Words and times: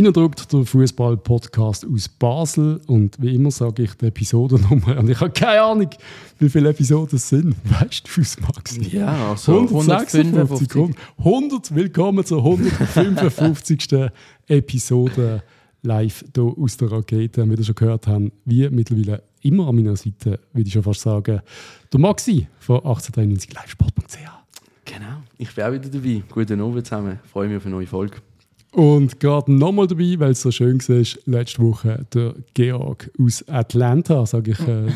Reindrückt 0.00 0.50
der 0.50 0.64
Fußball-Podcast 0.64 1.84
aus 1.84 2.08
Basel 2.08 2.80
und 2.86 3.20
wie 3.20 3.34
immer 3.34 3.50
sage 3.50 3.82
ich 3.82 3.92
die 3.92 4.06
Episodennummer 4.06 4.96
und 4.98 5.10
ich 5.10 5.20
habe 5.20 5.30
keine 5.30 5.60
Ahnung, 5.60 5.90
wie 6.38 6.48
viele 6.48 6.70
Episoden 6.70 7.16
es 7.16 7.28
sind. 7.28 7.54
Weißt 7.64 8.08
du, 8.08 8.22
Max? 8.40 8.78
Ja, 8.90 9.32
also 9.32 9.60
156. 9.60 10.74
100, 10.74 10.96
100 11.18 11.74
willkommen 11.74 12.24
zur 12.24 12.38
155. 12.38 13.88
Episode 14.48 15.42
live 15.82 16.24
hier 16.34 16.44
aus 16.44 16.78
der 16.78 16.92
Rakete. 16.92 17.46
Wie 17.50 17.54
ihr 17.56 17.64
schon 17.64 17.74
gehört 17.74 18.06
habt, 18.06 18.32
wie 18.46 18.70
mittlerweile 18.70 19.22
immer 19.42 19.68
an 19.68 19.76
meiner 19.76 19.96
Seite, 19.96 20.40
würde 20.54 20.66
ich 20.66 20.72
schon 20.72 20.82
fast 20.82 21.02
sagen, 21.02 21.42
der 21.92 22.00
Maxi 22.00 22.48
von 22.58 22.76
1893 22.76 23.52
livesport.ch. 23.52 24.16
Genau, 24.86 25.22
ich 25.36 25.54
bin 25.54 25.64
auch 25.64 25.72
wieder 25.72 25.90
dabei. 25.90 26.22
Guten 26.30 26.58
Abend 26.62 26.86
zusammen. 26.86 27.20
Ich 27.22 27.30
freue 27.30 27.48
mich 27.48 27.58
auf 27.58 27.66
eine 27.66 27.74
neue 27.74 27.86
Folge. 27.86 28.16
Und 28.72 29.18
gerade 29.18 29.52
nochmal 29.52 29.88
dabei, 29.88 30.14
weil 30.18 30.30
es 30.30 30.42
so 30.42 30.50
schön 30.50 30.78
war, 30.80 31.04
letzte 31.26 31.62
Woche 31.62 32.06
der 32.14 32.34
Georg 32.54 33.10
aus 33.18 33.46
Atlanta, 33.48 34.24
sage 34.26 34.52
ich. 34.52 34.60
Äh, 34.60 34.86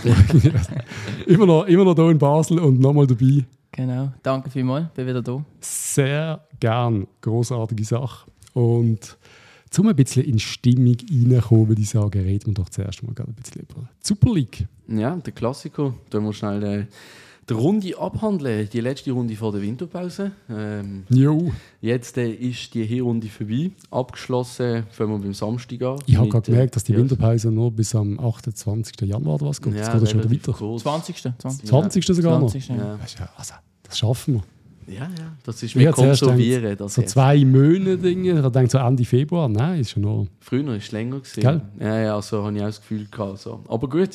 immer, 1.26 1.46
noch, 1.46 1.64
immer 1.66 1.84
noch 1.84 1.96
hier 1.96 2.10
in 2.10 2.18
Basel 2.18 2.60
und 2.60 2.78
nochmal 2.78 3.06
dabei. 3.06 3.44
Genau, 3.72 4.12
danke 4.22 4.50
vielmals, 4.50 4.86
bin 4.94 5.06
wieder 5.08 5.22
da. 5.22 5.44
Sehr 5.60 6.46
gern, 6.60 7.08
großartige 7.20 7.84
Sache. 7.84 8.30
Und 8.52 9.18
um 9.76 9.88
ein 9.88 9.96
bisschen 9.96 10.24
in 10.24 10.38
Stimmung 10.38 10.96
reinzukommen, 11.10 11.68
würde 11.68 11.82
ich 11.82 11.88
sagen, 11.88 12.22
reden 12.22 12.46
wir 12.46 12.54
doch 12.54 12.68
zuerst 12.68 13.02
mal 13.02 13.12
ein 13.16 13.34
bisschen 13.34 13.62
über 13.62 13.80
die 13.80 14.06
Super 14.06 14.32
League. 14.32 14.68
Ja, 14.86 15.16
der 15.16 15.32
Klassiker. 15.32 15.92
Da 16.10 16.20
wir 16.20 16.32
schnell 16.32 16.62
äh, 16.62 16.86
die 17.48 17.52
Runde 17.52 17.98
abhandeln. 17.98 18.68
Die 18.72 18.80
letzte 18.80 19.12
Runde 19.12 19.34
vor 19.36 19.52
der 19.52 19.60
Winterpause. 19.62 20.32
Ähm, 20.48 21.04
jo. 21.10 21.52
Jetzt 21.80 22.16
äh, 22.16 22.30
ist 22.30 22.72
die 22.74 22.84
Hinrunde 22.84 23.28
vorbei. 23.28 23.70
Abgeschlossen, 23.90 24.84
fangen 24.90 25.10
wir 25.12 25.18
beim 25.18 25.34
Samstag 25.34 25.82
an. 25.82 25.98
Ich 26.06 26.16
habe 26.16 26.28
gerade 26.28 26.50
gemerkt, 26.50 26.76
dass 26.76 26.84
die 26.84 26.96
Winterpause 26.96 27.50
nur 27.50 27.70
bis 27.72 27.94
am 27.94 28.18
28. 28.18 29.00
Januar 29.02 29.34
oder 29.36 29.46
was 29.46 29.60
geht. 29.60 29.74
Ja, 29.74 29.92
das 29.92 30.00
geht 30.00 30.10
schon 30.22 30.30
wieder 30.30 30.48
weiter. 30.48 30.52
kurz. 30.58 30.82
20. 30.82 31.22
20. 31.38 31.68
20. 31.68 32.06
sogar 32.06 32.38
20. 32.40 32.68
noch. 32.70 32.76
Ja. 32.76 32.84
Ja. 33.18 33.28
Also, 33.36 33.54
das 33.82 33.98
schaffen 33.98 34.34
wir. 34.86 34.94
ja, 34.94 35.02
ja, 35.02 35.08
das 35.44 35.62
ist 35.62 35.74
mit 35.76 35.90
Konservieren. 35.92 36.62
gedacht, 36.62 36.80
Das 36.80 36.94
So 36.94 37.00
jetzt. 37.02 37.12
zwei 37.12 37.44
Monate 37.44 37.98
Dinge. 37.98 38.40
Ich 38.44 38.48
denke 38.52 38.70
so 38.70 38.78
Ende 38.78 39.04
Februar. 39.04 39.48
Nein, 39.48 39.80
ist 39.80 39.90
schon 39.90 40.02
noch. 40.02 40.26
Früher 40.40 40.66
war 40.66 40.74
es 40.74 40.92
länger. 40.92 41.20
Gewesen. 41.20 41.40
Gell? 41.40 41.60
Ja, 41.80 41.98
ja, 42.00 42.22
so 42.22 42.44
habe 42.44 42.56
ich 42.56 42.62
auch 42.62 42.66
das 42.66 42.80
Gefühl 42.80 43.06
gehabt. 43.10 43.38
So. 43.38 43.60
Aber 43.68 43.88
gut, 43.88 44.10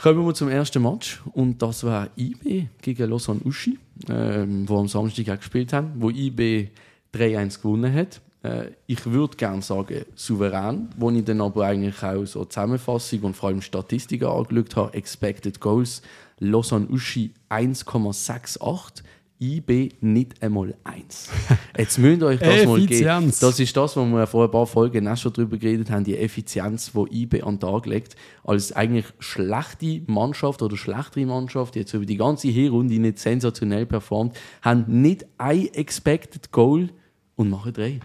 kommen 0.00 0.24
wir 0.24 0.34
zum 0.34 0.48
ersten 0.48 0.82
Match. 0.82 1.20
Und 1.32 1.60
das 1.60 1.84
war 1.84 2.08
IB 2.16 2.68
gegen 2.80 3.10
Lausanne 3.10 3.40
Uschi, 3.44 3.78
ähm, 4.08 4.68
wo 4.68 4.78
am 4.78 4.88
Samstag 4.88 5.28
auch 5.30 5.38
gespielt 5.38 5.72
haben, 5.72 5.92
wo 5.96 6.10
IB 6.10 6.68
3-1 7.14 7.60
gewonnen 7.60 7.92
hat. 7.92 8.20
Äh, 8.42 8.70
ich 8.86 9.04
würde 9.06 9.36
gerne 9.36 9.62
sagen, 9.62 10.04
souverän, 10.14 10.88
wo 10.96 11.10
ich 11.10 11.24
dann 11.24 11.40
aber 11.40 11.66
eigentlich 11.66 12.02
auch 12.02 12.24
so 12.24 12.44
Zusammenfassung 12.44 13.20
und 13.20 13.36
vor 13.36 13.48
allem 13.48 13.62
Statistiken 13.62 14.26
angeschaut 14.26 14.76
habe. 14.76 14.94
Expected 14.94 15.60
Goals, 15.60 16.02
Lausanne 16.38 16.86
Uschi 16.88 17.32
1,68. 17.50 19.02
IB 19.40 19.92
nicht 20.00 20.42
einmal 20.42 20.74
1. 20.84 21.30
Jetzt 21.76 21.98
müsst 21.98 22.20
ihr 22.20 22.26
euch 22.26 22.40
das 22.40 22.66
mal 22.66 22.86
geben. 22.86 23.32
Das 23.40 23.60
ist 23.60 23.76
das, 23.76 23.96
wo 23.96 24.04
wir 24.04 24.26
vor 24.26 24.44
ein 24.44 24.50
paar 24.50 24.66
Folgen 24.66 25.06
auch 25.06 25.16
schon 25.16 25.32
darüber 25.32 25.56
geredet 25.56 25.90
haben, 25.90 26.04
die 26.04 26.16
Effizienz, 26.16 26.92
die 26.92 27.22
IB 27.22 27.42
an 27.42 27.54
den 27.54 27.60
Tag 27.60 27.86
legt. 27.86 28.16
Als 28.44 28.72
eigentlich 28.72 29.06
schlechte 29.20 30.02
Mannschaft 30.06 30.62
oder 30.62 30.76
schlechtere 30.76 31.26
Mannschaft, 31.26 31.74
die 31.74 31.80
jetzt 31.80 31.94
über 31.94 32.06
die 32.06 32.16
ganze 32.16 32.48
Hinrunde 32.48 32.98
nicht 32.98 33.18
sensationell 33.18 33.86
performt, 33.86 34.36
haben 34.62 35.02
nicht 35.02 35.26
ein 35.38 35.68
Expected 35.72 36.50
Goal 36.50 36.90
und 37.36 37.50
machen 37.50 37.72
drei. 37.72 38.00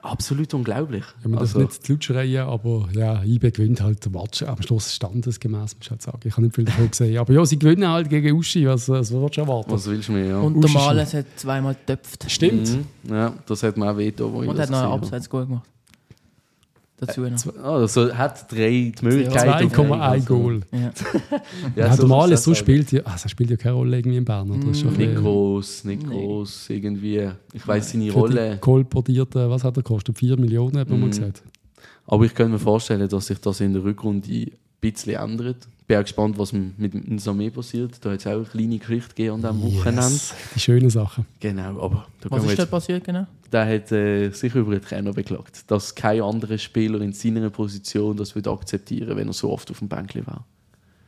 Absolut 0.00 0.54
unglaublich. 0.54 1.04
Ja, 1.22 1.28
man 1.28 1.32
darf 1.32 1.40
Also, 1.42 1.58
nicht 1.60 1.84
zu 1.84 1.92
laut 1.92 2.04
schreien, 2.04 2.46
aber 2.46 2.88
ja, 2.92 3.22
IB 3.24 3.50
gewinnt 3.50 3.80
halt 3.80 4.04
den 4.04 4.12
Match 4.12 4.42
am 4.44 4.62
Schluss 4.62 4.94
standesgemäß, 4.94 5.74
muss 5.74 5.86
ich 5.86 5.90
halt 5.90 6.02
sagen. 6.02 6.20
Ich 6.24 6.32
habe 6.32 6.42
nicht 6.42 6.54
viel 6.54 6.64
davon 6.64 6.88
gesehen. 6.88 7.18
Aber 7.18 7.32
ja, 7.32 7.44
sie 7.44 7.58
gewinnen 7.58 7.88
halt 7.88 8.08
gegen 8.08 8.36
Uschi, 8.36 8.66
was, 8.66 8.88
was 8.88 9.12
willst 9.12 9.36
du 9.36 9.40
erwarten? 9.40 9.72
was 9.72 9.86
willst 9.86 10.08
du 10.08 10.12
mir, 10.12 10.26
ja? 10.26 10.38
Und 10.38 10.56
Uschi 10.56 10.72
der 10.72 10.82
Males 10.82 11.14
hat 11.14 11.26
zweimal 11.36 11.74
getöpft. 11.74 12.30
Stimmt. 12.30 12.68
Mhm. 12.68 13.12
Ja, 13.14 13.32
das 13.46 13.62
hat 13.64 13.76
mir 13.76 13.90
auch 13.90 13.96
weh 13.96 14.06
getan, 14.06 14.32
wo 14.32 14.42
ich 14.42 14.48
Und 14.48 14.56
das 14.56 14.66
hat 14.66 14.70
noch 14.70 14.82
einen. 14.82 15.02
Abseits 15.02 15.28
gut 15.28 15.46
gemacht. 15.48 15.68
Dazu 17.00 17.20
noch. 17.20 17.64
Also 17.64 18.12
hat 18.12 18.50
drei 18.50 18.92
die 18.98 19.04
Möglichkeit. 19.04 19.48
auf 19.48 19.72
2,1 19.72 20.00
also- 20.00 20.26
Goal. 20.26 20.60
Ja. 20.72 20.78
Ja, 20.78 20.90
Ja, 21.76 21.96
so 21.96 22.24
ist 22.32 22.42
so 22.44 22.50
das 22.50 22.58
spielt 22.58 22.90
ja, 22.92 23.02
also 23.04 23.24
er 23.26 23.28
spielt 23.28 23.50
ja 23.50 23.56
keine 23.56 23.74
Rolle 23.76 23.98
irgendwie 23.98 24.16
in 24.18 24.24
Bern. 24.24 24.50
Oder? 24.50 24.68
Ist 24.70 24.84
ein 24.84 24.92
Nicht 24.94 25.14
groß, 25.16 25.84
nicht 25.84 26.02
Nee. 26.06 26.08
groß, 26.14 26.70
irgendwie. 26.70 27.30
Ich 27.52 27.66
weiß 27.66 27.92
seine 27.92 28.10
Rolle. 28.10 28.58
kolportierte, 28.60 29.48
was 29.48 29.62
hat 29.62 29.76
er 29.76 29.82
gekostet? 29.82 30.18
4 30.18 30.36
Millionen, 30.38 30.76
hat 30.78 30.88
man 30.88 30.98
mal 31.00 31.06
Mhm. 31.06 31.10
gesagt. 31.10 31.42
Aber 32.06 32.24
ich 32.24 32.34
könnte 32.34 32.52
mir 32.52 32.58
vorstellen, 32.58 33.08
dass 33.08 33.26
sich 33.26 33.38
das 33.40 33.60
in 33.60 33.74
der 33.74 33.84
Rückrunde 33.84 34.28
ein 34.28 34.50
bisschen 34.80 35.14
ändert. 35.14 35.68
Ich 35.80 35.86
bin 35.86 35.98
auch 35.98 36.02
gespannt, 36.02 36.38
was 36.38 36.52
mit 36.52 36.92
dem 36.92 37.16
Samé 37.18 37.50
passiert. 37.50 37.92
Da 38.04 38.10
hat 38.10 38.20
es 38.20 38.26
auch 38.26 38.32
eine 38.32 38.44
kleine 38.44 38.78
Geschichte 38.78 39.08
gegeben 39.14 39.42
an 39.44 39.56
diesem 39.58 39.62
Wochenende. 39.78 40.02
Yes, 40.02 40.34
die 40.54 40.60
schönen 40.60 40.90
Sachen. 40.90 41.24
Genau, 41.40 41.80
aber 41.82 42.06
da 42.20 42.30
Was 42.30 42.44
ist 42.44 42.58
da 42.58 42.66
passiert 42.66 43.04
genau? 43.04 43.26
Der 43.52 43.66
hat 43.66 43.92
äh, 43.92 44.30
sich 44.30 44.54
über 44.54 44.72
den 44.72 44.82
Trainer 44.82 45.12
beklagt, 45.12 45.70
dass 45.70 45.94
kein 45.94 46.20
anderer 46.22 46.58
Spieler 46.58 47.00
in 47.00 47.12
seiner 47.12 47.50
Position 47.50 48.16
das 48.16 48.34
würde 48.34 48.50
akzeptieren, 48.50 49.16
wenn 49.16 49.26
er 49.28 49.32
so 49.32 49.50
oft 49.50 49.70
auf 49.70 49.78
dem 49.78 49.88
Bänkli 49.88 50.26
war. 50.26 50.44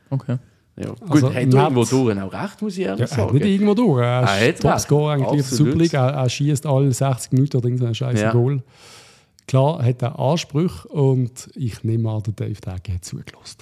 Okay. 0.09 0.37
Ja. 0.77 0.87
Gut, 0.89 1.11
Also, 1.11 1.27
hat 1.29 1.35
er 1.35 1.41
irgendwo 1.41 1.83
durch 1.83 2.19
auch 2.21 2.33
recht, 2.33 2.61
muss 2.61 2.73
ich 2.77 2.79
Ja, 2.79 2.87
ehrlich 2.91 3.01
er 3.11 3.17
hat 3.17 3.17
sagen. 3.27 3.33
nicht 3.37 3.45
irgendwo 3.45 3.73
durch. 3.73 4.01
Er 4.01 4.21
Er 4.23 4.49
ist 4.49 4.63
hat 4.63 4.71
Topscorer 4.71 5.13
eigentlich 5.13 5.27
in 5.29 5.35
der 5.37 5.45
Absolut. 5.45 5.93
Er, 5.93 6.07
er 6.09 6.29
schießt 6.29 6.65
alle 6.65 6.91
60 6.91 7.31
Minuten 7.33 7.57
oder 7.57 7.65
irgendein 7.67 7.93
scheiß 7.95 8.19
Ja. 8.21 8.31
Goal. 8.31 8.63
Klar 9.47 9.83
hat 9.83 10.01
er 10.01 10.17
Ansprüche 10.17 10.87
und 10.87 11.49
ich 11.55 11.83
nehme 11.83 12.09
an, 12.09 12.23
der 12.23 12.33
Dave 12.33 12.59
Dagge 12.61 12.93
hat 12.93 13.03
zugelassen. 13.03 13.57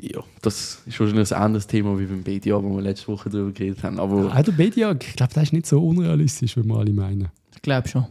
Ja, 0.00 0.20
das 0.42 0.82
ist 0.86 1.00
wahrscheinlich 1.00 1.34
ein 1.34 1.42
anderes 1.42 1.66
Thema 1.66 1.98
wie 1.98 2.04
beim 2.04 2.22
BDA, 2.22 2.62
wo 2.62 2.76
wir 2.76 2.82
letzte 2.82 3.08
Woche 3.08 3.30
darüber 3.30 3.50
geredet 3.50 3.82
haben. 3.82 3.98
Aber 3.98 4.32
Auch 4.32 4.42
der 4.42 4.52
Bedia, 4.52 4.92
ich 4.92 5.16
glaube, 5.16 5.32
das 5.34 5.44
ist 5.44 5.52
nicht 5.52 5.66
so 5.66 5.84
unrealistisch, 5.84 6.56
wie 6.56 6.62
wir 6.62 6.76
alle 6.76 6.92
meinen. 6.92 7.28
Ich 7.58 7.62
glaube 7.62 7.88
schon. 7.88 8.06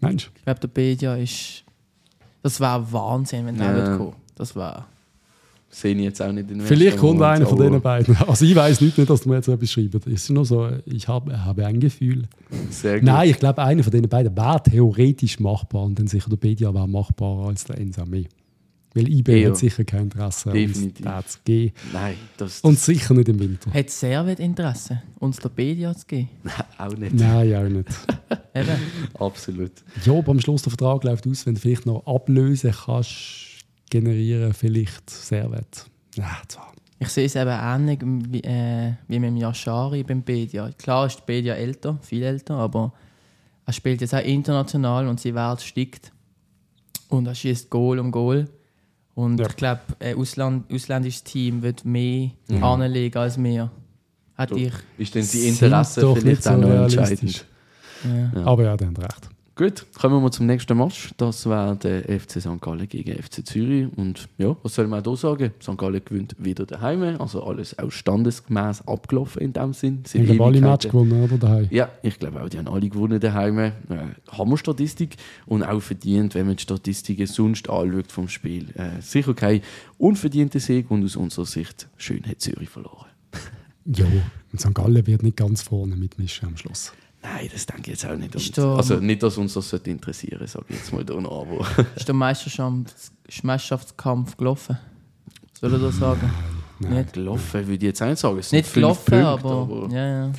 Meinst 0.00 0.26
du? 0.26 0.30
Ich 0.36 0.44
glaube, 0.44 0.60
der 0.60 0.68
Bedia 0.68 1.16
ist. 1.16 1.64
Das 2.44 2.60
war 2.60 2.92
Wahnsinn, 2.92 3.44
wenn 3.46 3.58
der 3.58 3.66
Ja. 3.66 3.74
würde 3.74 3.96
kommen. 3.96 4.12
Das 4.36 4.54
war. 4.54 4.86
sehe 5.68 5.94
ich 5.96 6.00
jetzt 6.02 6.22
auch 6.22 6.30
nicht 6.30 6.48
in 6.48 6.58
den 6.58 6.66
Vielleicht 6.66 6.96
kommt 6.98 7.20
einer 7.22 7.44
von 7.44 7.58
denen 7.58 7.80
beiden. 7.80 8.16
Also 8.28 8.44
ich 8.44 8.54
weiß 8.54 8.80
nicht, 8.82 8.96
nicht, 8.98 9.10
dass 9.10 9.22
du 9.22 9.30
mir 9.30 9.36
jetzt 9.36 9.48
etwas 9.48 9.68
schreiben. 9.70 10.00
Es 10.06 10.12
ist 10.24 10.30
nur 10.30 10.44
so, 10.44 10.68
ich 10.84 11.08
habe, 11.08 11.44
habe 11.44 11.66
ein 11.66 11.80
Gefühl. 11.80 12.28
Sehr 12.70 13.00
gut. 13.00 13.04
Nein, 13.04 13.30
ich 13.30 13.38
glaube, 13.38 13.60
einer 13.62 13.82
von 13.82 13.90
denen 13.90 14.08
beiden 14.08 14.36
wäre 14.36 14.62
theoretisch 14.62 15.40
machbar 15.40 15.82
und 15.82 15.98
dann 15.98 16.06
sicher 16.06 16.30
der 16.30 16.36
Bedia 16.36 16.72
wäre 16.72 16.86
machbarer 16.88 17.48
als 17.48 17.64
der 17.64 17.78
Ensame. 17.78 18.26
Weil 18.94 19.08
IB 19.08 19.42
Ja. 19.42 19.48
hat 19.50 19.56
sicher 19.56 19.84
kein 19.84 20.02
Interesse, 20.02 20.50
uns 20.50 20.58
Definitiv. 20.74 21.04
da 21.06 21.24
zu 21.26 21.38
geben. 21.44 21.72
Nein, 21.92 22.14
das, 22.36 22.60
Und 22.60 22.78
sicher 22.78 23.14
nicht 23.14 23.28
im 23.28 23.38
Winter. 23.40 23.72
Hat 23.72 23.88
Servet 23.90 24.38
Interesse, 24.38 25.02
uns 25.18 25.38
der 25.38 25.48
Bedia 25.48 25.94
zu 25.96 26.06
geben? 26.06 26.28
auch 26.78 26.94
nicht. 26.96 27.14
Nein, 27.14 27.54
auch 27.56 27.68
nicht. 27.68 27.88
Eben. 28.54 28.78
Absolut. 29.18 29.72
Ja, 30.04 30.12
aber 30.12 30.32
am 30.32 30.40
Schluss 30.40 30.62
der 30.62 30.70
Vertrag 30.72 31.04
läuft 31.04 31.26
aus, 31.26 31.46
wenn 31.46 31.54
du 31.54 31.60
vielleicht 31.60 31.86
noch 31.86 32.04
Ablöse 32.06 32.70
kannst 32.70 33.64
generieren, 33.88 34.52
vielleicht 34.52 35.08
Servet. 35.08 35.86
Ja, 36.16 36.30
zwar. 36.48 36.70
Ich 36.98 37.08
sehe 37.08 37.24
es 37.26 37.34
eben 37.34 37.50
ähnlich 37.50 37.98
wie, 38.30 38.40
äh, 38.44 38.92
wie 39.08 39.18
mit 39.18 39.30
dem 39.30 39.36
Yashari 39.36 40.04
beim 40.04 40.22
Bedia. 40.22 40.70
Klar 40.78 41.06
ist 41.06 41.16
der 41.18 41.24
Bedia 41.24 41.54
älter, 41.54 41.98
viel 42.02 42.22
älter, 42.22 42.54
aber 42.56 42.92
er 43.66 43.72
spielt 43.72 44.00
jetzt 44.02 44.14
auch 44.14 44.22
international 44.22 45.08
und 45.08 45.18
sein 45.18 45.34
Wert 45.34 45.62
steigt. 45.62 46.12
Und 47.08 47.26
er 47.26 47.34
schießt 47.34 47.70
Goal 47.70 47.98
um 47.98 48.12
Goal. 48.12 48.48
Und 49.14 49.40
Ja. 49.40 49.46
ich 49.46 49.56
glaube, 49.56 49.80
ein 50.00 50.16
Ausland, 50.16 50.72
ausländisches 50.72 51.22
Team 51.24 51.62
wird 51.62 51.84
mehr 51.84 52.30
Mhm. 52.48 52.64
anlegen 52.64 53.18
als. 53.18 53.36
Hat 54.36 54.48
So. 54.50 54.56
ich. 54.56 54.72
Ist 54.98 55.14
denn 55.14 55.28
die 55.30 55.48
Interesse 55.48 56.14
vielleicht 56.16 56.48
auch 56.48 56.56
noch 56.56 56.68
entscheidend? 56.70 57.44
Ja. 58.04 58.30
Ja. 58.40 58.46
Aber 58.46 58.64
ja, 58.64 58.76
der 58.76 58.88
hat 58.88 58.98
recht. 58.98 59.28
Gut, 59.54 59.84
kommen 59.92 60.22
wir 60.22 60.30
zum 60.30 60.46
nächsten 60.46 60.78
Match. 60.78 61.10
Das 61.18 61.44
war 61.44 61.76
der 61.76 62.04
FC 62.04 62.40
St. 62.40 62.58
Gallen 62.62 62.88
gegen 62.88 63.22
FC 63.22 63.46
Zürich. 63.46 63.86
Und 63.96 64.26
ja, 64.38 64.56
was 64.62 64.74
soll 64.74 64.86
man 64.86 65.02
da 65.02 65.14
sagen? 65.14 65.52
St. 65.60 65.76
Gallen 65.76 66.00
gewinnt 66.02 66.34
wieder 66.38 66.64
daheim. 66.64 67.20
Also 67.20 67.44
alles 67.44 67.78
auch 67.78 67.90
standesgemäß 67.90 68.88
abgelaufen 68.88 69.42
in 69.42 69.52
dem 69.52 69.74
Sinn. 69.74 70.04
Ich 70.10 70.26
habe 70.26 70.42
alle 70.42 70.60
Match 70.62 70.86
gewonnen, 70.86 71.22
oder? 71.22 71.36
Daheim. 71.36 71.68
Ja, 71.70 71.90
ich 72.02 72.18
glaube 72.18 72.42
auch, 72.42 72.48
die 72.48 72.56
haben 72.56 72.68
alle 72.68 72.88
gewonnen 72.88 73.20
daheim. 73.20 73.58
Äh, 73.58 73.72
Hammer-Statistik 74.30 75.16
und 75.44 75.62
auch 75.62 75.82
verdient, 75.82 76.34
wenn 76.34 76.46
man 76.46 76.56
die 76.56 76.62
Statistiken 76.62 77.26
sonst 77.26 77.68
anschaut 77.68 78.10
vom 78.10 78.28
Spiel. 78.28 78.70
Äh, 78.74 79.02
sicher 79.02 79.34
kein 79.34 79.60
unverdienter 79.98 80.60
Sieg 80.60 80.90
und 80.90 81.04
aus 81.04 81.14
unserer 81.14 81.44
Sicht 81.44 81.88
schön 81.98 82.24
hat 82.26 82.40
Zürich 82.40 82.70
verloren. 82.70 83.06
Ja, 83.84 84.06
und 84.52 84.60
St. 84.60 84.72
Gallen 84.74 85.04
wird 85.08 85.24
nicht 85.24 85.36
ganz 85.36 85.62
vorne 85.62 85.96
mitmischen 85.96 86.46
am 86.46 86.56
Schluss. 86.56 86.92
Nein, 87.22 87.48
das 87.52 87.66
denke 87.66 87.82
ich 87.82 88.00
jetzt 88.02 88.06
auch 88.06 88.16
nicht. 88.16 88.34
Ist 88.34 88.48
Und, 88.48 88.58
da- 88.58 88.76
also 88.76 88.96
nicht, 88.96 89.22
dass 89.22 89.38
uns 89.38 89.54
das 89.54 89.68
sollte 89.68 89.90
interessieren 89.90 90.44
sage 90.46 90.66
ich 90.70 90.76
jetzt 90.76 90.92
mal 90.92 91.04
da 91.04 91.20
noch. 91.20 91.42
Aber 91.46 91.86
Ist 91.96 92.08
der 92.08 92.14
Meisterschafts- 92.14 93.10
Meisterschaftskampf 93.42 94.36
gelaufen? 94.36 94.76
Soll 95.60 95.74
ich 95.74 95.80
das 95.80 95.96
sagen? 95.98 96.30
Nein. 96.80 96.94
Nicht, 96.94 97.12
gelaufen 97.12 97.60
würde 97.66 97.74
ich 97.74 97.82
jetzt 97.82 98.02
auch 98.02 98.08
nicht 98.08 98.18
sagen. 98.18 98.38
Es 98.38 98.50
nicht 98.50 98.74
gelaufen, 98.74 99.04
Punkte, 99.04 99.26
aber, 99.26 99.88
Ja, 99.92 100.26
ja. 100.26 100.32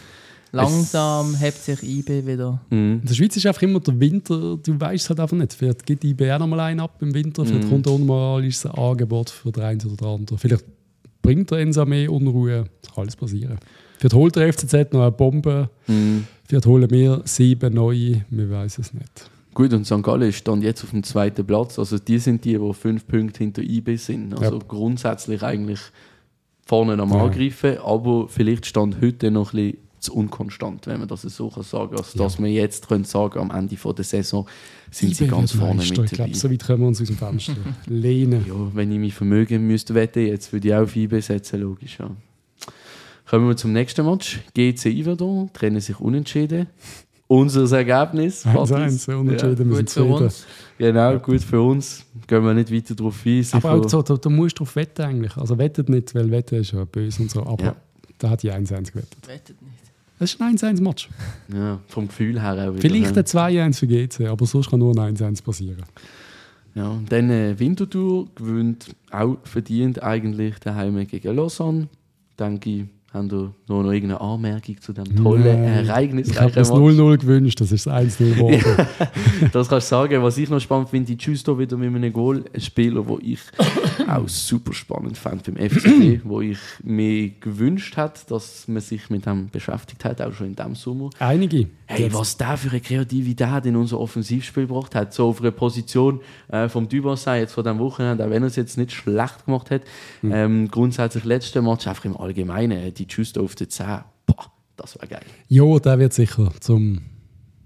Langsam 0.51 1.35
hebt 1.35 1.57
sich 1.57 1.81
IB 1.81 2.27
wieder. 2.27 2.61
Mhm. 2.69 2.99
In 3.01 3.05
der 3.05 3.13
Schweiz 3.15 3.35
ist 3.37 3.45
einfach 3.47 3.63
immer 3.63 3.79
der 3.79 3.99
Winter, 3.99 4.57
du 4.57 4.79
weißt 4.79 5.03
es 5.05 5.09
halt 5.09 5.19
einfach 5.19 5.35
nicht. 5.37 5.53
Vielleicht 5.53 5.83
gibt 5.85 6.03
die 6.03 6.09
IB 6.11 6.31
auch 6.31 6.37
nochmal 6.39 6.59
einen 6.59 6.79
ab 6.81 7.01
im 7.01 7.11
Winter, 7.13 7.43
vielleicht 7.45 7.63
Mhm. 7.65 7.69
kommt 7.69 7.87
auch 7.87 7.97
nochmal 7.97 8.43
ein 8.43 8.71
Angebot 8.77 9.29
für 9.31 9.51
den 9.51 9.63
einen 9.63 9.81
oder 9.81 9.95
den 9.95 10.07
anderen. 10.07 10.37
Vielleicht 10.37 10.63
bringt 11.23 11.49
der 11.49 11.59
Ensa 11.59 11.85
mehr 11.85 12.11
Unruhe, 12.11 12.65
das 12.81 12.91
kann 12.93 13.01
alles 13.03 13.15
passieren. 13.15 13.57
Vielleicht 14.03 14.15
holt 14.15 14.35
der 14.35 14.51
FCZ 14.51 14.91
noch 14.91 15.01
eine 15.03 15.11
Bombe, 15.11 15.69
Mhm. 15.87 16.27
vielleicht 16.45 16.65
holen 16.65 16.89
wir 16.91 17.21
sieben 17.23 17.73
neue, 17.73 18.25
wir 18.29 18.49
wissen 18.49 18.81
es 18.81 18.93
nicht. 18.93 19.29
Gut, 19.53 19.71
und 19.71 19.85
St. 19.85 20.03
Gallen 20.03 20.33
stand 20.33 20.61
jetzt 20.61 20.83
auf 20.83 20.89
dem 20.89 21.03
zweiten 21.03 21.45
Platz. 21.45 21.79
Also 21.79 21.97
die 21.99 22.17
sind 22.17 22.43
die, 22.43 22.57
die 22.57 22.73
fünf 22.73 23.07
Punkte 23.07 23.37
hinter 23.39 23.61
IB 23.61 23.95
sind. 23.95 24.33
Also 24.37 24.57
Ja. 24.57 24.61
grundsätzlich 24.67 25.41
eigentlich 25.41 25.79
vorne 26.65 27.01
am 27.01 27.11
Ja. 27.11 27.23
Angreifen, 27.23 27.77
aber 27.77 28.27
vielleicht 28.27 28.65
stand 28.65 28.97
heute 29.01 29.31
noch 29.31 29.53
ein 29.53 29.57
bisschen 29.71 29.77
zu 30.01 30.15
unkonstant, 30.15 30.85
wenn 30.87 30.99
man 30.99 31.07
das 31.07 31.21
so 31.21 31.49
kann 31.49 31.63
sagen 31.63 31.95
Also, 31.95 32.17
dass 32.17 32.37
wir 32.39 32.49
jetzt 32.51 32.89
können 32.89 33.05
sagen 33.05 33.39
am 33.39 33.51
Ende 33.51 33.77
von 33.77 33.95
der 33.95 34.03
Saison 34.03 34.45
sind 34.91 35.15
sie 35.15 35.23
IB 35.23 35.31
ganz 35.31 35.53
wird 35.53 35.61
vorne 35.63 35.75
Meister. 35.77 36.01
mit 36.01 36.11
Ich 36.11 36.17
dabei. 36.17 36.29
glaube, 36.31 36.39
so 36.39 36.51
weit 36.51 36.63
können 36.65 36.81
wir 36.81 36.87
uns 36.89 37.01
aus 37.01 37.07
dem 37.07 37.15
Fenster 37.17 37.53
lehnen. 37.87 38.43
Ja, 38.45 38.53
wenn 38.73 38.91
ich 38.91 38.99
mein 38.99 39.11
Vermögen 39.11 39.65
müsste 39.65 39.93
wetten, 39.95 40.25
jetzt 40.27 40.51
würde 40.51 40.67
ich 40.67 40.73
auch 40.73 40.81
auf 40.81 40.93
IB 40.97 41.21
setzen, 41.21 41.61
logisch. 41.61 41.99
Ja. 41.99 42.09
Kommen 43.33 43.47
wir 43.47 43.57
zum 43.57 43.73
nächsten 43.73 44.05
Match. 44.05 44.41
GC 44.53 44.91
Iverdon 44.91 45.49
trennen 45.53 45.81
sich 45.81 45.99
unentschieden. 45.99 46.67
Unser 47.25 47.63
Ergebnis. 47.75 48.45
1-1, 48.45 49.07
Ja. 49.09 49.17
unentschieden, 49.17 49.71
wir 49.71 49.77
Gut 49.77 49.89
für 49.89 50.03
uns. 50.03 50.45
Genau, 50.77 51.17
gut 51.17 51.41
für 51.41 51.59
uns. 51.59 52.05
Gehen 52.27 52.43
wir 52.43 52.53
nicht 52.53 52.71
weiter 52.71 52.93
darauf 52.93 53.25
ein. 53.25 53.43
Aber 53.53 53.71
auch 53.71 53.77
Sicher- 53.77 53.89
so, 53.89 54.01
da, 54.03 54.17
da 54.17 54.29
musst 54.29 54.59
du 54.59 54.63
drauf 54.63 54.75
wetten 54.75 55.01
eigentlich. 55.01 55.35
Also 55.35 55.57
wettet 55.57 55.89
nicht, 55.89 56.13
weil 56.13 56.29
Wetten 56.29 56.59
ist 56.61 56.73
ja 56.73 56.85
böse 56.85 57.23
und 57.23 57.31
so, 57.31 57.43
aber 57.43 57.63
Ja. 57.63 57.75
da 58.19 58.29
hat 58.29 58.43
die 58.43 58.51
1-1 58.51 58.91
gewettet. 58.91 59.27
Wettet 59.27 59.59
nicht. 59.63 59.73
Das 60.19 60.31
ist 60.31 60.39
ein 60.39 60.55
1-1-Match. 60.55 61.09
ja, 61.51 61.79
vom 61.87 62.07
Gefühl 62.09 62.39
her 62.39 62.51
auch 62.53 62.73
wieder. 62.73 62.81
Vielleicht 62.81 63.15
ja. 63.15 63.23
ein 63.23 63.71
2-1 63.73 63.79
für 63.79 63.87
GC, 63.87 64.27
aber 64.27 64.45
sonst 64.45 64.69
kann 64.69 64.77
nur 64.79 64.95
ein 64.95 65.15
1-1 65.17 65.41
passieren. 65.43 65.81
Ja, 66.75 66.87
und 66.87 67.11
dann 67.11 67.31
äh, 67.31 67.57
Winterthur 67.57 68.27
gewinnt 68.35 68.95
auch 69.09 69.37
verdient 69.43 70.03
eigentlich 70.03 70.59
daheim 70.59 71.07
gegen 71.07 71.35
Lausanne. 71.35 71.87
Denke 72.37 72.69
ich, 72.69 72.83
haben 73.13 73.29
da 73.29 73.53
noch, 73.67 73.83
noch 73.83 73.91
irgendeine 73.91 74.19
Anmerkung 74.19 74.81
zu 74.81 74.91
dem 74.91 75.15
tollen 75.15 75.43
Nein. 75.43 75.85
Ereignis. 75.85 76.29
Ich 76.29 76.41
habe 76.41 76.51
das 76.51 76.71
0-0 76.71 77.17
gewünscht, 77.17 77.61
das 77.61 77.71
ist 77.71 77.85
das 77.85 77.93
1-0 77.93 78.35
geworden. 78.35 78.87
Das 79.51 79.67
kannst 79.67 79.91
du 79.91 79.95
sagen. 79.95 80.23
Was 80.23 80.37
ich 80.37 80.49
noch 80.49 80.59
spannend 80.59 80.89
finde, 80.89 81.15
die 81.15 81.23
Justo 81.23 81.57
wieder 81.57 81.77
mit 81.77 81.93
einem 81.93 82.11
Goal. 82.11 82.43
Ein 82.53 82.61
Spieler, 82.61 83.03
den 83.03 83.19
ich 83.21 83.39
auch 84.07 84.27
super 84.27 84.73
spannend 84.73 85.17
fand 85.17 85.43
beim 85.43 85.57
FCB, 85.57 86.21
wo 86.23 86.41
ich 86.41 86.57
mir 86.83 87.29
gewünscht 87.39 87.97
hätte, 87.97 88.21
dass 88.29 88.67
man 88.67 88.81
sich 88.81 89.09
mit 89.09 89.25
dem 89.25 89.49
beschäftigt 89.49 90.03
hat, 90.05 90.21
auch 90.21 90.33
schon 90.33 90.47
in 90.47 90.55
diesem 90.55 90.75
Sommer. 90.75 91.09
Einige. 91.19 91.67
Hey, 91.93 92.13
was 92.13 92.37
der 92.37 92.57
für 92.57 92.69
eine 92.69 92.81
Kreativität 92.81 93.65
in 93.65 93.75
unser 93.75 93.99
Offensivspiel 93.99 94.67
gebracht 94.67 94.95
hat. 94.95 95.13
So 95.13 95.29
auf 95.29 95.41
einer 95.41 95.51
Position 95.51 96.21
äh, 96.49 96.67
vom 96.69 96.89
Dubassin 96.89 97.35
jetzt 97.35 97.53
von 97.53 97.63
diesem 97.63 97.79
Wochenende, 97.79 98.25
auch 98.25 98.29
wenn 98.29 98.43
er 98.43 98.47
es 98.47 98.55
jetzt 98.55 98.77
nicht 98.77 98.91
schlecht 98.91 99.45
gemacht 99.45 99.71
hat. 99.71 99.81
Hm. 100.21 100.31
Ähm, 100.31 100.67
grundsätzlich 100.69 101.23
letzte 101.23 101.61
Match, 101.61 101.87
einfach 101.87 102.05
im 102.05 102.17
Allgemeinen, 102.17 102.93
die 102.93 103.07
Justo 103.09 103.41
auf 103.43 103.55
der 103.55 103.69
10. 103.69 103.85
Boah, 104.25 104.51
das 104.75 104.99
war 104.99 105.07
geil. 105.07 105.23
Ja, 105.47 105.79
der 105.79 105.99
wird 105.99 106.13
sicher 106.13 106.51
zum 106.59 107.01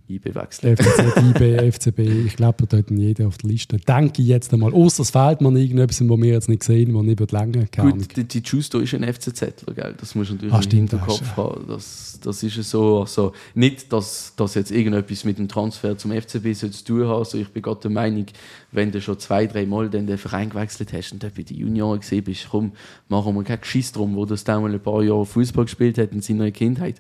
IB 0.10 0.34
wechseln. 0.36 0.78
FCZ, 0.78 1.18
IB, 1.18 1.72
FCB. 1.72 2.00
Ich 2.28 2.36
glaube, 2.36 2.66
da 2.68 2.78
hat 2.78 2.90
jeder 2.90 3.28
auf 3.28 3.38
der 3.38 3.50
Liste. 3.50 3.78
Denke 3.78 4.22
ich 4.22 4.28
jetzt 4.30 4.54
einmal. 4.54 4.74
Außer 4.74 5.02
es 5.04 5.12
fehlt 5.12 5.42
mir 5.42 5.50
irgendetwas, 5.60 6.00
was 6.02 6.18
wir 6.20 6.32
jetzt 6.32 6.48
nicht 6.50 6.64
sehen, 6.64 6.94
was 6.96 7.04
nicht 7.04 7.32
länger 7.32 7.66
kann. 7.68 7.92
Gut, 7.92 8.16
die, 8.16 8.24
die 8.24 8.40
Justo 8.44 8.80
ist 8.80 8.94
ein 8.94 9.04
FCZler, 9.04 9.74
gell? 9.76 9.96
Das 10.00 10.16
musst 10.16 10.30
du 10.30 10.36
natürlich 10.36 10.54
Ah, 10.54 10.58
im 10.58 10.64
stimmt, 10.64 10.92
Hinterkopf 10.92 11.20
das 11.20 11.28
ist- 11.30 11.38
haben. 11.38 11.68
Das, 11.68 12.20
das 12.24 12.44
ist 12.44 12.56
ja 12.58 12.64
so. 12.64 13.02
Also, 13.02 13.34
nicht, 13.54 13.92
dass 13.92 14.34
das 14.36 14.56
jetzt 14.56 14.72
irgendetwas 14.72 15.24
mit 15.26 15.38
dem 15.40 15.48
Transfer 15.48 15.98
zum 15.98 16.12
FCB 16.12 16.54
zu 16.56 16.70
tun 16.84 17.08
hat. 17.08 17.18
Also 17.18 17.38
ich 17.38 17.50
bin 17.50 17.62
gerade 17.62 17.82
der 17.82 17.92
Meinung, 17.92 18.26
wenn 18.72 18.92
du 18.92 19.02
schon 19.02 19.20
zwei, 19.20 19.46
drei 19.48 19.66
Mal 19.66 19.90
dann 19.90 20.08
den 20.08 20.18
Verein 20.18 20.50
gewechselt 20.50 20.94
hast 20.94 21.12
und 21.12 21.22
dort 21.24 21.36
bei 21.36 21.44
den 21.44 21.58
Junioren 21.58 22.00
gesehen 22.00 22.24
bist, 22.24 22.48
komm, 22.50 22.72
machen 23.10 23.36
wir 23.36 23.44
keinen 23.44 23.62
Geschiss 23.62 23.92
drum, 23.92 24.16
wo 24.16 24.26
das 24.26 24.44
damals 24.44 24.74
ein 24.74 24.80
paar 24.80 25.04
Jahre 25.04 25.26
Fußball 25.26 25.66
gespielt 25.66 25.98
hat 25.98 26.12
in 26.14 26.22
seiner 26.22 26.52
Kindheit. 26.52 26.96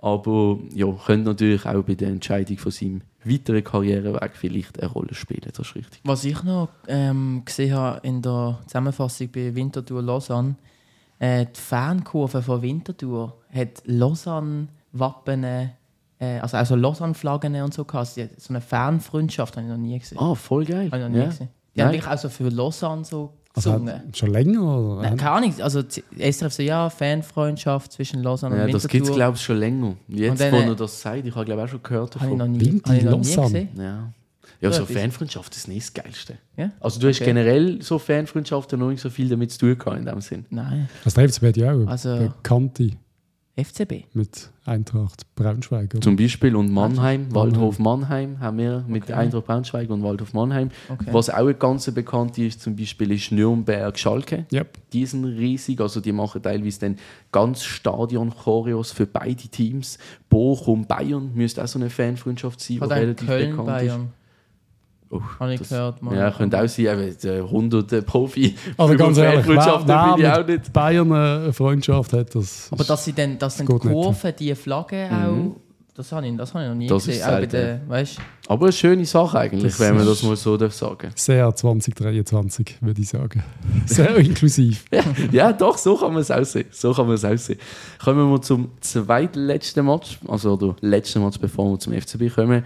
Aber 0.00 0.58
ja, 0.74 0.86
könnte 1.06 1.28
natürlich 1.30 1.66
auch 1.66 1.82
bei 1.82 1.94
der 1.94 2.08
Entscheidung 2.08 2.56
von 2.58 2.70
seinem 2.72 3.00
weiteren 3.24 3.64
Karriereweg 3.64 4.36
vielleicht 4.36 4.80
eine 4.80 4.90
Rolle 4.90 5.12
spielen. 5.14 5.40
Das 5.54 5.58
ist 5.66 5.74
richtig. 5.74 6.00
Was 6.04 6.24
ich 6.24 6.42
noch 6.44 6.68
ähm, 6.86 7.42
gesehen 7.44 7.74
habe 7.74 8.06
in 8.06 8.22
der 8.22 8.60
Zusammenfassung 8.66 9.28
bei 9.32 9.54
Winterthur 9.54 10.00
Lausanne, 10.02 10.54
äh, 11.18 11.46
die 11.46 11.60
Fankurve 11.60 12.42
von 12.42 12.62
Winterthur 12.62 13.36
hat 13.52 13.82
Lausanne-Wappen, 13.86 15.44
äh, 15.44 15.68
also, 16.40 16.56
also 16.56 16.76
Lausanne-Flaggen 16.76 17.60
und 17.62 17.74
so 17.74 17.84
gehabt. 17.84 18.08
So 18.08 18.22
eine 18.50 18.60
Fanfreundschaft 18.60 19.56
habe 19.56 19.66
ich 19.66 19.70
noch 19.72 19.78
nie 19.78 19.98
gesehen. 19.98 20.18
Ah, 20.18 20.34
voll 20.34 20.64
geil. 20.64 20.86
Habe 20.90 20.98
ich 20.98 21.02
noch 21.02 21.08
nie 21.10 21.18
Ja. 21.18 21.26
gesehen. 21.26 21.48
Die 21.74 21.80
haben 21.82 21.88
Nein. 21.88 21.94
wirklich 22.00 22.12
auch 22.12 22.18
so 22.18 22.28
für 22.28 22.48
Lausanne 22.48 23.04
so 23.04 23.34
also, 23.54 23.72
hat- 23.72 24.16
schon 24.16 24.30
länger? 24.30 24.62
Oder? 24.62 25.02
Nein, 25.02 25.16
keine 25.16 25.30
Ahnung. 25.32 25.54
Also 25.60 25.82
die 25.82 26.02
SRF 26.18 26.52
so, 26.52 26.62
ja, 26.62 26.88
Fanfreundschaft 26.90 27.92
zwischen 27.92 28.22
Lausanne 28.22 28.56
Ja, 28.56 28.64
und 28.66 28.72
das 28.74 28.86
gibt 28.88 29.06
es, 29.08 29.14
glaube 29.14 29.36
ich, 29.36 29.42
schon 29.42 29.56
länger. 29.58 29.96
Jetzt, 30.08 30.40
dann, 30.40 30.52
wo 30.52 30.56
äh, 30.58 30.66
er 30.68 30.74
das 30.74 31.00
sagt, 31.00 31.26
ich 31.26 31.34
habe 31.34 31.44
glaube 31.44 31.64
auch 31.64 31.68
schon 31.68 31.82
gehört 31.82 32.14
Habe 32.16 32.26
ich 32.26 32.30
noch 32.32 32.38
davon. 32.38 32.52
nie, 32.52 32.64
Winter, 32.66 32.88
habe 32.90 32.98
ich 32.98 33.04
noch 33.04 33.10
nie 33.12 33.16
Lausanne. 33.34 33.48
gesehen. 33.66 33.68
Ja. 33.80 34.12
Ja, 34.60 34.72
so 34.72 34.82
etwas. 34.82 34.96
Fanfreundschaft 34.96 35.56
ist 35.56 35.68
nicht 35.68 35.86
das 35.96 36.04
Geilste. 36.04 36.34
Ja? 36.56 36.70
Also 36.80 36.98
du 36.98 37.08
hast 37.08 37.16
Okay. 37.20 37.26
generell 37.26 37.80
so 37.80 37.98
Fanfreundschaften 37.98 38.78
noch 38.80 38.88
nicht 38.90 39.00
so 39.00 39.08
viel 39.08 39.28
damit 39.28 39.52
zu 39.52 39.58
tun 39.60 39.78
gehabt 39.78 39.98
in 39.98 40.04
dem 40.06 40.20
Sinn. 40.20 40.46
Nein, 40.50 40.88
Also 41.04 41.14
der 41.20 41.24
FCB 41.28 41.46
hat 41.48 41.56
ja 41.56 41.72
auch 41.74 41.86
Also- 41.86 42.16
Bekannte 42.16 42.90
FCB. 43.58 44.04
mit 44.14 44.50
Eintracht 44.64 45.22
Braunschweig. 45.34 45.94
Oder? 45.94 46.00
Zum 46.00 46.16
Beispiel 46.16 46.54
und 46.54 46.70
Mannheim, 46.70 47.22
Mannheim. 47.22 47.34
Waldhof 47.34 47.78
Mannheim 47.78 48.38
haben 48.38 48.58
wir 48.58 48.84
mit 48.86 49.04
Okay. 49.04 49.14
Eintracht 49.14 49.46
Braunschweig 49.46 49.90
und 49.90 50.02
Waldhof 50.02 50.32
Mannheim. 50.32 50.70
Okay. 50.88 51.06
Was 51.10 51.30
auch 51.30 51.38
eine 51.38 51.54
ganz 51.54 51.90
bekannte 51.90 52.44
ist, 52.44 52.60
zum 52.60 52.76
Beispiel 52.76 53.10
ist 53.12 53.32
Nürnberg-Schalke. 53.32 54.46
Yep. 54.52 54.78
Die 54.92 55.06
sind 55.06 55.24
riesig, 55.24 55.80
also 55.80 56.00
die 56.00 56.12
machen 56.12 56.42
teilweise 56.42 56.80
dann 56.80 56.96
ganz 57.32 57.64
Stadion-Choreos 57.64 58.92
für 58.92 59.06
beide 59.06 59.48
Teams. 59.48 59.98
Bochum, 60.28 60.86
Bayern 60.86 61.32
müsste 61.34 61.64
auch 61.64 61.68
so 61.68 61.78
eine 61.78 61.90
Fanfreundschaft 61.90 62.60
sein, 62.60 62.76
die 62.76 62.82
Oder 62.82 62.96
relativ 62.96 63.26
Köln, 63.26 63.50
bekannt 63.50 63.66
Bayern. 63.66 64.12
Oh, 65.10 65.20
Habe 65.40 65.54
ich 65.54 65.60
das- 65.60 65.70
gehört. 65.70 66.02
Mal. 66.02 66.16
Ja, 66.16 66.30
könnte 66.30 66.60
auch 66.62 66.68
sein, 66.68 66.88
aber 66.88 67.02
der 67.06 67.42
100 67.50 68.04
Profi. 68.04 68.54
Aber 68.76 68.94
ganz 68.94 69.16
ehrlich, 69.16 69.46
wer, 69.46 69.56
wer 69.86 70.14
bin 70.14 70.24
ich 70.24 70.30
auch 70.30 70.46
nicht. 70.46 70.72
Bayern 70.72 71.12
eine 71.12 71.52
Freundschaft 71.52 72.12
hat, 72.12 72.34
das 72.34 72.68
Aber 72.70 72.82
ist- 72.82 72.90
dass 72.90 73.04
sie 73.06 73.12
dann, 73.14 73.38
dass 73.38 73.56
dann 73.56 73.66
die 73.66 73.72
nicht. 73.72 73.82
Kurven, 73.82 74.32
die 74.38 74.54
Flagge 74.54 75.08
auch, 75.10 75.56
das 75.94 76.12
habe 76.12 76.26
ich, 76.28 76.36
das 76.36 76.52
habe 76.54 76.64
ich 76.64 76.68
noch 76.68 76.76
nie 76.76 76.84
Mhm. 76.84 76.88
Das 76.90 77.08
ist 77.08 77.18
gesehen. 77.24 77.44
Auch 77.44 77.48
der, 77.48 77.80
weißt, 77.88 78.18
Aber 78.48 78.66
eine 78.66 78.72
schöne 78.72 79.04
Sache 79.06 79.38
eigentlich, 79.38 79.72
Das 79.72 79.80
wenn 79.80 79.96
man 79.96 80.06
das 80.06 80.22
mal 80.22 80.36
so 80.36 80.56
darf 80.58 80.72
sagen 80.74 81.10
sehr 81.16 81.54
2023, 81.54 82.76
würde 82.82 83.00
ich 83.00 83.08
sagen. 83.08 83.42
Sehr 83.86 84.14
inklusiv. 84.16 84.84
ja, 84.92 85.02
ja, 85.32 85.52
doch, 85.52 85.76
so 85.78 85.96
kann 85.96 86.12
man 86.12 86.20
es 86.22 86.30
aussehen. 86.30 86.66
So 86.70 86.92
kann 86.92 87.06
man 87.06 87.14
es 87.16 87.24
aussehen. 87.24 87.58
Kommen 88.04 88.30
wir 88.30 88.40
zum 88.42 88.70
zweitletzten 88.80 89.84
Match, 89.86 90.18
also 90.28 90.56
der 90.56 90.76
letzte 90.82 91.18
Match, 91.18 91.38
bevor 91.40 91.70
wir 91.72 91.78
zum 91.78 91.92
FCB 91.94 92.28
kommen. 92.34 92.64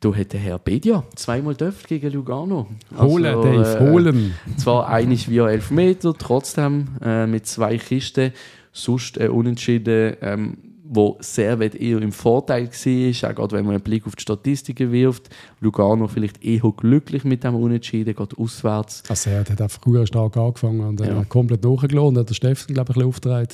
Da 0.00 0.14
hat 0.14 0.32
der 0.34 0.40
Herr 0.40 0.58
Bedia 0.58 1.04
zweimal 1.14 1.54
dürft 1.54 1.88
gegen 1.88 2.12
Lugano. 2.12 2.66
Holen, 2.98 3.24
Also, 3.26 3.42
Dave, 3.42 3.78
äh, 3.78 3.90
holen. 3.90 4.34
Zwar 4.58 4.88
einig 4.88 5.28
via 5.30 5.48
Elfmeter, 5.48 6.12
trotzdem 6.16 6.88
äh, 7.02 7.26
mit 7.26 7.46
zwei 7.46 7.78
Kisten. 7.78 8.32
Sonst 8.72 9.16
äh, 9.18 9.28
unentschieden, 9.28 10.16
ähm, 10.20 10.58
wo 10.88 11.16
Servet 11.20 11.74
eher 11.74 12.00
im 12.02 12.12
Vorteil 12.12 12.68
war, 12.68 13.30
auch 13.30 13.34
gerade 13.34 13.56
wenn 13.56 13.64
man 13.64 13.74
einen 13.76 13.82
Blick 13.82 14.06
auf 14.06 14.14
die 14.14 14.22
Statistiken 14.22 14.92
wirft. 14.92 15.30
Lugano 15.60 16.06
vielleicht 16.08 16.44
eher 16.44 16.70
glücklich 16.76 17.24
mit 17.24 17.42
dem 17.42 17.54
Unentschieden, 17.56 18.14
gerade 18.14 18.36
auswärts. 18.38 19.02
Also 19.08 19.30
er 19.30 19.40
hat 19.40 19.50
einfach 19.60 19.80
früher 19.82 20.06
stark 20.06 20.36
angefangen 20.36 20.80
und 20.82 21.00
dann 21.00 21.08
Ja. 21.08 21.24
komplett 21.24 21.64
nachgelassen 21.64 22.08
und 22.08 22.18
hat 22.18 22.28
der 22.28 22.34
Steffen, 22.34 22.74
glaube 22.74 22.92
ich, 22.92 22.96
ein 22.96 23.00
bisschen 23.00 23.08
aufgetragen. 23.08 23.48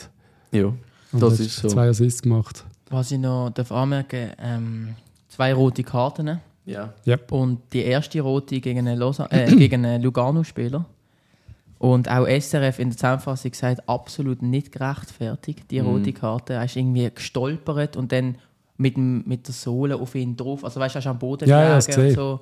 Ja, 0.51 0.65
Und 1.13 1.23
das 1.23 1.35
hat 1.35 1.41
ist 1.41 1.57
so. 1.57 1.69
zwei 1.69 1.89
Assists 1.89 2.21
gemacht. 2.21 2.65
was 2.91 3.13
ich 3.13 3.19
noch 3.19 3.51
darf 3.51 3.71
anmerken 3.73 4.31
ähm, 4.43 4.89
zwei 5.35 5.55
rote 5.55 5.83
Karten. 5.83 6.41
Ja. 6.65 6.93
Und 7.31 7.61
die 7.73 7.83
erste 7.83 8.21
rote 8.21 8.61
gegen 8.61 8.87
einen, 8.87 9.01
äh, 9.31 9.47
gegen 9.57 9.85
einen 9.85 10.03
Lugano-Spieler. 10.03 10.85
Und 11.79 12.09
auch 12.09 12.27
SRF 12.29 12.79
in 12.79 12.91
der 12.91 12.97
Zusammenfassung 12.97 13.51
gesagt, 13.51 13.89
absolut 13.89 14.41
nicht 14.43 14.71
gerechtfertigt, 14.71 15.65
die 15.71 15.81
Mhm. 15.81 15.87
rote 15.89 16.13
Karte. 16.13 16.53
Er 16.55 16.65
ist 16.65 16.77
irgendwie 16.77 17.11
gestolpert 17.13 17.97
und 17.97 18.13
dann 18.13 18.37
mit, 18.77 18.97
dem, 18.97 19.25
mit 19.27 19.49
der 19.49 19.55
Sohle 19.55 19.97
auf 19.97 20.15
ihn 20.15 20.37
drauf. 20.37 20.65
Also 20.65 20.79
weißt 20.79 20.95
du, 20.95 20.99
er 20.99 21.01
ist 21.01 21.07
am 21.09 21.19
Boden 21.19 21.49
Ja, 21.49 21.61
ja, 21.61 21.79
gelegen 21.81 21.87
gesehen. 21.87 22.07
und 22.09 22.15
so. 22.15 22.41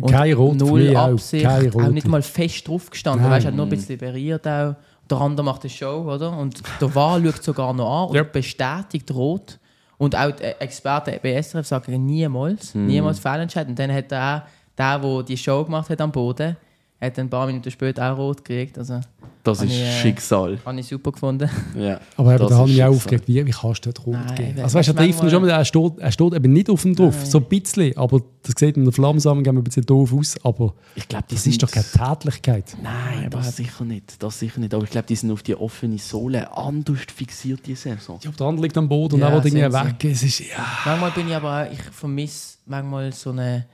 Und 0.00 0.10
Kein 0.10 0.32
Rot 0.32 0.58
für 0.58 0.64
null 0.64 0.96
auch. 0.96 1.08
Absicht, 1.12 1.46
auch 1.46 1.74
Rot. 1.74 1.92
nicht 1.92 2.06
mal 2.08 2.22
fest 2.22 2.66
drauf 2.66 2.88
gestanden. 2.88 3.28
Weißt, 3.28 3.44
er 3.44 3.48
hat 3.48 3.56
nur 3.56 3.66
ein 3.66 3.70
bisschen 3.70 3.98
berührt 3.98 4.46
auch. 4.46 4.76
Der 5.10 5.20
andere 5.20 5.44
macht 5.44 5.62
eine 5.62 5.70
Show, 5.70 6.10
oder? 6.10 6.34
Und 6.38 6.62
der 6.80 6.94
Wahl 6.94 7.22
schaut 7.26 7.42
sogar 7.42 7.74
noch 7.74 8.04
an 8.04 8.08
und 8.10 8.14
Ja. 8.16 8.22
bestätigt 8.22 9.10
rot. 9.12 9.58
Und 9.98 10.16
auch 10.16 10.30
die 10.32 10.42
Experten 10.44 11.18
bei 11.22 11.40
SRF 11.40 11.66
sagen 11.66 12.04
niemals, 12.06 12.74
Hm. 12.74 12.86
niemals 12.86 13.18
Fehlentscheid. 13.18 13.68
Und 13.68 13.78
dann 13.78 13.92
hat 13.92 14.10
er 14.10 14.36
auch, 14.36 14.48
der, 14.78 14.98
der 14.98 15.22
die 15.22 15.36
Show 15.36 15.64
gemacht 15.64 15.90
hat 15.90 16.00
am 16.00 16.10
Boden, 16.10 16.56
hat 17.02 17.18
ein 17.18 17.28
paar 17.28 17.46
Minuten 17.46 17.70
später 17.70 18.12
auch 18.12 18.16
rot 18.18 18.44
gekriegt. 18.44 18.78
Also 18.78 19.00
Das 19.44 19.60
ist 19.60 19.72
ich, 19.72 19.80
äh, 19.82 19.92
Schicksal. 20.00 20.58
habe 20.64 20.78
ich 20.78 20.86
super 20.86 21.10
gefunden. 21.12 21.50
Ja. 21.76 22.00
Aber 22.16 22.30
eben, 22.32 22.38
Das 22.38 22.50
da 22.50 22.56
habe 22.58 22.68
ich 22.70 22.76
mich 22.76 22.84
auch 22.84 22.90
aufgeregt, 22.94 23.24
wie, 23.26 23.44
wie 23.44 23.50
kannst 23.50 23.84
du 23.84 23.90
dort 23.92 24.06
rot 24.06 24.14
Nein, 24.14 24.34
geben? 24.36 24.60
Also 24.62 24.78
weißt 24.78 24.88
du, 24.88 24.92
er 24.92 24.96
trifft 24.96 25.08
ihn 25.08 25.30
manchmal- 25.30 25.30
schon, 25.30 25.48
er 25.48 25.64
steht, 25.64 25.98
er 25.98 26.12
steht 26.12 26.34
eben 26.34 26.52
nicht 26.52 26.70
auf 26.70 26.82
dem 26.82 26.94
drauf, 26.94 27.16
Nein. 27.16 27.26
so 27.26 27.38
ein 27.38 27.44
bisschen, 27.46 27.96
aber 27.96 28.20
das 28.44 28.54
sieht 28.56 28.76
in 28.76 28.84
der 28.84 28.92
Flammensammlung 28.92 29.44
ein 29.58 29.64
bisschen 29.64 29.84
doof 29.84 30.12
aus, 30.12 30.36
aber 30.44 30.74
Ich 30.94 31.08
glaube, 31.08 31.24
die 31.28 31.34
das 31.34 31.42
sind 31.44 31.52
ist 31.54 31.62
doch 31.62 31.70
keine 31.72 31.86
Tätlichkeit. 31.86 32.76
Nein, 32.82 33.30
das 33.30 33.56
sicher 33.56 33.84
nicht. 33.84 34.22
Das 34.22 34.38
sicher 34.38 34.60
nicht. 34.60 34.72
Aber 34.74 34.84
ich 34.84 34.90
glaube, 34.90 35.06
die 35.08 35.16
sind 35.16 35.32
auf 35.32 35.42
die 35.42 35.56
offene 35.56 35.98
Sohle 35.98 36.56
anders 36.56 37.00
fixiert 37.14 37.66
die 37.66 37.74
Saison. 37.74 38.20
Ja, 38.22 38.30
der 38.30 38.46
andere 38.46 38.62
liegt 38.66 38.78
am 38.78 38.88
Boden 38.88 39.14
und 39.16 39.20
Ja, 39.22 39.28
er 39.30 39.42
will 39.44 39.52
irgendwie 39.52 39.62
sind 39.62 39.72
sie. 39.72 40.06
weg. 40.08 40.12
Es 40.12 40.22
ist, 40.22 40.38
ja. 40.40 40.46
Manchmal 40.84 41.10
bin 41.10 41.28
ich 41.28 41.34
aber 41.34 41.62
auch, 41.66 41.72
ich 41.72 41.82
vermisse 41.82 42.58
manchmal 42.66 43.12
so 43.12 43.30
eine 43.30 43.66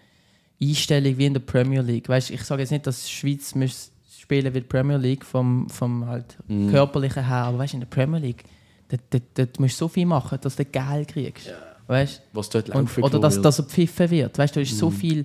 Einstellung 0.60 1.16
wie 1.18 1.26
in 1.26 1.34
der 1.34 1.40
Premier 1.40 1.82
League. 1.82 2.08
Weißt, 2.08 2.30
ich 2.30 2.42
sage 2.42 2.62
jetzt 2.62 2.70
nicht, 2.72 2.86
dass 2.86 3.04
die 3.04 3.10
Schweiz 3.12 3.54
muss 3.54 3.90
spielen 4.18 4.52
wie 4.52 4.60
die 4.60 4.66
Premier 4.66 4.96
League 4.96 5.24
vom, 5.24 5.68
vom 5.68 6.06
halt 6.06 6.36
Mhm. 6.48 6.70
körperlichen 6.70 7.26
her, 7.26 7.44
aber 7.44 7.58
weißt, 7.58 7.74
in 7.74 7.80
der 7.80 7.86
Premier 7.86 8.18
League, 8.20 8.44
dort, 8.88 9.02
dort, 9.10 9.22
dort 9.34 9.60
musst 9.60 9.74
du 9.74 9.84
so 9.84 9.88
viel 9.88 10.06
machen, 10.06 10.38
dass 10.40 10.56
du 10.56 10.64
Geld 10.64 11.08
kriegst. 11.08 11.50
Weißt? 11.86 12.20
Was 12.32 12.50
dort 12.50 12.68
Und, 12.70 12.98
oder 12.98 13.18
dass, 13.18 13.40
dass 13.40 13.58
er 13.60 13.64
pfeifen 13.64 14.10
wird. 14.10 14.36
Weißt, 14.36 14.54
du 14.54 14.60
hast 14.60 14.76
so 14.76 14.90
viel 14.90 15.24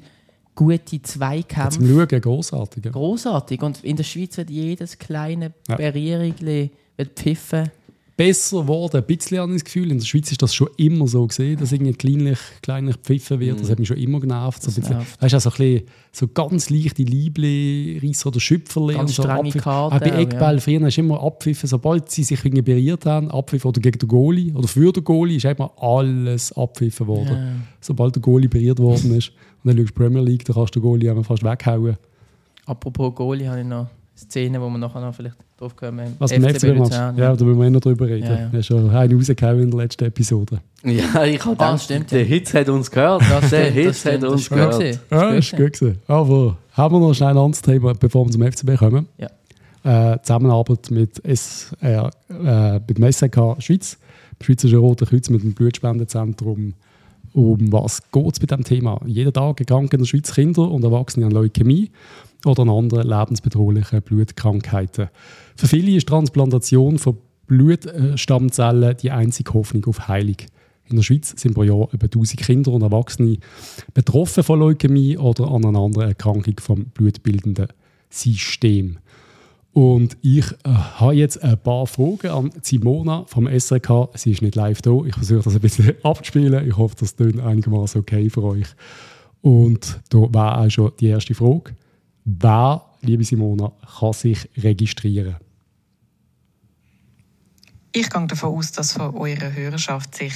gute 0.55 1.01
Zweikämpfe. 1.01 1.79
Zum 1.79 1.87
Schauen, 1.89 2.21
grossartig. 2.21 2.85
ja. 2.85 2.91
Großartig. 2.91 3.61
Und 3.61 3.83
in 3.83 3.97
der 3.97 4.03
Schweiz 4.03 4.37
wird 4.37 4.49
jedes 4.49 4.97
kleine 4.97 5.51
Ja. 5.67 5.75
Berührung 5.75 6.33
wird 6.39 7.19
pfiffen. 7.19 7.69
Besser 8.15 8.61
geworden, 8.61 8.97
ein 8.97 9.05
bisschen 9.05 9.39
habe 9.39 9.51
ich 9.53 9.63
das 9.63 9.65
Gefühl. 9.65 9.91
In 9.91 9.97
der 9.97 10.05
Schweiz 10.05 10.31
ist 10.31 10.41
das 10.41 10.53
schon 10.53 10.69
immer 10.77 11.07
so 11.07 11.25
gesehen, 11.25 11.59
dass 11.59 11.71
irgendwie 11.71 11.93
kleinlich, 11.93 12.37
kleinlich 12.61 12.97
gepfiffen 12.97 13.39
wird. 13.39 13.59
Das 13.59 13.71
hat 13.71 13.79
mich 13.79 13.87
schon 13.87 13.97
immer 13.97 14.19
genervt. 14.19 14.61
So, 14.61 14.69
ein 14.69 14.75
bisschen, 14.75 14.97
weißt 15.19 15.33
du, 15.33 15.37
also 15.37 15.49
ein 15.49 15.55
bisschen, 15.55 15.87
so 16.11 16.27
ganz 16.27 16.69
leichte 16.69 17.01
Liebli, 17.01 17.99
Reisser 18.03 18.27
oder 18.27 18.39
Schüpferli. 18.39 18.93
Ganz 18.93 19.09
und 19.09 19.15
so 19.15 19.23
strenge. 19.23 19.51
Karten 19.51 19.95
Auch 19.95 19.99
bei 19.99 20.21
Eckball 20.21 20.59
früher 20.59 20.81
hast 20.81 20.97
du 20.97 21.01
immer 21.01 21.23
abpfiffen, 21.23 21.67
sobald 21.67 22.11
sie 22.11 22.23
sich 22.23 22.45
irgendwie 22.45 22.61
berührt 22.61 23.07
haben, 23.07 23.31
abpfiffen 23.31 23.69
oder 23.69 23.81
gegen 23.81 23.97
den 23.97 24.07
Goalie 24.07 24.53
oder 24.53 24.67
für 24.67 24.91
den 24.91 25.03
Goalie, 25.03 25.37
ist 25.37 25.45
immer 25.45 25.71
alles 25.81 26.51
abpfiffen 26.53 27.07
worden. 27.07 27.35
Ja. 27.35 27.55
Sobald 27.81 28.15
der 28.15 28.21
Goalie 28.21 28.47
berührt 28.47 28.77
worden 28.77 29.15
ist. 29.15 29.29
Und 29.63 29.69
dann 29.69 29.77
schaust 29.77 29.89
du 29.89 29.93
Premier 29.95 30.21
League, 30.21 30.45
dann 30.45 30.55
kannst 30.55 30.75
du 30.75 30.79
den 30.79 30.83
Goalie 30.83 31.23
fast 31.23 31.43
weghauen. 31.43 31.97
Apropos 32.67 33.15
Goalie, 33.15 33.49
habe 33.49 33.61
ich 33.61 33.65
noch 33.65 33.87
Szenen, 34.15 34.61
wo 34.61 34.69
wir 34.69 34.77
nachher 34.77 35.01
noch 35.01 35.15
vielleicht 35.15 35.35
drauf 35.63 35.75
kommen. 35.75 36.15
Was 36.19 36.31
FCB 36.31 36.43
machst. 36.43 36.63
Luzern, 36.93 37.17
Ja, 37.17 37.35
da 37.35 37.45
müssen 37.45 37.59
wir 37.59 37.65
eh 37.67 37.69
noch 37.69 37.81
drüber 37.81 38.07
reden. 38.07 38.27
Ja, 38.27 38.39
ja. 38.39 38.49
Ja, 38.51 38.63
schon 38.63 38.89
einen 38.89 39.15
rausgehauen 39.17 39.61
in 39.63 39.71
der 39.71 39.79
letzten 39.79 40.05
Episode. 40.05 40.59
Ja, 40.83 41.23
ich 41.23 41.39
habe 41.45 41.51
Ah, 41.59 41.71
gedacht, 41.71 41.81
stimmt, 41.83 42.11
der 42.11 42.19
ja. 42.21 42.25
Hitz 42.25 42.53
hat 42.53 42.69
uns 42.69 42.91
gehört. 42.91 43.21
Das 43.29 43.49
der 43.49 43.65
das 43.65 43.73
Hitz 43.73 44.05
hat 44.05 44.23
das 44.23 44.31
uns 44.31 44.49
gehört. 44.49 44.79
gewesen. 44.79 44.99
Ja, 45.11 45.31
Das 45.35 45.45
ist 45.45 45.51
gut 45.55 45.73
gewesen. 45.73 45.99
Aber 46.07 46.57
haben 46.73 46.95
wir 46.95 46.99
noch 46.99 47.13
schnell 47.13 47.29
ein 47.29 47.37
anderes 47.37 47.61
Thema, 47.61 47.93
bevor 47.93 48.25
wir 48.25 48.31
zum 48.31 48.41
FCB 48.43 48.77
kommen? 48.77 49.07
Ja. 49.17 49.29
Äh, 50.13 50.19
Zusammenarbeit 50.21 50.91
mit, 50.91 51.21
SR, 51.25 52.09
äh, 52.29 52.73
mit 52.87 52.97
dem 52.97 53.03
SRK 53.11 53.57
Schweiz, 53.59 53.97
dem 54.39 54.45
Schweizerische 54.45 54.77
Rote 54.77 55.05
Kreuz, 55.05 55.29
mit 55.29 55.43
dem 55.43 55.53
Blutspendezentrum. 55.53 56.73
Um 57.33 57.71
was 57.71 57.99
geht 58.11 58.31
es 58.33 58.39
bei 58.39 58.45
diesem 58.45 58.63
Thema? 58.63 59.01
Jeden 59.05 59.33
Tag 59.33 59.59
erkranken 59.59 59.95
in 59.95 60.03
der 60.03 60.05
Schweiz 60.07 60.33
Kinder 60.33 60.69
und 60.69 60.83
Erwachsene 60.83 61.25
an 61.25 61.31
Leukämie 61.31 61.89
oder 62.45 62.63
an 62.63 62.69
anderen 62.69 63.07
lebensbedrohlichen 63.07 64.01
Blutkrankheiten. 64.01 65.09
Für 65.55 65.67
viele 65.67 65.95
ist 65.95 66.07
Transplantation 66.07 66.97
von 66.99 67.17
Blutstammzellen 67.47 68.97
die 68.97 69.11
einzige 69.11 69.53
Hoffnung 69.53 69.85
auf 69.85 70.07
Heilung. 70.07 70.37
In 70.89 70.97
der 70.97 71.03
Schweiz 71.03 71.33
sind 71.37 71.53
pro 71.53 71.63
Jahr 71.63 71.93
etwa 71.93 72.05
1000 72.05 72.39
Kinder 72.41 72.71
und 72.71 72.81
Erwachsene 72.81 73.37
betroffen 73.93 74.43
von 74.43 74.59
Leukämie 74.59 75.17
oder 75.17 75.49
an 75.49 75.65
einer 75.65 75.79
anderen 75.79 76.09
Erkrankung 76.09 76.55
vom 76.59 76.85
blutbildenden 76.85 77.67
System. 78.09 78.97
Und 79.73 80.17
ich 80.21 80.45
äh, 80.51 80.69
habe 80.69 81.15
jetzt 81.15 81.43
ein 81.43 81.57
paar 81.57 81.87
Fragen 81.87 82.27
an 82.27 82.51
Simona 82.61 83.23
vom 83.25 83.47
SRK. 83.47 84.09
Sie 84.13 84.31
ist 84.31 84.43
nicht 84.43 84.55
live 84.55 84.83
da. 84.83 84.91
Ich 85.05 85.15
versuche 85.15 85.41
das 85.43 85.55
ein 85.55 85.61
bisschen 85.61 85.93
abzuspielen. 86.03 86.67
Ich 86.67 86.77
hoffe, 86.77 86.95
das 86.99 87.15
klingt 87.15 87.39
einigermaßen 87.39 88.01
okay 88.01 88.29
für 88.29 88.43
euch. 88.43 88.67
Und 89.41 89.99
da 90.09 90.19
war 90.31 90.59
auch 90.59 90.69
schon 90.69 90.91
die 90.99 91.07
erste 91.07 91.33
Frage. 91.33 91.75
Wer, 92.25 92.81
liebe 93.01 93.23
Simona, 93.23 93.71
kann 93.99 94.13
sich 94.13 94.49
registrieren? 94.57 95.35
Ich 97.91 98.09
gehe 98.09 98.27
davon 98.27 98.57
aus, 98.57 98.71
dass 98.71 98.93
von 98.93 99.15
eurer 99.15 99.53
Hörerschaft 99.53 100.15
sich 100.15 100.33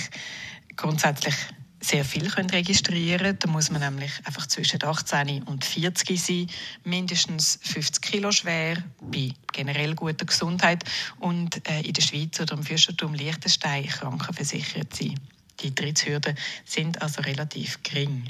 grundsätzlich 0.75 1.36
sehr 1.79 2.03
viel 2.03 2.29
können 2.29 2.50
registrieren 2.50 3.20
können. 3.20 3.39
Da 3.39 3.50
muss 3.50 3.72
man 3.72 3.82
nämlich 3.82 4.12
einfach 4.25 4.48
zwischen 4.48 4.84
18 4.84 5.44
und 5.44 5.63
40 5.63 6.22
sein, 6.22 6.48
mindestens 6.84 7.60
50 7.62 8.01
Kilo 8.01 8.32
schwer, 8.32 8.84
bei 9.01 9.32
generell 9.53 9.96
guter 9.96 10.25
Gesundheit 10.25 10.84
und 11.20 11.67
äh, 11.70 11.82
in 11.82 11.94
der 11.94 12.01
Schweiz 12.01 12.39
oder 12.39 12.53
im 12.56 12.63
Fürstentum 12.63 13.13
Liechtenstein 13.13 13.86
krankenversichert 13.88 14.96
sein. 14.96 15.20
Die 15.60 15.67
Eintrittshürden 15.67 16.36
sind 16.65 17.01
also 17.01 17.22
relativ 17.22 17.82
gering. 17.84 18.29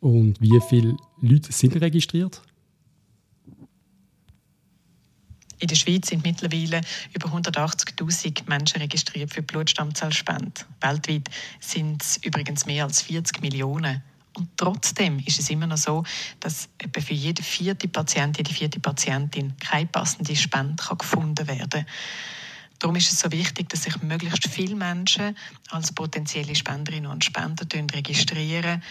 Und 0.00 0.40
wie 0.40 0.60
viele 0.68 0.96
Leute 1.20 1.52
sind 1.52 1.80
registriert? 1.80 2.42
In 5.58 5.68
der 5.68 5.76
Schweiz 5.76 6.08
sind 6.08 6.24
mittlerweile 6.24 6.82
über 7.14 7.28
180.000 7.30 8.42
Menschen 8.46 8.80
registriert 8.80 9.32
für 9.32 9.42
Blutstammzellspende. 9.42 10.62
Weltweit 10.80 11.30
sind 11.60 12.02
es 12.02 12.18
übrigens 12.18 12.66
mehr 12.66 12.84
als 12.84 13.02
40 13.02 13.40
Millionen. 13.40 14.02
Und 14.36 14.50
trotzdem 14.58 15.18
ist 15.20 15.40
es 15.40 15.48
immer 15.48 15.66
noch 15.66 15.78
so, 15.78 16.04
dass 16.40 16.68
etwa 16.76 17.00
für 17.00 17.14
jede 17.14 17.42
vierte 17.42 17.88
Patient, 17.88 18.36
jede 18.36 18.52
vierte 18.52 18.80
Patientin 18.80 19.56
keine 19.56 19.86
passende 19.86 20.36
Spende 20.36 20.82
kann 20.82 20.98
gefunden 20.98 21.48
werden 21.48 21.70
kann. 21.70 21.86
Darum 22.78 22.96
ist 22.96 23.10
es 23.10 23.20
so 23.20 23.32
wichtig, 23.32 23.70
dass 23.70 23.84
sich 23.84 24.02
möglichst 24.02 24.48
viele 24.48 24.74
Menschen 24.74 25.34
als 25.70 25.92
potenzielle 25.92 26.54
Spenderinnen 26.54 27.10
und 27.10 27.24
Spender 27.24 27.66
registrieren, 27.94 28.82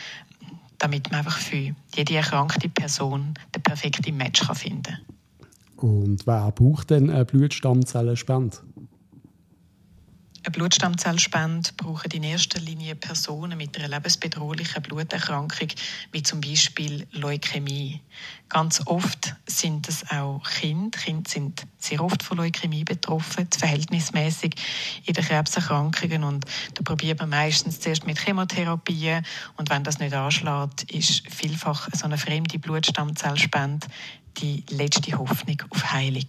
damit 0.79 1.12
man 1.12 1.19
einfach 1.19 1.38
für 1.38 1.75
jede 1.95 2.15
erkrankte 2.15 2.67
Person 2.69 3.36
den 3.53 3.62
perfekten 3.62 4.17
Match 4.17 4.43
finden 4.53 4.84
kann. 4.84 5.14
Und 5.77 6.25
wer 6.25 6.51
braucht 6.51 6.89
denn 6.89 7.10
eine 7.10 7.25
Blutstammzellenspende? 7.25 8.58
Eine 10.46 10.51
Blutstammzellspende 10.51 11.72
brauchen 11.75 12.12
in 12.12 12.22
erster 12.22 12.60
Linie 12.60 12.94
Personen 12.94 13.58
mit 13.58 13.75
einer 13.79 13.88
lebensbedrohlichen 13.88 14.84
Bluterkrankung, 14.84 15.70
wie 16.12 16.22
zum 16.22 16.39
Beispiel 16.39 17.08
Leukämie. 17.13 18.00
Ganz 18.48 18.79
oft 18.86 19.36
sind 19.48 19.89
es 19.89 20.08
auch 20.12 20.44
Kinder. 20.48 21.00
Kinder 21.00 21.27
sind 21.27 21.65
sehr 21.79 22.00
oft 22.00 22.22
von 22.22 22.38
Leukämie 22.38 22.84
betroffen, 22.84 23.48
verhältnismäßig 23.58 24.53
in 25.05 25.15
den 25.15 25.25
Krebserkrankungen. 25.25 26.24
Und 26.24 26.46
da 26.75 26.84
probiert 26.84 27.22
man 27.22 27.29
meistens 27.29 27.79
zuerst 27.79 28.05
mit 28.05 28.20
Chemotherapie. 28.20 29.22
Und 29.58 29.72
wenn 29.72 29.84
das 29.84 29.98
nicht 29.98 30.13
anschlägt, 30.13 30.94
ist 30.94 31.24
vielfach 31.27 31.89
so 31.91 32.05
eine 32.05 32.20
fremde 32.20 32.60
Blutstammzellspende 32.60 33.88
die 34.38 34.63
letzte 34.72 35.18
Hoffnung 35.18 35.58
auf 35.70 35.94
Heilung. 35.94 36.25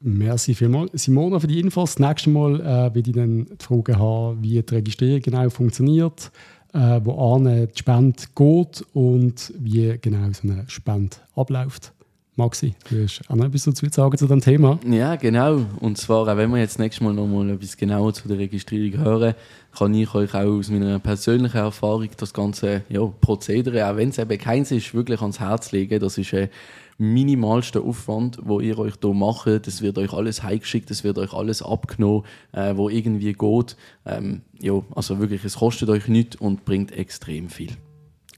Merci 0.00 0.54
vielmals. 0.54 1.04
Simona 1.04 1.40
für 1.40 1.46
die 1.46 1.58
Infos. 1.58 1.94
Das 1.96 2.08
nächste 2.08 2.30
Mal 2.30 2.60
äh, 2.60 2.94
werde 2.94 3.10
ich 3.10 3.12
dann 3.12 3.46
die 3.46 3.64
Frage 3.64 3.98
haben, 3.98 4.42
wie 4.42 4.62
die 4.62 4.74
Registrierung 4.74 5.20
genau 5.20 5.50
funktioniert, 5.50 6.30
äh, 6.72 7.00
wo 7.02 7.34
an 7.34 7.44
die 7.44 7.78
Spende 7.78 8.22
geht 8.34 8.84
und 8.92 9.52
wie 9.58 9.98
genau 10.00 10.30
so 10.32 10.48
eine 10.48 10.64
Spende 10.68 11.16
abläuft. 11.34 11.92
Maxi, 12.38 12.74
du 12.90 13.02
hast 13.02 13.22
auch 13.30 13.34
noch 13.34 13.46
etwas 13.46 13.64
dazu 13.64 13.86
zu 13.86 13.94
sagen 13.94 14.18
zu 14.18 14.26
diesem 14.26 14.42
Thema. 14.42 14.78
Ja, 14.86 15.16
genau. 15.16 15.64
Und 15.80 15.96
zwar, 15.96 16.28
auch 16.28 16.36
wenn 16.36 16.50
wir 16.50 16.58
jetzt 16.58 16.78
nächstes 16.78 17.02
Mal 17.02 17.14
noch 17.14 17.26
mal 17.26 17.48
etwas 17.48 17.78
genauer 17.78 18.12
zu 18.12 18.28
der 18.28 18.36
Registrierung 18.36 19.02
hören, 19.02 19.34
kann 19.74 19.94
ich 19.94 20.14
euch 20.14 20.34
auch 20.34 20.58
aus 20.58 20.68
meiner 20.68 20.98
persönlichen 20.98 21.56
Erfahrung 21.56 22.10
das 22.14 22.34
ganze 22.34 22.82
ja, 22.90 23.06
Prozedere, 23.06 23.90
auch 23.90 23.96
wenn 23.96 24.10
es 24.10 24.18
eben 24.18 24.36
keins 24.36 24.70
ist, 24.70 24.92
wirklich 24.92 25.22
ans 25.22 25.40
Herz 25.40 25.72
legen. 25.72 25.98
Das 25.98 26.18
ist 26.18 26.34
ein 26.34 26.50
minimalster 26.98 27.80
Aufwand, 27.82 28.38
wo 28.42 28.60
ihr 28.60 28.78
euch 28.78 28.94
hier 29.00 29.14
macht. 29.14 29.66
Es 29.66 29.80
wird 29.80 29.96
euch 29.96 30.12
alles 30.12 30.42
heimgeschickt, 30.42 30.90
es 30.90 31.04
wird 31.04 31.16
euch 31.16 31.32
alles 31.32 31.62
abgenommen, 31.62 32.24
äh, 32.52 32.76
wo 32.76 32.90
irgendwie 32.90 33.32
geht. 33.32 33.76
Ähm, 34.04 34.42
ja, 34.60 34.82
also 34.94 35.18
wirklich, 35.20 35.42
es 35.42 35.56
kostet 35.56 35.88
euch 35.88 36.06
nichts 36.06 36.36
und 36.36 36.66
bringt 36.66 36.92
extrem 36.92 37.48
viel. 37.48 37.72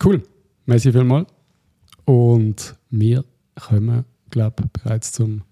Cool. 0.05 0.23
Merci 0.67 0.93
vielmals. 0.93 1.27
Und 2.05 2.77
wir 2.91 3.25
kommen, 3.61 4.05
glaube 4.31 4.65
ich, 4.65 4.83
bereits 4.83 5.13
zum 5.13 5.43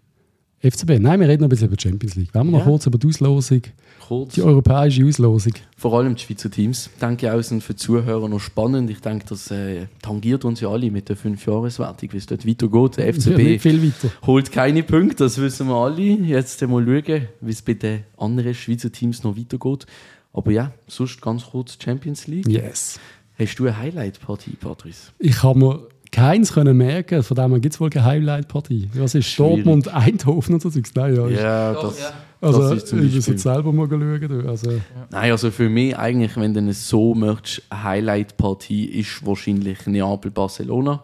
FCB. 0.60 0.98
Nein, 0.98 1.20
wir 1.20 1.28
reden 1.28 1.42
noch 1.42 1.46
ein 1.46 1.50
bisschen 1.50 1.68
über 1.68 1.76
die 1.76 1.82
Champions 1.88 2.14
League. 2.16 2.34
Wollen 2.34 2.46
wir 2.46 2.52
noch 2.52 2.58
Ja. 2.60 2.64
kurz 2.64 2.86
über 2.86 2.98
die 2.98 3.06
Auslosung, 3.06 3.62
Kurz. 4.08 4.34
die 4.34 4.42
europäische 4.42 5.04
Auslosung. 5.04 5.52
Vor 5.76 5.94
allem 5.98 6.14
die 6.16 6.22
Schweizer 6.22 6.50
Teams. 6.50 6.90
Ich 6.92 6.98
denke 6.98 7.32
auch, 7.32 7.40
sind 7.42 7.62
für 7.62 7.74
die 7.74 7.78
Zuhörer 7.78 8.28
noch 8.28 8.40
spannend. 8.40 8.88
Ich 8.90 9.00
denke, 9.00 9.26
das 9.28 9.50
äh, 9.50 9.86
tangiert 10.02 10.44
uns 10.44 10.60
ja 10.60 10.68
alle 10.70 10.90
mit 10.90 11.08
der 11.08 11.16
5-Jahres-Wertung, 11.16 12.12
wie 12.12 12.16
es 12.16 12.26
dort 12.26 12.46
weitergeht. 12.46 12.96
Der 12.96 13.06
Ja, 13.06 13.12
FCB 13.12 13.58
viel 13.60 13.82
weiter. 13.82 14.10
holt 14.26 14.50
keine 14.50 14.82
Punkte, 14.82 15.16
das 15.24 15.38
wissen 15.38 15.68
wir 15.68 15.74
alle. 15.76 16.00
Jetzt 16.02 16.60
mal 16.62 16.84
schauen, 16.84 17.28
wie 17.42 17.50
es 17.50 17.62
bei 17.62 17.74
den 17.74 18.04
anderen 18.16 18.54
Schweizer 18.54 18.90
Teams 18.90 19.22
noch 19.22 19.36
weitergeht. 19.36 19.86
Aber 20.32 20.50
ja, 20.50 20.72
sonst 20.86 21.20
ganz 21.20 21.44
kurz 21.46 21.76
Champions 21.82 22.26
League. 22.26 22.48
Yes. 22.48 22.98
Hast 23.38 23.56
du 23.58 23.64
eine 23.66 23.76
Highlight-Partie, 23.76 24.52
Patrice? 24.58 25.12
Ich 25.18 25.42
habe 25.42 25.58
mir 25.58 25.86
keins 26.12 26.52
können 26.52 26.76
merken. 26.76 27.22
Von 27.22 27.34
dem 27.36 27.60
gibt 27.60 27.74
es 27.74 27.80
wohl 27.80 27.90
keine 27.90 28.04
Highlight-Partie. 28.06 28.88
Was 28.94 29.14
ist 29.14 29.26
Schwierig. 29.26 29.56
Dortmund, 29.64 29.88
Eindhoven 29.94 30.54
oder 30.56 30.70
so? 30.70 30.80
Nein, 30.94 31.16
ja. 31.16 31.26
ist- 31.26 31.40
Ja, 31.40 31.72
Doch, 31.72 31.88
das, 31.90 32.00
ja. 32.00 32.10
Also, 32.40 32.60
das 32.62 32.72
ist 32.78 32.88
zum 32.88 32.98
ich 32.98 33.04
muss 33.06 33.14
Beispiel. 33.14 33.34
jetzt 33.34 33.42
selber 33.42 33.72
mal 33.72 33.88
schauen. 33.88 34.20
du. 34.28 34.48
Also, 34.48 34.70
Nein, 35.10 35.30
also 35.30 35.50
für 35.50 35.68
mich 35.68 35.96
eigentlich, 35.96 36.36
wenn 36.36 36.52
du 36.54 36.60
es 36.68 36.88
so 36.88 37.14
möchtest, 37.14 37.62
eine 37.70 37.82
Highlight-Partie 37.82 38.84
ist 38.86 39.24
wahrscheinlich 39.26 39.86
Neapel-Barcelona. 39.86 41.02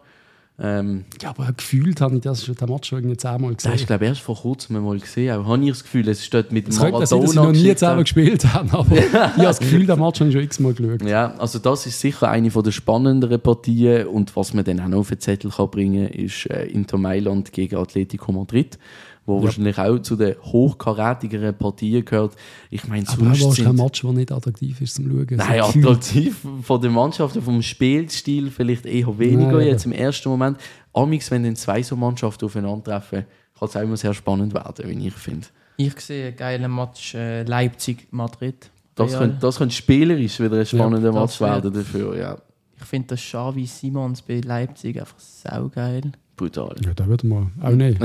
Ähm, 0.59 1.07
ja, 1.21 1.31
aber 1.31 1.51
gefühlt 1.53 2.01
habe 2.01 2.17
ich 2.17 2.21
das 2.21 2.45
schon, 2.45 2.55
den 2.55 2.69
Match 2.69 2.89
schon 2.89 2.99
irgendwie 2.99 3.17
zehnmal 3.17 3.55
das 3.55 3.65
hast 3.65 3.73
gesehen. 3.73 3.79
du, 3.79 3.87
glaube 3.87 4.05
ich, 4.05 4.09
erst 4.11 4.21
vor 4.21 4.37
kurzem 4.37 4.85
mal 4.85 4.99
gesehen. 4.99 5.35
Auch 5.35 5.47
habe 5.47 5.63
ich 5.63 5.71
das 5.71 5.83
Gefühl, 5.83 6.09
es 6.09 6.25
steht 6.25 6.53
mit 6.53 6.69
Es 6.69 6.79
könnte 6.79 7.07
sein, 7.07 7.21
dass 7.21 7.35
Maradona 7.35 7.43
noch 7.45 7.53
nie 7.53 7.75
zusammen 7.75 8.03
gespielt 8.03 8.45
haben, 8.53 8.71
aber 8.71 8.97
ich 8.97 9.13
habe 9.13 9.43
das 9.43 9.59
Gefühl, 9.59 9.87
den 9.87 9.99
Match 9.99 10.21
habe 10.21 10.29
ich 10.29 10.35
schon 10.35 10.43
x-mal 10.43 10.75
geschaut. 10.75 11.09
Ja, 11.09 11.35
also 11.39 11.59
das 11.59 11.87
ist 11.87 11.99
sicher 12.01 12.29
eine 12.29 12.51
der 12.51 12.71
spannenderen 12.71 13.41
Partien 13.41 14.07
und 14.09 14.37
was 14.37 14.53
man 14.53 14.65
dann 14.65 14.81
auch 14.81 14.89
noch 14.89 14.99
auf 14.99 15.09
den 15.09 15.21
Zettel 15.21 15.51
kann 15.51 15.71
bringen 15.71 16.09
ist 16.09 16.47
äh, 16.47 16.67
Inter 16.67 16.99
Mailand 16.99 17.53
gegen 17.53 17.77
Atletico 17.77 18.31
Madrid, 18.31 18.79
wo 19.25 19.39
Ja. 19.39 19.45
wahrscheinlich 19.45 19.79
auch 19.79 19.99
zu 20.01 20.17
den 20.17 20.35
hochkarätigeren 20.43 21.57
Partien 21.57 22.05
gehört. 22.05 22.35
Ich 22.71 22.87
meine, 22.89 23.07
Aber 23.09 23.31
auch 23.31 23.35
sonst 23.35 23.59
ist 23.59 23.65
kein 23.65 23.77
sind 23.77 23.85
Match, 23.85 24.01
der 24.03 24.13
nicht 24.13 24.33
attraktiv 24.33 24.81
ist 24.81 24.95
zum 24.97 25.09
Schauen. 25.11 25.27
Nein, 25.37 25.61
So 25.63 25.79
attraktiv 25.91 26.37
von 26.63 26.81
den 26.81 26.93
Mannschaften, 26.93 27.41
vom 27.43 27.63
Spielstil 27.63 28.51
vielleicht 28.51 28.87
eher 28.87 29.19
weniger 29.19 29.53
Nein, 29.59 29.67
jetzt 29.69 29.87
im 29.87 29.93
ersten 29.93 30.29
Moment. 30.29 30.59
Amix, 30.93 31.31
wenn 31.31 31.45
dann 31.45 31.57
zwei 31.57 31.83
so 31.83 31.97
Mannschaften 31.97 32.45
aufeinandertreffen, 32.47 33.25
kann 33.59 33.69
es 33.69 33.77
auch 33.77 33.81
immer 33.83 33.97
sehr 33.97 34.13
spannend 34.15 34.55
werden, 34.55 34.89
wie 34.89 35.07
ich 35.07 35.15
finde. 35.15 35.47
Ich 35.77 35.99
sehe 36.01 36.29
einen 36.29 36.37
geilen 36.37 36.75
Match 36.75 37.15
äh, 37.15 37.45
Leipzig-Madrid. 37.45 38.71
Das 38.95 39.17
könnte, 39.17 39.39
das 39.41 39.57
könnte 39.57 39.75
spielerisch 39.75 40.39
wieder 40.39 40.59
ein 40.59 40.67
spannender 40.67 41.13
Ja, 41.13 41.21
Match 41.21 41.41
werden 41.41 41.73
dafür, 41.73 42.17
ja. 42.17 42.39
Ich 42.79 42.85
finde 42.85 43.09
das 43.09 43.21
Xavi 43.21 43.65
Simons 43.67 44.21
bei 44.23 44.41
Leipzig 44.41 44.99
einfach 45.01 45.19
saugeil. 45.19 46.13
Brutal. 46.43 46.75
Ja, 46.85 46.93
da 46.95 47.07
würde 47.07 47.27
man 47.27 47.53
auch 47.63 47.71
nicht. 47.71 47.99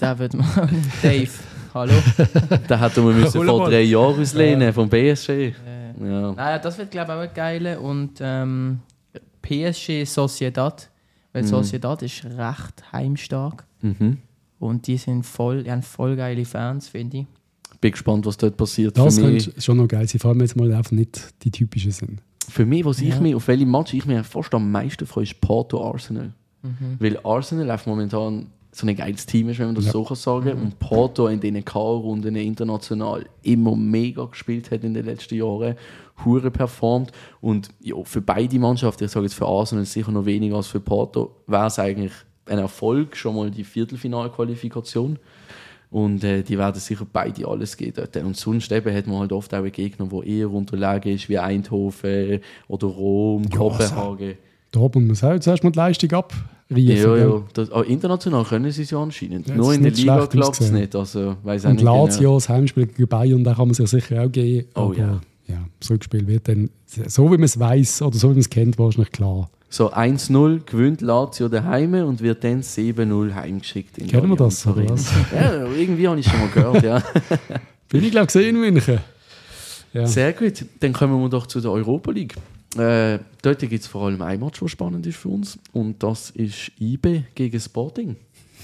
Der 0.00 0.18
wird 0.18 0.32
man. 0.34 0.46
Dave, 1.02 1.28
hallo. 1.74 1.92
Da 2.68 2.80
hätten 2.80 3.06
wir 3.06 3.12
müssen 3.14 3.44
vor 3.44 3.68
drei 3.68 3.82
Jahren 3.82 4.18
auslehnen 4.18 4.72
vom 4.72 4.88
BSC. 4.88 5.48
Äh, 5.48 5.52
Ja. 6.02 6.32
Nein, 6.32 6.60
das 6.62 6.78
wird, 6.78 6.90
glaube 6.90 7.12
ich, 7.24 7.30
auch 7.30 7.34
geiler. 7.34 7.80
Und 7.82 8.12
ähm, 8.20 8.78
PSG 9.42 10.04
Sociedad. 10.06 10.88
Weil 11.34 11.42
Mhm. 11.42 11.46
Sociedad 11.48 12.00
ist 12.02 12.24
recht 12.24 12.92
heimstark. 12.92 13.64
Mhm. 13.82 14.16
Und 14.58 14.86
die 14.86 14.96
sind 14.96 15.24
voll, 15.26 15.62
die 15.64 15.70
haben 15.70 15.82
voll 15.82 16.16
geile 16.16 16.44
Fans, 16.46 16.88
finde 16.88 17.18
ich. 17.18 17.26
Bin 17.80 17.90
gespannt, 17.92 18.24
was 18.24 18.38
dort 18.38 18.56
passiert. 18.56 18.96
Das 18.96 19.16
mich, 19.18 19.44
könnte 19.46 19.60
schon 19.60 19.76
noch 19.76 19.88
geil 19.88 20.08
sein, 20.08 20.18
vor 20.18 20.30
allem 20.30 20.40
es 20.40 20.56
mal 20.56 20.72
einfach 20.72 20.92
nicht 20.92 21.34
die 21.42 21.50
typischen 21.50 21.90
sind. 21.90 22.22
für 22.48 22.64
mich, 22.64 22.84
was 22.86 23.00
ich 23.00 23.10
Ja. 23.10 23.20
mir, 23.20 23.36
auf 23.36 23.48
welche 23.48 23.66
Match 23.66 23.92
ich 23.92 24.06
mir 24.06 24.24
fast 24.24 24.54
am 24.54 24.70
meisten 24.70 25.04
freue, 25.06 25.24
ist 25.24 25.38
Porto 25.42 25.84
Arsenal. 25.92 26.32
Weil 26.98 27.18
Arsenal 27.24 27.70
einfach 27.70 27.86
momentan 27.86 28.46
so 28.74 28.86
ein 28.86 28.96
geiles 28.96 29.26
Team 29.26 29.50
ist, 29.50 29.58
wenn 29.58 29.66
man 29.66 29.74
das 29.74 29.86
Ja. 29.86 29.92
so 29.92 30.04
kann 30.04 30.16
sagen 30.16 30.52
Und 30.52 30.78
Porto 30.78 31.26
in 31.26 31.40
den 31.40 31.62
K.O.-Runden 31.62 32.36
international 32.36 33.26
immer 33.42 33.76
mega 33.76 34.24
gespielt 34.24 34.70
hat 34.70 34.82
in 34.82 34.94
den 34.94 35.04
letzten 35.04 35.34
Jahren, 35.34 35.76
hure 36.24 36.50
performt. 36.50 37.12
Und 37.40 37.68
ja, 37.80 37.96
für 38.04 38.22
beide 38.22 38.58
Mannschaften, 38.58 39.04
ich 39.04 39.10
sage 39.10 39.26
jetzt 39.26 39.34
für 39.34 39.46
Arsenal 39.46 39.84
sicher 39.84 40.10
noch 40.10 40.24
weniger 40.24 40.56
als 40.56 40.68
für 40.68 40.80
Porto, 40.80 41.36
wäre 41.46 41.66
es 41.66 41.78
eigentlich 41.78 42.12
ein 42.46 42.58
Erfolg, 42.58 43.16
schon 43.16 43.36
mal 43.36 43.50
die 43.50 43.64
Viertelfinalqualifikation. 43.64 45.18
Und 45.90 46.24
äh, 46.24 46.42
die 46.42 46.56
werden 46.56 46.80
sicher 46.80 47.06
beide 47.12 47.46
alles 47.46 47.76
geben 47.76 47.92
dort. 47.96 48.16
Und 48.16 48.36
sonst 48.38 48.72
eben 48.72 48.94
hat 48.96 49.06
man 49.06 49.18
halt 49.18 49.32
oft 49.32 49.52
auch 49.52 49.58
einen 49.58 49.72
Gegner, 49.72 50.06
der 50.06 50.22
eher 50.24 50.50
unterlegen 50.50 51.12
ist, 51.14 51.28
wie 51.28 51.38
Eindhoven 51.38 52.40
oder 52.68 52.86
Rom, 52.86 53.42
Ja, 53.52 54.32
Da 54.72 54.80
muss 54.80 54.94
man 54.94 55.14
sagen, 55.14 55.40
zuerst 55.40 55.62
mal 55.62 55.70
die 55.70 55.78
Leistung 55.78 56.10
abriefen. 56.12 56.96
Ja, 56.96 57.16
ja. 57.16 57.42
Das, 57.52 57.70
aber 57.70 57.86
international 57.86 58.44
können 58.44 58.72
sie 58.72 58.82
es 58.82 58.90
ja 58.90 58.98
anscheinend. 58.98 59.46
Ja, 59.46 59.54
Nur 59.54 59.70
es 59.70 59.76
in 59.76 59.82
der 59.82 59.92
Liga 59.92 60.26
klappt 60.26 60.60
es 60.60 60.70
nicht. 60.70 60.96
Also, 60.96 61.36
weiss 61.42 61.64
Und 61.66 61.76
genau. 61.76 62.06
Lazio, 62.06 62.34
das 62.34 62.48
Heimspiel 62.48 62.86
gegen 62.86 63.06
Bayern, 63.06 63.44
da 63.44 63.54
kann 63.54 63.68
man 63.68 63.74
sich 63.74 63.88
sicher 63.88 64.24
auch 64.24 64.32
geben. 64.32 64.66
Oh 64.74 64.94
ja. 64.96 65.20
ja. 65.46 65.58
Das 65.78 65.90
Rückspiel 65.90 66.26
wird 66.26 66.48
dann, 66.48 66.70
so 66.86 67.26
wie 67.26 67.36
man 67.36 67.44
es 67.44 67.60
weiß 67.60 68.00
oder 68.00 68.16
so 68.16 68.28
wie 68.30 68.32
man 68.32 68.40
es 68.40 68.48
kennt, 68.48 68.78
wahrscheinlich 68.78 69.12
klar. 69.12 69.50
So 69.68 69.92
1-0 69.92 70.60
gewinnt 70.64 71.02
Lazio 71.02 71.48
daheim 71.48 71.94
und 71.94 72.22
wird 72.22 72.42
dann 72.44 72.62
7-0 72.62 73.34
heimgeschickt. 73.34 73.98
in 73.98 74.06
Kennen 74.06 74.28
wir 74.28 74.36
das, 74.36 74.66
oder 74.66 74.88
was? 74.88 75.10
Ja, 75.34 75.66
irgendwie 75.66 76.08
habe 76.08 76.20
ich 76.20 76.26
schon 76.26 76.40
mal 76.40 76.48
gehört, 76.48 76.82
ja. 76.82 77.02
Bin 77.88 78.04
ich, 78.04 78.10
glaube 78.10 78.24
ich, 78.24 78.32
gesehen 78.32 78.56
in 78.56 78.60
München. 78.60 78.98
Ja. 79.92 80.06
Sehr 80.06 80.32
gut, 80.32 80.64
dann 80.80 80.94
kommen 80.94 81.20
wir 81.20 81.28
doch 81.28 81.46
zu 81.46 81.60
der 81.60 81.70
Europa 81.70 82.10
League. 82.10 82.34
Äh, 82.76 83.18
dort 83.42 83.58
gibt 83.58 83.72
es 83.72 83.86
vor 83.86 84.06
allem 84.06 84.22
ein 84.22 84.40
Match, 84.40 84.60
das 84.60 84.70
spannend 84.70 85.06
ist 85.06 85.16
für 85.16 85.28
uns. 85.28 85.58
Und 85.72 86.02
das 86.02 86.30
ist 86.30 86.72
IB 86.80 87.24
gegen 87.34 87.60
Sporting. 87.60 88.16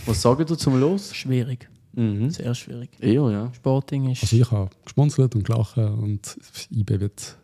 Was 0.06 0.22
sagen 0.22 0.46
du 0.46 0.54
zum 0.54 0.80
Los? 0.80 1.14
Schwierig. 1.14 1.68
Mhm. 1.92 2.30
Sehr 2.30 2.54
schwierig. 2.54 2.90
Eher, 3.00 3.30
ja. 3.30 3.52
Sporting 3.54 4.10
ist. 4.10 4.22
Also 4.22 4.36
ich 4.36 4.50
habe 4.50 4.70
geschmunzelt 4.84 5.34
und 5.34 5.44
gelacht 5.44 5.76
und 5.76 6.38
IB 6.70 7.00
wird 7.00 7.36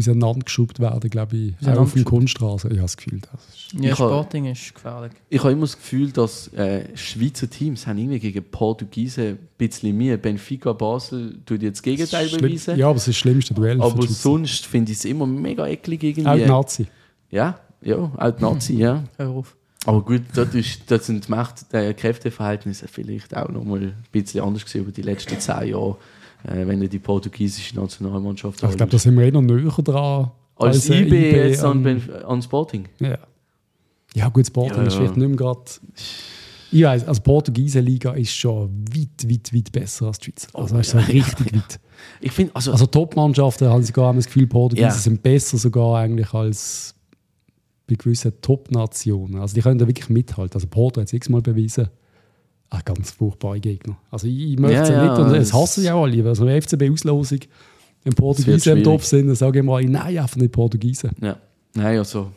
auseinandergeschobt 0.00 0.80
werden, 0.80 1.08
glaube 1.10 1.36
ich, 1.36 1.52
auch 1.52 1.52
auf 1.52 1.58
dem 1.58 1.68
Auseinandergeschoben? 1.68 2.04
Kunststraße. 2.04 2.68
Ich 2.68 2.72
habe 2.74 2.82
das 2.82 2.96
Gefühl, 2.96 3.20
das 3.20 3.54
ist 3.54 3.72
ja, 3.74 3.80
Ich 3.80 3.90
ha- 3.92 3.94
Sporting 3.96 4.46
ist 4.46 4.74
gefährlich. 4.74 5.12
Ich 5.28 5.38
habe 5.40 5.52
immer 5.52 5.60
das 5.62 5.76
Gefühl, 5.76 6.10
dass 6.10 6.48
äh, 6.54 6.84
Schweizer 6.96 7.48
Teams 7.48 7.86
haben 7.86 7.98
irgendwie 7.98 8.18
gegen 8.20 8.44
Portugiesen 8.44 9.24
ein 9.24 9.38
bisschen 9.56 9.96
mehr. 9.96 10.16
Benfica 10.16 10.72
Basel 10.72 11.38
tut 11.46 11.62
jetzt 11.62 11.76
das 11.78 11.82
Gegenteil 11.82 12.28
schlimm. 12.28 12.40
beweisen. 12.42 12.76
Ja, 12.78 12.88
aber 12.88 12.96
es 12.96 13.02
ist 13.02 13.08
das 13.08 13.16
schlimmste 13.16 13.54
Duell. 13.54 13.80
aber 13.80 14.06
sonst 14.08 14.66
finde 14.66 14.92
ich 14.92 14.98
es 14.98 15.04
immer 15.04 15.26
mega 15.26 15.66
eklig 15.66 16.02
Auch 16.26 16.34
die. 16.34 16.44
Nazi. 16.46 16.86
Ja, 17.30 17.60
ja, 17.82 17.96
auch 17.96 18.30
die 18.30 18.42
Nazi, 18.42 18.74
ja. 18.74 19.04
Hör 19.16 19.28
auf. 19.30 19.56
Aber 19.86 20.02
gut, 20.02 20.22
dort, 20.34 20.54
ist, 20.54 20.82
dort 20.90 21.04
sind 21.04 21.26
die 21.26 21.30
Macht, 21.30 21.72
die 21.72 21.94
Kräfteverhältnisse 21.94 22.86
vielleicht 22.86 23.34
auch 23.34 23.48
noch 23.48 23.64
mal 23.64 23.80
ein 23.80 23.94
bisschen 24.12 24.42
anders 24.42 24.64
gewesen 24.66 24.82
über 24.82 24.92
die 24.92 25.00
letzten 25.00 25.40
zehn 25.40 25.68
Jahre, 25.68 25.96
äh, 26.44 26.66
wenn 26.66 26.80
du 26.80 26.88
die 26.88 26.98
portugiesische 26.98 27.76
Nationalmannschaft 27.76 28.62
Ich 28.62 28.76
glaube, 28.76 28.90
da 28.90 28.98
sind 28.98 29.16
wir 29.18 29.24
eh 29.26 29.30
noch 29.30 29.42
näher 29.42 29.70
dran. 29.82 30.30
als 30.56 30.88
äh, 30.90 31.00
IB, 31.02 31.32
jetzt 31.32 31.64
an, 31.64 31.86
an- 31.86 32.10
an 32.26 32.42
Sporting. 32.42 32.86
Ja. 33.00 33.18
Ja, 34.14 34.28
gut, 34.28 34.46
Sporting 34.46 34.78
Ja, 34.78 34.82
ist 34.86 34.94
ja. 34.94 35.00
vielleicht 35.00 35.16
nicht 35.16 35.28
mehr 35.28 35.36
gerade. 35.36 35.60
Ich 36.72 36.82
weiss, 36.84 37.04
also 37.06 37.20
die 37.20 37.24
Portugiesen 37.24 37.84
Liga 37.84 38.12
ist 38.12 38.30
schon 38.32 38.84
weit, 38.94 39.28
weit, 39.28 39.52
weit 39.54 39.72
besser 39.72 40.06
als 40.06 40.18
die 40.18 40.26
Schweiz. 40.26 40.46
Also, 40.52 40.74
Oh, 40.74 40.78
du, 40.78 40.84
so 40.84 40.98
richtig 40.98 41.52
weit. 41.54 41.80
Ich 42.20 42.32
finde, 42.32 42.54
also, 42.56 42.72
Also 42.72 42.86
Top-Mannschaften 42.86 43.68
haben 43.68 43.82
sogar 43.82 44.14
das 44.14 44.24
Gefühl, 44.24 44.46
Portugiesen 44.46 44.88
Ja. 44.88 44.94
sind 44.94 45.22
besser 45.22 45.58
sogar 45.58 45.98
eigentlich 45.98 46.32
als 46.32 46.94
bei 47.86 47.94
gewissen 47.96 48.32
Top-Nationen. 48.40 49.36
Also 49.40 49.54
die 49.54 49.60
können 49.60 49.78
da 49.78 49.86
wirklich 49.86 50.08
mithalten. 50.08 50.54
Also 50.54 50.66
Porto 50.68 51.00
hat 51.00 51.08
es 51.08 51.12
x-mal 51.12 51.42
bewiesen. 51.42 51.88
Ah, 52.72 52.80
ganz 52.84 53.10
furchtbare 53.10 53.58
Gegner. 53.60 53.96
Also 54.10 54.26
ich, 54.28 54.52
ich 54.52 54.58
möchte 54.58 54.76
Ja, 54.76 54.84
sie 54.86 54.92
ja, 54.92 55.02
nicht 55.10 55.18
und 55.20 55.34
es 55.34 55.48
es- 55.48 55.52
hassen 55.54 55.82
ja 55.84 55.94
auch 55.94 56.04
alle. 56.04 56.24
Also 56.24 56.44
eine 56.46 56.60
FCB-Auslosung, 56.62 57.40
wird 58.04 58.16
Portugiesen 58.16 58.52
im 58.54 58.60
schwierig. 58.60 58.84
Top 58.84 59.02
sind, 59.02 59.26
dann 59.26 59.34
sage 59.36 59.58
ich 59.58 59.64
mal, 59.64 59.84
nein, 59.84 60.18
einfach 60.18 60.36
nicht 60.36 60.52
Portugiesen. 60.52 61.10
ja. 61.20 61.36
Nein, 61.74 61.98
also, 61.98 62.30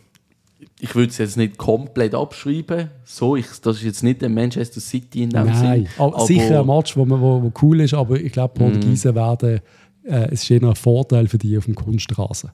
ich 0.79 0.93
würde 0.93 1.09
es 1.09 1.17
jetzt 1.17 1.37
nicht 1.37 1.57
komplett 1.57 2.13
abschreiben. 2.13 2.89
So, 3.03 3.35
ich, 3.35 3.45
das 3.63 3.77
ist 3.77 3.83
jetzt 3.83 4.03
nicht 4.03 4.21
der 4.21 4.29
Manchester 4.29 4.79
City 4.79 5.23
in 5.23 5.29
dem 5.31 5.45
Nein, 5.47 5.85
Sinn. 5.85 5.87
aber 5.97 6.25
sicher 6.25 6.59
ein 6.61 6.67
Match, 6.67 6.95
wo, 6.95 7.03
man, 7.05 7.19
wo, 7.19 7.41
wo 7.41 7.51
cool 7.63 7.81
ist, 7.81 7.93
aber 7.95 8.19
ich 8.19 8.31
glaube, 8.31 8.53
Mhm. 8.63 8.71
Portugiesen 8.73 9.15
werden, 9.15 9.59
äh, 10.03 10.27
es 10.31 10.43
ist 10.43 10.51
eher 10.51 10.61
ein 10.63 10.75
Vorteil 10.75 11.27
für 11.27 11.37
die 11.39 11.57
auf 11.57 11.65
dem 11.65 11.73
Kunststraße. 11.75 12.51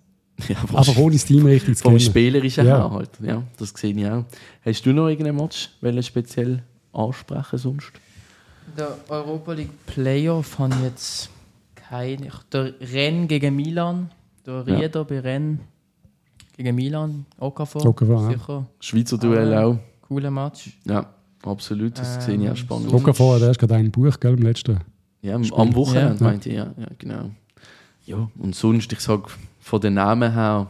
Ja, 0.48 0.56
Einfach 0.74 0.98
ohne 0.98 1.14
das 1.16 1.26
Team 1.26 1.46
richtig 1.46 1.76
zu 1.78 1.84
Vom 1.84 1.92
kennen. 1.98 2.00
Spielerischen 2.00 2.66
Ja. 2.66 2.78
her 2.78 2.92
halt. 2.92 3.10
Ja, 3.22 3.44
das 3.58 3.74
sehe 3.76 3.94
ich 3.94 4.08
auch. 4.08 4.24
Hast 4.64 4.86
du 4.86 4.94
noch 4.94 5.10
irgendeinen 5.10 5.36
Match, 5.38 5.70
welchen 5.82 6.02
speziell 6.04 6.64
ansprechen 6.94 7.58
sonst? 7.58 7.92
Der 8.78 8.96
Europa 9.10 9.54
League 9.54 9.86
Playoff 9.88 10.58
ich 10.60 10.82
jetzt 10.84 11.30
keinen. 11.76 12.24
Ich- 12.26 12.44
Der 12.52 12.74
Renn 12.82 13.28
gegen 13.28 13.56
Milan. 13.56 14.12
Der 14.46 14.64
Ja. 14.66 14.78
Rieder 14.78 15.06
bei 15.06 15.20
Renn 15.20 15.60
gegen 16.56 16.76
Milan. 16.76 17.26
Okafor. 17.38 17.86
Okafor, 17.86 18.30
ja. 18.32 18.38
Sicher. 18.38 18.66
Schweizer 18.80 19.18
Duell 19.18 19.54
Ah, 19.54 19.66
auch. 19.66 19.78
Cooler 20.02 20.32
Match. 20.32 20.78
Ja, 20.86 21.06
absolut. 21.44 21.98
Das 21.98 22.16
Ähm, 22.16 22.22
sehe 22.22 22.44
ich 22.44 22.50
auch 22.52 22.56
spannend. 22.56 22.90
so- 22.90 22.96
Okafor 22.98 23.36
hat 23.36 23.42
erst 23.44 23.60
gerade 23.60 23.76
ein 23.76 23.92
Buch, 23.92 24.20
gell, 24.20 24.34
im 24.34 24.42
letzten. 24.44 24.80
Ja, 25.22 25.36
am, 25.36 25.44
Spiel. 25.44 25.60
am 25.60 25.76
Wochenende 25.76 26.16
Ja. 26.20 26.24
meinte 26.24 26.50
ich, 26.50 26.56
ja, 26.56 26.74
ja, 26.78 26.88
genau. 26.98 27.32
Ja, 28.06 28.30
und 28.40 28.56
sonst, 28.56 28.92
ich 28.94 29.00
sage, 29.02 29.24
von 29.60 29.82
den 29.82 29.96
Namen 29.96 30.34
her 30.34 30.68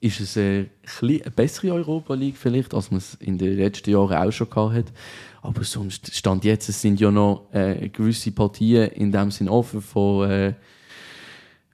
ist 0.00 0.20
es 0.20 0.36
eine, 0.36 0.66
klein- 0.84 1.22
eine 1.22 1.30
bessere 1.30 1.72
Europa 1.72 2.14
League 2.14 2.36
vielleicht, 2.36 2.72
als 2.74 2.90
man 2.90 2.98
es 2.98 3.14
in 3.14 3.36
den 3.38 3.56
letzten 3.56 3.90
Jahren 3.90 4.16
auch 4.28 4.30
schon 4.32 4.48
gehabt 4.48 4.74
hat. 4.74 4.84
Aber 5.44 5.62
sonst, 5.62 6.16
Stand 6.16 6.42
jetzt, 6.44 6.70
es 6.70 6.80
sind 6.80 6.98
ja 7.00 7.10
noch 7.10 7.52
äh, 7.52 7.90
gewisse 7.90 8.32
Partien 8.32 8.90
in 8.92 9.12
dem 9.12 9.30
Sinn 9.30 9.50
offen 9.50 9.82
von 9.82 10.30
äh, 10.30 10.54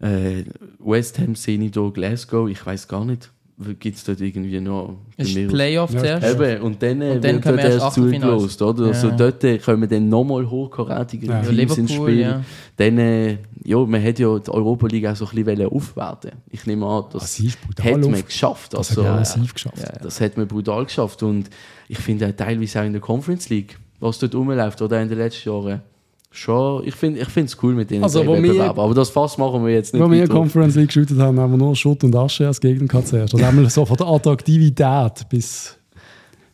äh, 0.00 0.44
West 0.80 1.20
Ham, 1.20 1.36
Senidor, 1.36 1.92
Glasgow. 1.92 2.48
Ich 2.48 2.66
weiß 2.66 2.88
gar 2.88 3.04
nicht, 3.04 3.30
gibt 3.78 3.96
es 3.96 4.04
dort 4.04 4.20
irgendwie 4.20 4.60
noch. 4.60 4.96
Ist 5.16 5.34
Playoff 5.48 5.92
Ja, 5.92 6.00
zuerst. 6.00 6.40
Eben, 6.40 6.62
und 6.62 6.82
dann, 6.82 7.02
äh, 7.02 7.10
Und 7.12 7.24
dann 7.24 7.34
wird 7.36 7.46
dort 7.46 7.58
erst 7.64 7.92
zugelost, 7.94 8.62
oder? 8.62 8.86
Also 8.86 9.08
Ja. 9.08 9.16
dort 9.16 9.44
äh, 9.44 9.58
kommen 9.58 9.88
dann 9.88 10.08
nochmal 10.08 10.48
hochkarätige 10.48 11.26
Ja. 11.26 11.42
Ja, 11.42 11.48
Teams 11.50 11.78
ins 11.78 11.90
Liverpool, 11.90 12.08
Spiel. 12.10 12.20
ja. 12.20 12.44
Dann, 12.76 12.98
äh, 12.98 13.38
ja, 13.64 13.78
man 13.84 14.02
hat 14.02 14.18
ja 14.18 14.38
die 14.38 14.50
Europa 14.50 14.86
League 14.86 15.06
auch 15.06 15.16
so 15.16 15.26
ein 15.26 15.44
bisschen 15.44 15.66
aufwerten 15.68 16.30
Ich 16.50 16.64
nehme 16.66 16.86
an, 16.86 17.04
Das 17.12 17.36
brutal. 17.66 17.92
hat 17.92 18.00
man 18.00 18.14
auf- 18.14 18.24
geschafft. 18.26 18.72
das 18.74 18.88
Also, 18.90 19.02
hat 19.02 19.10
man 19.10 19.18
massiv 19.20 19.54
geschafft. 19.54 19.78
Ja, 19.78 19.84
ja. 19.92 19.98
das 20.02 20.20
hat 20.20 20.36
man 20.36 20.46
brutal 20.48 20.84
geschafft. 20.84 21.22
Und 21.22 21.50
ich 21.88 21.98
finde 21.98 22.26
auch 22.28 22.32
teilweise 22.32 22.80
auch 22.80 22.84
in 22.84 22.92
der 22.92 23.00
Conference 23.02 23.50
League, 23.50 23.78
was 24.00 24.18
dort 24.18 24.34
rumläuft, 24.34 24.80
oder 24.80 25.02
in 25.02 25.08
den 25.08 25.18
letzten 25.18 25.48
Jahren, 25.50 25.82
schon, 26.30 26.86
ich 26.86 26.94
finde 26.94 27.20
es 27.20 27.56
cool 27.62 27.74
mit 27.74 27.90
den 27.90 28.02
Also, 28.04 28.22
wir- 28.22 28.32
Wettbewerben. 28.42 28.78
Aber 28.82 28.94
das 28.94 29.10
Fass 29.10 29.36
machen 29.38 29.64
wir 29.64 29.72
jetzt 29.74 29.92
nicht 29.92 30.02
Als 30.02 30.10
wir. 30.12 30.28
Conference 30.28 30.74
League 30.76 30.88
geshootet 30.88 31.18
haben, 31.18 31.38
haben 31.40 31.52
wir 31.52 31.58
nur 31.58 31.74
Schutt 31.74 32.04
und 32.04 32.14
Asche 32.14 32.46
als 32.46 32.60
Gegner 32.60 32.88
zuerst. 33.04 33.34
Also 33.34 33.44
haben 33.44 33.60
wir 33.60 33.68
so 33.70 33.84
von 33.84 33.96
der 33.96 34.06
Attraktivität 34.06 35.28
bis, 35.28 35.76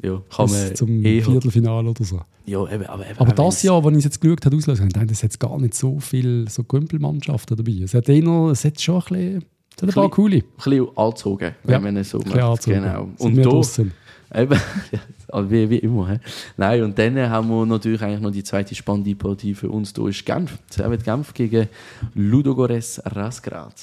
Ja, 0.03 0.21
bis 0.39 0.75
zum 0.75 1.05
eher. 1.05 1.23
Viertelfinale 1.23 1.91
oder 1.91 2.05
so. 2.05 2.21
Ja, 2.47 2.63
eben, 2.71 2.87
aber 2.87 3.05
eben, 3.11 3.19
Aber 3.19 3.33
das 3.33 3.63
Jahr, 3.65 3.85
als 3.85 3.93
ich 3.93 3.99
es 3.99 4.05
jetzt 4.05 4.21
geschaut 4.21 4.45
habe, 4.47 4.57
auslösen, 4.57 4.81
habe 4.83 4.89
ich 4.89 4.95
gedacht, 4.95 5.11
es 5.11 5.23
hat 5.23 5.41
gar 5.41 5.59
nicht 5.59 5.75
so 5.75 5.99
viele 5.99 6.49
so 6.49 6.63
Grümpelmannschaften 6.63 7.57
dabei. 7.57 7.81
Es 7.83 7.93
hat, 7.93 8.09
eher, 8.09 8.25
es 8.53 8.65
hat 8.65 8.81
schon 8.81 8.95
ein 8.97 9.01
bisschen, 9.03 9.45
es 9.77 9.83
hat 9.83 9.89
ein 9.91 9.95
paar 9.95 10.11
coole. 10.11 10.37
ein 10.37 10.43
bisschen 10.57 10.87
angezogen, 10.97 11.51
wenn 11.65 11.73
Ja, 11.73 11.81
man 11.81 11.97
es 11.97 12.11
so 12.11 12.19
macht. 12.21 12.65
Genau. 12.65 13.09
Und 13.19 13.37
da, 13.37 14.41
eben, 14.43 14.61
also 15.29 15.51
wie, 15.51 15.69
wie 15.71 15.79
immer. 15.79 16.09
He? 16.11 16.19
Nein, 16.57 16.83
und 16.83 16.99
dann 16.99 17.19
haben 17.31 17.49
wir 17.49 17.67
natürlich 17.67 18.03
eigentlich 18.03 18.21
noch 18.21 18.31
die 18.31 18.45
zweite 18.45 18.75
spannende 18.75 19.15
Partie 19.15 19.55
für 19.55 19.69
uns. 19.71 19.93
Da 19.93 20.07
ist 20.09 20.25
Genf. 20.25 20.59
Servet 20.71 21.05
Genf 21.05 21.33
gegen 21.35 21.69
Ludogorets 22.15 23.01
Rasgrad. 23.05 23.75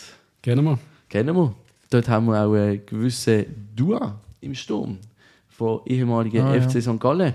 Kennen 0.42 0.66
wir. 0.66 0.80
Kennen 1.10 1.36
wir. 1.36 1.54
Dort 1.90 2.08
haben 2.10 2.26
wir 2.28 2.44
auch 2.46 2.54
einen 2.54 2.86
gewissen 2.86 3.46
Dua 3.76 4.20
im 4.42 4.56
Sturm 4.56 4.98
von 5.50 5.82
ehemaligen 5.86 6.42
Ah, 6.42 6.56
ja. 6.56 6.62
FC 6.62 6.82
St. 6.82 7.00
Gallen, 7.00 7.34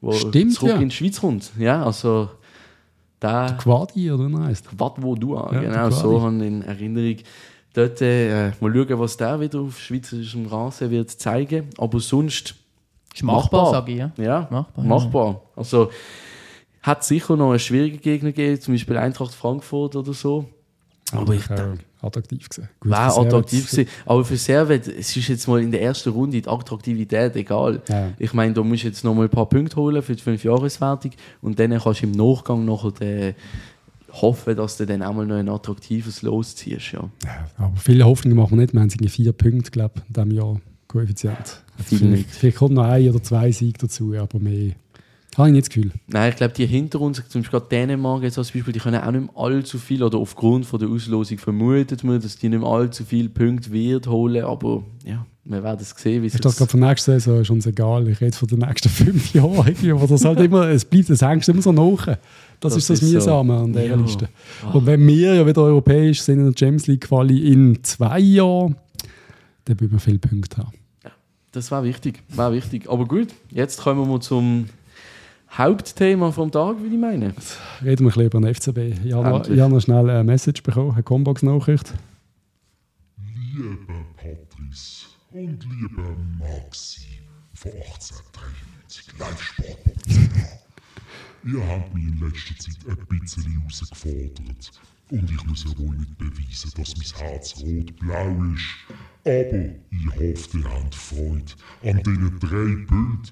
der 0.00 0.12
Stimmt, 0.12 0.54
zurück 0.54 0.70
ja. 0.70 0.80
in 0.80 0.88
die 0.88 0.94
Schweiz 0.94 1.20
kommt. 1.20 1.50
Ja, 1.58 1.84
also 1.84 2.30
der 3.20 3.56
Quadi, 3.60 4.10
oder 4.10 4.24
er. 4.24 4.56
Wat 4.76 5.02
wo 5.02 5.14
Dua, 5.14 5.50
Ja, 5.52 5.60
genau, 5.60 5.90
so 5.90 6.10
Quali. 6.10 6.20
habe 6.20 6.36
ich 6.36 6.42
in 6.48 6.62
Erinnerung. 6.62 7.16
Dort 7.74 8.00
äh, 8.00 8.50
mal 8.60 8.72
schauen, 8.72 8.98
was 8.98 9.16
der 9.16 9.40
wieder 9.40 9.60
auf 9.60 9.78
schweizerischem 9.78 10.46
Rasen 10.46 10.90
wird 10.90 11.10
zeigen. 11.10 11.68
Aber 11.76 12.00
sonst 12.00 12.54
Ist 13.14 13.22
machbar, 13.22 13.62
Machbar. 13.62 13.70
sage 13.80 13.92
ich. 13.92 13.98
Ja. 13.98 14.12
ja, 14.18 14.48
Machbar, 14.50 14.72
ja. 14.76 14.82
machbar. 14.84 15.42
Also 15.56 15.90
hat 16.82 17.04
sicher 17.04 17.36
noch 17.36 17.50
einen 17.50 17.58
schwierigen 17.58 18.00
Gegner 18.00 18.30
gegeben, 18.32 18.60
zum 18.60 18.74
Beispiel 18.74 18.96
Eintracht 18.96 19.34
Frankfurt 19.34 19.96
oder 19.96 20.12
so. 20.12 20.46
Aber 21.12 21.34
ich 21.34 21.50
auch 21.50 22.06
attraktiv. 22.06 22.48
Gut, 22.48 22.54
für 22.82 22.88
Servet- 22.90 23.26
attraktiv 23.26 23.70
gewesen. 23.70 23.88
Aber 24.06 24.24
für 24.24 24.36
Servet, 24.36 24.86
es 24.88 25.16
ist 25.16 25.28
jetzt 25.28 25.48
mal 25.48 25.60
in 25.62 25.70
der 25.72 25.82
ersten 25.82 26.10
Runde 26.10 26.40
die 26.40 26.46
Attraktivität 26.48 27.34
egal. 27.34 27.82
Ja. 27.88 28.10
Ich 28.18 28.32
meine, 28.34 28.52
da 28.54 28.62
musst 28.62 28.82
du 28.84 28.88
jetzt 28.88 29.04
noch 29.04 29.14
mal 29.14 29.24
ein 29.24 29.30
paar 29.30 29.48
Punkte 29.48 29.76
holen 29.76 30.02
für 30.02 30.14
die 30.14 30.22
Fünfjahreswertung 30.22 31.12
und 31.40 31.58
dann 31.58 31.76
kannst 31.78 32.02
du 32.02 32.06
im 32.06 32.12
Nachgang 32.12 32.64
noch 32.64 32.92
den, 32.92 33.34
hoffen, 34.12 34.54
dass 34.56 34.76
du 34.76 34.86
dann 34.86 35.02
auch 35.02 35.14
mal 35.14 35.26
noch 35.26 35.36
ein 35.36 35.48
attraktives 35.48 36.22
Los 36.22 36.54
ziehst. 36.56 36.92
Ja. 36.92 37.08
Ja, 37.24 37.46
aber 37.56 37.76
viele 37.76 38.04
Hoffnungen 38.04 38.36
machen 38.36 38.52
wir 38.52 38.62
nicht. 38.62 38.74
Wir 38.74 38.80
haben 38.80 38.90
vier 39.08 39.32
Punkte, 39.32 39.70
glaube 39.70 39.94
ich, 39.96 40.02
in 40.08 40.12
diesem 40.12 40.30
Jahr 40.32 40.60
Koeffizient. 40.88 41.62
Viel 41.84 41.98
Vielleicht, 41.98 42.12
nicht. 42.12 42.30
vielleicht 42.30 42.56
kommt 42.58 42.74
noch 42.74 42.84
ein 42.84 43.08
oder 43.08 43.22
zwei 43.22 43.52
Siege 43.52 43.78
dazu, 43.78 44.14
aber 44.14 44.38
mehr 44.40 44.72
habe 45.36 45.48
ich 45.50 45.52
nicht 45.52 45.66
das 45.66 45.70
Gefühl. 45.70 45.92
Nein, 46.08 46.30
ich 46.30 46.36
glaube, 46.36 46.54
die 46.54 46.66
Hintergrund, 46.66 47.14
zum 47.28 47.42
Beispiel 47.42 47.60
gerade 47.60 47.66
Dänemark 47.70 48.24
jetzt 48.24 48.38
als 48.38 48.50
Beispiel, 48.50 48.72
die 48.72 48.80
können 48.80 49.00
auch 49.00 49.10
nicht 49.12 49.20
mehr 49.20 49.30
allzu 49.36 49.78
viel, 49.78 50.02
oder 50.02 50.18
aufgrund 50.18 50.66
von 50.66 50.80
der 50.80 50.88
Auslosung 50.88 51.38
vermutet 51.38 52.02
man, 52.02 52.20
dass 52.20 52.36
die 52.36 52.48
nicht 52.48 52.58
mehr 52.58 52.68
allzu 52.68 53.04
viele 53.04 53.28
Punkte 53.28 53.70
wird 53.70 54.08
holen, 54.08 54.42
aber 54.44 54.82
ja, 55.04 55.24
wir 55.44 55.62
werden 55.62 55.78
es 55.80 55.90
sehen, 55.90 56.22
wie 56.22 56.26
es 56.26 56.34
Ich 56.34 56.40
gerade 56.40 56.54
von 56.66 56.80
der 56.80 56.88
nächsten 56.90 57.12
Saison 57.12 57.40
ist 57.40 57.50
uns 57.50 57.66
egal. 57.66 58.08
Ich 58.08 58.20
rede 58.20 58.36
von 58.36 58.48
den 58.48 58.58
nächsten 58.58 58.88
fünf 58.90 59.32
Jahren. 59.32 59.92
Aber 59.92 60.06
das 60.08 60.24
halt 60.24 60.40
immer, 60.40 60.68
es 60.68 60.84
bleibt, 60.84 61.08
das 61.08 61.22
hängst 61.22 61.48
immer 61.48 61.62
so 61.62 61.72
nach. 61.72 62.04
Das, 62.06 62.18
Das 62.60 62.76
ist 62.76 62.90
das 62.90 63.00
ist 63.00 63.08
so. 63.10 63.14
Mühsame 63.14 63.56
an 63.56 63.72
der 63.72 63.86
Ja. 63.86 63.94
Liste. 63.94 64.28
Und 64.72 64.84
wenn 64.86 65.06
wir 65.06 65.34
ja 65.36 65.46
wieder 65.46 65.62
europäisch 65.62 66.20
sind 66.20 66.40
in 66.40 66.46
der 66.52 66.58
Champions 66.58 66.86
League 66.88 67.02
Quali 67.02 67.50
in 67.52 67.78
zwei 67.84 68.18
Jahren, 68.18 68.74
dann 69.66 69.80
würden 69.80 69.92
wir 69.92 70.00
viele 70.00 70.18
Punkte 70.18 70.58
haben. 70.58 70.72
Das 71.52 71.70
war 71.70 71.82
wichtig, 71.84 72.22
war 72.28 72.52
wichtig. 72.52 72.88
Aber 72.90 73.06
gut, 73.06 73.28
jetzt 73.50 73.80
kommen 73.80 74.08
wir 74.08 74.20
zum 74.20 74.68
Hauptthema 75.50 76.30
vom 76.30 76.50
Tag, 76.50 76.78
würde 76.80 76.94
ich 76.94 77.00
meinen. 77.00 77.34
Reden 77.82 78.04
wir 78.04 78.12
ein 78.16 78.26
bisschen 78.26 78.26
über 78.26 78.40
den 78.40 78.54
FCB. 78.54 79.06
Ich 79.06 79.12
habe 79.14 79.28
noch, 79.30 79.48
ich 79.48 79.58
habe 79.58 79.72
noch 79.72 79.80
schnell 79.80 80.10
eine 80.10 80.24
Message 80.24 80.62
bekommen, 80.62 80.92
eine 80.92 81.02
Combox-Nachricht. 81.02 81.94
Liebe 83.16 83.94
Patrice 84.16 85.06
und 85.32 85.64
liebe 85.64 86.16
Maxi 86.38 87.06
von 87.54 87.72
1893 87.72 89.18
Live-Sport.ch. 89.18 90.58
Ihr 91.44 91.66
habt 91.66 91.94
mich 91.94 92.04
in 92.04 92.20
letzter 92.20 92.56
Zeit 92.58 92.76
ein 92.86 93.18
bisschen 93.18 93.44
herausgefordert. 93.44 94.70
Und 95.10 95.30
ich 95.30 95.46
muss 95.46 95.64
ja 95.64 95.70
wohl 95.78 95.96
nicht 95.96 96.18
beweisen, 96.18 96.70
dass 96.76 96.94
mein 96.96 97.06
Herz 97.28 97.54
rot-blau 97.62 98.36
ist. 98.54 98.76
Aber 99.24 99.70
ich 99.90 100.06
hoffe, 100.06 100.58
ihr 100.58 100.64
habt 100.64 100.94
Freude 100.94 101.54
an 101.82 102.02
diesen 102.06 102.38
drei 102.38 102.76
Bildern 102.86 103.22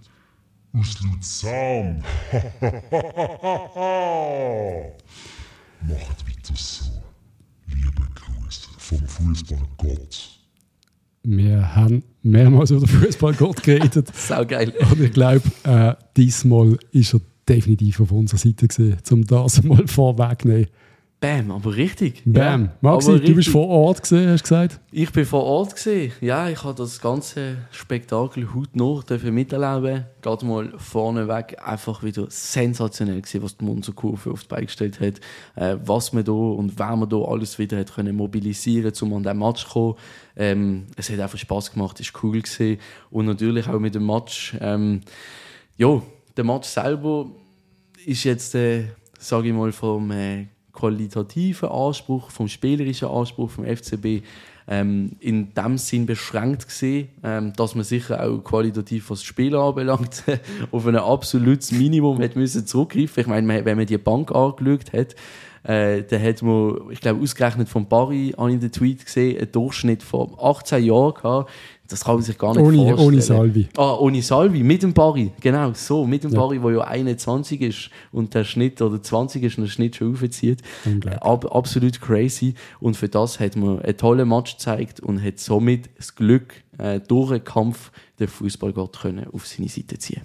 aus 0.73 0.99
Luzern. 1.03 2.03
Macht 5.83 6.27
weiter 6.27 6.55
so. 6.55 6.87
Liebe 7.69 8.07
Grüße 8.15 8.71
vom 8.79 9.07
Fußballgott. 9.07 10.31
Wir 11.25 11.75
haben 11.75 12.03
mehrmals 12.23 12.71
über 12.71 12.87
den 12.87 12.89
Fußballgott 12.89 13.63
geredet. 13.63 14.09
Sau 14.17 14.47
geil. 14.47 14.73
Und 14.91 15.01
ich 15.01 15.13
glaube, 15.13 15.43
äh, 15.65 15.95
diesmal 16.17 16.79
ist 16.93 17.13
er 17.15 17.21
definitiv 17.47 18.01
auf 18.01 18.13
unserer 18.13 18.39
Seite 18.39 18.67
gewesen, 18.69 18.97
um 19.11 19.27
das 19.27 19.63
mal 19.63 19.87
vorwegzunehmen. 19.87 20.69
Bam, 21.19 21.51
aber 21.51 21.77
richtig. 21.77 22.23
Bam. 22.27 22.65
Ja, 22.65 22.71
Maxi, 22.83 23.13
du 23.13 23.19
bist 23.21 23.29
richtig. 23.29 23.53
vor 23.53 23.69
Ort 23.69 24.03
gesehen, 24.03 24.29
hast 24.29 24.41
du 24.41 24.45
gesagt? 24.45 24.81
Ich 24.93 25.11
bin 25.13 25.25
vor 25.25 25.45
Ort 25.45 25.75
gesehen. 25.75 26.13
Ja, 26.21 26.51
ich 26.51 26.63
habe 26.63 26.75
das 26.75 27.01
ganze 27.01 27.57
Spektakel 27.71 28.55
hautnah 28.55 29.01
dürfen 29.01 29.33
miterleben. 29.33 30.05
Gerade 30.21 30.45
mal 30.45 30.75
vorneweg 30.77 31.57
einfach 31.65 32.03
wieder 32.03 32.27
sensationell 32.29 33.23
gewesen, 33.23 33.43
was 33.43 33.57
die 33.57 33.65
Monsterkurve 33.65 34.31
auf 34.31 34.43
die 34.43 34.49
Beine 34.49 34.67
gestellt 34.67 35.01
hat. 35.01 35.21
Äh, 35.55 35.79
was 35.83 36.13
man 36.13 36.23
da 36.23 36.33
und 36.33 36.79
wer 36.79 36.97
man 36.97 37.09
da 37.09 37.17
alles 37.17 37.59
wieder 37.59 37.79
hat 37.79 37.95
können 37.95 38.15
mobilisieren, 38.15 38.93
um 39.01 39.15
an 39.15 39.23
den 39.23 39.39
Match 39.39 39.65
zu 39.65 39.71
kommen. 39.71 39.95
Ähm, 40.37 40.87
es 40.97 41.09
hat 41.09 41.19
einfach 41.19 41.39
Spaß 41.39 41.73
gemacht, 41.73 41.99
ist 41.99 42.13
cool 42.23 42.43
gewesen. 42.43 42.79
Und 43.11 43.25
natürlich 43.25 43.67
auch 43.69 43.81
mit 43.81 43.95
dem 43.95 44.05
Match. 44.05 44.55
Ähm, 44.61 45.01
ja, 45.79 46.03
der 46.37 46.45
Match 46.45 46.69
selber 46.69 47.31
ist 48.05 48.25
jetzt, 48.25 48.55
äh, 48.55 48.85
sage 49.19 49.49
ich 49.49 49.55
mal, 49.55 49.73
vom 49.73 50.11
äh, 50.11 50.49
qualitativen 50.77 51.69
Anspruch, 51.69 52.31
vom 52.31 52.47
spielerischen 52.49 53.09
Anspruch 53.09 53.51
vom 53.51 53.65
FCB 53.65 54.23
ähm, 54.69 55.13
in 55.21 55.55
dem 55.55 55.79
Sinn 55.79 56.07
beschränkt 56.07 56.67
gesehen, 56.67 57.09
ähm, 57.23 57.53
dass 57.57 57.75
man 57.75 57.85
sicher 57.85 58.23
auch 58.23 58.39
qualitativ 58.39 59.11
was 59.11 59.21
das 59.21 59.27
Spiel 59.27 59.55
anbelangt 59.55 60.25
auf 60.73 60.87
ein 60.87 60.97
absolutes 60.97 61.73
Minimum 61.73 62.21
hat 62.21 62.37
müssen 62.37 62.67
zurückgreifen. 62.67 63.21
Ich 63.21 63.27
meine, 63.27 63.65
wenn 63.65 63.77
man 63.77 63.87
die 63.87 63.99
Bank 63.99 64.35
angeschaut 64.35 64.93
hat, 64.93 65.15
äh, 65.63 66.03
dann 66.05 66.23
hat 66.23 66.43
man, 66.43 66.91
ich 66.91 67.01
glaube, 67.01 67.21
ausgerechnet 67.21 67.69
von 67.69 67.89
Barry, 67.89 68.29
ich 68.29 68.39
in 68.39 68.61
den 68.61 68.71
Tweet 68.71 69.05
gesehen, 69.05 69.39
einen 69.39 69.51
Durchschnitt 69.51 70.03
von 70.03 70.33
18 70.41 70.85
Jahren 70.85 71.15
gehabt. 71.15 71.51
Das 71.89 72.05
kann 72.05 72.15
man 72.17 72.23
sich 72.25 72.37
gar 72.37 72.53
nicht 72.55 72.63
Ohne, 72.65 72.77
vorstellen. 72.79 73.01
ohne 73.09 73.23
Salvi. 73.23 73.69
Ah, 73.77 73.95
ohne 73.95 74.21
Salvi, 74.23 74.63
mit 74.63 74.83
dem 74.83 74.93
Barry, 74.93 75.31
genau, 75.41 75.73
so, 75.75 76.07
mit 76.07 76.25
dem 76.25 76.33
Ja. 76.33 76.39
Barry, 76.41 76.59
der 76.59 76.71
ja 76.73 76.81
21 76.83 77.61
ist 77.61 77.91
und 78.13 78.35
der 78.35 78.45
Schnitt, 78.45 78.83
oder 78.83 79.01
20 79.03 79.43
ist 79.45 79.59
und 79.59 79.65
der 79.65 79.71
Schnitt 79.71 79.97
schon 79.97 80.13
aufzieht. 80.15 80.63
Ab, 81.21 81.45
absolut 81.55 82.01
crazy. 82.01 82.55
Und 82.81 82.97
für 82.97 83.09
das 83.09 83.39
hat 83.39 83.57
man 83.57 83.81
einen 83.81 83.97
tollen 83.97 84.29
Match 84.29 84.53
gezeigt 84.57 85.01
und 85.01 85.23
hat 85.23 85.39
somit 85.39 85.91
das 85.97 86.15
Glück, 86.15 86.55
äh, 86.79 87.01
durch 87.01 87.31
den 87.31 87.45
Kampf 87.45 87.93
den 88.19 88.29
Fußballgott 88.29 89.01
können 89.01 89.27
auf 89.33 89.47
seine 89.47 89.69
Seite 89.69 89.99
ziehen. 89.99 90.23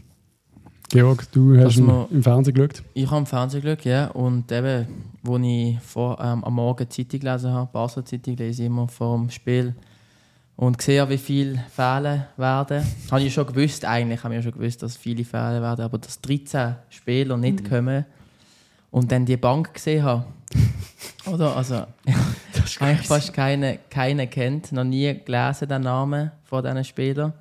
Georg, 0.90 1.32
du 1.32 1.58
hast 1.58 1.78
wir- 1.78 2.08
im 2.12 2.22
Fernsehen 2.22 2.54
geschaut. 2.54 2.84
Ich 2.94 3.06
habe 3.10 3.20
im 3.20 3.26
Fernsehen 3.26 3.62
geschaut, 3.62 3.86
ja. 3.86 4.08
Und 4.08 4.52
eben, 4.52 4.88
wo 5.24 5.38
ich 5.38 5.80
vor, 5.80 6.20
ähm, 6.22 6.44
am 6.44 6.54
Morgen 6.56 6.90
Zeitung 6.90 7.20
gelesen 7.22 7.52
habe, 7.52 7.70
Basel 7.72 8.04
Zeitung 8.04 8.36
lese 8.36 8.64
ich 8.64 8.68
immer 8.68 8.88
vor 8.90 9.18
dem 9.18 9.30
Spiel 9.30 9.74
und 10.62 10.78
gesehen, 10.78 11.10
wie 11.10 11.18
viele 11.18 11.66
fehlen 11.76 12.24
werden. 12.38 12.86
Habe 13.10 13.24
ich 13.24 13.34
schon 13.34 13.48
gewusst, 13.48 13.84
eigentlich 13.84 14.24
habe 14.24 14.36
ich 14.36 14.44
schon 14.44 14.52
gewusst, 14.52 14.84
dass 14.84 14.96
viele 14.96 15.26
fehlen 15.26 15.60
werden, 15.60 15.84
aber 15.84 15.98
dass 15.98 16.22
13 16.22 16.76
Spieler 16.88 17.36
nicht 17.36 17.68
kommen 17.68 18.06
und 18.92 19.12
dann 19.12 19.26
die 19.26 19.38
Bank 19.38 19.74
gesehen 19.74 20.04
habe. 20.04 20.26
Oder? 21.26 21.58
Also, 21.58 21.88
eigentlich 22.80 23.08
fast 23.08 23.34
keine, 23.34 23.80
keine 23.90 24.28
kennt, 24.28 24.72
noch 24.72 24.84
nie 24.84 25.20
gelesen, 25.26 25.68
den 25.68 25.82
Namen 25.82 26.32
von 26.44 26.64
diesen 26.64 26.84
Spielern. 26.84 27.34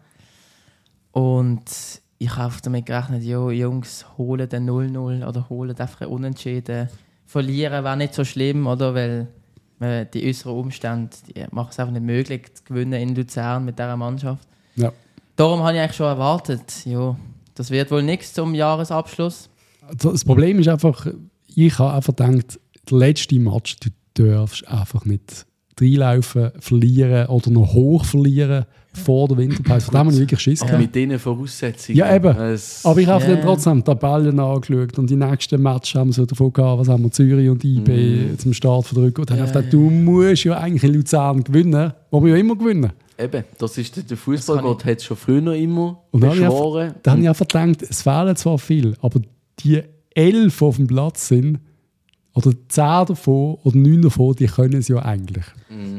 Und 1.13 2.01
ich 2.17 2.37
habe 2.37 2.55
damit 2.63 2.87
gerechnet, 2.87 3.23
jo, 3.23 3.51
Jungs, 3.51 4.07
holen 4.17 4.49
den 4.49 4.67
0-0 4.67 5.29
oder 5.29 5.47
holen 5.51 5.79
einfach 5.79 6.01
einen 6.01 6.11
Unentschieden. 6.11 6.89
Verlieren 7.27 7.85
wäre 7.85 7.99
nicht 7.99 8.15
so 8.15 8.25
schlimm, 8.25 8.67
oder? 8.67 8.95
Weil 8.95 9.29
die 9.81 10.29
äußeren 10.29 10.57
Umstände 10.57 11.17
machen 11.51 11.69
es 11.71 11.79
einfach 11.79 11.93
nicht 11.93 12.05
möglich, 12.05 12.53
zu 12.55 12.65
gewinnen 12.65 13.01
in 13.01 13.15
Luzern 13.15 13.65
mit 13.65 13.79
dieser 13.79 13.97
Mannschaft. 13.97 14.47
Ja. 14.77 14.93
Darum 15.37 15.61
habe 15.61 15.75
ich 15.75 15.81
eigentlich 15.81 15.97
schon 15.97 16.07
erwartet, 16.07 16.85
ja, 16.85 17.17
das 17.55 17.71
wird 17.71 17.91
wohl 17.91 18.03
nichts 18.03 18.35
zum 18.35 18.55
Jahresabschluss. 18.55 19.49
Also 19.87 20.13
Das 20.13 20.25
Problem 20.25 20.59
ist 20.59 20.69
einfach, 20.69 21.07
ich 21.55 21.79
habe 21.79 21.95
einfach 21.95 22.15
gedacht, 22.15 22.61
der 22.91 22.99
letzte 22.99 23.39
Match, 23.39 23.77
du 23.81 23.91
darfst 24.15 24.67
einfach 24.69 25.05
nicht 25.05 25.47
reinlaufen, 25.81 26.53
verlieren 26.61 27.27
oder 27.29 27.51
noch 27.51 27.73
hoch 27.73 28.05
verlieren 28.05 28.67
vor 28.93 29.29
der 29.29 29.37
Winterpause. 29.39 29.87
Von 29.87 29.93
dem 29.95 29.99
habe 30.01 30.13
ich 30.13 30.19
wirklich 30.19 30.41
Schiss 30.41 30.61
gehabt. 30.61 30.79
mit 30.81 30.95
diesen 30.95 31.19
Voraussetzungen. 31.19 31.97
Ja, 31.99 32.15
eben. 32.15 32.37
Es, 32.37 32.85
Aber 32.85 32.99
ich 33.01 33.07
habe 33.07 33.25
dann 33.25 33.41
trotzdem 33.41 33.79
die 33.79 33.85
Tabellen 33.85 34.39
angeschaut 34.41 34.99
und 34.99 35.09
die 35.09 35.17
nächsten 35.17 35.63
Matches 35.63 35.95
haben 35.95 36.09
wir 36.09 36.15
so 36.15 36.27
davon 36.27 36.53
gehabt, 36.53 36.81
was 36.81 36.89
haben 36.89 37.03
wir, 37.05 37.11
Zürich 37.13 37.49
und 37.49 37.65
IB 37.65 38.37
zum 38.39 38.53
Start 38.53 38.87
verdrückt. 38.87 39.19
Und 39.19 39.31
dann 39.31 39.39
habe 39.39 39.47
ich 39.49 39.53
gedacht, 39.53 39.73
du 39.73 39.81
musst 39.91 40.45
ja 40.45 40.59
eigentlich 40.59 40.85
in 40.85 40.95
Luzern 40.95 41.45
gewinnen, 41.45 41.93
wo 42.11 42.23
wir 42.25 42.33
ja 42.35 42.41
immer 42.41 42.57
gewinnen. 42.57 42.91
eben, 43.19 43.45
das 43.59 43.79
ist 43.79 44.11
der, 44.11 44.17
Fußballgott 44.17 44.85
hat 44.85 44.99
es 44.99 45.05
schon 45.05 45.17
früher 45.17 45.55
immer 45.55 46.03
Und 46.11 46.23
dann 46.23 46.31
habe 46.31 46.39
ich 46.39 46.45
einfach- 46.45 46.57
beschworen. 46.59 46.95
Da 47.03 47.11
habe 47.13 47.21
ich 47.23 47.29
einfach 47.29 47.47
gedacht, 47.49 47.83
es 47.89 48.03
fehlen 48.03 48.37
zwar 48.37 48.59
viel, 48.59 48.97
aber 49.01 49.21
die 49.61 49.83
elf 50.15 50.63
auf 50.63 50.77
dem 50.77 50.87
Platz 50.89 51.29
sind, 51.29 51.59
oder 52.35 52.53
zehn 52.69 53.07
davon 53.07 53.57
oder 53.65 53.77
neun 53.77 54.03
davon, 54.03 54.35
die 54.37 54.47
können 54.47 54.75
es 54.79 54.89
ja 54.89 54.99
eigentlich. 55.03 55.45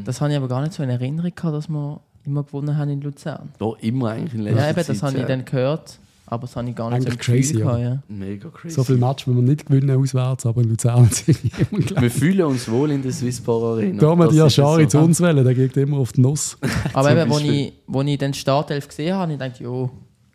Das 0.05 0.21
habe 0.21 0.31
ich 0.31 0.37
aber 0.37 0.47
gar 0.47 0.61
nicht 0.61 0.73
so 0.73 0.81
in 0.81 0.89
Erinnerung 0.89 1.31
gehabt, 1.35 1.53
dass 1.55 1.67
wir 1.69 1.99
immer 2.25 2.43
gewonnen 2.43 2.77
haben 2.77 2.89
in 2.89 3.01
Luzern. 3.01 3.49
Da 3.57 3.71
immer 3.81 4.11
eigentlich 4.11 4.33
in 4.33 4.41
letzter 4.41 4.61
Ja, 4.61 4.69
eben, 4.69 4.83
das 4.87 5.03
habe 5.03 5.17
ich 5.17 5.25
dann 5.25 5.45
gehört, 5.45 5.99
aber 6.25 6.41
das 6.47 6.55
habe 6.55 6.69
ich 6.69 6.75
gar 6.75 6.89
nicht 6.89 7.07
Eigentlich 7.07 7.25
so 7.25 7.31
crazy, 7.31 7.59
ja. 7.59 7.65
gehabt. 7.65 7.81
Ja. 7.81 8.03
Mega 8.07 8.49
crazy. 8.49 8.75
So 8.75 8.83
viele 8.83 8.99
Matches, 8.99 9.27
wenn 9.27 9.35
wir 9.35 9.41
nicht 9.43 9.65
gewinnen 9.65 9.97
auswärts, 9.97 10.45
aber 10.45 10.61
in 10.61 10.69
Luzern 10.69 11.05
sind 11.11 11.43
wir. 11.43 12.01
Wir 12.01 12.11
fühlen 12.11 12.45
uns 12.45 12.69
wohl 12.69 12.91
in 12.91 13.01
der 13.01 13.11
Swisspar 13.11 13.61
Arena. 13.61 13.99
Da 13.99 14.09
haben 14.09 14.19
wir 14.19 14.27
die 14.29 14.49
so. 14.49 14.85
zu 14.85 14.99
uns 14.99 15.19
wählen, 15.21 15.43
der 15.43 15.53
geht 15.53 15.75
immer 15.77 15.97
auf 15.97 16.13
die 16.13 16.21
Nuss. 16.21 16.57
Aber 16.93 17.11
eben, 17.11 17.29
wo 17.29 17.35
Beispiel. 17.35 17.53
ich, 17.53 17.73
wo 17.87 18.01
ich 18.01 18.17
den 18.17 18.33
Startelf 18.33 18.87
gesehen 18.87 19.13
habe, 19.13 19.23
habe 19.23 19.33
ich 19.33 19.39
gedacht, 19.39 19.59
jo, 19.59 19.89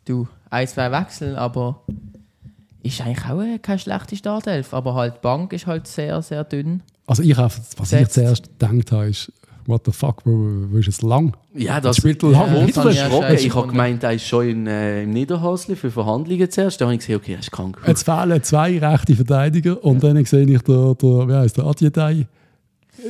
du, 0.05 0.29
ein, 0.51 0.68
zwei 0.68 0.92
Wechsel, 0.92 1.37
aber 1.37 1.83
ist 2.83 3.01
eigentlich 3.01 3.25
auch 3.27 3.42
äh, 3.42 3.59
keine 3.59 3.79
schlechte 3.79 4.16
Startelf. 4.16 4.72
Aber 4.72 4.94
halt, 4.94 5.16
die 5.16 5.20
Bank 5.20 5.53
ist 5.53 5.66
halt 5.66 5.87
sehr, 5.87 6.22
sehr 6.22 6.44
dünn. 6.44 6.83
Also 7.07 7.22
ich 7.22 7.37
habe, 7.37 7.53
was 7.77 7.92
ich 7.92 7.99
Setzt. 7.99 8.14
zuerst 8.14 8.59
gedacht 8.59 8.92
habe, 8.92 9.09
ist, 9.09 9.33
what 9.68 9.83
the 9.85 9.92
fuck, 9.92 10.22
wo, 10.24 10.31
wo 10.70 10.79
ist 10.79 10.88
es 10.88 11.02
lang? 11.02 11.35
Ja, 11.55 11.81
das 11.81 11.96
spielt 11.96 12.22
ja, 12.22 12.29
lang 12.31 12.66
das 12.66 12.68
wieder. 12.68 12.83
habe 13.22 13.35
ich 13.35 13.46
Ich 13.46 13.55
habe 13.55 13.68
gemeint, 13.68 14.02
er 14.02 14.12
ist 14.12 14.26
schon 14.26 14.48
in, 14.48 14.66
äh, 14.66 15.02
im 15.02 15.11
Niederhasli 15.11 15.76
für 15.76 15.90
Verhandlungen 15.90 16.50
zuerst. 16.50 16.81
Da 16.81 16.85
habe 16.87 16.94
ich 16.94 17.00
gesehen, 17.00 17.16
okay, 17.16 17.33
er 17.35 17.38
ist 17.40 17.50
krank. 17.52 17.79
Jetzt 17.87 18.05
fehlen 18.05 18.42
zwei 18.42 18.79
rechte 18.79 19.14
Verteidiger 19.14 19.83
und 19.85 20.02
dann 20.02 20.24
sehe 20.24 20.44
ich 20.46 20.62
der, 20.62 20.94
der 20.94 21.29
wie 21.29 21.33
heißt 21.35 21.57
der 21.57 21.64
Adjetei 21.66 22.12
sch- 22.12 22.26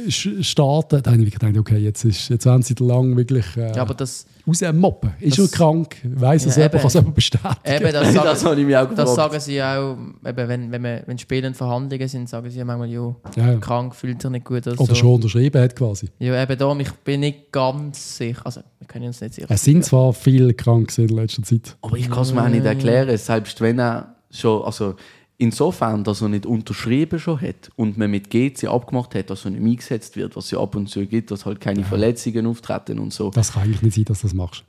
starten. 0.08 1.02
Dann 1.02 1.14
habe 1.14 1.22
ich 1.24 1.32
gedacht, 1.32 1.56
okay, 1.56 1.76
jetzt, 1.78 2.04
ist, 2.04 2.28
jetzt 2.28 2.46
haben 2.46 2.62
sie 2.62 2.74
lang 2.80 3.16
wirklich 3.16 3.44
äh, 3.56 3.74
Ja, 3.74 3.82
aber 3.82 3.94
das, 3.94 4.26
rausmoppen. 4.46 5.12
Ist 5.20 5.38
Das- 5.38 5.50
er 5.52 5.56
krank? 5.56 5.96
Er 6.04 6.32
Ja, 6.32 6.38
selber, 6.38 6.74
eben. 6.74 6.78
kann 6.80 6.86
es 6.88 6.96
aber 6.96 7.10
bestätigen. 7.10 7.54
eben, 7.64 7.92
das, 7.92 8.12
sagen, 8.14 8.26
das 8.26 8.44
habe 8.44 8.60
ich 8.60 8.66
mir 8.66 8.82
auch 8.82 8.88
das 8.94 9.10
gefragt. 9.10 9.32
sagen 9.32 9.40
sie 9.40 9.62
auch, 9.62 9.96
eben, 10.26 10.48
wenn, 10.48 10.72
wenn, 10.72 10.82
wir, 10.82 11.02
wenn 11.06 11.18
Spiele 11.18 11.46
und 11.48 11.56
Verhandlungen 11.56 12.08
sind, 12.08 12.28
sagen 12.28 12.50
sie 12.50 12.62
manchmal, 12.64 12.88
jo, 12.90 13.16
Ja, 13.36 13.52
ja. 13.52 13.58
krank, 13.58 13.94
fühlt 13.94 14.20
sich 14.22 14.30
nicht 14.30 14.44
gut. 14.44 14.66
Oder, 14.66 14.78
Oder 14.80 14.86
so. 14.88 14.94
schon 14.94 15.14
unterschrieben 15.14 15.60
hat 15.62 15.74
quasi. 15.76 16.08
Ja, 16.18 16.42
eben 16.42 16.58
darum, 16.58 16.80
ich 16.80 16.90
bin 16.92 17.20
nicht 17.20 17.52
ganz 17.52 18.16
sicher. 18.18 18.40
Also, 18.44 18.60
wir 18.78 18.86
können 18.86 19.06
uns 19.06 19.20
nicht 19.20 19.34
sicher 19.34 19.46
Es 19.50 19.62
sind 19.64 19.84
zwar 19.84 20.12
viele 20.12 20.54
krank 20.54 20.88
gewesen 20.88 21.08
in 21.10 21.16
letzter 21.16 21.42
Zeit. 21.42 21.76
Aber 21.82 21.96
ich 21.96 22.10
kann 22.10 22.22
es 22.22 22.32
mir 22.32 22.42
auch 22.44 22.48
nicht 22.48 22.64
erklären, 22.64 23.16
selbst 23.16 23.60
wenn 23.60 23.78
er 23.78 24.16
schon, 24.30 24.62
also 24.64 24.94
insofern, 25.38 26.04
dass 26.04 26.20
er 26.22 26.28
nicht 26.28 26.46
unterschrieben 26.46 27.18
schon 27.18 27.40
hat 27.40 27.70
und 27.76 27.98
man 27.98 28.10
mit 28.10 28.30
GC 28.30 28.64
abgemacht 28.68 29.14
hat, 29.14 29.30
dass 29.30 29.44
er 29.44 29.50
nicht 29.52 29.62
eingesetzt 29.62 30.16
wird, 30.16 30.36
was 30.36 30.50
ja 30.50 30.58
ab 30.60 30.74
und 30.76 30.88
zu 30.88 31.04
gibt, 31.06 31.30
dass 31.30 31.44
halt 31.46 31.60
keine 31.60 31.84
Verletzungen 31.84 32.46
auftreten 32.46 32.98
und 32.98 33.12
so. 33.12 33.30
Das 33.30 33.52
kann 33.52 33.64
eigentlich 33.64 33.82
nicht 33.82 33.94
sein, 33.94 34.04
dass 34.04 34.20
du 34.22 34.26
das 34.28 34.34
machst. 34.34 34.64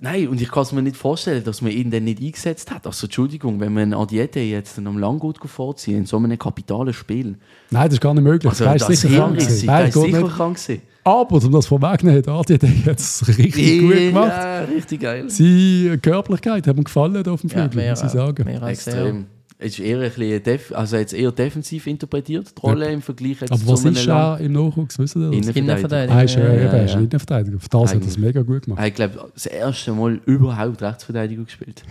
Nein, 0.00 0.28
und 0.28 0.40
ich 0.40 0.48
kann 0.48 0.62
es 0.62 0.70
mir 0.70 0.80
nicht 0.82 0.96
vorstellen, 0.96 1.42
dass 1.42 1.60
man 1.60 1.72
ihn 1.72 1.90
dann 1.90 2.04
nicht 2.04 2.20
eingesetzt 2.22 2.70
hat. 2.70 2.86
Also 2.86 3.06
Entschuldigung, 3.06 3.58
wenn 3.58 3.74
man 3.74 3.92
Adiete 3.92 4.38
jetzt 4.38 4.78
dann 4.78 4.86
am 4.86 4.96
Langgut 4.98 5.38
vorziehen 5.44 5.98
in 5.98 6.06
so 6.06 6.18
einem 6.18 6.38
kapitalen 6.38 6.92
Spiel. 6.94 7.36
Nein, 7.70 7.84
das 7.86 7.94
ist 7.94 8.00
gar 8.00 8.14
nicht 8.14 8.22
möglich. 8.22 8.48
Also 8.48 8.64
das 8.64 8.88
ist 8.88 9.00
sicher 9.00 9.16
krank. 9.16 9.36
Ist, 9.38 9.64
Nein, 9.64 9.88
ist 9.88 9.94
sicher 9.94 10.22
nicht. 10.22 10.36
krank 10.36 10.56
gewesen. 10.56 10.82
Aber, 11.02 11.42
um 11.44 11.50
das 11.52 11.66
vorwegzunehmen, 11.66 12.18
hat 12.18 12.28
Adjetei 12.28 12.72
jetzt 12.84 13.26
richtig 13.26 13.80
gut 13.80 13.92
gemacht. 13.96 14.28
Ja, 14.28 14.60
richtig 14.60 15.00
geil. 15.00 15.28
Seine 15.30 15.98
Körperlichkeit 16.00 16.66
hat 16.68 16.76
mir 16.76 16.84
gefallen 16.84 17.26
auf 17.26 17.40
dem 17.40 17.50
Ja, 17.50 17.62
Flügel, 17.62 17.76
mehr, 17.76 17.90
muss 17.90 18.02
ich 18.04 18.10
sagen. 18.10 18.44
mehr 18.44 18.62
als. 18.62 18.86
Extrem. 18.86 19.26
Es 19.60 19.72
ist 19.72 19.80
eher 19.80 19.98
ein 19.98 20.08
bisschen 20.12 20.40
def 20.44 20.72
also 20.72 20.96
jetzt 20.96 21.12
eher 21.12 21.32
defensiv 21.32 21.88
interpretiert, 21.88 22.52
die 22.56 22.60
Rolle 22.60 22.92
im 22.92 23.02
Vergleich 23.02 23.40
jetzt 23.40 23.50
Aber 23.50 23.66
was 23.66 23.82
zu 23.82 23.88
einem 23.88 23.96
ist 23.96 24.06
er 24.06 24.38
im 24.38 24.52
Nachwuchs? 24.52 24.96
Wissen 25.00 25.32
Sie 25.32 25.42
das? 25.46 25.56
Innenverteidiger. 25.56 26.14
Ah, 26.14 26.22
ist 26.22 26.36
Ja, 26.36 26.44
eben, 26.44 26.62
ja, 26.62 26.70
er 26.70 26.84
ist 26.84 26.94
ja. 26.94 27.00
Innenverteidiger. 27.00 27.58
Für 27.58 27.68
das 27.68 27.80
hat 27.80 27.94
er 27.94 27.98
das 27.98 28.14
Eigentlich. 28.14 28.18
mega 28.18 28.42
gut 28.42 28.62
gemacht. 28.62 28.78
Er 28.78 28.86
hat, 28.86 28.94
glaube 28.94 29.30
das 29.34 29.46
erste 29.46 29.92
Mal 29.92 30.20
überhaupt 30.26 30.80
Rechtsverteidigung 30.80 31.46
gespielt. 31.46 31.82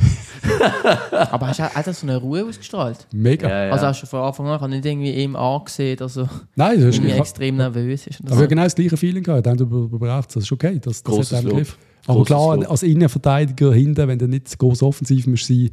Aber 1.11 1.47
hast 1.47 1.59
du 1.59 1.63
auch 1.63 1.93
so 1.93 2.07
eine 2.07 2.15
Ruhe 2.15 2.45
ausgestrahlt? 2.45 3.05
Mega. 3.11 3.49
Ja, 3.49 3.65
ja. 3.65 3.71
Also 3.73 3.87
hast 3.87 4.01
du 4.01 4.07
von 4.07 4.21
Anfang 4.21 4.47
an 4.47 4.71
ich 4.71 4.75
nicht 4.77 4.85
irgendwie 4.85 5.11
ihm 5.11 5.35
angesehen, 5.35 5.97
dass 5.97 6.15
er 6.15 6.29
Nein, 6.55 6.79
das 6.79 6.89
ist 6.89 6.95
irgendwie 6.95 7.15
ich, 7.15 7.19
extrem 7.19 7.57
nervös 7.57 8.07
ist. 8.07 8.21
Aber 8.21 8.35
so. 8.35 8.43
ich 8.43 8.49
genau 8.49 8.63
das 8.63 8.75
gleiche 8.75 8.95
Feeling 8.95 9.23
gehabt. 9.23 9.45
Dann 9.45 9.59
über, 9.59 9.89
über 9.93 10.17
Rechts. 10.17 10.35
Das 10.35 10.43
ist 10.43 10.51
okay. 10.53 10.79
Das, 10.81 11.03
das 11.03 11.33
hat 11.33 11.43
Lob. 11.43 11.55
Griff. 11.55 11.77
Aber 12.05 12.23
klar, 12.23 12.55
Lob. 12.55 12.71
als 12.71 12.83
Innenverteidiger 12.83 13.73
hinten, 13.73 14.07
wenn 14.07 14.17
du 14.17 14.29
nicht 14.29 14.57
groß 14.57 14.83
offensiv 14.83 15.27
musst 15.27 15.47
sein, 15.47 15.71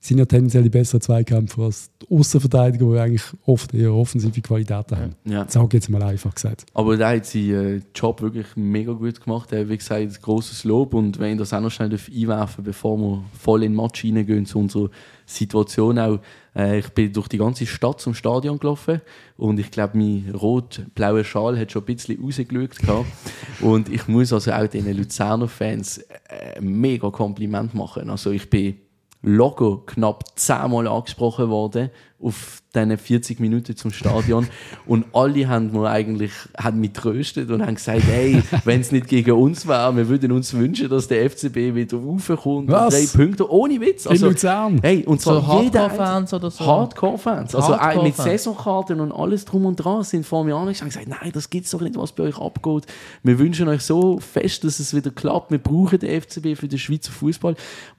sind 0.00 0.18
ja 0.18 0.24
tendenziell 0.24 0.62
die 0.62 0.70
besseren 0.70 1.00
Zweikämpfer 1.00 1.62
als 1.62 1.90
die 2.00 2.14
Außenverteidiger, 2.14 2.92
die 2.92 2.98
eigentlich 2.98 3.24
oft 3.46 3.74
eher 3.74 3.92
offensive 3.92 4.40
Qualitäten 4.40 4.96
haben. 4.96 5.14
Ja. 5.24 5.44
Sag 5.48 5.66
ich 5.66 5.72
jetzt 5.74 5.90
mal 5.90 6.02
einfach 6.02 6.34
gesagt. 6.34 6.66
Aber 6.72 6.96
der 6.96 7.08
hat 7.16 7.26
seinen 7.26 7.78
äh, 7.78 7.80
Job 7.94 8.22
wirklich 8.22 8.46
mega 8.54 8.92
gut 8.92 9.20
gemacht. 9.20 9.52
Er 9.52 9.60
hat, 9.60 9.68
wie 9.68 9.76
gesagt, 9.76 10.22
großes 10.22 10.62
Lob. 10.64 10.94
Und 10.94 11.18
wenn 11.18 11.32
ich 11.32 11.38
das 11.38 11.52
auch 11.52 11.60
noch 11.60 11.70
schnell 11.70 11.88
darf 11.88 12.08
einwerfen 12.08 12.62
bevor 12.62 12.96
wir 12.96 13.24
voll 13.38 13.64
in 13.64 13.72
den 13.72 13.82
Match 13.82 14.04
reingehen, 14.04 14.46
zu 14.46 14.60
unserer 14.60 14.88
Situation 15.26 15.98
auch. 15.98 16.20
Äh, 16.54 16.78
ich 16.78 16.88
bin 16.90 17.12
durch 17.12 17.28
die 17.28 17.38
ganze 17.38 17.66
Stadt 17.66 18.00
zum 18.00 18.14
Stadion 18.14 18.58
gelaufen 18.58 19.00
und 19.36 19.58
ich 19.58 19.70
glaube, 19.70 19.98
mein 19.98 20.32
rot-blauer 20.34 21.24
Schal 21.24 21.58
hat 21.58 21.72
schon 21.72 21.82
ein 21.82 21.86
bisschen 21.86 22.22
rausgeschaut. 22.22 22.78
gehabt. 22.78 23.06
und 23.60 23.88
ich 23.92 24.08
muss 24.08 24.32
also 24.32 24.52
auch 24.52 24.66
den 24.66 24.96
Luzerner 24.96 25.48
Fans 25.48 25.98
äh, 25.98 26.58
ein 26.58 26.68
mega 26.80 27.10
Kompliment 27.10 27.74
machen. 27.74 28.08
Also 28.10 28.30
ich 28.30 28.48
bin 28.48 28.76
locker 29.20 29.78
knapp 29.84 30.22
zehnmal 30.34 30.86
angesprochen 30.86 31.48
worden 31.48 31.90
auf 32.20 32.62
diesen 32.74 32.98
40 32.98 33.40
Minuten 33.40 33.76
zum 33.76 33.92
Stadion 33.92 34.46
und 34.86 35.06
alle 35.12 35.48
haben 35.48 35.72
mir 35.72 35.88
eigentlich 35.88 36.32
haben 36.58 36.80
mich 36.80 36.92
tröstet 36.92 37.50
und 37.50 37.64
haben 37.64 37.76
gesagt, 37.76 38.02
hey, 38.02 38.42
wenn 38.64 38.80
es 38.80 38.92
nicht 38.92 39.08
gegen 39.08 39.32
uns 39.32 39.66
wäre, 39.66 39.96
wir 39.96 40.08
würden 40.08 40.32
uns 40.32 40.52
wünschen, 40.52 40.88
dass 40.88 41.06
der 41.08 41.30
FCB 41.30 41.74
wieder 41.74 41.96
raufkommt. 41.96 42.70
Was? 42.70 42.94
Drei 42.94 43.18
Punkte, 43.24 43.50
ohne 43.50 43.80
Witz. 43.80 44.06
In 44.06 44.20
Luzern? 44.20 44.80
Hey, 44.82 45.04
und 45.04 45.20
So 45.20 45.40
zwar 45.40 45.62
jeder 45.62 45.82
Hardcore-Fans 45.82 46.34
oder 46.34 46.50
so? 46.50 46.66
Hardcore-Fans. 46.66 47.54
Also 47.54 47.74
auch 47.74 48.02
mit. 48.02 48.16
Saisonkarten 48.16 49.00
und 49.00 49.12
alles 49.12 49.44
drum 49.44 49.66
und 49.66 49.76
dran 49.76 50.02
sind 50.02 50.26
vor 50.26 50.44
mir 50.44 50.56
angegangen 50.56 50.82
und 50.82 50.88
gesagt, 50.88 51.08
nein, 51.08 51.30
das 51.32 51.50
gibt's 51.50 51.70
doch 51.70 51.80
nicht, 51.80 51.96
was 51.96 52.12
bei 52.12 52.24
euch 52.24 52.38
abgeht. 52.38 52.84
Wir 53.22 53.38
wünschen 53.38 53.68
euch 53.68 53.82
so 53.82 54.18
fest, 54.18 54.64
dass 54.64 54.80
es 54.80 54.94
wieder 54.94 55.10
klappt. 55.10 55.50
Wir 55.52 55.58
brauchen 55.58 55.98
den 56.00 56.20
FCB 56.20 56.58
für 56.58 56.68
den 56.68 56.78
Schweizer 56.78 57.12
Fußball. 57.12 57.54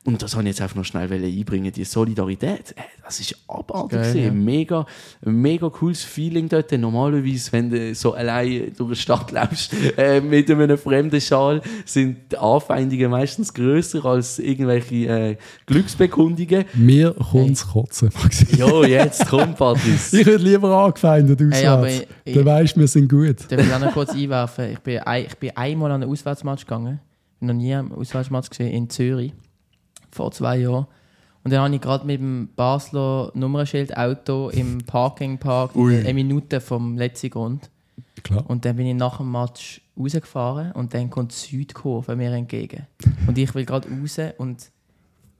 Und 0.06 0.22
das 0.22 0.34
habe 0.34 0.44
ich 0.44 0.50
jetzt 0.50 0.62
einfach 0.62 0.76
noch 0.76 0.86
schnell 0.86 1.12
einbringen, 1.12 1.72
die 1.72 1.84
Solidarität. 1.86 2.74
Ey, 2.76 2.84
Das 3.06 3.20
ist 3.20 3.36
abartig. 3.48 4.09
Gewesen. 4.14 4.26
ja. 4.26 4.32
Mega, 4.32 4.86
ein 5.26 5.34
mega 5.36 5.70
cooles 5.70 6.04
Feeling 6.04 6.48
dort. 6.50 6.72
Normalerweise, 6.72 7.52
wenn 7.52 7.70
du 7.70 7.94
so 7.96 8.14
allein 8.14 8.72
durch 8.78 8.92
die 8.92 8.96
Stadt 9.02 9.32
läufst 9.32 9.74
äh, 9.98 10.22
mit 10.22 10.50
einem 10.52 10.78
fremden 10.78 11.20
Schal, 11.22 11.62
sind 11.86 12.32
die 12.32 12.38
Anfeindungen 12.38 13.12
meistens 13.12 13.54
grösser 13.54 14.04
als 14.06 14.40
irgendwelche 14.40 14.96
äh, 15.08 15.38
Glücksbekundungen. 15.66 16.66
Mir 16.74 17.14
kommt 17.32 17.52
es 17.52 17.68
kotzen, 17.68 18.10
Maxi. 18.22 18.56
Jo, 18.58 18.84
jetzt 18.84 19.28
komm, 19.28 19.56
Patrice. 19.56 20.18
Ich 20.20 20.26
würde 20.26 20.44
lieber 20.44 20.70
angefeindet 20.76 21.40
Hey, 21.40 21.68
auswärts. 21.68 22.06
ich- 22.26 22.36
Dann 22.36 22.46
weisst 22.46 22.78
wir 22.78 22.88
sind 22.88 23.10
gut. 23.10 23.38
Darf 23.50 23.62
ich 23.66 23.74
auch 23.74 23.80
noch 23.80 23.94
kurz 23.94 24.12
einwerfen? 24.14 24.72
Ich 24.72 24.80
bin, 24.80 25.00
ein, 25.00 25.26
ich 25.26 25.36
bin 25.38 25.52
einmal 25.56 25.92
an 25.92 26.04
einen 26.04 26.12
Auswärtsmatch 26.12 26.66
gegangen. 26.66 27.00
Ich 27.36 27.48
habe 27.48 27.54
noch 27.54 27.62
nie 27.62 27.74
einen 27.74 27.92
Auswärtsmatch 27.94 28.50
gesehen 28.50 28.72
in 28.74 28.90
Zürich. 28.90 29.34
Vor 30.12 30.32
zwei 30.32 30.58
Jahren. 30.58 30.88
Und 31.50 31.54
dann 31.54 31.64
habe 31.64 31.74
ich 31.74 31.82
gerade 31.82 32.06
mit 32.06 32.22
dem 32.22 32.50
Basler 32.56 33.32
Nummernschildauto 33.34 34.52
im 34.52 34.86
Parkingpark 34.86 35.76
eine 35.76 36.14
Minute 36.14 36.62
vom 36.62 36.96
letzten 36.96 37.32
Grund. 37.32 37.72
Klar. 38.22 38.48
Und 38.48 38.66
dann 38.66 38.76
bin 38.76 38.86
ich 38.86 38.94
nach 38.94 39.18
dem 39.18 39.32
Match 39.32 39.82
rausgefahren 39.98 40.74
und 40.74 40.94
dann 40.94 41.10
kommt 41.10 41.32
die 41.32 41.58
Südkurve 41.58 42.16
mir 42.16 42.32
entgegen. 42.34 42.86
Und 43.26 43.40
ich 43.40 43.56
will 43.56 43.66
gerade 43.66 43.90
raus 43.90 44.20
und 44.38 44.70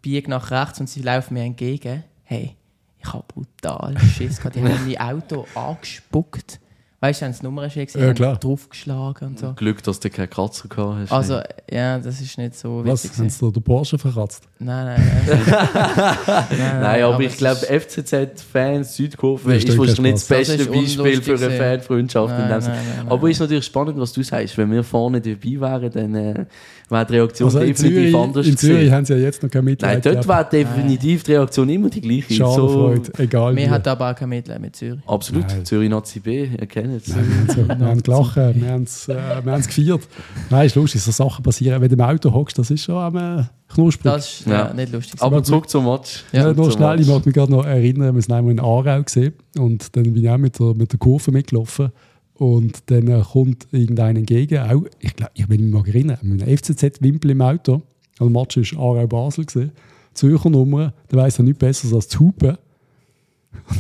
biege 0.02 0.32
nach 0.32 0.50
rechts 0.50 0.80
und 0.80 0.90
sie 0.90 1.04
laufen 1.04 1.36
mir 1.36 1.44
entgegen. 1.44 2.04
Hey, 2.24 2.56
ich 2.98 3.14
habe 3.14 3.26
brutal 3.28 3.96
Schiss 4.00 4.38
gehabt. 4.38 4.56
Die 4.56 4.64
haben 4.64 4.88
mein 4.88 4.98
Auto 4.98 5.46
angespuckt 5.54 6.60
Weißt 7.02 7.22
du, 7.22 7.26
haben 7.28 7.34
sie 7.34 7.44
Nummern 7.44 7.70
schon 7.70 7.86
gesehen? 7.86 8.02
Ja, 8.02 8.08
haben 8.08 8.16
klar. 8.16 8.38
Draufgeschlagen 8.38 9.30
und 9.30 9.40
so. 9.40 9.54
Glück, 9.54 9.82
dass 9.84 10.00
du 10.00 10.10
keinen 10.10 10.30
Kratzer 10.30 10.68
gehabt 10.68 11.02
hast. 11.02 11.12
Also, 11.12 11.40
ja, 11.72 11.98
das 11.98 12.20
ist 12.20 12.38
nicht 12.38 12.56
so 12.56 12.84
Was? 12.84 13.04
witzig. 13.04 13.12
Haben 13.12 13.28
gewesen. 13.28 13.40
sie 13.40 13.46
da 13.46 13.52
den 13.52 13.64
Porsche 13.64 13.98
verkratzt? 13.98 14.49
Nein, 14.62 14.88
nein, 14.88 15.02
nein. 15.26 16.18
nein, 16.28 16.82
Nein, 16.82 17.04
aber, 17.04 17.20
ich 17.22 17.28
es 17.32 17.38
glaube, 17.38 17.62
FCZ-Fans, 17.66 18.94
Südkurve, 18.96 19.56
ist 19.56 19.78
wahrscheinlich 19.78 20.14
das 20.16 20.26
beste 20.26 20.66
Beispiel 20.66 21.22
für 21.22 21.46
eine. 21.46 21.58
Fanfreundschaft. 21.58 22.34
in 22.34 22.40
Nein, 22.40 22.50
dem 22.50 22.62
Sinne. 22.62 22.76
nein, 22.76 22.86
nein, 22.98 23.08
Aber 23.10 23.30
ist 23.30 23.40
natürlich 23.40 23.64
spannend, 23.66 23.98
was 23.98 24.12
du 24.12 24.22
sagst. 24.22 24.58
Wenn 24.58 24.70
wir 24.72 24.84
vorne 24.84 25.22
dabei 25.22 25.62
wären, 25.62 25.92
dann 25.94 26.16
äh, 26.16 26.46
wäre 26.90 27.06
die 27.06 27.14
Reaktion 27.14 27.48
Also 27.48 27.60
in 27.60 27.68
definitiv 27.68 28.00
Zürich, 28.12 28.16
anders 28.16 28.48
in 28.48 28.58
Zürich 28.58 28.76
gewesen. 28.80 28.94
haben 28.96 29.06
sie 29.06 29.14
ja 29.14 29.20
jetzt 29.20 29.44
noch 29.44 29.50
kein 29.50 29.64
Mitleid. 29.64 30.04
Nein, 30.06 30.14
dort 30.14 30.28
wäre 30.28 30.50
definitiv 30.52 31.24
die 31.24 31.32
Reaktion 31.36 31.70
immer 31.70 31.90
die 31.90 32.02
gleiche. 32.02 32.34
So, 32.34 32.46
Schadenfreude, 32.54 33.12
egal 33.24 33.56
wie. 33.56 33.62
Mir 33.62 33.70
hat 33.70 33.88
aber 33.88 34.12
auch 34.12 34.16
kein 34.16 34.28
Mitleid 34.30 34.60
mit 34.60 34.76
Zürich. 34.76 35.00
absolut. 35.08 35.48
Nein. 35.48 35.64
Zürich 35.64 35.90
Nazi 35.90 36.20
B, 36.20 36.44
ihr 36.60 36.68
kennt 36.68 37.08
es. 37.08 37.16
Wir 37.16 37.78
haben 37.80 38.04
gelacht, 38.04 38.36
wir 38.36 38.70
haben 38.70 38.84
es 38.84 39.08
äh, 39.08 39.16
wir 39.44 39.52
haben's 39.54 39.68
gefeiert. 39.68 40.02
Nein, 40.50 40.66
ist 40.66 40.76
lustig, 40.76 41.02
so 41.02 41.12
Sachen 41.12 41.44
passieren. 41.44 41.82
Wenn 41.82 41.88
du 41.88 41.96
im 41.96 42.02
Auto 42.02 42.34
hockst, 42.34 42.58
das 42.60 42.70
ist 42.72 42.84
schon 42.84 42.96
am 42.96 43.16
äh, 43.16 43.44
knusprig. 43.74 44.12
Das 44.12 44.42
ist 44.42 44.48
ja. 44.52 44.68
Ja. 44.68 44.74
nicht 44.74 44.92
lustig. 44.92 45.22
Aber 45.22 45.44
zurück 45.44 45.70
zum 45.70 45.86
Match. 45.86 46.24
Ja, 46.32 46.44
Zurück 46.44 46.58
noch 46.58 46.72
schnell, 46.72 47.00
ich 47.00 47.08
mag 47.08 47.26
mich 47.26 47.36
gerade 47.36 47.52
noch 47.52 47.66
erinnern, 47.66 48.16
wir 48.16 48.22
sind 48.22 48.34
einmal 48.34 48.52
in 48.52 48.60
Aarau 48.60 49.04
gesehen 49.04 49.34
und 49.58 49.96
dann 49.96 50.04
bin 50.04 50.18
ich 50.18 50.30
auch 50.30 50.38
mit 50.38 50.60
der, 50.60 50.74
mit 50.76 50.92
der 50.92 51.00
Kurve 51.00 51.32
mitgelaufen 51.32 51.92
und 52.36 52.80
dann 52.88 53.08
äh, 53.08 53.22
kommt 53.22 53.68
irgendein 53.72 54.16
entgegen, 54.18 54.60
auch, 54.60 54.84
ich 55.00 55.16
glaube, 55.16 55.32
ich 55.36 55.50
will 55.50 55.60
mich 55.60 55.74
mal 55.74 55.88
erinnern, 55.88 56.18
mit 56.22 56.42
einem 56.44 56.58
FCZ-Wimpel 56.58 57.32
im 57.32 57.42
Auto, 57.42 57.82
also 58.18 58.32
der 58.32 58.42
Match 58.42 58.58
war 58.76 58.80
Aarau-Basel, 58.80 59.72
Zürcher 60.14 60.50
Nummer, 60.50 60.94
da 61.08 61.18
weiss 61.18 61.40
er 61.40 61.44
nichts 61.44 61.60
Besseres 61.60 61.94
als 61.94 62.08
zu 62.08 62.20
hupen. 62.20 62.58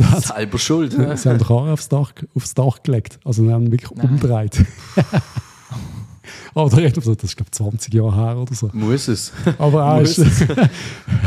Hat 0.01 0.23
Selber 0.23 0.57
schuld. 0.57 0.97
ne? 0.97 1.15
sie 1.15 1.29
haben 1.29 1.37
den 1.37 1.47
Karren 1.47 1.69
aufs 1.69 1.89
Dach, 1.89 2.13
aufs 2.35 2.53
Dach 2.53 2.81
gelegt, 2.83 3.19
also 3.23 3.43
wir 3.43 3.53
haben 3.53 3.71
wirklich 3.71 3.91
Nein. 3.91 4.09
umgedreht. 4.09 4.65
Aber 6.53 6.69
da 6.69 6.77
redet 6.77 6.97
das 6.97 7.07
ist 7.07 7.35
glaube 7.35 7.49
ich 7.51 7.57
20 7.57 7.93
Jahre 7.93 8.15
her 8.15 8.37
oder 8.37 8.53
so. 8.53 8.69
Muss 8.73 9.07
es. 9.07 9.31
Aber 9.57 9.83
er 9.83 10.01
ist 10.01 10.15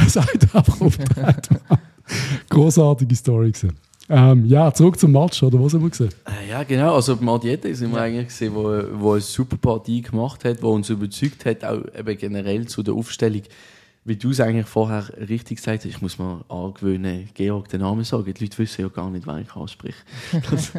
sagt 0.08 0.54
einfach 0.54 0.80
umgedreht. 0.80 1.48
Großartige 2.48 3.14
Story 3.14 3.52
gewesen. 3.52 3.76
Ähm, 4.08 4.44
ja, 4.46 4.72
zurück 4.74 4.98
zum 4.98 5.12
Match, 5.12 5.42
oder 5.42 5.62
was 5.62 5.72
sind 5.72 5.82
wir 5.82 5.88
gesehen? 5.90 6.10
Äh, 6.26 6.50
Ja, 6.50 6.62
genau. 6.64 6.96
Also 6.96 7.16
bei 7.16 7.24
Madiete 7.24 7.74
sind 7.74 7.92
wir 7.92 8.00
eigentlich 8.00 8.28
gesehen, 8.28 8.54
wo, 8.54 8.64
wo 8.94 9.12
eine 9.12 9.20
super 9.20 9.56
Partie 9.56 10.02
gemacht 10.02 10.44
hat, 10.44 10.62
wo 10.62 10.70
uns 10.72 10.90
überzeugt 10.90 11.44
hat, 11.46 11.64
auch 11.64 11.80
eben 11.98 12.18
generell 12.18 12.66
zu 12.66 12.82
der 12.82 12.94
Aufstellung. 12.94 13.42
Wie 14.04 14.16
du 14.16 14.30
es 14.30 14.40
eigentlich 14.40 14.66
vorher 14.66 15.08
richtig 15.28 15.58
gesagt 15.58 15.84
hast, 15.84 15.90
ich 15.90 16.02
muss 16.02 16.18
mal 16.18 16.44
angewöhnen, 16.48 17.28
Georg 17.34 17.68
den 17.68 17.82
Namen 17.82 18.02
sagen. 18.02 18.34
Die 18.34 18.44
Leute 18.44 18.58
wissen 18.58 18.82
ja 18.82 18.88
gar 18.88 19.08
nicht, 19.10 19.26
wen 19.26 19.42
ich 19.42 19.54
anspreche. 19.54 19.94
Das, 20.50 20.72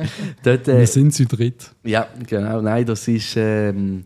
dort, 0.43 0.67
äh, 0.67 0.79
Wir 0.79 0.87
sind 0.87 1.13
zu 1.13 1.25
dritt. 1.25 1.71
ja, 1.83 2.07
genau. 2.27 2.61
Nein, 2.61 2.85
das 2.85 3.07
ist. 3.07 3.35
Ähm, 3.37 4.03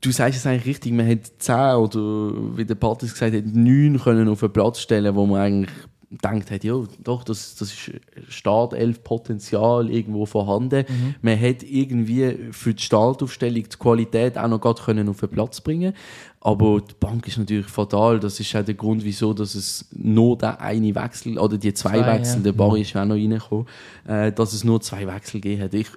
du 0.00 0.10
sagst 0.10 0.40
es 0.40 0.46
eigentlich 0.46 0.66
richtig. 0.66 0.92
Man 0.92 1.08
hat 1.08 1.30
zehn 1.38 1.76
oder 1.76 2.56
wie 2.56 2.64
der 2.64 2.74
Patrick 2.74 3.12
gesagt 3.12 3.34
hat, 3.34 3.46
neun 3.46 4.00
können 4.00 4.28
auf 4.28 4.40
den 4.40 4.52
Platz 4.52 4.80
stellen, 4.80 5.14
wo 5.14 5.26
man 5.26 5.40
eigentlich 5.40 5.70
denkt 6.10 6.50
hat, 6.50 6.64
ja, 6.64 6.74
doch, 7.04 7.22
das, 7.22 7.54
das 7.54 7.70
ist 7.72 7.92
Startelf-Potenzial 8.28 9.88
irgendwo 9.88 10.26
vorhanden. 10.26 10.84
Man 11.22 11.40
hat 11.40 11.62
irgendwie 11.62 12.48
für 12.50 12.74
die 12.74 12.82
Startaufstellung 12.82 13.62
die 13.62 13.78
Qualität 13.78 14.36
auch 14.36 14.48
noch 14.48 14.60
gerade 14.60 14.82
können 14.82 15.08
auf 15.08 15.20
den 15.20 15.28
Platz 15.28 15.60
bringen 15.60 15.94
aber 16.40 16.80
die 16.80 16.94
Bank 16.98 17.26
ist 17.28 17.36
natürlich 17.36 17.66
fatal. 17.66 18.18
Das 18.18 18.40
ist 18.40 18.56
auch 18.56 18.64
der 18.64 18.74
Grund, 18.74 19.04
wieso 19.04 19.34
dass 19.34 19.54
es 19.54 19.86
nur 19.92 20.38
der 20.38 20.60
eine 20.60 20.94
Wechsel 20.94 21.38
oder 21.38 21.58
die 21.58 21.74
zwei, 21.74 22.00
Zwei, 22.00 22.06
Wechsel, 22.06 22.36
ja. 22.38 22.42
der 22.44 22.52
Barry 22.52 22.80
ist 22.80 22.96
auch 22.96 23.04
noch 23.04 23.14
reingekommen, 23.14 23.66
äh, 24.06 24.32
dass 24.32 24.54
es 24.54 24.64
nur 24.64 24.80
zwei 24.80 25.06
Wechsel 25.06 25.40
gegeben 25.40 25.62
hat. 25.62 25.74
Ich, 25.74 25.88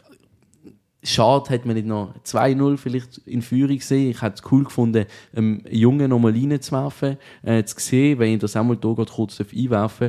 Schade, 1.05 1.49
hat 1.49 1.65
man 1.65 1.75
nicht 1.75 1.87
noch 1.87 2.13
2-0 2.25 2.77
vielleicht 2.77 3.17
in 3.25 3.41
Führung 3.41 3.77
gesehen. 3.77 4.11
Ich 4.11 4.21
hätte 4.21 4.41
es 4.41 4.51
cool 4.51 4.63
gefunden, 4.63 5.05
einen 5.35 5.61
Jungen 5.69 6.09
nochmal 6.09 6.31
reinzuwerfen, 6.31 7.17
äh, 7.41 7.63
zu 7.65 7.75
sehen, 7.77 8.19
wenn 8.19 8.33
ich 8.33 8.39
das 8.39 8.55
einmal 8.55 8.77
hier 8.81 8.95
kurz 8.95 9.41
einwerfen 9.41 9.69
darf. 9.69 10.01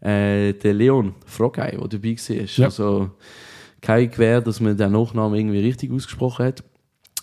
Äh, 0.00 0.54
der 0.54 0.72
Leon 0.72 1.14
Frogei, 1.26 1.72
der 1.72 1.88
dabei 1.88 2.16
war. 2.16 2.46
Ja. 2.46 2.64
Also 2.64 3.10
kein 3.82 4.10
Gewehr, 4.10 4.40
dass 4.40 4.60
man 4.60 4.76
den 4.76 4.92
Nachnamen 4.92 5.38
irgendwie 5.38 5.60
richtig 5.60 5.92
ausgesprochen 5.92 6.46
hat. 6.46 6.64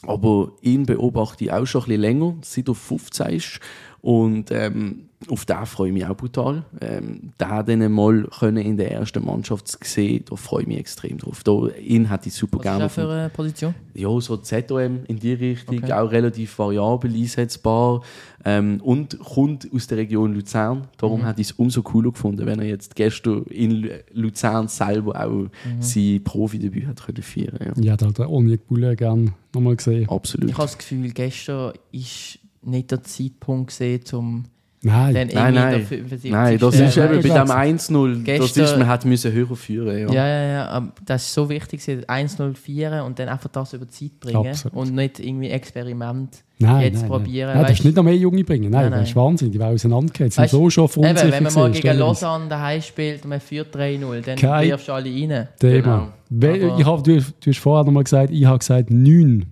Aber 0.04 0.52
ihn 0.62 0.86
beobachte 0.86 1.46
ich 1.46 1.52
auch 1.52 1.66
schon 1.66 1.82
ein 1.82 1.88
bisschen 1.88 2.02
länger, 2.02 2.36
seit 2.42 2.68
er 2.68 2.76
15 2.76 3.28
ist. 3.28 3.60
Und 4.02 4.52
ähm, 4.52 5.04
auf 5.30 5.46
den 5.46 5.66
freue 5.66 5.88
ich 5.88 5.94
mich 5.96 6.06
auch 6.06 6.16
brutal. 6.16 6.64
Ähm, 6.80 7.32
den 7.64 7.80
dann 7.80 7.92
mal 7.92 8.28
können 8.40 8.58
in 8.64 8.78
der 8.78 8.92
ersten 8.92 9.26
Mannschaft 9.26 9.68
zu 9.68 9.78
sehen, 9.84 10.24
da 10.30 10.36
freue 10.36 10.62
ich 10.62 10.68
mich 10.68 10.78
extrem 10.78 11.18
drauf. 11.18 11.44
Da, 11.44 11.68
ihn 11.84 12.10
hätte 12.10 12.30
ich 12.30 12.36
super 12.36 12.60
Was 12.60 12.66
ist 12.66 12.70
gerne. 12.72 12.84
das 12.84 12.94
für 12.94 13.10
eine 13.10 13.30
Position? 13.30 13.74
Ja, 13.96 14.10
so 14.22 14.38
ZOM 14.38 15.00
in 15.08 15.20
die 15.20 15.34
Richtung, 15.34 15.80
Okay. 15.80 15.92
auch 15.92 16.12
relativ 16.12 16.58
variabel 16.60 17.14
einsetzbar 17.16 18.02
ähm, 18.46 18.80
und 18.84 19.18
kommt 19.20 19.68
aus 19.74 19.88
der 19.88 19.98
Region 19.98 20.36
Luzern. 20.36 20.88
Darum 20.98 21.26
hätte 21.26 21.42
ich 21.42 21.48
es 21.48 21.54
umso 21.54 21.82
cooler 21.82 22.12
gefunden, 22.12 22.46
wenn 22.46 22.60
er 22.60 22.68
jetzt 22.68 22.96
gestern 22.96 23.44
in 23.46 23.72
Lu- 23.82 23.90
Luzern 24.14 24.68
selber 24.68 25.26
auch 25.26 25.48
sein 25.80 26.24
Profi-Debüt 26.24 26.86
hat 26.86 27.00
können 27.08 27.24
feiern. 27.24 27.58
Ja. 27.66 27.74
Ich 27.76 27.90
hätte 27.90 28.06
halt 28.06 28.20
den 28.20 28.28
Onik 28.28 28.68
Bulle 28.68 28.96
gerne 28.96 29.34
nochmal 29.54 29.76
gesehen. 29.76 30.08
Absolut. 30.08 30.48
Ich 30.52 30.56
habe 30.56 30.68
das 30.68 30.78
Gefühl, 30.78 31.10
gestern 31.12 31.74
ist 31.92 32.38
nicht 32.64 32.92
der 32.92 33.04
Zeitpunkt 33.04 33.68
gesehen, 33.68 34.02
um 34.14 34.46
Nein, 34.84 35.16
dann 35.16 35.28
Nein, 35.30 35.54
nein. 35.56 35.72
der 35.80 35.88
75. 35.88 36.32
Nein, 36.32 36.60
das 36.60 36.76
ist 36.76 36.98
nein, 36.98 37.08
eben 37.14 37.16
bei 37.16 37.22
dem 37.30 37.46
glaub's. 37.46 37.52
1-0, 37.52 38.38
das 38.38 38.58
ist, 38.58 38.78
man 38.78 38.88
hätte 38.88 39.08
müssen 39.08 39.32
höher 39.34 39.56
führen 39.56 39.98
ja. 39.98 40.14
Ja, 40.14 40.28
ja, 40.28 40.48
ja, 40.52 40.68
aber 40.68 40.92
das 41.04 41.24
ist 41.24 41.34
so 41.34 41.50
wichtig, 41.50 41.84
gewesen, 41.84 42.06
1-0 42.06 42.54
feiern 42.56 43.06
und 43.08 43.18
dann 43.18 43.28
einfach 43.28 43.50
das 43.50 43.74
über 43.74 43.86
die 43.86 43.92
Zeit 43.92 44.20
bringen 44.20 44.48
Absolut. 44.48 44.78
und 44.78 44.94
nicht 44.94 45.20
irgendwie 45.20 45.50
Experiment 45.50 46.44
nein, 46.60 46.84
jetzt 46.84 47.00
nein, 47.02 47.10
probieren. 47.10 47.48
Nein, 47.48 47.58
nein 47.58 47.68
darfst 47.68 47.84
nicht 47.86 47.98
noch 47.98 48.04
mehr 48.04 48.16
Junge 48.16 48.44
bringen. 48.44 48.70
Nein, 48.70 48.92
Nein, 48.92 49.00
das 49.00 49.10
ist 49.10 49.16
nein. 49.16 49.26
Wahnsinn. 49.26 49.52
Die 49.52 49.60
werden 49.60 49.74
auseinandergehen. 49.74 50.30
Die 50.30 50.36
sind 50.36 50.44
Weißt- 50.46 50.50
so 50.52 50.70
schon 50.70 50.84
Eben, 50.84 50.94
verunsichert. 50.94 51.32
wenn 51.32 51.44
man 51.44 51.54
mal 51.56 51.72
gegen 51.72 51.98
Lausanne 51.98 52.48
daheim 52.48 52.82
spielt 52.84 53.24
und 53.24 53.30
man 53.32 53.40
führt 53.40 53.76
3-0, 53.76 54.22
dann 54.22 54.36
Kein- 54.38 54.68
wirfst 54.70 54.88
du 54.88 54.94
alle 54.94 55.10
rein. 55.10 55.48
Thema. 55.60 56.14
Genau. 56.30 56.78
Ich 56.78 56.86
hab, 56.86 57.04
du, 57.04 57.18
du 57.20 57.50
hast 57.50 57.58
vorher 57.60 57.84
noch 57.84 57.92
mal 57.92 58.04
gesagt, 58.04 58.30
ich 58.32 58.46
habe 58.46 58.60
gesagt, 58.60 58.92
neun 58.92 59.48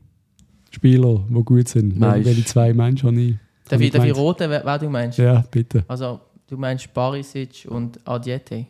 Spieler, 0.76 1.24
die 1.30 1.44
gut 1.44 1.68
sind. 1.70 1.98
Nein. 1.98 2.26
Welche 2.26 2.44
zwei 2.46 2.74
Menschen 2.74 3.08
habe 3.08 3.20
ich? 3.22 3.36
Darf 3.70 3.80
ich, 3.82 3.92
darf 3.92 4.04
ich 4.06 4.16
roten, 4.16 4.50
wer, 4.50 4.64
wer 4.64 4.78
du 4.78 4.90
meinst? 4.90 5.18
Ja, 5.18 5.44
bitte. 5.50 5.84
Also, 5.88 6.20
du 6.48 6.58
meinst 6.58 6.94
Barisic 6.94 7.66
und 7.70 8.00
Adiete. 8.08 8.66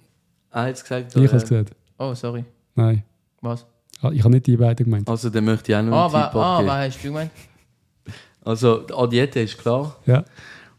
Ah, 0.51 0.67
jetzt 0.67 0.83
gesagt, 0.83 1.15
Ich 1.15 1.21
äh, 1.23 1.27
habe 1.27 1.37
es 1.37 1.43
gesagt. 1.43 1.71
Oh, 1.97 2.13
sorry. 2.13 2.45
Nein. 2.75 3.03
Was? 3.41 3.65
Ah, 4.01 4.11
Ich 4.11 4.19
habe 4.23 4.33
nicht 4.35 4.45
die 4.45 4.55
beiden 4.55 4.85
gemeint. 4.85 5.09
Also, 5.09 5.29
dann 5.29 5.45
möchte 5.45 5.71
ich 5.71 5.77
auch 5.77 5.81
noch 5.81 5.93
Ah, 5.93 6.05
einen 6.05 6.31
Tipp 6.31 6.35
ah 6.35 6.65
was 6.65 6.93
hast 6.93 7.03
du 7.03 7.07
gemeint? 7.07 7.31
Also, 8.45 8.81
die 8.81 8.93
Adiette 8.93 9.39
ist 9.39 9.57
klar. 9.57 9.95
Ja. 10.05 10.23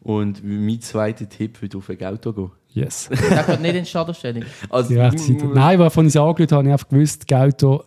Und 0.01 0.41
mein 0.45 0.81
zweiter 0.81 1.29
Tipp 1.29 1.61
wird 1.61 1.75
auf 1.75 1.91
ein 1.91 2.01
Auto 2.05 2.33
gehen. 2.33 2.51
Yes. 2.69 3.09
Der 3.11 3.17
gehört 3.43 3.61
nicht 3.61 3.75
in 3.75 3.83
die 3.83 3.91
Startaufstellung. 3.91 4.45
Also, 4.71 4.91
Die 4.91 5.01
rechte 5.01 5.19
Seite. 5.19 5.47
Nein, 5.47 5.79
weil 5.81 5.91
von 5.91 6.07
ich 6.07 6.17
angeschaut 6.17 6.53
habe, 6.53 6.59
habe 6.59 6.69
ich 6.69 6.73
einfach 6.73 6.89
gewusst, 6.89 7.27
Gauto, 7.27 7.83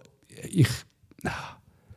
ich, 0.52 0.68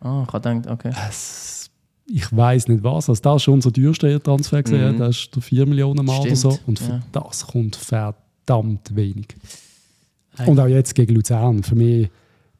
Ah, 0.03 0.25
ich 0.27 0.33
habe 0.33 0.55
gedacht, 0.57 0.67
okay. 0.73 0.93
es, 1.09 1.71
ich 2.07 2.35
weiß 2.37 2.69
nicht 2.69 2.83
was. 2.83 3.09
Also, 3.09 3.13
das 3.13 3.25
war 3.25 3.39
schon 3.39 3.55
unser 3.55 3.73
teuerster 3.73 4.23
Transfer. 4.23 4.63
gesehen. 4.63 4.95
Mhm. 4.97 4.99
Das 4.99 5.17
ist 5.17 5.35
der 5.35 5.43
4 5.43 5.67
Millionen 5.67 6.05
Mal 6.05 6.15
oder 6.21 6.35
Stimmt, 6.37 6.39
so. 6.39 6.59
Und 6.67 6.79
für 6.79 6.93
ja. 6.93 7.01
das 7.13 7.47
kommt 7.47 7.77
verdammt 7.77 8.95
wenig. 8.95 9.29
Hey. 10.37 10.49
Und 10.49 10.59
auch 10.59 10.67
jetzt 10.67 10.95
gegen 10.95 11.15
Luzern. 11.15 11.63
Für 11.63 11.75
mich 11.77 12.09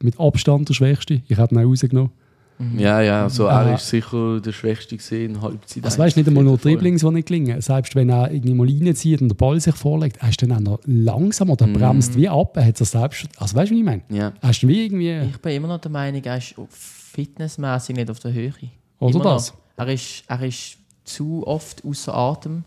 mit 0.01 0.19
Abstand 0.19 0.69
der 0.69 0.73
Schwächste. 0.73 1.21
Ich 1.27 1.37
hätte 1.37 1.55
ihn 1.55 1.59
auch 1.59 1.69
rausgenommen. 1.69 2.11
Ja, 2.77 3.01
ja, 3.01 3.23
also 3.23 3.47
Ah. 3.49 3.63
er 3.63 3.75
ist 3.75 3.89
sicher 3.89 4.39
der 4.39 4.51
Schwächste 4.51 4.95
gesehen 4.95 5.35
in 5.35 5.41
Halbzeit. 5.41 5.83
Also 5.83 5.97
weißt 5.97 6.15
du, 6.15 6.19
nicht 6.19 6.27
einmal 6.27 6.43
nur. 6.43 6.57
Dribblings, 6.57 7.01
die 7.01 7.09
nicht 7.09 7.27
gelingen. 7.27 7.59
Selbst 7.61 7.95
wenn 7.95 8.09
er 8.09 8.31
irgendwie 8.31 8.53
mal 8.53 8.67
reinzieht 8.69 9.21
und 9.21 9.27
der 9.29 9.35
Ball 9.35 9.59
sich 9.59 9.75
vorlegt, 9.75 10.17
er 10.21 10.29
ist 10.29 10.41
dann 10.41 10.51
auch 10.53 10.59
noch 10.59 10.79
langsam 10.85 11.49
oder 11.49 11.65
Mhm. 11.67 11.73
bremst 11.73 12.15
wie 12.15 12.29
ab. 12.29 12.55
Er 12.55 12.65
hat 12.67 12.79
es 12.79 12.91
selbst. 12.91 13.27
Also 13.37 13.55
weißt 13.55 13.71
du, 13.71 13.75
wie 13.75 13.79
ich 13.79 13.85
meine? 13.85 14.03
Ja. 14.09 14.31
Hast 14.41 14.61
du 14.61 14.67
wie 14.67 14.85
irgendwie. 14.85 15.29
Ich 15.31 15.37
bin 15.41 15.53
immer 15.53 15.67
noch 15.67 15.79
der 15.81 15.91
Meinung, 15.91 16.23
er 16.23 16.37
ist 16.37 16.53
fitnessmäßig 17.13 17.95
nicht 17.95 18.09
auf 18.09 18.19
der 18.19 18.33
Höhe. 18.33 18.53
Oder 18.99 19.15
Immer 19.15 19.23
das? 19.23 19.51
Noch. 19.53 19.59
Er, 19.77 19.87
ist, 19.93 20.23
er 20.27 20.41
ist 20.41 20.77
zu 21.03 21.45
oft 21.45 21.83
außer 21.85 22.13
Atem. 22.13 22.63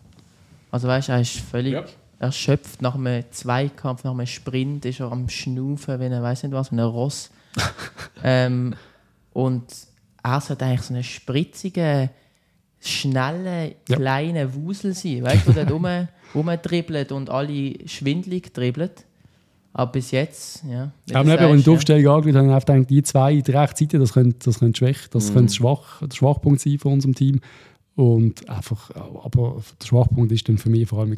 Also 0.71 0.87
weißt 0.87 1.09
du, 1.09 1.11
er 1.13 1.21
ist 1.21 1.37
völlig 1.39 1.73
Ja. 1.73 1.85
erschöpft. 2.19 2.81
Nach 2.81 2.95
einem 2.95 3.23
Zweikampf, 3.31 4.03
nach 4.03 4.11
einem 4.11 4.25
Sprint 4.25 4.85
ist 4.85 4.99
er 4.99 5.11
am 5.11 5.27
Schnaufen, 5.29 5.99
wenn 5.99 6.11
er 6.11 6.21
weiß 6.23 6.43
nicht 6.43 6.53
was, 6.53 6.71
wie 6.71 6.75
ein 6.75 6.79
Ross. 6.81 7.29
ähm, 8.23 8.73
und 9.33 9.63
er 10.23 10.41
sollte 10.41 10.65
eigentlich 10.65 10.81
so 10.81 10.93
einen 10.93 11.03
spritzigen, 11.03 12.09
schnellen, 12.79 13.73
Ja. 13.89 13.95
kleinen 13.95 14.53
Wusel 14.53 14.93
sein. 14.93 15.23
Weißt 15.23 15.47
du, 15.47 15.53
der 15.53 15.67
rumdribbelt 16.35 17.11
und 17.11 17.29
alle 17.29 17.75
schwindlig 17.87 18.53
dribbelt. 18.53 19.05
Aber 19.77 19.91
bis 19.91 20.11
jetzt, 20.11 20.63
ja. 20.69 20.91
aber 21.13 21.55
ich 21.55 21.63
die 21.63 21.69
Aufstellung 21.69 22.15
angeschaut 22.15 22.35
habe, 22.41 22.51
habe 22.51 22.65
gedacht, 22.65 22.89
die 22.89 23.03
zwei, 23.03 23.35
die 23.41 23.51
rechte 23.51 23.83
Seite, 23.83 23.99
das 23.99 24.11
könnte, 24.13 24.37
das 24.43 24.59
könnte, 24.59 24.77
schwach, 24.77 25.07
das 25.09 25.31
könnte 25.33 25.53
schwach, 25.53 25.99
der 26.01 26.15
Schwachpunkt 26.15 26.59
sein 26.59 26.79
von 26.79 26.93
unserem 26.93 27.13
Team. 27.15 27.39
Und 27.95 28.47
einfach, 28.49 28.91
aber 29.23 29.61
der 29.81 29.85
Schwachpunkt 29.87 30.31
ist 30.31 30.49
dann 30.49 30.57
für 30.57 30.69
mich 30.69 30.87
vor 30.87 30.99
allem 30.99 31.15
der 31.15 31.17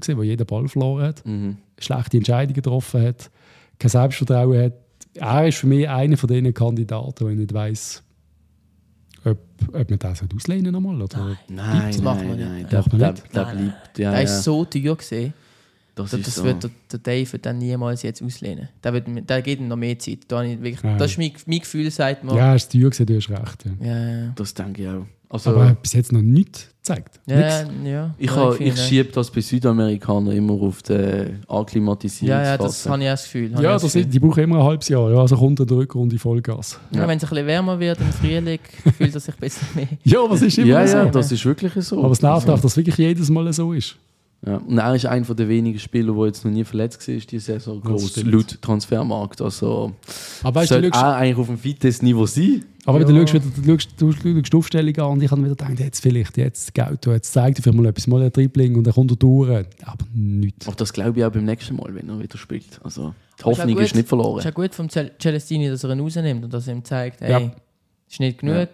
gewesen, 0.00 0.16
der 0.16 0.24
jeden 0.24 0.46
Ball 0.46 0.68
verloren 0.68 1.04
hat, 1.04 1.24
Mhm. 1.26 1.56
schlechte 1.78 2.16
Entscheidungen 2.16 2.54
getroffen 2.54 3.02
hat, 3.02 3.30
kein 3.78 3.90
Selbstvertrauen 3.90 4.58
hat. 4.64 4.72
er 5.14 5.48
ist 5.48 5.58
für 5.58 5.66
mich 5.66 5.88
einer 5.88 6.16
von 6.16 6.28
diesen 6.28 6.52
Kandidaten, 6.54 7.24
wo 7.24 7.28
ich 7.28 7.36
nicht 7.36 7.52
weiss, 7.54 8.02
ob, 9.24 9.38
ob 9.72 9.90
man 9.90 9.98
das 9.98 10.22
auslehnen 10.34 10.72
nochmal 10.72 11.00
oder 11.02 11.36
Nein, 11.48 11.92
Das 11.92 12.00
machen 12.02 12.28
wir 12.28 12.36
nein, 12.36 12.54
nicht. 12.62 12.72
nein. 12.72 12.84
Das 12.84 12.84
Der, 12.86 12.98
der, 12.98 13.12
der 13.12 13.44
Nein, 13.44 13.56
nein. 13.56 13.56
bleibt. 13.66 13.98
Ja, 13.98 14.10
der 14.12 14.22
ist 14.22 14.44
so 14.44 14.64
teuer 14.64 14.96
gesehen. 14.96 15.34
Das 16.02 16.10
Das, 16.12 16.20
das 16.22 16.34
so. 16.36 16.44
wird 16.44 16.62
der, 16.62 16.70
der 16.92 16.98
Dave 17.00 17.38
dann 17.38 17.58
niemals 17.58 18.02
jetzt 18.02 18.22
auslehnen. 18.22 18.68
Der, 18.82 18.92
wird, 18.92 19.06
der 19.28 19.42
geht 19.42 19.60
ihm 19.60 19.68
noch 19.68 19.76
mehr 19.76 19.98
Zeit. 19.98 20.20
Da 20.28 20.38
habe 20.38 20.48
ich 20.48 20.62
wirklich, 20.62 20.82
Ja. 20.82 20.96
Das 20.96 21.10
ist 21.12 21.18
mein, 21.18 21.32
mein 21.46 21.58
Gefühl, 21.60 21.90
sagt 21.90 22.24
man. 22.24 22.36
Ja, 22.36 22.54
ist 22.54 22.70
teuer 22.72 22.90
gewesen, 22.90 23.06
du 23.06 23.16
hast 23.16 23.30
recht. 23.30 23.64
Ja. 23.80 23.86
Ja, 23.86 24.08
ja. 24.24 24.32
Das 24.34 24.54
denke 24.54 24.82
ich 24.82 24.88
auch. 24.88 25.06
Also, 25.30 25.50
Aber 25.50 25.64
er 25.64 25.68
hat 25.70 25.82
bis 25.82 25.92
jetzt 25.92 26.10
noch 26.10 26.22
nichts 26.22 26.68
gezeigt. 26.78 27.20
Ja, 27.26 27.36
Nix. 27.64 27.70
ja. 27.84 28.14
ich, 28.16 28.30
ja, 28.34 28.50
finde, 28.52 28.72
ich 28.72 28.80
schiebe 28.80 29.10
das 29.12 29.30
bei 29.30 29.42
Südamerikanern 29.42 30.34
immer 30.34 30.54
auf 30.54 30.82
die 30.82 30.94
Ja, 30.94 31.02
ja, 31.02 31.26
das 31.26 31.46
Akklimatisierungsphase. 31.48 32.90
habe 32.90 33.02
ich 33.02 33.08
auch 33.08 33.12
das 33.12 33.24
Gefühl. 33.24 33.50
Ja, 33.52 33.60
ich 33.60 33.66
auch 33.66 33.72
das 33.72 33.82
Gefühl. 33.82 34.00
ist, 34.02 34.14
die 34.14 34.20
brauchen 34.20 34.42
immer 34.44 34.56
ein 34.60 34.64
halbes 34.64 34.88
Jahr. 34.88 35.10
Ja, 35.10 35.18
also 35.20 35.36
kommt 35.36 35.60
in 35.60 35.66
der 35.66 35.76
Rückrunde 35.76 36.18
Vollgas. 36.18 36.80
ja. 36.92 37.00
Ja. 37.00 37.08
Wenn 37.08 37.18
es 37.18 37.24
ein 37.24 37.28
bisschen 37.28 37.46
wärmer 37.46 37.78
wird 37.78 38.00
im 38.00 38.10
Frühling, 38.12 38.58
fühlt 38.96 39.14
er 39.14 39.20
sich 39.20 39.34
besser 39.36 39.66
mehr. 39.74 39.88
Ja, 40.02 40.18
was 40.30 40.40
ist 40.40 40.56
immer 40.56 40.66
ja, 40.66 40.86
so. 40.86 40.96
ja, 40.96 41.04
so. 41.04 41.10
das 41.10 41.30
ist 41.32 41.44
wirklich 41.44 41.74
so. 41.84 42.02
Aber 42.02 42.12
es 42.12 42.22
nervt 42.22 42.48
auch, 42.48 42.54
dass 42.58 42.64
es 42.64 42.76
wirklich 42.78 42.96
jedes 42.96 43.28
Mal 43.28 43.52
so 43.52 43.74
ist. 43.74 43.96
Ja. 44.46 44.58
Und 44.58 44.78
er 44.78 44.94
ist 44.94 45.04
einer 45.04 45.34
der 45.34 45.48
wenigen 45.48 45.80
Spieler, 45.80 46.14
der 46.14 46.26
jetzt 46.26 46.44
noch 46.44 46.52
nie 46.52 46.62
verletzt 46.62 47.06
war, 47.08 47.14
die 47.16 47.38
Saison 47.40 47.80
Das 47.82 47.90
groß 47.90 48.22
laut 48.24 48.62
Transfermarkt. 48.62 49.40
Also 49.42 49.94
Aber 50.44 50.60
weißt 50.60 50.70
du, 50.70 50.74
sollte 50.74 50.90
du 50.90 50.96
er 50.98 51.16
eigentlich 51.16 51.36
auf 51.38 51.46
dem 51.48 51.58
Fitness-Niveau 51.58 52.24
sein. 52.24 52.64
aber 52.86 53.00
wenn 53.00 53.16
Ja. 53.16 53.24
du 53.24 53.26
schaust, 53.26 53.34
wieder, 53.34 53.66
du 53.66 53.80
schaust, 53.80 54.00
du 54.00 54.12
schaust 54.12 54.52
die 54.52 54.56
Aufstellung 54.56 54.96
an 54.98 55.10
und 55.14 55.22
ich 55.24 55.30
habe 55.32 55.40
wieder 55.42 55.56
gedacht, 55.56 55.80
jetzt 55.80 56.00
vielleicht, 56.00 56.36
jetzt 56.36 56.72
Gauto, 56.72 57.10
jetzt 57.12 57.32
zeigt 57.32 57.66
er 57.66 57.74
mal 57.74 57.86
etwas, 57.86 58.06
mal 58.06 58.22
ein 58.22 58.30
Dribbling 58.30 58.76
und 58.76 58.84
dann 58.86 58.94
kommt 58.94 59.10
er 59.10 59.16
durch. 59.16 59.66
Aber 59.84 60.04
nichts. 60.14 60.68
Aber 60.68 60.76
das 60.76 60.92
glaube 60.92 61.18
ich 61.18 61.24
auch 61.24 61.32
beim 61.32 61.44
nächsten 61.44 61.74
Mal, 61.74 61.92
wenn 61.92 62.08
er 62.08 62.20
wieder 62.20 62.38
spielt. 62.38 62.78
Also 62.84 63.12
die 63.38 63.42
Aber 63.42 63.50
ist 63.52 63.58
Hoffnung 63.58 63.76
auch 63.76 63.80
ist 63.80 63.88
gut. 63.88 63.96
nicht 63.96 64.04
Es 64.04 64.08
verloren. 64.08 64.38
ist 64.38 64.44
ja 64.44 64.50
gut 64.52 64.72
vom 64.74 64.86
Cel- 64.88 65.10
Celestini, 65.20 65.68
dass 65.68 65.82
er 65.82 65.90
ihn 65.90 66.00
rausnimmt 66.00 66.44
und 66.44 66.54
dass 66.54 66.68
er 66.68 66.74
ihm 66.74 66.84
zeigt, 66.84 67.22
ey, 67.22 67.30
Ja. 67.32 67.50
ist 68.08 68.20
nicht 68.20 68.38
genug. 68.38 68.68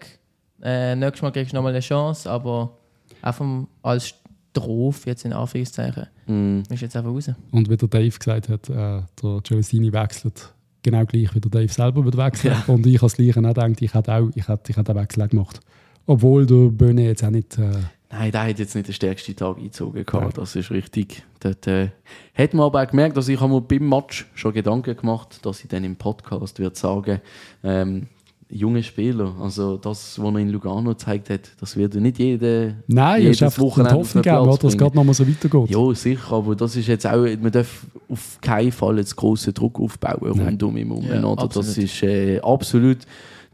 Äh, 0.61 0.95
nächstes 0.95 1.23
Mal 1.23 1.31
kriegst 1.31 1.51
du 1.53 1.55
nochmal 1.55 1.71
eine 1.73 1.79
Chance, 1.81 2.29
aber 2.29 2.77
einfach 3.23 3.45
als 3.81 4.13
Strophe, 4.61 5.09
jetzt 5.09 5.25
in 5.25 5.33
Anführungszeichen, 5.33 6.07
Mm. 6.27 6.61
ist 6.69 6.81
jetzt 6.81 6.95
einfach 6.95 7.11
raus. 7.11 7.29
Und 7.51 7.69
wie 7.69 7.77
der 7.77 7.87
Dave 7.87 8.17
gesagt 8.17 8.49
hat, 8.49 8.69
äh, 8.69 9.01
der 9.21 9.41
Celestini 9.45 9.91
wechselt 9.93 10.53
genau 10.81 11.05
gleich, 11.05 11.33
wie 11.35 11.39
der 11.39 11.51
Dave 11.51 11.71
selber 11.71 12.03
wird 12.05 12.17
wechseln. 12.17 12.55
Und 12.67 12.85
ich 12.85 13.01
als 13.01 13.15
Gleiche 13.15 13.39
auch 13.39 13.53
denke, 13.53 13.85
ich 13.85 13.93
hätte 13.93 14.13
auch, 14.13 14.29
ich 14.33 14.47
hätte, 14.47 14.71
ich 14.71 14.77
hätte 14.77 14.93
den 14.93 15.01
Wechsel 15.01 15.23
auch 15.23 15.29
gemacht. 15.29 15.59
Obwohl 16.07 16.45
der 16.45 16.69
Böhne 16.69 17.05
jetzt 17.05 17.23
auch 17.23 17.29
nicht... 17.31 17.57
Äh, 17.57 17.71
Nein, 18.11 18.31
der 18.31 18.43
hat 18.43 18.59
jetzt 18.59 18.75
nicht 18.75 18.87
den 18.87 18.93
stärksten 18.93 19.35
Tag 19.35 19.57
eingezogen. 19.57 19.95
Nein. 19.95 20.05
Gehabt. 20.05 20.37
Das 20.37 20.55
ist 20.55 20.71
richtig. 20.71 21.23
Dort 21.39 21.67
äh, 21.67 21.89
hat 22.33 22.53
man 22.53 22.67
aber 22.67 22.81
auch 22.83 22.87
gemerkt, 22.87 23.17
dass 23.17 23.27
ich 23.27 23.39
mir 23.41 23.61
beim 23.61 23.89
Match 23.89 24.27
schon 24.35 24.53
Gedanken 24.53 24.95
gemacht, 24.95 25.45
dass 25.45 25.63
ich 25.63 25.69
dann 25.69 25.83
im 25.83 25.95
Podcast 25.95 26.59
würde 26.59 26.75
sagen, 26.77 27.19
ähm, 27.63 28.07
junge 28.49 28.83
Spieler, 28.83 29.33
also 29.41 29.77
das, 29.77 30.21
was 30.21 30.33
er 30.33 30.39
in 30.39 30.49
Lugano 30.49 30.91
gezeigt 30.91 31.29
hat, 31.29 31.51
das 31.59 31.75
wird 31.75 31.95
nicht 31.95 32.19
jede, 32.19 32.75
Nein, 32.87 33.21
es 33.27 33.39
jedes 33.39 33.53
ist 33.53 33.59
Wochenende 33.59 33.95
Hoffnung 33.95 34.23
geben, 34.23 34.45
dass 34.45 34.63
es 34.63 34.77
gerade 34.77 34.95
nochmal 34.95 35.15
so 35.15 35.27
weitergeht. 35.27 35.69
Ja, 35.69 35.93
sicher, 35.95 36.31
aber 36.31 36.55
das 36.55 36.75
ist 36.75 36.87
jetzt 36.87 37.07
auch, 37.07 37.25
man 37.41 37.51
darf 37.51 37.85
auf 38.07 38.37
keinen 38.41 38.71
Fall 38.71 38.97
jetzt 38.99 39.15
grossen 39.15 39.53
Druck 39.53 39.79
aufbauen 39.79 40.37
Nein. 40.37 40.47
rund 40.47 40.63
um 40.63 40.77
ihn 40.77 40.87
herum, 40.87 41.05
Ja? 41.37 41.47
Das 41.47 41.77
ist 41.77 42.03
äh, 42.03 42.39
absolut, 42.39 42.99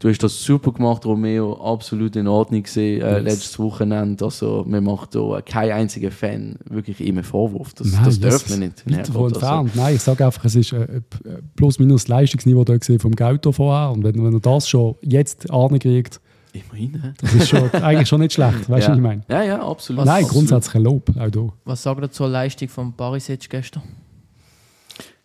du 0.02 0.08
hast 0.08 0.18
das 0.22 0.42
super 0.42 0.72
gemacht, 0.72 1.04
Romeo, 1.06 1.54
absolut 1.62 2.16
in 2.16 2.26
Ordnung 2.26 2.64
gesehen, 2.64 3.00
äh, 3.02 3.14
Yes. 3.14 3.22
letztes 3.24 3.58
Wochenende, 3.60 4.24
also 4.24 4.64
man 4.66 4.82
macht 4.82 5.14
da 5.14 5.40
keinen 5.40 5.72
einzigen 5.72 6.10
Fan 6.10 6.56
wirklich 6.68 7.00
einen 7.00 7.22
Vorwurf, 7.22 7.72
das, 7.74 7.92
Nein, 7.92 8.04
das 8.04 8.18
darf 8.20 8.50
man 8.50 8.58
nicht. 8.58 8.84
Weit 8.90 9.08
davon 9.08 9.22
Also, 9.24 9.34
entfernt. 9.36 9.76
Nein, 9.76 9.94
ich 9.94 10.02
sage 10.02 10.26
einfach, 10.26 10.44
es 10.44 10.56
ist 10.56 10.72
äh, 10.72 10.82
äh, 10.82 11.00
plus 11.54 11.78
minus 11.78 12.02
das 12.02 12.08
Leistungsniveau 12.08 12.64
da 12.64 12.76
gesehen 12.76 12.98
vom 12.98 13.12
Gauto 13.12 13.52
vorher. 13.52 13.92
Und 13.92 14.02
wenn, 14.02 14.22
wenn 14.24 14.34
er 14.34 14.40
das 14.40 14.68
schon 14.68 14.96
jetzt 15.02 15.48
ankriegt, 15.50 16.20
immerhin, 16.52 17.14
das 17.20 17.34
ist 17.34 17.48
schon, 17.48 17.70
eigentlich 17.72 18.08
schon 18.08 18.20
nicht 18.20 18.32
schlecht. 18.32 18.68
Weißt 18.68 18.68
du, 18.68 18.74
ja. 18.74 18.88
was 18.90 18.96
ich 18.96 19.02
meine? 19.02 19.22
Ja, 19.28 19.42
ja, 19.44 19.62
absolut. 19.62 20.04
Nein, 20.04 20.24
grundsätzlich 20.26 20.74
ein 20.74 20.82
Lob, 20.82 21.10
auch 21.16 21.30
da. 21.30 21.48
Was 21.64 21.82
sagt 21.82 22.02
ihr 22.02 22.10
zur 22.10 22.28
Leistung 22.28 22.68
von 22.68 22.92
Barisic 22.94 23.48
gestern? 23.48 23.82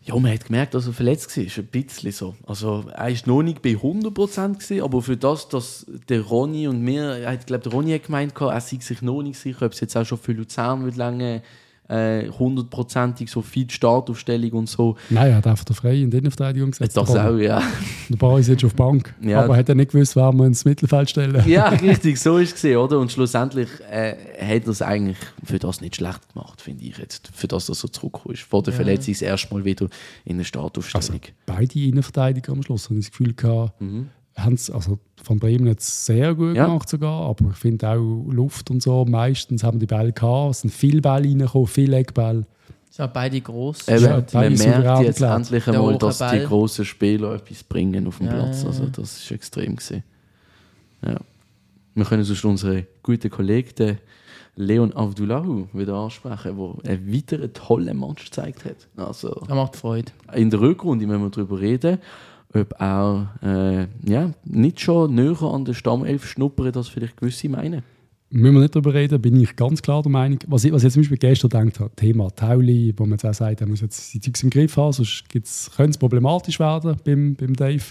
Ja, 0.07 0.17
man 0.17 0.31
hat 0.31 0.45
gemerkt, 0.45 0.73
dass 0.73 0.87
er 0.87 0.93
verletzt 0.93 1.35
war, 1.35 1.43
ein 1.43 1.67
bisschen 1.67 2.11
so. 2.13 2.35
Also, 2.45 2.85
er 2.93 3.11
war 3.11 3.17
noch 3.25 3.43
nicht 3.43 3.61
bei 3.61 3.71
100% 3.71 4.53
gewesen, 4.53 4.81
aber 4.81 5.01
für 5.01 5.17
das, 5.17 5.49
dass 5.49 5.85
der 6.07 6.21
Ronny 6.21 6.69
und 6.69 6.81
mir, 6.81 7.27
hat, 7.27 7.45
glaube 7.45 7.63
der 7.63 7.73
Ronny 7.73 7.91
hat 7.91 8.05
gemeint, 8.05 8.33
er 8.39 8.61
sei 8.61 8.77
sich 8.79 9.01
noch 9.01 9.21
nicht 9.21 9.37
sicher, 9.37 9.65
ob 9.65 9.73
es 9.73 9.81
jetzt 9.81 9.97
auch 9.97 10.05
schon 10.05 10.17
für 10.17 10.31
Luzern 10.31 10.85
wird 10.85 10.95
lange 10.95 11.43
äh, 11.89 12.27
hundertprozentig 12.29 13.29
so 13.31 13.41
viel 13.41 13.69
Startaufstellung 13.69 14.51
und 14.51 14.69
so. 14.69 14.95
Nein, 15.09 15.29
er 15.31 15.35
hat 15.37 15.47
einfach 15.47 15.63
den 15.65 15.75
Freien 15.75 16.03
in 16.03 16.11
die 16.11 16.17
Innenverteidigung 16.17 16.71
gesetzt. 16.71 16.97
Das 16.97 17.09
auch, 17.15 17.37
ja. 17.37 17.61
Der 18.09 18.17
Bar 18.17 18.39
ist 18.39 18.47
jetzt 18.47 18.63
auf 18.65 18.71
die 18.71 18.77
Bank. 18.77 19.13
Ja. 19.21 19.43
Aber 19.43 19.57
hat 19.57 19.67
er 19.69 19.75
nicht 19.75 19.91
gewusst, 19.91 20.15
wer 20.15 20.31
man 20.31 20.47
ins 20.47 20.63
Mittelfeld 20.65 21.09
stellen. 21.09 21.43
ja, 21.47 21.67
richtig, 21.69 22.19
so 22.19 22.37
ist 22.37 22.49
es 22.49 22.53
gesehen, 22.55 22.77
oder? 22.77 22.99
Und 22.99 23.11
schlussendlich 23.11 23.67
äh, 23.91 24.15
hat 24.39 24.63
er 24.65 24.67
es 24.69 24.81
eigentlich 24.81 25.17
für 25.43 25.59
das 25.59 25.81
nicht 25.81 25.95
schlecht 25.97 26.33
gemacht, 26.33 26.61
finde 26.61 26.85
ich 26.85 26.97
jetzt. 26.97 27.29
Für 27.33 27.47
das, 27.47 27.65
dass 27.67 27.83
er 27.83 27.91
zurückgekommen 27.91 28.33
ist. 28.35 28.43
Vor 28.43 28.63
der 28.63 28.73
Ja. 28.73 28.77
Verletzung 28.77 29.13
das 29.13 29.21
erste 29.21 29.53
Mal 29.53 29.65
wieder 29.65 29.87
in 30.25 30.37
der 30.37 30.45
Startaufstellung. 30.45 31.21
Beide 31.45 31.79
Innenverteidiger 31.79 32.53
am 32.53 32.63
Schluss, 32.63 32.85
habe 32.89 32.99
ich 32.99 33.05
das 33.05 33.11
Gefühl 33.11 33.33
gehabt, 33.33 33.79
Mhm. 33.81 34.09
Haben's, 34.37 34.69
also 34.69 34.99
von 35.23 35.39
Bremen 35.39 35.67
jetzt 35.67 36.05
sehr 36.05 36.33
gut 36.35 36.55
Ja. 36.55 36.65
gemacht 36.67 36.87
sogar, 36.87 37.27
aber 37.27 37.49
ich 37.51 37.57
finde 37.57 37.89
auch 37.89 38.25
Luft 38.29 38.69
und 38.71 38.81
so, 38.83 39.03
meistens 39.05 39.63
haben 39.63 39.79
die 39.79 39.85
Bälle 39.87 40.13
gehabt, 40.13 40.51
es 40.51 40.61
sind 40.61 40.71
viele 40.71 41.01
Bälle 41.01 41.27
reingekommen, 41.27 41.67
viele 41.67 41.97
Eckbälle. 41.97 42.45
Sind 42.89 43.13
beide 43.13 43.41
groß. 43.41 43.87
Eben, 43.89 44.03
Ja, 44.03 44.23
man 44.33 44.53
merkt 44.53 45.01
jetzt 45.01 45.17
geklärt. 45.17 45.37
endlich 45.37 45.67
einmal, 45.67 45.97
dass 45.97 46.19
Ball. 46.19 46.39
die 46.39 46.45
grossen 46.45 46.85
Spieler 46.85 47.35
etwas 47.35 47.63
bringen 47.63 48.07
auf 48.07 48.17
dem 48.17 48.27
Ja, 48.27 48.33
Platz. 48.33 48.65
Also 48.65 48.85
das 48.87 49.17
ist 49.17 49.31
extrem 49.31 49.75
gesehen. 49.75 50.03
Ja. 51.05 51.17
Wir 51.93 52.05
können 52.05 52.23
sonst 52.23 52.45
unseren 52.45 52.85
guten 53.03 53.29
Kollegen 53.29 53.69
den 53.77 53.97
Leon 54.55 54.95
Avdulahu 54.95 55.67
wieder 55.73 55.95
ansprechen, 55.95 56.57
der 56.57 56.91
einen 56.91 57.13
weiteren 57.13 57.53
tollen 57.53 57.99
Match 57.99 58.25
gezeigt 58.25 58.65
hat. 58.65 58.87
Also 58.95 59.43
Er 59.47 59.55
macht 59.55 59.75
Freude. 59.75 60.11
in 60.33 60.49
der 60.49 60.59
Rückrunde 60.61 61.05
müssen 61.05 61.21
wir 61.21 61.29
darüber 61.29 61.59
reden, 61.59 61.99
ob 62.53 62.73
er 62.79 63.33
äh, 63.41 64.09
ja, 64.09 64.31
nicht 64.45 64.79
schon 64.79 65.15
näher 65.15 65.43
an 65.43 65.65
der 65.65 65.73
Stammelf 65.73 66.25
schnuppert, 66.25 66.77
als 66.77 66.87
vielleicht 66.87 67.17
gewisse 67.17 67.49
meinen. 67.49 67.83
Müssen 68.29 68.55
wir 68.55 68.61
nicht 68.61 68.75
darüber 68.75 68.93
reden, 68.93 69.21
bin 69.21 69.39
ich 69.39 69.55
ganz 69.55 69.81
klar 69.81 70.01
der 70.01 70.11
Meinung. 70.11 70.39
Was 70.47 70.65
ich, 70.65 70.73
was 70.73 70.83
ich 70.83 70.91
zum 70.91 71.01
Beispiel 71.01 71.17
gestern 71.17 71.49
gedacht 71.49 71.79
habe, 71.79 71.95
Thema 71.95 72.29
Tauli, 72.35 72.93
wo 72.97 73.03
man 73.03 73.13
jetzt 73.13 73.25
auch 73.25 73.33
sagt, 73.33 73.61
er 73.61 73.67
muss 73.67 73.79
jetzt 73.79 74.13
die 74.13 74.19
Zeugs 74.19 74.43
im 74.43 74.49
Griff 74.49 74.75
haben, 74.75 74.91
sonst 74.91 75.29
könnte 75.29 75.47
es 75.91 75.97
problematisch 75.97 76.59
werden 76.59 76.97
beim, 77.05 77.35
beim 77.35 77.53
Dave. 77.55 77.83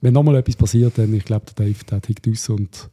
Wenn 0.00 0.14
nochmal 0.14 0.36
etwas 0.36 0.56
passiert, 0.56 0.96
dann 0.96 1.12
ich 1.12 1.24
glaube, 1.24 1.46
der 1.46 1.66
Dave 1.66 1.84
der 1.88 2.00
tickt 2.00 2.26
aus 2.28 2.48
und 2.48 2.88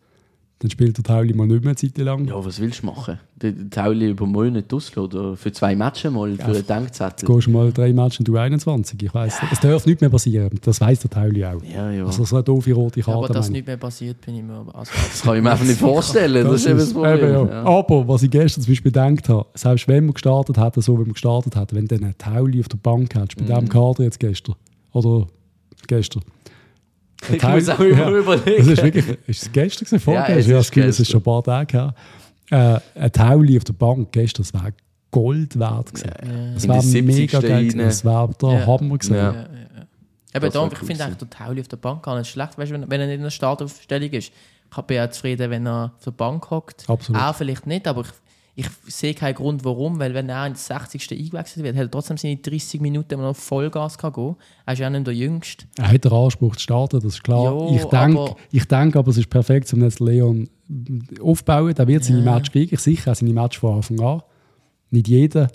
dann 0.62 0.70
spielt 0.70 0.98
der 0.98 1.06
Tauli 1.06 1.34
mal 1.34 1.48
nicht 1.48 1.62
mehr 1.64 1.70
eine 1.70 1.76
Zeit 1.78 1.98
lang. 1.98 2.26
Ja, 2.28 2.44
was 2.44 2.60
willst 2.60 2.82
du 2.84 2.88
machen? 2.88 3.18
Den 3.42 3.72
Tauli 3.72 4.10
über 4.10 4.26
Monate 4.26 4.58
nicht 4.58 4.74
auslassen 4.74 5.18
oder 5.20 5.38
für 5.38 5.54
zwei 5.54 5.74
Matches 5.74 6.12
mal 6.12 6.36
für 6.36 6.44
einen 6.44 6.68
Denkzettel? 6.68 7.16
Jetzt 7.20 7.26
gehst 7.26 7.48
du 7.48 7.52
mal 7.52 7.72
drei 7.72 7.94
Matches 7.94 8.20
in 8.20 8.26
du 8.26 8.36
21. 8.36 9.02
Ich 9.02 9.14
weiss, 9.14 9.38
es 9.52 9.60
darf 9.62 9.86
nicht 9.86 10.02
mehr 10.02 10.10
passieren. 10.10 10.60
Das 10.62 10.82
weiß 10.82 11.00
der 11.00 11.10
Tauli 11.12 11.46
auch. 11.46 11.64
Ja, 11.64 11.90
ja. 11.92 12.06
Also 12.06 12.26
so 12.26 12.36
eine 12.36 12.44
doofe 12.44 12.74
rote 12.74 13.00
Ja, 13.00 13.06
Karte. 13.06 13.18
aber 13.20 13.34
dass 13.34 13.50
nicht 13.50 13.66
mehr 13.68 13.78
passiert, 13.78 14.20
bin 14.20 14.36
ich 14.36 14.44
mir 14.44 14.54
aber. 14.56 14.76
Also, 14.76 14.92
Das 15.10 15.22
kann 15.22 15.38
ich 15.38 15.44
mir 15.44 15.52
einfach 15.52 15.66
nicht 15.66 15.80
vorstellen. 15.80 16.46
Das, 16.46 16.56
ist 16.56 16.68
eben 16.68 16.80
das 16.80 16.94
Problem. 16.94 17.18
eben, 17.20 17.32
ja. 17.32 17.46
Ja. 17.46 17.64
Aber 17.66 18.08
was 18.08 18.24
ich 18.24 18.32
gestern 18.32 18.64
zum 18.64 18.72
Beispiel 18.72 18.92
gedacht 18.92 19.30
habe, 19.30 19.46
selbst 19.54 19.88
wenn 19.88 20.06
wir 20.08 20.14
gestartet 20.14 20.58
hätten, 20.58 20.82
so 20.82 21.00
wie 21.00 21.06
wir 21.06 21.14
gestartet 21.14 21.56
hätten, 21.56 21.76
wenn 21.78 21.88
dann 21.88 22.04
ein 22.04 22.16
Tauli 22.18 22.60
auf 22.60 22.68
der 22.68 22.78
Bank 22.78 23.16
hättest, 23.16 23.38
bei 23.38 23.44
Mhm. 23.44 23.48
diesem 23.48 23.70
Kader 23.70 24.04
jetzt 24.04 24.20
gestern, 24.20 24.56
oder 24.92 25.28
gestern. 25.88 26.22
Ein 27.28 27.36
Ich 27.36 27.44
muss 27.44 27.70
auch 27.70 27.80
immer 27.80 27.98
ja, 27.98 28.10
überlegen. 28.12 28.58
Das 28.58 28.68
ist 28.68 28.84
wirklich, 28.84 29.06
ist 29.28 29.44
es 29.44 29.52
gestern 29.52 29.86
gewesen, 29.86 30.00
vorgestern? 30.00 30.34
Ja, 30.34 30.40
es 30.40 30.46
ich 30.48 30.52
habe 30.54 30.60
ist 30.60 30.66
das 30.68 30.72
Gefühl, 30.72 30.84
es 30.90 30.90
ist 30.90 30.98
gestern. 31.08 31.12
schon 31.12 31.20
ein 31.20 31.24
paar 31.24 31.44
Tage 31.44 31.94
her. 32.52 32.82
Äh, 32.96 33.00
ein 33.02 33.12
Tauli 33.12 33.58
auf 33.58 33.64
der 33.64 33.74
Bank 33.74 34.12
gestern, 34.12 34.44
das 34.44 34.54
wäre 34.54 34.74
Gold 35.12 35.60
wert 35.60 35.94
gewesen. 35.94 36.12
Ja, 36.24 36.32
ja. 36.48 36.54
Das 36.54 36.62
70. 36.92 37.04
mega 37.06 37.40
geil 37.40 37.64
gewesen. 37.66 37.80
Das 37.80 38.06
wäre 38.06 38.30
der 38.42 38.50
Ja. 38.52 38.66
Hammer 38.68 38.98
gewesen. 38.98 39.16
Ja. 39.16 39.34
Ja. 39.34 39.46
Eben 40.36 40.46
Das 40.46 40.54
darum, 40.54 40.70
ich 40.72 40.80
cool 40.82 40.88
finde 40.88 41.04
eigentlich 41.04 41.18
der 41.18 41.30
Tauli 41.32 41.62
auf 41.62 41.68
der 41.68 41.78
Bank 41.78 42.04
gar 42.04 42.18
nicht 42.18 42.30
schlecht, 42.30 42.58
weißt, 42.58 42.72
wenn, 42.72 42.90
wenn 42.90 43.02
er 43.02 43.08
nicht 43.08 43.16
in 43.18 43.24
der 43.24 43.30
Startaufstellung 43.32 44.10
ist. 44.12 44.32
Ich 44.72 44.82
bin 44.84 44.98
ja 44.98 45.10
zufrieden, 45.10 45.50
wenn 45.50 45.66
er 45.66 45.92
auf 45.98 46.04
der 46.04 46.12
Bank 46.12 46.50
hockt. 46.52 46.88
Absolut. 46.88 47.20
Er 47.20 47.34
vielleicht 47.34 47.66
nicht, 47.66 47.88
aber 47.88 48.02
ich, 48.02 48.08
ich 48.60 48.94
sehe 48.94 49.14
keinen 49.14 49.36
Grund, 49.36 49.64
warum, 49.64 50.00
weil 50.00 50.14
wenn 50.14 50.28
er 50.30 50.46
in 50.48 50.54
der 50.54 50.60
60. 50.60 51.12
eingewechselt 51.12 51.64
wird, 51.64 51.76
hat 51.76 51.84
er 51.84 51.92
trotzdem 51.92 52.18
seine 52.18 52.38
30 52.38 52.82
Minuten, 52.82 53.18
wo 53.18 53.22
er 53.22 53.28
noch 53.30 53.36
Vollgas 53.36 53.98
kann 53.98 54.12
gehen 54.14 54.36
kann. 54.36 54.36
Er 54.66 54.74
ist 54.74 54.80
ja 54.80 54.88
auch 54.88 54.92
nicht 54.92 55.08
der 55.08 55.14
Jüngste. 55.16 55.66
Er 55.78 55.92
hat 55.92 56.04
den 56.04 56.12
Anspruch 56.12 56.56
zu 56.56 56.64
starten, 56.64 57.00
das 57.00 57.14
ist 57.16 57.24
klar. 57.24 57.46
Jo, 57.46 57.74
ich 57.76 57.84
denke, 57.86 58.20
aber- 58.20 58.36
ich 58.52 58.66
denk, 58.66 58.96
aber 58.96 59.10
es 59.10 59.18
ist 59.18 59.30
perfekt, 59.30 59.72
um 59.74 59.82
jetzt 59.84 60.00
Leon 60.00 60.50
aufzubauen. 61.24 61.74
Der 61.74 61.88
wird 61.88 62.04
seine 62.04 62.24
Ja. 62.24 62.34
Match 62.36 62.52
kriegen. 62.52 62.74
Ich 62.74 62.80
sicher 62.82 63.12
auch 63.12 63.16
seine 63.16 63.34
Match 63.34 63.58
von 63.60 63.76
Anfang 63.78 64.00
an. 64.02 64.22
Nicht 64.92 65.08
jeder. 65.08 65.50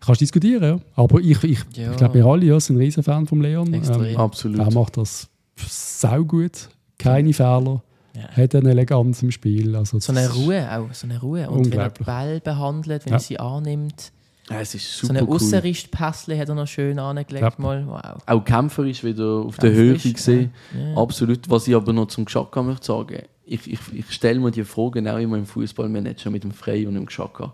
Kannst 0.00 0.20
diskutieren, 0.20 0.62
ja. 0.62 0.80
Aber 0.94 1.18
ich, 1.20 1.42
ich, 1.44 1.58
Ja. 1.74 1.90
ich 1.90 1.96
glaube, 1.96 2.14
wir 2.14 2.26
alle 2.26 2.46
ja, 2.46 2.60
sind 2.60 2.76
ein 2.76 2.82
Riesenfan 2.82 3.26
von 3.26 3.40
Leon. 3.40 3.72
Extrem. 3.74 4.04
Ähm, 4.04 4.16
Absolut. 4.16 4.58
er 4.58 4.72
macht 4.72 4.96
das 4.96 5.28
sau 5.56 6.24
gut. 6.24 6.68
Keine 6.98 7.32
Fehler. 7.32 7.82
Ja. 8.14 8.28
Hat 8.42 8.54
eine 8.54 8.70
Eleganz 8.70 9.22
im 9.22 9.30
Spiel. 9.30 9.76
Also 9.76 9.98
So 10.00 10.12
eine 10.12 10.28
Ruhe 10.32 10.68
auch, 10.70 10.92
so 10.92 11.06
eine 11.06 11.20
Ruhe. 11.20 11.48
Und 11.48 11.56
wenn 11.70 11.78
er 11.78 11.90
den 11.90 12.00
Unglaublich. 12.00 12.06
Ball 12.06 12.40
behandelt, 12.40 13.04
wenn 13.04 13.12
Ja. 13.12 13.16
er 13.16 13.20
sie 13.20 13.38
annimmt. 13.38 14.12
Ja, 14.50 14.60
es 14.60 14.74
ist 14.74 14.90
So 14.96 15.06
super 15.06 15.18
eine 15.20 15.28
cool. 15.28 15.36
Aussenristpässle 15.36 16.38
hat 16.38 16.48
er 16.48 16.54
noch 16.54 16.66
schön 16.66 16.98
angelegt. 16.98 17.42
Ja. 17.42 17.52
Mal. 17.58 17.86
Wow. 17.86 18.22
Auch 18.24 18.44
kämpferisch 18.44 19.04
wieder 19.04 19.26
auf 19.46 19.56
der 19.58 19.72
Höhe 19.72 19.94
gesehen. 19.98 20.52
ja. 20.74 20.88
Ja. 20.90 20.96
Absolut. 20.96 21.48
Was 21.50 21.68
ich 21.68 21.74
aber 21.76 21.92
noch 21.92 22.06
zum 22.08 22.24
Geschaka 22.24 22.62
möchte 22.62 22.86
sagen, 22.86 23.22
ich, 23.44 23.70
ich, 23.70 23.78
ich 23.94 24.10
stelle 24.10 24.40
mir 24.40 24.50
die 24.50 24.64
Fragen 24.64 25.06
auch 25.08 25.18
immer 25.18 25.36
im 25.36 25.46
Fußballmanager 25.46 26.30
mit 26.30 26.44
dem 26.44 26.50
Frey 26.52 26.86
und 26.86 26.94
dem 26.94 27.06
Geschaka. 27.06 27.52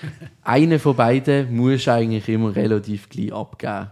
Einer 0.42 0.78
von 0.78 0.96
beiden 0.96 1.54
muss 1.54 1.86
eigentlich 1.88 2.28
immer 2.28 2.54
relativ 2.56 3.08
gleich 3.10 3.32
abgeben. 3.32 3.90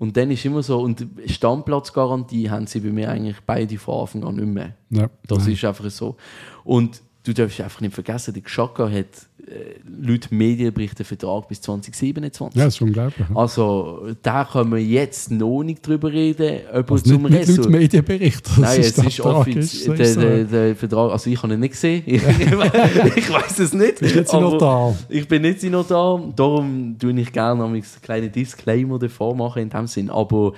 Und 0.00 0.16
dann 0.16 0.30
ist 0.30 0.42
immer 0.46 0.62
so, 0.62 0.80
und 0.80 1.06
Stammplatzgarantie 1.26 2.48
haben 2.48 2.66
sie 2.66 2.80
bei 2.80 2.88
mir 2.90 3.10
eigentlich 3.10 3.36
beide 3.44 3.76
von 3.76 4.00
Anfang 4.00 4.24
an 4.24 4.36
nicht 4.36 4.46
mehr. 4.46 4.74
Ja, 4.88 5.10
Das 5.28 5.40
nein. 5.44 5.52
ist 5.52 5.64
einfach 5.64 5.90
so. 5.90 6.16
Und 6.64 7.02
du 7.24 7.32
darfst 7.34 7.60
einfach 7.60 7.80
nicht 7.82 7.94
vergessen, 7.94 8.32
der 8.34 8.42
Geschaka 8.42 8.88
hat 8.90 9.06
äh, 9.46 9.74
laut 10.00 10.28
Medienberichten 10.30 11.04
Vertrag 11.04 11.48
bis 11.48 11.60
2027. 11.60 12.56
ja, 12.58 12.64
das 12.66 12.74
ist 12.74 12.80
unglaublich. 12.80 13.26
ja. 13.28 13.36
Also, 13.36 14.08
da 14.22 14.44
können 14.50 14.70
wir 14.72 14.78
jetzt 14.82 15.30
noch 15.30 15.62
nicht 15.62 15.86
drüber 15.86 16.10
reden, 16.12 16.60
ob 16.72 16.90
Also 16.92 17.04
zum 17.04 17.22
nicht, 17.22 17.30
nicht 17.32 17.40
Result. 17.48 17.58
laut 17.66 17.70
Medienbericht. 17.70 18.46
Das 18.46 18.58
Nein, 18.58 18.80
es 18.80 18.94
der 18.94 19.06
ist 19.06 19.20
offiziell. 19.20 19.62
ist- 19.64 19.86
Der, 19.88 20.00
ist 20.00 20.14
so. 20.14 20.20
der, 20.20 20.44
der 20.44 20.76
Vertrag, 20.76 21.12
also 21.12 21.30
ich 21.30 21.42
habe 21.42 21.52
ihn 21.54 21.60
nicht 21.60 21.72
gesehen. 21.72 22.02
ich 22.06 23.32
weiß 23.32 23.58
es 23.58 23.72
nicht. 23.74 24.00
Bist 24.00 24.16
nicht 24.16 24.28
sein 24.28 24.42
aber 24.42 24.52
Notar. 24.52 24.96
Ich 25.08 25.26
bin 25.28 25.42
nicht 25.42 25.60
sein 25.60 25.72
Notar. 25.72 26.22
Darum 26.36 26.96
tue 26.98 27.12
ich 27.20 27.32
gerne 27.32 27.64
einen 27.64 27.82
kleinen 28.02 28.32
Disclaimer 28.32 28.98
davor 28.98 29.34
machen 29.34 29.62
in 29.62 29.68
dem 29.70 29.86
Sinn. 29.86 30.10
Aber 30.10 30.52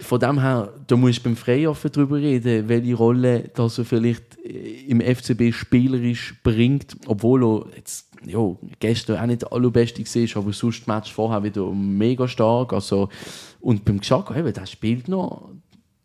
von 0.00 0.20
dem 0.20 0.40
her, 0.40 0.72
da 0.86 0.96
musst 0.96 1.18
du 1.18 1.22
beim 1.24 1.36
Freioffen 1.36 1.90
darüber 1.92 2.16
reden, 2.16 2.68
welche 2.68 2.94
Rolle 2.94 3.50
das 3.54 3.78
er 3.78 3.84
vielleicht 3.84 4.22
äh, 4.27 4.27
im 4.88 5.00
FCB 5.00 5.52
spielerisch 5.52 6.40
bringt, 6.42 6.96
obwohl 7.06 7.44
er 7.44 7.76
jetzt 7.76 8.08
ja, 8.26 8.56
gestern 8.80 9.18
auch 9.18 9.26
nicht 9.26 9.52
allerbeste 9.52 10.02
war, 10.02 10.42
aber 10.42 10.52
sonst 10.52 10.80
das 10.80 10.86
Match 10.86 11.12
vorher 11.12 11.42
wieder 11.42 11.70
mega 11.72 12.26
stark. 12.26 12.72
Also, 12.72 13.08
und 13.60 13.84
beim 13.84 14.00
Geschaka, 14.00 14.36
eben, 14.36 14.52
der 14.52 14.66
spielt 14.66 15.08
noch 15.08 15.50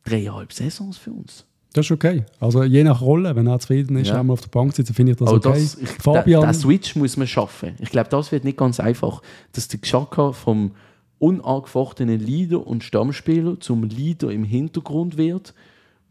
dreieinhalb 0.04 0.52
Saisons 0.52 0.98
für 0.98 1.12
uns. 1.12 1.46
Das 1.74 1.88
ist 1.88 1.91
okay. 1.91 2.24
Also 2.39 2.64
je 2.64 2.84
nach 2.84 3.02
Rolle, 3.02 3.36
wenn 3.36 3.48
er 3.48 3.60
zufrieden 3.60 3.98
ist, 3.98 4.10
Ja. 4.10 4.20
einmal 4.20 4.34
auf 4.34 4.41
der 4.41 4.50
Bank 4.50 4.76
sitzt, 4.76 4.94
finde 4.94 5.14
ich 5.14 5.18
das 5.18 5.28
Aber 5.28 5.38
okay. 5.38 5.60
das, 5.60 5.76
ich, 5.76 5.89
Fabian, 5.89 6.41
der 6.41 6.54
Switch 6.54 6.96
muss 6.96 7.18
man 7.18 7.26
schaffen. 7.26 7.76
Ich 7.80 7.89
glaube, 7.89 8.10
das 8.10 8.32
wird 8.32 8.44
nicht 8.44 8.58
ganz 8.58 8.80
einfach, 8.80 9.24
dass 9.54 9.70
der 9.70 9.80
Xhaka 9.80 10.34
vom 10.34 10.72
unangefochtenen 11.18 12.20
Leader 12.20 12.68
und 12.68 12.84
Stammspieler 12.84 13.60
zum 13.60 13.84
Leader 13.86 14.30
im 14.30 14.44
Hintergrund 14.44 15.18
wird, 15.18 15.56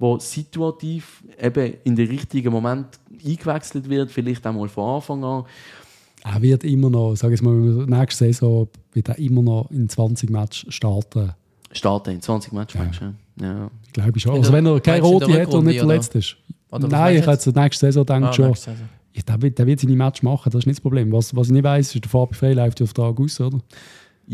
wo 0.03 0.19
situativ 0.19 1.23
eben 1.41 1.75
in 1.85 1.95
den 1.95 2.09
richtigen 2.09 2.53
Moment 2.53 2.87
eingewechselt 3.25 3.89
wird, 3.89 4.11
vielleicht 4.11 4.45
einmal 4.45 4.69
von 4.69 4.97
Anfang 4.97 5.23
an. 5.23 5.45
er 6.25 6.43
wird 6.43 6.65
immer 6.65 6.91
noch, 6.91 7.15
sage 7.15 7.35
ich 7.35 7.43
mal, 7.43 7.53
nächste 7.53 8.25
Saison 8.25 8.67
wird 8.93 9.09
er 9.09 9.19
immer 9.19 9.43
noch 9.43 9.71
in 9.71 9.89
20 9.89 10.29
Matches 10.31 10.75
starten. 10.75 11.33
Starten 11.71 12.11
in 12.11 12.21
20 12.21 12.53
Matches. 12.53 12.81
Ja. 12.81 13.13
du? 13.37 13.45
Ja. 13.45 13.71
Glaube 13.93 14.13
ich 14.17 14.23
schon. 14.23 14.33
In 14.33 14.39
Also 14.39 14.51
der- 14.51 14.59
wenn 14.59 14.67
er 14.67 14.81
keine 14.81 14.99
in 14.99 15.05
rote 15.05 15.27
der 15.27 15.43
hat 15.43 15.55
und 15.55 15.67
nicht 15.67 15.79
verletzt 15.79 16.15
ist. 16.17 16.37
Oder 16.73 16.89
Nein, 16.89 17.17
ich 17.19 17.27
hätte 17.27 17.39
zur 17.39 17.53
nächsten 17.53 17.87
Saison 17.87 18.05
denkt 18.05 18.29
Ah, 18.29 18.33
schon. 18.33 18.47
nächste 18.49 18.71
Saison. 18.73 18.89
Ja, 19.15 19.23
der, 19.29 19.43
wird, 19.43 19.59
der 19.59 19.67
wird 19.67 19.79
seine 19.81 19.95
Match 19.95 20.23
machen, 20.25 20.51
das 20.51 20.61
ist 20.61 20.67
nicht 20.67 20.79
das 20.79 20.83
Problem. 20.83 21.13
Was, 21.13 21.37
was 21.37 21.47
ich 21.47 21.53
nicht 21.53 21.65
weiss, 21.65 21.95
ist, 21.95 22.03
der 22.03 22.11
Fabi 22.11 22.35
Frey 22.35 22.55
läuft 22.55 22.81
ja 22.81 22.85
auf 22.85 22.93
Tag 22.93 23.21
aus, 23.21 23.41
oder? 23.41 23.59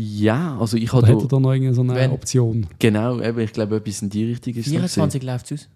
Ja, 0.01 0.57
also 0.57 0.77
ich 0.77 0.93
habe 0.93 1.07
er 1.07 1.15
da, 1.17 1.39
noch 1.39 1.51
irgendeine 1.51 1.73
so 1.73 1.81
eine 1.81 1.95
Wenn- 1.95 2.11
Option? 2.11 2.67
genau, 2.79 3.19
eben, 3.19 3.39
ich 3.39 3.51
glaube, 3.51 3.75
etwas 3.75 4.01
in 4.01 4.09
die 4.09 4.23
Richtung 4.25 4.53
ist 4.53 4.67
noch 4.67 4.73
gewesen. 4.75 4.89
24 4.89 5.23
läuft 5.23 5.51
es 5.51 5.61
aus. 5.63 5.69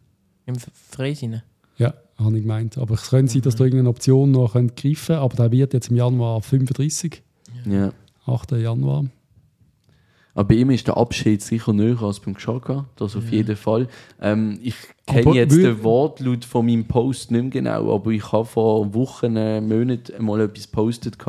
Im 0.46 0.56
Freisinn. 0.90 1.42
Ja, 1.78 1.94
habe 2.18 2.38
ich 2.38 2.44
gemeint. 2.44 2.78
Aber 2.78 2.94
es 2.94 3.10
könnte 3.10 3.34
sein, 3.34 3.42
dass 3.42 3.56
da 3.58 3.66
irgendeine 3.66 3.90
Option 3.90 4.32
noch 4.32 4.54
könnt 4.54 4.76
greifen 4.78 5.08
könnte, 5.08 5.22
aber 5.22 5.36
der 5.36 5.52
wird 5.52 5.74
jetzt 5.74 5.90
im 5.90 5.98
Januar 5.98 6.42
35, 6.42 7.22
Ja. 7.66 7.92
8. 8.26 8.52
Januar. 8.54 9.06
Aber 10.36 10.48
bei 10.48 10.56
ihm 10.56 10.72
ist 10.72 10.88
der 10.88 10.98
Abschied 10.98 11.42
sicher 11.44 11.74
näher 11.74 12.02
als 12.02 12.20
beim 12.20 12.34
Xhaka, 12.34 12.86
das 12.96 13.16
auf 13.16 13.30
jeden 13.32 13.56
Fall. 13.56 13.88
Ähm, 14.20 14.58
ich 14.64 14.74
kenne 15.06 15.36
jetzt 15.36 15.56
den 15.56 15.84
Wortlaut 15.84 16.44
von 16.44 16.66
meinem 16.66 16.86
Post 16.86 17.30
nicht 17.30 17.42
mehr 17.42 17.52
genau, 17.52 17.94
aber 17.94 18.10
ich 18.12 18.32
habe 18.32 18.46
vor 18.46 18.94
Wochen, 18.96 19.36
äh, 19.36 19.62
Monaten 19.62 20.26
mal 20.26 20.42
etwas 20.42 20.66
gepostet, 20.72 21.20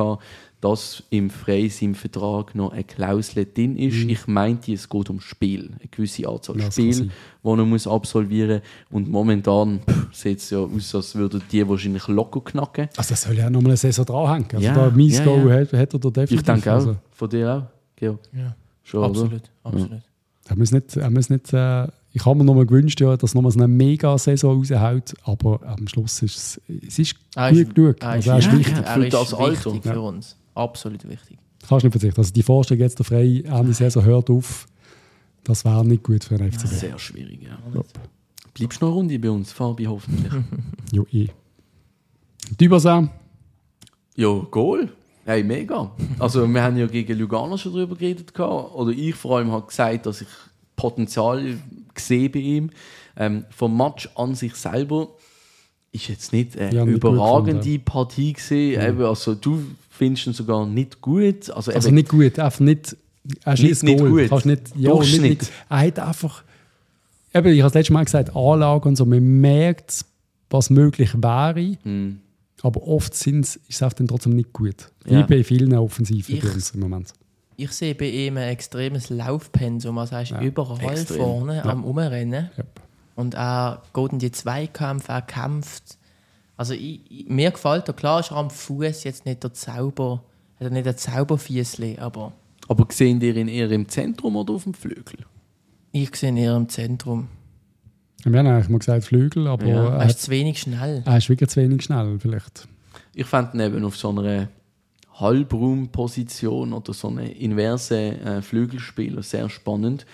dass 0.65 1.03
im 1.11 1.29
Freis 1.29 1.81
im 1.83 1.93
Vertrag 1.93 2.55
noch 2.55 2.71
eine 2.71 2.83
Klausel 2.83 3.45
drin 3.45 3.77
ist. 3.77 3.95
Ich 3.97 4.25
meinte, 4.27 4.73
es 4.73 4.89
geht 4.89 5.09
um 5.11 5.19
Spiel, 5.19 5.71
eine 5.79 5.87
gewisse 5.91 6.27
Anzahl 6.27 6.55
Mhm. 6.55 6.61
Ja, 6.61 6.71
sein. 6.71 7.11
die 7.43 7.49
er 7.49 7.55
muss 7.65 7.85
absolvieren 7.87 8.61
muss. 8.89 9.03
Und 9.03 9.11
momentan 9.11 9.81
sieht 10.11 10.39
es 10.39 10.49
ja 10.49 10.57
aus, 10.59 10.95
als 10.95 11.13
würden 11.15 11.41
die 11.51 11.67
wahrscheinlich 11.69 12.07
locker 12.07 12.41
knacken. 12.41 12.89
Also 12.97 13.09
das 13.11 13.21
soll 13.21 13.37
ja 13.37 13.49
noch 13.49 13.61
mal 13.61 13.69
eine 13.69 13.77
Saison 13.77 14.05
dranhängen. 14.05 14.47
Also 14.53 14.65
Ja, 14.65 14.73
da 14.73 14.89
mein 14.95 15.07
ja, 15.07 15.23
Go 15.23 15.37
ja. 15.49 15.55
Hat, 15.59 15.73
hat 15.73 15.93
er 15.93 15.99
da 15.99 16.09
definitiv. 16.09 16.37
Ich 16.39 16.41
denke 16.43 16.71
auch, 16.71 16.75
Also, 16.75 16.95
von 17.11 17.29
dir 17.29 17.53
auch, 17.53 17.95
Georg. 17.95 18.19
Ja, 18.33 18.55
Schon, 18.83 18.99
oder? 19.01 19.09
absolut. 19.09 19.41
absolut. 19.63 20.01
er 20.47 20.55
muss 20.57 20.71
nicht, 20.71 20.95
er 20.97 21.09
muss 21.11 21.29
nicht, 21.29 21.53
äh, 21.53 21.87
ich 22.11 22.25
habe 22.25 22.37
mir 22.37 22.43
noch 22.45 22.55
mal 22.55 22.65
gewünscht, 22.65 23.01
ja, 23.01 23.15
dass 23.17 23.33
noch 23.35 23.41
mal 23.41 23.51
so 23.51 23.59
eine 23.59 23.67
Mega-Saison 23.67 24.57
raushaut, 24.57 25.13
aber 25.23 25.59
am 25.65 25.87
Schluss 25.87 26.21
ist 26.21 26.37
es, 26.37 26.61
es 26.87 26.99
ist 26.99 27.15
Er 27.35 27.51
gut 27.51 27.59
ist- 27.59 27.75
genug. 27.75 27.95
Er 28.01 28.07
Also 28.09 28.31
ist 28.37 28.45
ja, 28.45 28.57
wichtig. 28.57 28.75
ja. 28.77 28.83
Für 28.83 29.05
ist 29.05 29.13
das 29.13 29.33
Alter. 29.33 29.73
für 29.81 30.01
uns. 30.01 30.35
Absolut 30.55 31.07
wichtig. 31.07 31.37
Kannst 31.67 31.83
du 31.83 31.87
nicht 31.87 31.93
verzichten. 31.93 32.19
Also 32.19 32.33
die 32.33 32.43
Vorstellung 32.43 32.81
jetzt 32.81 32.97
der 32.99 33.05
Frei 33.05 33.43
Ende 33.45 33.73
Saison 33.73 34.03
hört 34.03 34.29
auf, 34.29 34.67
das 35.43 35.63
wäre 35.63 35.85
nicht 35.85 36.03
gut 36.03 36.23
für 36.23 36.37
den 36.37 36.51
FCB. 36.51 36.67
Sehr 36.67 36.99
schwierig, 36.99 37.43
ja. 37.43 37.59
Bleibst 38.53 38.81
du 38.81 38.85
noch 38.85 38.91
eine 38.91 38.99
Runde 38.99 39.19
bei 39.19 39.29
uns, 39.29 39.51
Fabi, 39.51 39.85
hoffentlich? 39.85 40.33
Jo, 40.91 41.05
eh. 41.11 41.27
Dübersam, 42.59 43.09
ja, 44.15 44.29
Goal. 44.49 44.89
Hey, 45.25 45.43
mega. 45.43 45.91
Also, 46.19 46.47
wir 46.47 46.63
haben 46.63 46.77
ja 46.77 46.87
gegen 46.87 47.17
Lugano 47.19 47.57
schon 47.57 47.73
darüber 47.73 47.95
geredet. 47.95 48.33
gehabt. 48.33 48.73
Oder 48.75 48.91
ich 48.91 49.15
vor 49.15 49.37
allem 49.37 49.51
habe 49.51 49.67
gesagt, 49.67 50.05
dass 50.05 50.21
ich 50.21 50.27
Potenzial 50.75 51.57
sehe 51.97 52.29
bei 52.29 52.39
ihm. 52.39 52.69
Ähm, 53.17 53.45
vom 53.49 53.75
Match 53.75 54.09
an 54.15 54.35
sich 54.35 54.55
selber 54.55 55.09
ist 55.91 56.07
jetzt 56.07 56.31
nicht 56.31 56.57
eine 56.57 56.73
Ja, 56.73 56.85
nicht 56.85 57.01
gut 57.01 57.11
überragende 57.11 57.59
gefunden, 57.59 57.83
Partie 57.85 58.33
gesehen. 58.33 58.81
Eben, 58.81 59.03
also, 59.03 59.35
du 59.35 59.65
findest 59.97 60.27
ihn 60.27 60.33
sogar 60.33 60.65
nicht 60.65 61.01
gut. 61.01 61.49
Also, 61.49 61.71
also 61.71 61.91
nicht 61.91 62.09
gut, 62.09 62.37
einfach 62.39 62.59
nicht, 62.59 62.95
er 63.43 63.53
Nicht- 63.53 63.61
schießt 63.61 63.83
nicht 63.83 63.99
Goal. 63.99 64.09
gut. 64.09 64.29
Kannst 64.29 64.45
nicht, 64.45 64.69
ja, 64.69 64.75
nicht, 64.75 64.87
Durchschnitt. 64.89 65.39
nicht, 65.41 65.51
er 65.69 65.79
hat 65.79 65.99
einfach, 65.99 66.43
eben, 67.33 67.47
ich 67.47 67.59
habe 67.61 67.63
das 67.69 67.73
letzte 67.73 67.93
Mal 67.93 68.05
gesagt, 68.05 68.35
Anlage 68.35 68.87
und 68.87 68.95
so, 68.95 69.05
man 69.05 69.23
merkt, 69.41 70.05
was 70.49 70.69
möglich 70.69 71.13
wäre, 71.15 71.77
Hm. 71.83 72.19
aber 72.61 72.87
oft 72.87 73.13
sind's, 73.15 73.55
ist 73.67 73.75
es 73.77 73.83
auch 73.83 73.93
dann 73.93 74.07
trotzdem 74.07 74.33
nicht 74.35 74.53
gut. 74.53 74.89
Ja. 75.05 75.19
Wie 75.19 75.23
bei 75.37 75.43
vielen 75.43 75.73
Offensiven 75.73 76.35
Ich- 76.35 76.41
bei 76.43 76.51
uns 76.51 76.71
im 76.71 76.81
Moment. 76.81 77.13
Ich 77.57 77.71
sehe 77.71 77.95
bei 77.95 78.09
ihm 78.09 78.35
ein 78.35 78.49
extremes 78.49 79.09
Laufpensum. 79.09 79.97
Also 79.97 80.15
er 80.15 80.23
ist 80.23 80.31
Ja, 80.31 80.41
überall 80.41 80.91
extrem. 80.91 81.17
vorne 81.17 81.63
am 81.63 81.85
Umrennen. 81.85 82.49
Ja. 82.57 82.63
Und 83.15 83.33
er 83.33 83.81
geht 83.93 84.11
in 84.11 84.19
die 84.19 84.31
Zweikämpfe, 84.33 85.09
er 85.13 85.21
kämpft. 85.21 85.97
Also 86.57 86.73
ich, 86.73 87.01
ich, 87.09 87.27
mir 87.27 87.51
gefällt 87.51 87.87
er, 87.87 87.93
klar 87.93 88.19
ist 88.21 88.31
er 88.31 88.37
am 88.37 88.49
Fuß 88.49 89.03
jetzt 89.03 89.25
nicht 89.25 89.43
der 89.43 89.53
Zauber, 89.53 90.23
hat 90.55 90.67
er 90.67 90.69
nicht 90.69 90.87
ein 90.87 90.97
Zauberfiesli, 90.97 91.97
aber 91.99 92.33
aber 92.67 92.87
sehen 92.91 93.21
ihr 93.21 93.35
ihn 93.35 93.47
eher 93.47 93.69
im 93.71 93.87
Zentrum 93.89 94.35
oder 94.35 94.53
auf 94.53 94.63
dem 94.63 94.73
Flügel? 94.73 95.19
ich 95.91 96.15
sehe 96.15 96.29
ihn 96.29 96.37
eher 96.37 96.55
im 96.55 96.67
Zentrum. 96.69 97.27
Wir 98.23 98.39
haben 98.39 98.47
eigentlich 98.47 98.69
mal 98.69 98.79
gesagt 98.79 99.03
Flügel, 99.03 99.47
aber 99.47 99.65
Ja. 99.65 99.85
er, 99.93 99.99
Er 100.01 100.05
ist 100.07 100.21
zu 100.23 100.31
wenig 100.31 100.59
schnell. 100.59 101.03
er 101.05 101.17
ist 101.17 101.29
wirklich 101.29 101.49
zu 101.51 101.61
wenig 101.61 101.83
schnell 101.83 102.17
vielleicht. 102.19 102.67
Ich 103.13 103.27
fand 103.27 103.53
ihn 103.53 103.59
eben 103.59 103.85
auf 103.85 103.95
so 103.95 104.09
einer 104.09 104.47
Halbraumposition 105.13 106.73
oder 106.73 106.93
so 106.93 107.07
eine 107.09 107.31
inverse 107.31 107.97
äh, 107.97 108.41
Flügelspieler 108.41 109.23
sehr 109.23 109.49
spannend, 109.49 110.05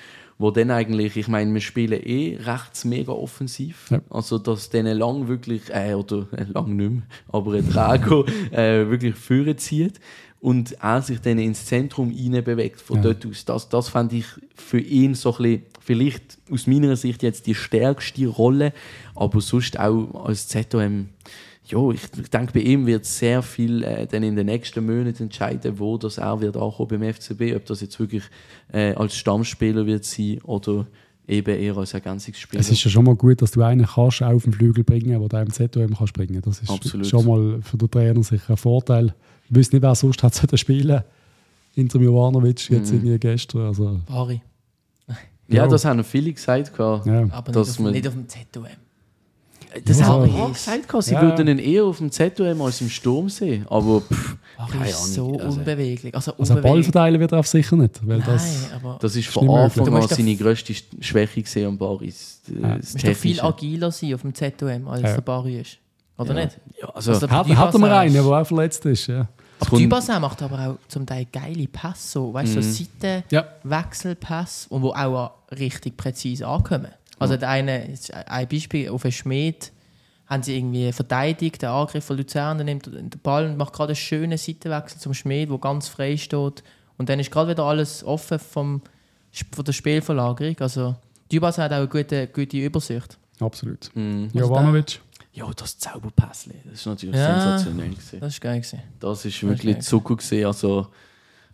wo 0.42 0.52
dann 0.52 0.72
eigentlich, 0.72 1.16
ich 1.18 1.28
meine, 1.28 1.54
wir 1.54 1.62
spielen 1.62 2.02
eh 2.04 2.38
rechts 2.42 2.84
mega 2.86 3.12
offensiv, 3.12 3.90
Ja. 3.92 4.02
also 4.10 4.38
dass 4.38 4.70
denen 4.70 4.98
lang 4.98 5.28
wirklich, 5.28 5.70
äh, 5.70 5.94
oder 5.94 6.28
äh, 6.36 6.44
lang 6.52 6.76
nicht 6.76 6.92
mehr, 6.92 7.02
aber 7.30 7.54
ein 7.54 7.70
Drago 7.70 8.26
äh, 8.52 8.90
wirklich 8.90 9.16
führen 9.16 9.58
zieht 9.58 10.00
und 10.40 10.72
er 10.82 11.02
sich 11.04 11.22
dann 11.22 11.38
ins 11.38 11.66
Zentrum 11.68 12.10
bewegt 12.44 12.82
von 12.82 12.98
Ja. 12.98 13.04
dort 13.04 13.26
aus. 13.28 13.46
Das, 13.46 13.70
das 13.70 13.90
fand 13.90 14.12
ich 14.14 14.26
für 14.56 14.80
ihn 14.80 15.14
so 15.14 15.32
ein 15.36 15.44
bisschen, 15.44 15.62
vielleicht 15.80 16.38
aus 16.52 16.66
meiner 16.68 16.96
Sicht 16.96 17.22
jetzt 17.24 17.46
die 17.48 17.56
stärkste 17.56 18.26
Rolle, 18.28 18.74
aber 19.16 19.40
sonst 19.42 19.80
auch 19.80 20.26
als 20.26 20.48
ZOM 20.48 21.10
ja, 21.72 21.90
ich 21.92 22.02
denke, 22.30 22.54
bei 22.54 22.60
ihm 22.60 22.86
wird 22.86 23.06
sehr 23.06 23.42
viel 23.42 23.84
äh, 23.84 24.06
dann 24.08 24.24
in 24.24 24.36
den 24.36 24.46
nächsten 24.48 24.86
Monaten 24.86 25.24
entscheiden, 25.24 25.80
wo 25.80 25.98
das 25.98 26.18
er 26.18 26.40
wird 26.42 26.58
ankommen 26.58 27.00
beim 27.00 27.14
FCB, 27.14 27.56
ob 27.56 27.66
das 27.66 27.82
jetzt 27.82 28.00
wirklich 28.00 28.24
äh, 28.74 28.94
als 28.94 29.16
Stammspieler 29.16 29.86
wird 29.86 30.04
sein 30.06 30.40
oder 30.44 30.86
eben 31.28 31.56
eher 31.58 31.78
als 31.78 31.94
Ergänzungsspieler. 31.94 32.60
Es 32.60 32.70
ist 32.70 32.84
ja 32.84 32.92
schon 32.92 33.06
mal 33.06 33.16
gut, 33.16 33.42
dass 33.42 33.52
du 33.52 33.62
einen 33.62 33.86
kannst 33.86 34.22
auf 34.22 34.44
den 34.44 34.52
Flügel 34.54 34.84
bringen, 34.84 35.20
der 35.20 35.30
da 35.30 35.42
im 35.42 35.52
ZOM 35.52 35.96
kannst 35.96 36.14
bringen. 36.14 36.42
Das 36.44 36.62
ist 36.62 36.70
Absolut. 36.70 37.08
schon 37.08 37.26
mal 37.26 37.62
für 37.62 37.78
den 37.78 37.90
Trainer 37.90 38.22
sicher 38.24 38.52
ein 38.52 38.58
Vorteil. 38.58 39.14
Ich 39.50 39.56
weiß 39.58 39.72
nicht, 39.72 39.82
wer 39.82 39.96
sonst 39.96 40.22
hat 40.24 40.34
sollen 40.34 40.58
spielen. 40.58 41.02
Inter 41.76 42.00
Jovanovic 42.00 42.70
jetzt 42.70 42.92
Mhm. 42.92 42.98
irgendwie 42.98 43.20
gestern. 43.20 43.68
Also, 43.68 44.02
Bari. 44.08 44.42
ja, 45.08 45.16
ja. 45.48 45.68
das 45.68 45.86
haben 45.86 46.04
viele 46.04 46.34
gesagt. 46.34 46.76
gehabt. 46.76 47.06
ja. 47.06 47.26
Aber 47.32 47.48
nicht, 47.52 47.58
auf, 47.58 47.80
man- 47.80 47.92
nicht 47.94 48.08
auf 48.08 48.14
dem 48.14 48.26
ZOM. 48.28 48.66
Das 49.86 50.00
Ja, 50.00 50.06
so. 50.08 50.26
wir 50.26 50.34
auch 50.44 50.52
gesagt, 50.54 50.92
sie 51.06 51.14
Ja. 51.14 51.22
würden 51.22 51.48
ihn 51.48 51.60
eher 51.60 51.86
auf 51.86 51.98
dem 52.00 52.12
ZOM 52.12 52.62
als 52.62 52.82
im 52.82 52.90
Sturm 52.90 53.30
sehen. 53.30 53.66
Aber 53.70 54.02
pff, 54.02 54.36
Bari 54.58 54.72
keine 54.72 54.90
ist 54.90 55.14
so 55.14 55.28
Ahnung. 55.30 55.42
Also, 55.42 55.60
unbeweglich. 55.60 56.14
Also, 56.14 56.34
Also 56.38 56.56
Ball 56.62 56.84
verteilen 56.84 57.20
wird 57.20 57.32
er 57.32 57.40
auf 57.40 57.48
sicher 57.48 57.76
nicht. 57.78 58.06
Weil 58.06 58.20
das, 58.22 58.70
Nein, 58.70 58.82
aber 58.84 58.98
das 59.00 59.16
ist 59.16 59.28
von. 59.30 59.50
Anfang 59.50 59.86
Du 59.86 59.92
an 59.92 59.98
musst 59.98 60.12
doch- 60.12 60.18
seine 60.18 60.36
grösste 60.36 60.74
Schwäche 61.00 61.42
gesehen 61.42 61.68
am 61.68 61.78
Baris. 61.78 62.42
Ja. 62.48 62.56
du 62.56 62.68
musst 62.80 63.04
doch 63.08 63.14
viel 63.16 63.40
agiler 63.42 63.92
sein 63.92 64.14
auf 64.14 64.22
dem 64.22 64.34
ZOM, 64.36 64.88
als 64.90 65.02
Ja. 65.04 65.14
der 65.14 65.22
Bari 65.22 65.62
ist. 65.62 65.78
Oder 66.18 66.36
Ja. 66.38 66.46
nicht? 66.46 66.58
Ja, 66.82 66.90
also, 66.90 67.12
Also, 67.14 67.30
hat, 67.30 67.48
hat 67.48 67.74
er 67.74 67.80
mal 67.80 67.92
einen, 67.94 68.14
der 68.14 68.24
auch 68.24 68.46
verletzt 68.46 68.86
ist. 68.86 69.08
Ja. 69.08 69.28
Aber 69.60 69.78
Dybasa 69.78 70.20
macht 70.20 70.42
aber 70.42 70.60
auch 70.72 70.76
zum 70.90 71.06
Teil 71.06 71.28
geile 71.32 71.68
Pässe, 71.68 72.10
so, 72.10 72.34
weißt 72.34 72.56
du, 72.56 72.60
Mhm. 72.60 72.64
so 72.64 72.86
Ja. 73.30 73.46
Seitenwechselpässe, 73.64 74.68
und 74.70 74.82
wo 74.82 74.90
auch 74.90 75.32
richtig 75.58 75.96
präzise 75.98 76.48
ankommen. 76.48 76.88
Also 77.22 77.38
der 77.38 77.50
eine, 77.50 77.94
ein 78.28 78.48
Beispiel 78.48 78.90
auf 78.90 79.04
einen 79.06 79.12
Schmied, 79.12 79.72
haben 80.28 80.44
sie 80.44 80.58
irgendwie 80.58 80.92
verteidigt, 80.94 81.62
der 81.62 81.72
Angriff 81.72 82.06
von 82.06 82.18
Luzern, 82.18 82.58
der 82.58 82.66
nimmt 82.66 82.86
den 82.86 83.10
Ball 83.22 83.46
und 83.46 83.58
macht 83.58 83.74
gerade 83.74 83.90
einen 83.90 83.96
schönen 83.98 84.38
Seitenwechsel 84.38 85.00
zum 85.00 85.14
Schmied, 85.14 85.50
wo 85.50 85.58
ganz 85.58 85.90
frei 85.90 86.16
steht. 86.16 86.64
Und 86.98 87.10
dann 87.10 87.20
ist 87.20 87.32
gerade 87.32 87.52
wieder 87.52 87.64
alles 87.64 88.04
offen 88.04 88.40
vom, 88.40 88.82
von 89.54 89.66
der 89.66 89.74
Spielverlagerung. 89.74 90.56
Also 90.60 90.96
Dybasa 91.32 91.64
hat 91.64 91.72
auch 91.74 91.78
eine 91.78 91.88
gute, 91.88 92.28
gute 92.28 92.58
Übersicht. 92.58 93.18
Absolut. 93.40 93.90
Mhm. 93.96 94.30
Jovanovic. 94.34 95.02
Ja, 95.34 95.50
das 95.56 95.78
Zauberpässli, 95.78 96.56
das 96.66 96.74
ist 96.74 96.86
natürlich 96.86 97.16
Ja. 97.16 97.40
sensationell 97.40 97.90
gewesen. 97.90 98.20
Das 98.20 98.34
war 98.36 98.40
geil. 98.52 98.60
Gewesen. 98.60 98.80
Das 99.00 99.26
ist 99.26 99.40
geil. 99.42 99.50
wirklich 99.50 99.80
Zucker 99.80 100.16
gesehen. 100.18 100.46
Also 100.46 100.88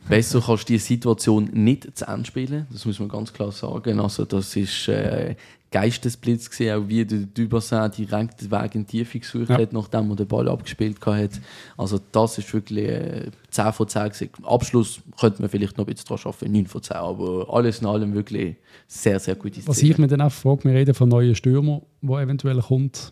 besser 0.09 0.41
kannst 0.43 0.63
du 0.63 0.73
diese 0.73 0.85
Situation 0.85 1.45
nicht 1.53 1.95
zu 1.97 2.05
Ende 2.07 2.25
spielen. 2.25 2.67
Das 2.71 2.85
muss 2.85 2.99
man 2.99 3.07
ganz 3.07 3.31
klar 3.31 3.51
sagen. 3.51 3.99
Also 3.99 4.25
das 4.25 4.55
ist 4.55 4.87
äh, 4.87 5.35
Geistesblitz 5.69 6.49
gesehen, 6.49 6.77
auch 6.81 6.87
wie 6.87 7.03
der 7.03 7.19
Dubassin 7.19 7.91
direkt 7.97 8.41
den 8.41 8.51
Weg 8.51 8.75
in 8.75 8.85
die 8.85 8.99
Tiefe 8.99 9.19
gesucht 9.19 9.49
Ja. 9.49 9.57
hat, 9.57 9.73
nachdem 9.73 10.09
er 10.11 10.15
den 10.15 10.27
Ball 10.27 10.47
abgespielt 10.47 11.05
hat. 11.05 11.41
Also 11.75 11.99
das 12.11 12.37
ist 12.37 12.53
wirklich 12.53 12.87
äh, 12.87 13.29
10 13.49 13.73
von 13.73 13.87
10 13.87 14.03
gewesen. 14.09 14.29
Abschluss 14.45 15.01
könnte 15.19 15.41
man 15.41 15.49
vielleicht 15.49 15.77
noch 15.77 15.85
ein 15.85 15.93
bisschen 15.93 16.07
dran 16.15 16.19
arbeiten, 16.33 16.51
9 16.53 16.67
von 16.67 16.81
10, 16.81 16.95
aber 16.95 17.47
alles 17.53 17.79
in 17.81 17.87
allem 17.87 18.13
wirklich 18.13 18.55
sehr, 18.87 19.19
sehr 19.19 19.35
gute 19.35 19.65
Was 19.67 19.77
Szene. 19.77 19.91
ich 19.91 19.97
mir 19.97 20.07
dann 20.07 20.21
auch 20.21 20.31
frage, 20.31 20.63
wir 20.63 20.73
reden 20.73 20.93
von 20.93 21.09
neuen 21.09 21.35
Stürmer, 21.35 21.81
wo 22.01 22.17
eventuell 22.17 22.61
kommt. 22.61 23.11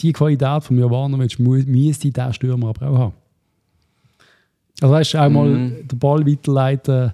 Die 0.00 0.12
Qualität 0.12 0.64
von 0.64 0.78
Jovanovic 0.78 1.38
müsste 1.38 2.10
der 2.10 2.32
Stürmer 2.32 2.68
aber 2.70 2.88
auch 2.90 2.98
haben. 2.98 3.14
Also 4.80 4.92
weißt 4.94 5.14
du, 5.14 5.20
einmal 5.20 5.48
Mhm. 5.48 5.86
den 5.88 5.98
Ball 5.98 6.26
weiterleiten. 6.26 7.12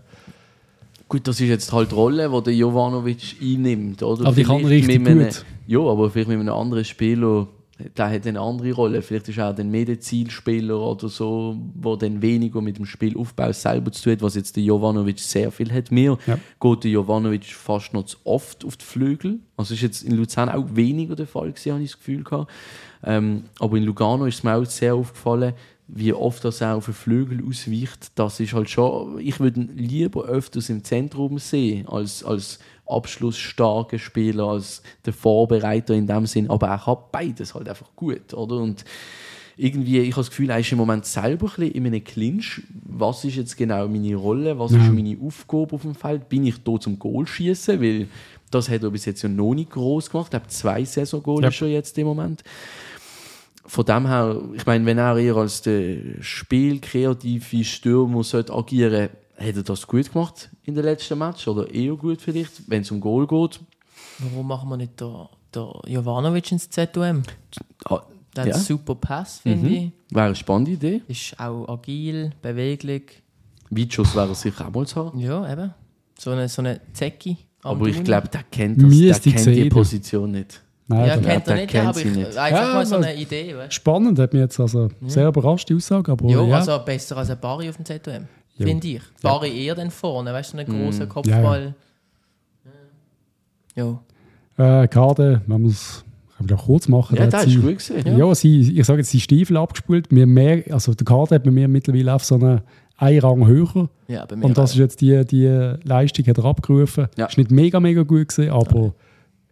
Gut, 1.10 1.26
das 1.26 1.40
ist 1.40 1.48
jetzt 1.48 1.72
halt 1.72 1.90
die 1.90 1.94
Rolle, 1.96 2.30
die 2.30 2.42
der 2.44 2.54
Jovanovic 2.54 3.36
einnimmt. 3.42 4.02
Oder? 4.02 4.26
Aber 4.26 4.34
die 4.36 4.44
kann 4.44 4.60
Vielleicht 4.60 4.88
richtig 4.88 5.06
einem- 5.08 5.24
gut. 5.24 5.44
Ja, 5.66 5.80
aber 5.80 6.08
vielleicht 6.08 6.28
mit 6.28 6.38
einem 6.38 6.54
anderen 6.54 6.84
Spieler, 6.84 7.48
der 7.96 8.10
hat 8.10 8.26
eine 8.28 8.38
andere 8.40 8.72
Rolle. 8.72 9.02
Vielleicht 9.02 9.28
ist 9.28 9.38
er 9.38 9.52
dann 9.52 9.70
mehr 9.72 9.84
der 9.86 9.98
Zielspieler 9.98 10.78
oder 10.78 11.08
so, 11.08 11.56
der 11.74 11.96
dann 11.96 12.22
weniger 12.22 12.60
mit 12.60 12.78
dem 12.78 12.86
Spielaufbau 12.86 13.52
selber 13.52 13.90
zu 13.90 14.04
tun 14.04 14.12
hat, 14.12 14.22
was 14.22 14.36
jetzt 14.36 14.54
der 14.54 14.62
Jovanovic 14.62 15.18
sehr 15.18 15.50
viel 15.50 15.72
hat. 15.72 15.90
Mir 15.90 16.16
Ja. 16.28 16.38
geht 16.60 16.84
der 16.84 16.90
Jovanovic 16.92 17.44
fast 17.46 17.92
noch 17.92 18.04
zu 18.04 18.16
oft 18.22 18.64
auf 18.64 18.76
die 18.76 18.84
Flügel. 18.84 19.40
Also 19.56 19.74
ist 19.74 19.82
jetzt 19.82 20.02
in 20.04 20.16
Luzern 20.16 20.48
auch 20.48 20.64
weniger 20.74 21.16
der 21.16 21.26
Fall 21.26 21.50
gewesen, 21.50 21.72
habe 21.72 21.82
ich 21.82 21.90
das 21.90 21.98
Gefühl 21.98 22.22
gehabt. 22.22 22.50
Ähm, 23.02 23.44
aber 23.58 23.76
in 23.78 23.82
Lugano 23.82 24.26
ist 24.26 24.36
es 24.36 24.42
mir 24.44 24.54
auch 24.54 24.64
sehr 24.64 24.94
aufgefallen, 24.94 25.54
wie 25.92 26.12
oft 26.12 26.44
das 26.44 26.60
er 26.60 26.76
auf 26.76 26.84
den 26.84 26.94
Flügel 26.94 27.42
ausweicht. 27.46 28.12
Das 28.14 28.38
ist 28.40 28.52
halt 28.52 28.70
schon, 28.70 29.18
ich 29.18 29.40
würde 29.40 29.60
ihn 29.60 29.70
lieber 29.76 30.24
öfters 30.24 30.68
im 30.70 30.84
Zentrum 30.84 31.38
sehen, 31.38 31.88
als, 31.88 32.24
als 32.24 32.58
abschlussstarker 32.86 33.98
Spieler, 33.98 34.44
als 34.48 34.82
der 35.04 35.12
Vorbereiter 35.12 35.94
in 35.94 36.06
dem 36.06 36.26
Sinn. 36.26 36.48
Aber 36.50 36.68
er 36.68 36.86
hat 36.86 37.10
beides 37.12 37.54
halt 37.54 37.68
einfach 37.68 37.94
gut, 37.96 38.32
oder? 38.34 38.56
Und 38.56 38.84
irgendwie, 39.56 39.98
ich 39.98 40.12
habe 40.12 40.20
das 40.22 40.30
Gefühl, 40.30 40.50
er 40.50 40.58
ist 40.60 40.72
im 40.72 40.78
Moment 40.78 41.04
selber 41.04 41.46
ein 41.46 41.54
bisschen 41.56 41.72
in 41.72 41.86
einem 41.86 42.04
Clinch. 42.04 42.62
Was 42.84 43.24
ist 43.24 43.36
jetzt 43.36 43.56
genau 43.56 43.86
meine 43.88 44.14
Rolle? 44.14 44.58
Was 44.58 44.72
ist 44.72 44.90
meine 44.92 45.18
Aufgabe 45.20 45.74
auf 45.74 45.82
dem 45.82 45.94
Feld? 45.94 46.28
Bin 46.28 46.46
ich 46.46 46.62
da 46.62 46.78
zum 46.80 46.98
Goal 46.98 47.26
schießen? 47.26 47.80
Weil 47.80 48.08
das 48.50 48.68
hat 48.68 48.82
er 48.82 48.90
bis 48.90 49.04
jetzt 49.04 49.22
ja 49.22 49.28
noch 49.28 49.54
nicht 49.54 49.70
groß 49.70 50.10
gemacht. 50.10 50.32
Er 50.32 50.40
hat 50.40 50.50
zwei 50.50 50.84
Saison-Goals 50.84 51.44
Ja. 51.44 51.52
schon 51.52 51.68
jetzt 51.68 51.96
im 51.98 52.06
Moment. 52.06 52.42
Von 53.66 53.84
dem 53.84 54.06
her, 54.06 54.40
ich 54.54 54.66
meine, 54.66 54.84
wenn 54.86 54.98
er 54.98 55.16
eher 55.16 55.36
als 55.36 55.62
der 55.62 55.98
spielkreative 56.20 57.64
Stürmer 57.64 58.22
sollte 58.24 58.52
agieren 58.54 59.10
hat 59.36 59.56
er 59.56 59.62
das 59.62 59.86
gut 59.86 60.12
gemacht 60.12 60.50
in 60.64 60.74
den 60.74 60.84
letzten 60.84 61.18
Match 61.18 61.48
oder 61.48 61.72
eher 61.72 61.94
gut 61.96 62.20
vielleicht, 62.20 62.68
wenn 62.68 62.82
es 62.82 62.90
um 62.90 63.00
Goal 63.00 63.26
geht. 63.26 63.58
Warum 64.18 64.46
machen 64.48 64.68
wir 64.68 64.76
nicht 64.76 65.00
der, 65.00 65.30
der 65.54 65.72
Jovanovic 65.86 66.52
ins 66.52 66.68
ZOM? 66.68 67.22
Ah, 67.86 68.02
Der 68.36 68.42
hat 68.42 68.48
Ja. 68.48 68.54
einen 68.56 68.62
super 68.64 68.94
Pass, 68.96 69.38
finde 69.38 69.66
Mhm. 69.66 69.72
ich. 69.74 69.90
Wäre 70.14 70.26
eine 70.26 70.34
spannende 70.34 70.72
Idee. 70.72 71.00
Ist 71.08 71.40
auch 71.40 71.66
agil, 71.68 72.32
beweglich. 72.42 73.22
Weitschuss 73.70 74.14
wäre 74.14 74.28
er 74.28 74.34
sicher 74.34 74.66
auch 74.68 74.72
mal 74.74 74.86
zu 74.86 74.96
haben. 75.06 75.18
Ja, 75.18 75.50
eben. 75.50 75.72
So 76.18 76.30
eine, 76.32 76.46
so 76.48 76.60
eine 76.60 76.80
Zecki. 76.92 77.38
Aber 77.62 77.86
ich 77.86 78.04
glaube, 78.04 78.28
der 78.28 78.42
kennt, 78.42 78.82
das, 78.82 79.20
der 79.22 79.32
kennt 79.32 79.46
die. 79.56 79.68
Position 79.70 80.32
nicht. 80.32 80.60
Nein, 80.90 81.06
Ja, 81.06 81.16
kennt 81.18 81.46
er 81.48 81.54
nicht, 81.54 81.68
kennt 81.68 81.88
aber 81.88 81.98
ich, 82.00 82.04
nicht. 82.04 82.36
einfach 82.36 82.60
Ja, 82.60 82.74
mal 82.74 82.84
so 82.86 82.96
aber- 82.96 83.06
eine 83.06 83.20
Idee. 83.20 83.56
Weißt? 83.56 83.72
Spannend, 83.74 84.18
hat 84.18 84.32
mich 84.32 84.40
jetzt 84.42 84.58
also 84.58 84.88
sehr 85.06 85.28
überrascht, 85.28 85.68
die 85.68 85.74
Aussage. 85.76 86.10
Aber 86.10 86.28
Ja, 86.28 86.42
ja, 86.42 86.56
also 86.56 86.78
besser 86.84 87.16
als 87.16 87.30
ein 87.30 87.38
Barry 87.40 87.68
auf 87.68 87.76
dem. 87.76 88.26
Ja. 88.56 88.66
Finde 88.66 88.88
ich. 88.88 89.00
Barry 89.22 89.64
eher 89.64 89.74
dann 89.76 89.90
vorne, 89.90 90.32
weißt 90.32 90.52
du, 90.54 90.58
einen 90.58 90.68
großen 90.84 91.08
Kopfball. 91.08 91.74
Ja. 93.76 94.00
äh, 94.58 94.88
Kade, 94.88 95.40
wenn 95.46 95.64
es 95.66 96.04
man 96.38 96.52
auch 96.58 96.64
kurz 96.66 96.88
machen. 96.88 97.16
Ja, 97.16 97.24
da 97.26 97.30
der 97.30 97.40
hat 97.40 97.46
ist 97.48 97.60
gut 97.60 97.76
gesehen. 97.78 98.06
Ja, 98.06 98.26
Ja. 98.26 98.34
sie, 98.34 98.78
ich 98.78 98.86
sage 98.86 98.98
jetzt, 99.00 99.12
die 99.12 99.20
Stiefel 99.20 99.56
abgespult. 99.58 100.06
Wir 100.10 100.26
mehr, 100.26 100.64
also 100.70 100.94
der 100.94 101.04
Kader 101.04 101.36
hat 101.36 101.44
bei 101.44 101.50
mir 101.50 101.68
mittlerweile 101.68 102.14
auf 102.14 102.24
so 102.24 102.34
einen 102.36 102.62
einen 102.96 103.20
Rang 103.20 103.46
höher. 103.46 103.88
ja, 104.08 104.26
bei 104.26 104.36
mir 104.36 104.44
Und 104.44 104.58
das 104.58 104.70
auch. 104.70 104.74
ist 104.74 104.78
jetzt 104.80 105.00
die, 105.00 105.24
die 105.24 105.46
Leistung, 105.84 106.26
hat 106.26 106.36
er 106.38 106.44
abgerufen. 106.44 107.06
Ja. 107.16 107.26
Ist 107.26 107.38
nicht 107.38 107.50
mega, 107.50 107.80
mega 107.80 108.02
gut 108.02 108.28
gewesen, 108.28 108.50
aber 108.50 108.92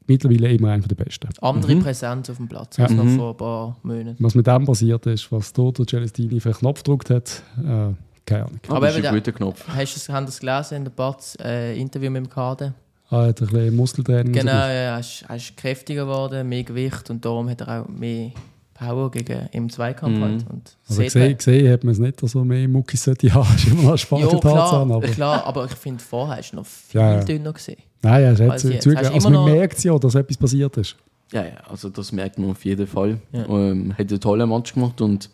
mittlerweile 0.09 0.52
immer 0.52 0.70
einer 0.72 0.86
der 0.86 0.96
Besten. 0.96 1.28
andere 1.40 1.74
Mhm. 1.76 1.82
Präsenz 1.82 2.28
auf 2.30 2.36
dem 2.38 2.48
Platz 2.48 2.76
Ja. 2.76 2.84
als 2.84 2.94
noch 2.94 3.04
Mhm. 3.04 3.16
vor 3.16 3.30
ein 3.30 3.36
paar 3.36 3.76
Monaten. 3.82 4.16
Was 4.18 4.34
mit 4.34 4.46
dem 4.46 4.64
passiert 4.64 5.06
ist, 5.06 5.30
was 5.30 5.52
dort 5.52 5.78
der 5.78 5.86
Celestini 5.86 6.40
für 6.40 6.48
einen 6.50 6.59
Knopf 6.59 6.82
gedrückt 6.82 7.11
hat, 7.11 7.42
äh, 7.59 7.92
keine 8.26 8.44
Ahnung. 8.46 8.61
Aber, 8.68 8.80
das 8.86 8.90
ist 8.94 8.98
eben 8.98 9.06
ein 9.09 9.12
der- 9.14 9.20
guter 9.20 9.32
Knopf. 9.32 9.64
Hast 9.68 9.94
du 9.94 9.98
es, 9.98 10.09
haben 10.09 10.26
das 10.26 10.40
gelesen 10.40 10.74
in 10.78 10.84
der 10.84 10.90
Batz, 10.92 11.36
äh, 11.42 11.78
Interview 11.78 12.11
mit 12.11 12.24
dem 12.24 12.28
Kader? 12.30 12.74
Er 13.11 13.18
hat 13.28 13.40
ein 13.40 13.46
bisschen 13.48 13.74
Muskeltraining. 13.76 14.32
Genau, 14.32 14.44
gemacht. 14.52 14.68
ja, 14.68 14.70
er 14.70 14.98
ist, 15.00 15.24
er 15.26 15.36
ist 15.36 15.56
kräftiger 15.56 16.04
geworden, 16.04 16.46
mehr 16.48 16.62
Gewicht 16.64 17.09
und 17.09 17.24
darum 17.24 17.48
hat 17.48 17.61
er 17.62 17.82
auch 17.82 17.88
mehr 17.88 18.32
Power 18.79 19.11
gegen, 19.11 19.49
im 19.53 19.68
Zweikampf 19.70 20.18
Mhm. 20.18 20.22
halt. 20.22 20.47
Und 20.51 20.76
Also 20.89 21.03
gesehen, 21.03 21.37
gesehen 21.37 21.72
hat 21.72 21.83
man 21.85 21.93
es 21.93 21.99
nicht, 21.99 22.22
dass 22.22 22.35
er 22.35 22.45
mehr 22.45 22.68
Muckis 22.68 23.03
sollte 23.05 23.33
haben. 23.35 23.49
ist 23.57 23.66
immer 23.66 23.74
noch 23.74 23.81
eine 23.81 23.89
man- 23.91 23.99
spannende 23.99 24.33
ja, 24.35 24.39
Tatsache. 24.41 24.68
klar, 24.87 24.91
Aber, 24.97 25.01
klar, 25.09 25.47
aber 25.47 25.64
ich 25.64 25.72
finde, 25.74 26.03
vorher 26.03 26.39
ist 26.39 26.53
er 26.53 26.57
noch 26.57 26.66
viel 26.66 27.01
Ja, 27.01 27.14
ja. 27.14 27.24
dünner 27.24 27.53
gewesen. 27.53 27.76
nein, 28.03 28.22
er 28.22 28.31
hat 28.33 28.41
Als 28.53 28.62
zu- 28.62 28.72
jetzt. 28.72 28.87
du 28.87 28.97
Also 28.97 29.12
man 29.31 29.33
noch- 29.33 29.47
merkt 29.47 29.83
ja, 29.85 29.99
dass 29.99 30.14
etwas 30.14 30.37
passiert 30.37 30.76
ist. 30.76 30.97
Ja, 31.33 31.43
ja, 31.45 31.57
also 31.68 31.91
das 31.91 32.11
merkt 32.12 32.39
man 32.39 32.51
auf 32.53 32.64
jeden 32.64 32.87
Fall. 32.87 33.18
Ja. 33.33 33.47
Ähm, 33.49 33.93
hat 33.99 34.11
einen 34.11 34.20
tollen 34.20 34.49
Match 34.49 34.72
gemacht 34.72 35.01
und 35.03 35.29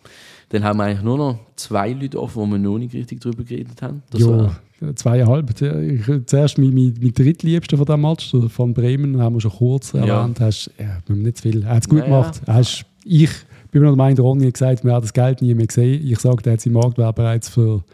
dann 0.49 0.65
haben 0.65 0.79
wir 0.79 0.85
eigentlich 0.85 1.03
nur 1.03 1.19
noch 1.19 1.39
zwei 1.57 1.93
Leute 1.93 2.21
offen, 2.21 2.43
wo 2.43 2.47
wir 2.47 2.59
noch 2.59 2.79
nicht 2.79 2.95
richtig 2.95 3.21
drüber 3.21 3.45
geredet 3.45 3.81
haben. 3.83 4.03
Das 4.11 4.21
ja, 4.23 4.27
war- 4.29 4.57
zweieinhalb. 4.97 5.51
Ich, 5.51 6.27
zuerst 6.27 6.59
mein, 6.59 6.75
mein, 6.75 6.95
mein 7.01 7.13
drittliebster 7.13 7.77
von 7.77 7.87
diesem 7.87 8.01
Match, 8.03 8.33
von 8.49 8.75
Bremen, 8.75 9.21
haben 9.21 9.37
wir 9.37 9.41
schon 9.41 9.53
kurz 9.53 9.93
Ja. 9.93 10.05
erwähnt. 10.05 10.41
Hast, 10.41 10.71
ja, 10.79 10.99
wir 11.07 11.15
haben 11.17 11.23
nicht 11.23 11.37
zu 11.39 11.43
viel. 11.45 11.63
Er 11.63 11.77
hat 11.77 11.83
es 11.85 11.89
gut 11.89 12.01
Ja, 12.01 12.05
gemacht. 12.07 12.41
Er 12.45 12.55
Hast, 12.55 12.85
ich 13.05 13.31
bin 13.71 13.83
mir 13.83 13.89
noch 13.89 13.95
der 13.95 14.05
Meinung, 14.05 14.17
der 14.17 14.25
Ronny 14.25 14.45
hat 14.47 14.55
gesagt, 14.55 14.85
wir 14.85 14.93
haben 14.93 15.03
das 15.03 15.13
Geld 15.13 15.43
nie 15.43 15.55
mehr 15.55 15.67
gesehen. 15.67 16.07
Ich 16.07 16.19
sage, 16.19 16.43
der 16.43 16.55
hat 16.55 16.61
seinen 16.61 16.75
Marktwert 16.75 17.15
bereits 17.15 17.49
für, 17.49 17.85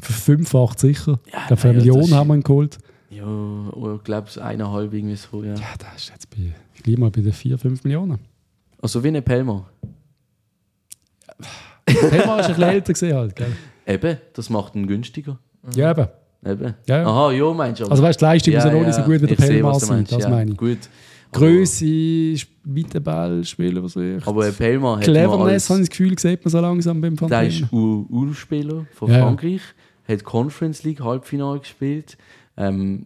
für 0.00 0.12
fünffacht 0.12 0.78
sicher. 0.78 1.18
Ja, 1.32 1.40
ich 1.40 1.46
glaube, 1.46 1.60
für 1.60 1.68
eine 1.68 1.78
ja, 1.78 1.92
Million 1.92 2.14
haben 2.14 2.28
wir 2.28 2.34
ihn 2.34 2.42
geholt. 2.42 2.78
ja, 3.10 3.24
oh, 3.26 3.94
ich 3.96 4.04
glaube, 4.04 4.28
es 4.28 4.38
eineinhalb 4.38 4.92
irgendwie 4.92 5.16
so, 5.16 5.42
ja. 5.42 5.54
Ja, 5.54 5.74
das 5.78 6.02
ist 6.02 6.10
jetzt 6.10 6.30
bei, 6.30 6.52
ich 6.74 6.82
glaube 6.82 7.00
mal 7.00 7.10
bei 7.10 7.22
den 7.22 7.32
4, 7.32 7.58
5 7.58 7.84
Millionen. 7.84 8.18
Also 8.80 9.02
wie 9.02 9.08
ein 9.08 9.22
Pelmer. 9.22 9.68
Thema 11.86 12.40
ist 12.40 12.46
ein 12.46 12.54
bisschen 12.54 12.62
älter 12.62 12.92
gesehen 12.92 13.16
halt, 13.16 13.36
gell? 13.36 13.52
Eben, 13.86 14.18
das 14.32 14.50
macht 14.50 14.74
ihn 14.74 14.86
günstiger. 14.86 15.38
Ja, 15.74 15.92
eben. 15.92 16.08
Eben. 16.44 16.74
Ja, 16.86 16.98
ja. 16.98 17.06
Aha, 17.06 17.32
ja, 17.32 17.52
meinst 17.52 17.80
du. 17.80 17.86
Also 17.86 18.02
weißt 18.02 18.20
du, 18.20 18.24
die 18.24 18.30
Leistung 18.30 18.54
muss 18.54 18.64
ja 18.64 18.72
noch 18.72 18.86
nicht 18.86 18.94
so 18.94 19.02
gut 19.02 19.22
wie 19.22 19.26
der 19.26 19.36
du 19.36 19.78
sein, 19.78 20.04
das 20.04 20.22
ja. 20.22 20.28
meine 20.28 20.50
ich. 20.52 20.56
Gut. 20.56 20.78
Größe, 21.32 21.84
weite 22.64 23.00
Ball 23.00 23.44
spielen, 23.44 23.82
was 23.82 23.96
ich. 23.96 24.26
Aber 24.26 24.44
ein 24.44 24.54
Pelmar 24.54 24.96
hat 24.96 25.04
Cleverness, 25.04 25.68
habe 25.70 25.80
ich 25.82 25.88
das 25.88 25.96
Gefühl, 25.96 26.18
sieht 26.18 26.44
man 26.44 26.50
so 26.52 26.60
langsam 26.60 27.00
beim 27.00 27.20
Van 27.20 27.28
der 27.28 27.46
ist 27.46 27.64
U- 27.72 28.06
U-Spieler 28.10 28.86
von 28.92 29.10
Ja. 29.10 29.20
Frankreich, 29.20 29.60
hat 30.08 30.24
Conference 30.24 30.82
League 30.84 31.00
Halbfinale 31.00 31.60
gespielt. 31.60 32.16
Ähm, 32.56 33.04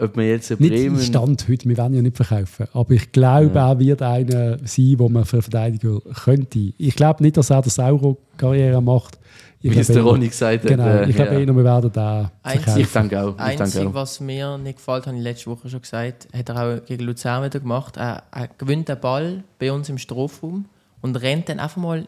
ob 0.00 0.16
man 0.16 0.26
jetzt 0.26 0.50
Nicht 0.50 0.72
Bremen... 0.72 0.96
im 0.96 1.00
Stand 1.00 1.46
heute, 1.48 1.68
wir 1.68 1.76
werden 1.76 1.94
ja 1.94 2.02
nicht 2.02 2.16
verkaufen. 2.16 2.66
Aber 2.72 2.90
ich 2.92 3.12
glaube, 3.12 3.52
Ja. 3.54 3.70
er 3.70 3.78
wird 3.78 4.02
einer 4.02 4.58
sein, 4.66 4.94
wo 4.98 5.08
man 5.08 5.24
für 5.24 5.40
Verteidiger 5.40 6.00
könnte. 6.24 6.72
Ich 6.78 6.96
glaube 6.96 7.22
nicht, 7.22 7.36
dass 7.36 7.50
er 7.50 7.62
das 7.62 7.78
Euro-Karriere 7.78 8.82
macht. 8.82 9.18
Ich 9.66 9.74
Wie 9.74 9.78
es 9.78 9.86
der 9.86 9.96
eher- 9.96 10.02
Ronny 10.02 10.28
gesagt 10.28 10.62
hat. 10.64 10.68
Genau, 10.70 10.86
äh, 10.86 11.08
ich 11.08 11.16
glaube 11.16 11.32
ja. 11.34 11.40
eher, 11.40 11.56
wir 11.56 11.64
werden 11.64 11.90
da 11.92 12.30
Einzig- 12.42 12.76
Ich 12.82 12.92
denke 12.92 13.18
auch. 13.22 13.30
Ich 13.30 13.36
denke 13.44 13.62
Einzig, 13.64 13.86
auch. 13.86 13.94
was 13.94 14.20
mir 14.20 14.58
nicht 14.58 14.76
gefällt, 14.76 15.06
habe 15.06 15.16
ich 15.16 15.22
letzte 15.22 15.50
Woche 15.50 15.68
schon 15.70 15.80
gesagt, 15.80 16.28
hat 16.36 16.48
er 16.50 16.56
auch 16.80 16.84
gegen 16.84 17.04
Luzern 17.04 17.44
wieder 17.44 17.60
gemacht. 17.60 17.96
Er, 17.96 18.24
er 18.30 18.48
gewinnt 18.58 18.88
den 18.90 19.00
Ball 19.00 19.42
bei 19.58 19.72
uns 19.72 19.88
im 19.88 19.96
Strafraum 19.96 20.66
und 21.00 21.16
rennt 21.16 21.48
dann 21.48 21.60
einfach 21.60 21.78
mal 21.78 22.06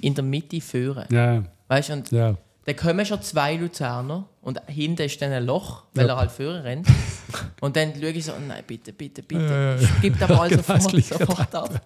in 0.00 0.14
der 0.14 0.24
Mitte 0.24 0.60
führen. 0.62 1.04
Ja, 1.10 1.42
Weißt 1.68 1.90
du, 1.90 1.92
und 1.94 2.10
ja. 2.10 2.36
dann 2.64 2.76
kommen 2.76 3.04
schon 3.04 3.20
zwei 3.22 3.56
Luzerner 3.56 4.24
und 4.40 4.60
hinten 4.66 5.02
ist 5.02 5.20
dann 5.20 5.32
ein 5.32 5.44
Loch, 5.44 5.82
weil 5.94 6.06
Ja. 6.06 6.14
er 6.14 6.18
halt 6.20 6.30
führen 6.30 6.62
rennt. 6.62 6.86
Und 7.60 7.74
dann 7.76 7.92
schaue 7.94 8.10
ich 8.10 8.24
so, 8.24 8.32
nein, 8.46 8.62
bitte, 8.66 8.92
bitte, 8.92 9.22
bitte, 9.22 9.78
ja. 9.80 9.88
gib 10.02 10.18
den 10.18 10.28
Ball 10.28 10.48
Genau 10.50 10.62
sofort, 10.62 11.04
sofort 11.04 11.54
ab. 11.54 11.80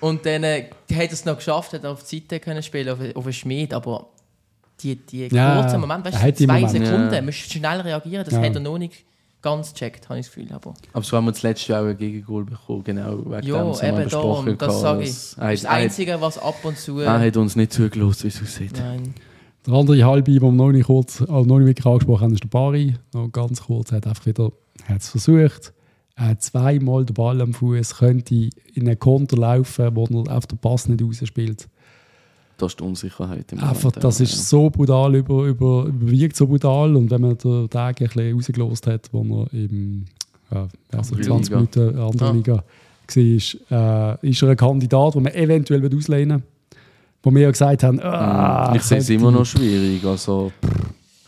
Und 0.00 0.26
dann 0.26 0.42
äh, 0.44 0.64
hat 0.92 0.98
er 1.06 1.12
es 1.12 1.24
noch 1.24 1.36
geschafft, 1.36 1.72
hat 1.72 1.84
er 1.84 1.92
auf 1.92 2.02
die 2.06 2.18
Seite 2.18 2.38
können 2.40 2.62
spielen, 2.62 2.88
auf, 2.90 2.98
auf 3.16 3.24
den 3.24 3.32
Schmied, 3.32 3.72
aber 3.72 4.08
die, 4.84 5.28
die 5.28 5.34
Ja, 5.34 5.60
kurzen 5.62 5.80
Moment, 5.80 6.04
weißt 6.04 6.22
du, 6.22 6.32
die 6.32 6.46
zwei 6.46 6.60
Momente. 6.60 6.86
Sekunden, 6.86 7.14
Ja. 7.14 7.22
musst 7.22 7.52
schnell 7.52 7.80
reagieren, 7.80 8.24
das 8.24 8.34
Ja. 8.34 8.42
hat 8.42 8.54
er 8.54 8.60
noch 8.60 8.78
nicht 8.78 9.04
ganz 9.42 9.72
gecheckt, 9.74 10.08
habe 10.08 10.18
ich 10.20 10.26
das 10.26 10.34
Gefühl. 10.34 10.52
Aber 10.52 10.74
Aber 10.92 11.04
so 11.04 11.16
haben 11.16 11.24
wir 11.26 11.32
das 11.32 11.42
letzte 11.42 11.72
Jahr 11.72 11.82
auch 11.82 11.88
ein 11.88 11.96
Gegengol 11.98 12.44
bekommen, 12.44 12.84
genau. 12.84 13.18
Wegen 13.18 13.46
ja, 13.46 13.62
dem 13.62 13.72
wir 13.72 13.82
eben 13.82 13.96
da, 13.96 14.04
besprochen 14.04 14.48
und 14.50 14.62
das 14.62 14.80
sage 14.80 15.02
ich. 15.02 15.08
Das 15.08 15.18
ist 15.18 15.36
das 15.36 15.64
Einzige, 15.66 16.20
was 16.20 16.38
ab 16.38 16.56
und 16.62 16.78
zu... 16.78 17.00
er 17.00 17.20
hat 17.20 17.36
uns 17.36 17.54
nicht 17.56 17.72
zugelassen, 17.72 18.24
wie 18.24 18.28
es 18.28 18.42
aussieht. 18.42 18.72
Nein. 18.78 19.14
Der 19.66 19.74
andere 19.74 20.04
Halbe, 20.04 20.30
den 20.32 20.42
wir 20.42 20.52
noch 20.52 20.72
nicht, 20.72 20.86
kurz, 20.86 21.22
also 21.22 21.44
noch 21.44 21.58
nicht 21.58 21.68
wirklich 21.68 21.86
angesprochen 21.86 22.22
haben, 22.22 22.34
ist 22.34 22.42
der 22.44 22.48
Bari. 22.48 22.94
Noch 23.14 23.28
ganz 23.32 23.62
kurz, 23.62 23.90
er 23.92 23.96
hat 23.96 24.06
einfach 24.06 24.26
wieder 24.26 24.52
hat 24.86 25.00
es 25.00 25.08
versucht. 25.08 25.72
Er 26.16 26.28
hat 26.28 26.42
zweimal 26.42 27.04
den 27.04 27.14
Ball 27.14 27.40
am 27.40 27.54
Fuß, 27.54 27.96
könnte 27.96 28.34
in 28.34 28.86
einen 28.86 28.98
Konter 28.98 29.36
laufen, 29.36 29.96
wo 29.96 30.04
er 30.26 30.36
auf 30.36 30.46
den 30.46 30.58
Pass 30.58 30.86
nicht 30.88 31.02
rausspielt. 31.02 31.68
Das 32.56 32.72
ist 32.72 32.80
die 32.80 32.84
Unsicherheit 32.84 33.50
im 33.52 33.58
Einfach, 33.58 33.84
Moment, 33.84 34.04
das 34.04 34.18
ja. 34.20 34.24
ist 34.24 34.48
so 34.48 34.70
brutal, 34.70 35.14
über, 35.16 35.44
über, 35.44 35.86
überwiegt 35.86 36.36
so 36.36 36.46
brutal. 36.46 36.94
Und 36.96 37.10
wenn 37.10 37.20
man 37.20 37.36
den 37.36 37.68
Tag 37.68 38.00
ein 38.00 38.06
bisschen 38.06 38.34
rausgelost 38.34 38.86
hat, 38.86 39.08
wo 39.12 39.42
er 39.44 39.52
im 39.52 40.04
ja, 40.50 40.68
also 40.92 41.14
Andere 41.14 41.20
20 41.22 41.50
Liga. 41.50 41.56
Minuten 41.56 41.98
andere 41.98 42.28
Ah. 42.28 42.32
Liga 42.32 42.64
war, 43.06 44.16
äh, 44.22 44.30
ist 44.30 44.42
er 44.42 44.48
ein 44.48 44.56
Kandidat, 44.56 45.14
den 45.14 45.22
man 45.22 45.34
eventuell 45.34 45.96
auslehnen 45.96 46.42
Wo 47.22 47.30
wir 47.30 47.42
ja 47.42 47.50
gesagt 47.50 47.82
haben, 47.82 48.00
ah, 48.00 48.72
ich 48.76 48.82
sehe 48.82 48.98
es 48.98 49.10
immer 49.10 49.30
noch 49.30 49.44
schwierig. 49.44 50.04
Also, 50.04 50.52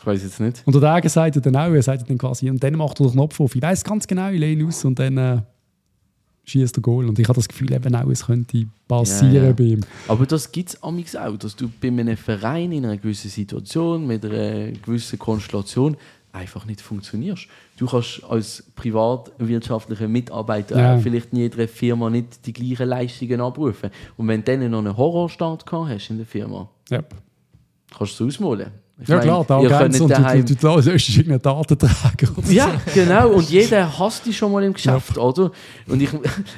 ich 0.01 0.07
weiß 0.07 0.23
jetzt 0.23 0.41
nicht. 0.41 0.63
Und 0.65 0.75
der 0.75 0.81
Dage 0.83 1.09
sagt 1.09 1.37
er 1.37 1.43
dann 1.43 1.57
auch, 1.57 1.73
er 1.73 1.83
sagt 1.83 2.09
dann 2.09 2.19
quasi, 2.19 2.49
und 2.49 2.63
dann 2.63 2.75
macht 2.75 3.01
er 3.01 3.07
den 3.07 3.13
Knopf 3.13 3.41
auf. 3.41 3.55
Ich 3.57 3.63
weiß 3.63 3.83
ganz 3.83 4.07
genau, 4.07 4.31
ich 4.31 4.39
lehne 4.39 4.67
aus 4.67 4.85
und 4.85 4.99
dann 4.99 5.17
äh, 5.19 5.41
schießt 6.47 6.79
er 6.79 6.83
Goal. 6.83 7.09
Und 7.09 7.19
ich 7.19 7.29
habe 7.29 7.37
das 7.37 7.49
Gefühl, 7.49 7.73
eben 7.73 7.95
auch, 7.95 8.09
es 8.09 8.25
könnte 8.27 8.67
passieren 8.89 9.35
Ja, 9.35 9.45
ja. 9.47 9.53
bei 9.53 9.65
ihm. 9.65 9.81
Aber 10.09 10.25
das 10.27 10.51
gibt 10.53 10.71
es 10.71 11.17
auch, 11.17 11.37
dass 11.37 11.57
du 11.57 11.69
bei 11.81 11.89
einem 11.89 12.17
Verein 12.17 12.73
in 12.73 12.85
einer 12.85 12.97
gewissen 12.97 13.29
Situation, 13.31 14.07
mit 14.07 14.25
einer 14.25 14.71
gewissen 14.73 15.19
Konstellation 15.19 15.97
einfach 16.33 16.67
nicht 16.67 16.81
funktionierst. 16.83 17.47
Du 17.79 17.87
kannst 17.87 18.23
als 18.25 18.63
privatwirtschaftlicher 18.77 20.07
Mitarbeiter 20.09 20.79
Ja. 20.79 20.99
vielleicht 20.99 21.33
in 21.33 21.39
jeder 21.39 21.67
Firma 21.67 22.11
nicht 22.11 22.47
die 22.47 22.53
gleichen 22.53 22.89
Leistungen 22.89 23.41
abrufen. 23.41 23.91
Und 24.17 24.29
wenn 24.29 24.45
du 24.45 24.57
dann 24.59 24.71
noch 24.71 24.79
einen 24.79 24.97
Horrorstart 24.97 25.67
gehabt 25.67 25.89
hast 25.91 26.11
in 26.11 26.19
der 26.19 26.27
Firma, 26.27 26.69
Ja, 26.91 27.03
kannst 27.97 28.21
du 28.21 28.27
es 28.29 28.35
ausmalen. 28.35 28.71
Ich 28.99 29.09
ja 29.09 29.17
meine, 29.17 29.27
klar, 29.27 29.45
da 29.47 29.61
könnt 29.79 30.01
und 30.01 30.09
du, 30.09 30.15
daheim- 30.15 30.47
du, 30.47 30.55
du, 30.55 30.81
du 30.81 30.91
lässt 30.91 31.09
irgendeinen 31.11 31.43
Datenträger. 31.43 32.33
oder 32.39 32.47
so. 32.47 32.53
Ja, 32.53 32.71
genau. 32.95 33.29
Und 33.29 33.51
jeder 33.51 33.99
hasst 33.99 34.25
dich 34.25 34.37
schon 34.39 34.51
mal 34.53 34.65
im 34.65 34.73
Geschäft, 34.73 35.19
oder? 35.19 35.51
Und 35.87 36.01
ich, 36.03 36.09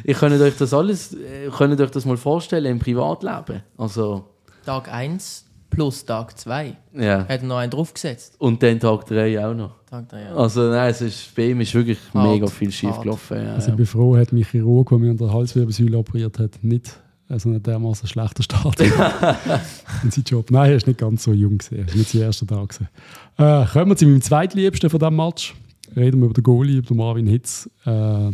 ich 0.05 0.17
könnte 0.17 0.41
euch 0.43 0.57
das 0.57 0.73
alles, 0.73 1.15
äh, 1.15 1.49
könnt 1.57 1.81
euch 1.81 1.91
das 1.91 2.05
mal 2.05 2.17
vorstellen 2.17 2.67
im 2.67 2.79
Privatleben. 2.79 3.63
Also, 3.77 4.25
Tag 4.65 4.93
1 4.93 5.47
plus 5.71 6.05
Tag 6.05 6.39
2 6.39 6.77
ja. 6.95 7.21
hat 7.21 7.29
er 7.29 7.43
noch 7.43 7.57
einen 7.59 7.71
draufgesetzt. 7.71 8.37
Und 8.39 8.63
dann 8.63 8.79
Tag 8.79 9.07
3 9.07 9.45
auch 9.47 9.55
noch. 9.55 9.73
Tag 9.91 10.09
3, 10.09 10.23
ja. 10.23 10.35
Also 10.37 10.63
nein, 10.71 10.91
es 10.91 11.01
ist, 11.01 11.35
bei 11.35 11.47
ihm 11.51 11.61
ist 11.61 11.75
wirklich 11.75 11.99
Hart, 12.15 12.29
mega 12.31 12.47
viel 12.47 12.71
schief 12.71 13.01
gelaufen. 13.01 13.37
Ja, 13.45 13.55
Also 13.55 13.67
ja. 13.69 13.73
ich 13.73 13.77
bin 13.79 13.87
froh, 13.87 14.17
hat 14.17 14.33
mich 14.33 14.49
Chirurg, 14.49 14.89
der 14.91 14.99
mir 14.99 15.11
an 15.11 15.17
der 15.17 15.33
Halswirbelsäule 15.33 15.99
operiert 15.99 16.39
hat, 16.39 16.53
nicht 16.63 16.99
also 17.29 17.49
einen 17.49 17.63
dermaßen 17.63 18.09
schlechter 18.09 18.43
Start 18.43 18.81
in 20.03 20.11
seinen 20.11 20.25
Job. 20.25 20.51
Nein, 20.51 20.71
er 20.71 20.77
ist 20.77 20.87
nicht 20.87 20.99
ganz 20.99 21.25
so 21.25 21.33
jung 21.33 21.59
gewesen. 21.59 21.79
Er 21.79 21.87
ist 21.87 21.97
nicht 21.97 22.11
sein 22.11 22.23
erster 22.23 22.47
Tag 22.47 22.69
gewesen. 22.71 22.89
Äh, 23.37 23.67
kommen 23.67 23.91
wir 23.91 23.97
zu 23.97 24.07
meinem 24.07 24.23
zweitliebsten 24.23 24.91
von 24.91 24.99
diesem 24.99 25.17
Match. 25.17 25.55
Reden 25.97 26.21
wir 26.21 26.27
über 26.27 26.35
den 26.35 26.45
Goalie, 26.45 26.79
über 26.79 26.89
den 26.89 26.97
Marvin 26.97 27.27
Hitz. 27.27 27.69
Äh, 27.85 28.33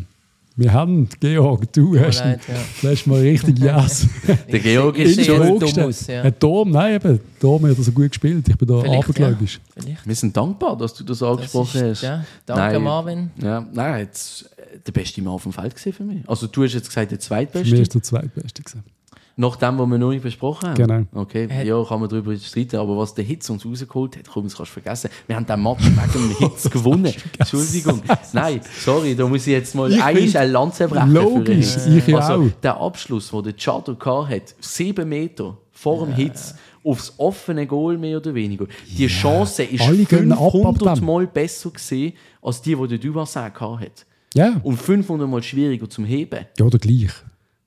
wir 0.57 0.73
haben, 0.73 1.09
Georg, 1.21 1.73
du 1.73 1.99
hast, 1.99 2.21
leid, 2.21 2.41
ja. 2.83 2.89
hast 2.91 3.07
mal 3.07 3.21
richtig 3.21 3.59
Yes. 3.59 4.07
Der 4.53 4.61
Georg 4.61 4.97
ist 4.99 5.17
gestellt. 5.19 5.79
aus, 5.79 6.07
ja. 6.07 6.23
Ein 6.23 6.35
Dom, 6.39 6.71
nein, 6.71 6.95
eben, 6.95 7.21
Dom 7.41 7.63
hat 7.69 7.77
er 7.77 7.83
so 7.83 7.91
gut 7.93 8.09
gespielt. 8.11 8.49
Ich 8.49 8.57
bin 8.57 8.69
da 8.69 8.81
Vielleicht, 8.81 9.03
abergläubisch. 9.05 9.61
Vielleicht. 9.77 10.07
Wir 10.07 10.15
sind 10.15 10.37
dankbar, 10.37 10.77
dass 10.79 10.95
du 10.95 11.03
das 11.05 11.19
Das 11.19 11.29
angesprochen 11.29 11.81
ist, 11.87 11.91
hast. 11.99 12.03
ja. 12.03 12.25
Danke, 12.47 12.75
Nein. 12.75 12.83
Marvin. 12.83 13.31
Ja, 13.43 13.67
nein, 13.73 14.01
jetzt, 14.01 14.45
äh, 14.57 14.79
der 14.87 14.93
beste 14.93 15.21
Mann 15.23 15.35
auf 15.35 15.43
dem 15.43 15.53
Feld 15.53 15.75
gesehen 15.75 15.93
für 15.93 16.05
mich. 16.05 16.29
Also 16.29 16.47
du 16.47 16.63
hast 16.63 16.75
jetzt 16.75 16.89
gesagt, 16.89 17.11
der 17.11 17.19
Für 17.21 17.35
mich 17.35 17.51
zweitbeste. 17.51 17.77
ist 17.77 17.95
der 17.95 18.03
zweitbeste 18.03 18.63
gewesen. 18.63 18.85
Nach 19.37 19.57
dem, 19.57 19.79
was 19.79 19.89
wir 19.89 19.99
noch 19.99 20.11
nicht 20.11 20.23
besprochen 20.23 20.69
haben. 20.69 20.77
Genau. 20.77 21.03
Okay, 21.23 21.49
hat- 21.49 21.67
ja, 21.67 21.83
kann 21.85 21.99
man 21.99 22.09
darüber 22.09 22.37
streiten, 22.37 22.77
aber 22.77 22.97
was 22.97 23.15
der 23.15 23.25
Hitz 23.25 23.51
uns 23.51 23.67
rausgeholt 23.67 24.17
hat, 24.17 24.29
komm, 24.33 24.45
das 24.45 24.57
kannst 24.57 24.71
du 24.71 24.81
vergessen. 24.81 25.11
Wir 25.27 25.35
haben 25.35 25.45
den 25.47 25.61
Match 25.61 25.83
wegen 25.85 26.29
dem 26.29 26.37
Hitz 26.39 26.71
gewonnen. 26.71 27.13
Entschuldigung. 27.39 28.01
Nein, 28.33 28.61
sorry, 28.79 29.17
da 29.17 29.27
muss 29.27 29.41
ich 29.49 29.53
jetzt 29.53 29.75
mal 29.75 29.91
Ich 29.93 30.01
eigentlich 30.03 30.39
eine 30.39 30.53
Lanze 30.53 30.87
brechen. 30.87 31.09
für 31.09 31.15
den 31.15 31.23
Logisch, 31.35 31.75
Hitz. 31.75 31.87
ich 31.87 32.07
ja 32.07 32.19
also, 32.19 32.45
auch. 32.45 32.51
Der 32.63 32.77
Abschluss, 32.81 33.31
den 33.31 33.43
der 33.43 33.55
Chado 33.57 33.97
gehabt 33.97 34.31
hat, 34.31 34.55
sieben 34.61 35.09
Meter 35.09 35.59
vor 35.73 36.07
dem 36.07 36.15
Hitz, 36.15 36.55
aufs 36.85 37.15
offene 37.19 37.67
Goal 37.67 37.99
mehr 37.99 38.19
oder 38.19 38.33
weniger. 38.35 38.67
Die 38.87 39.07
Chance 39.09 39.65
ist 39.65 39.81
Alle 39.83 40.05
gehen 40.05 40.31
ab 40.33 40.39
ab 40.41 40.53
500. 40.53 41.01
Mal 41.03 41.27
besser 41.27 41.71
gesehen, 41.71 42.13
als 42.41 42.63
die, 42.63 42.77
die 42.77 42.87
der 42.89 42.99
gehabt 43.51 43.81
hat. 43.81 44.07
Ja, 44.35 44.61
Und 44.63 44.77
500 44.77 45.29
Mal 45.29 45.43
schwieriger 45.43 45.91
zum 45.91 46.05
Heben. 46.05 46.47
ja, 46.59 46.65
oder 46.65 46.79
gleich. 46.79 47.11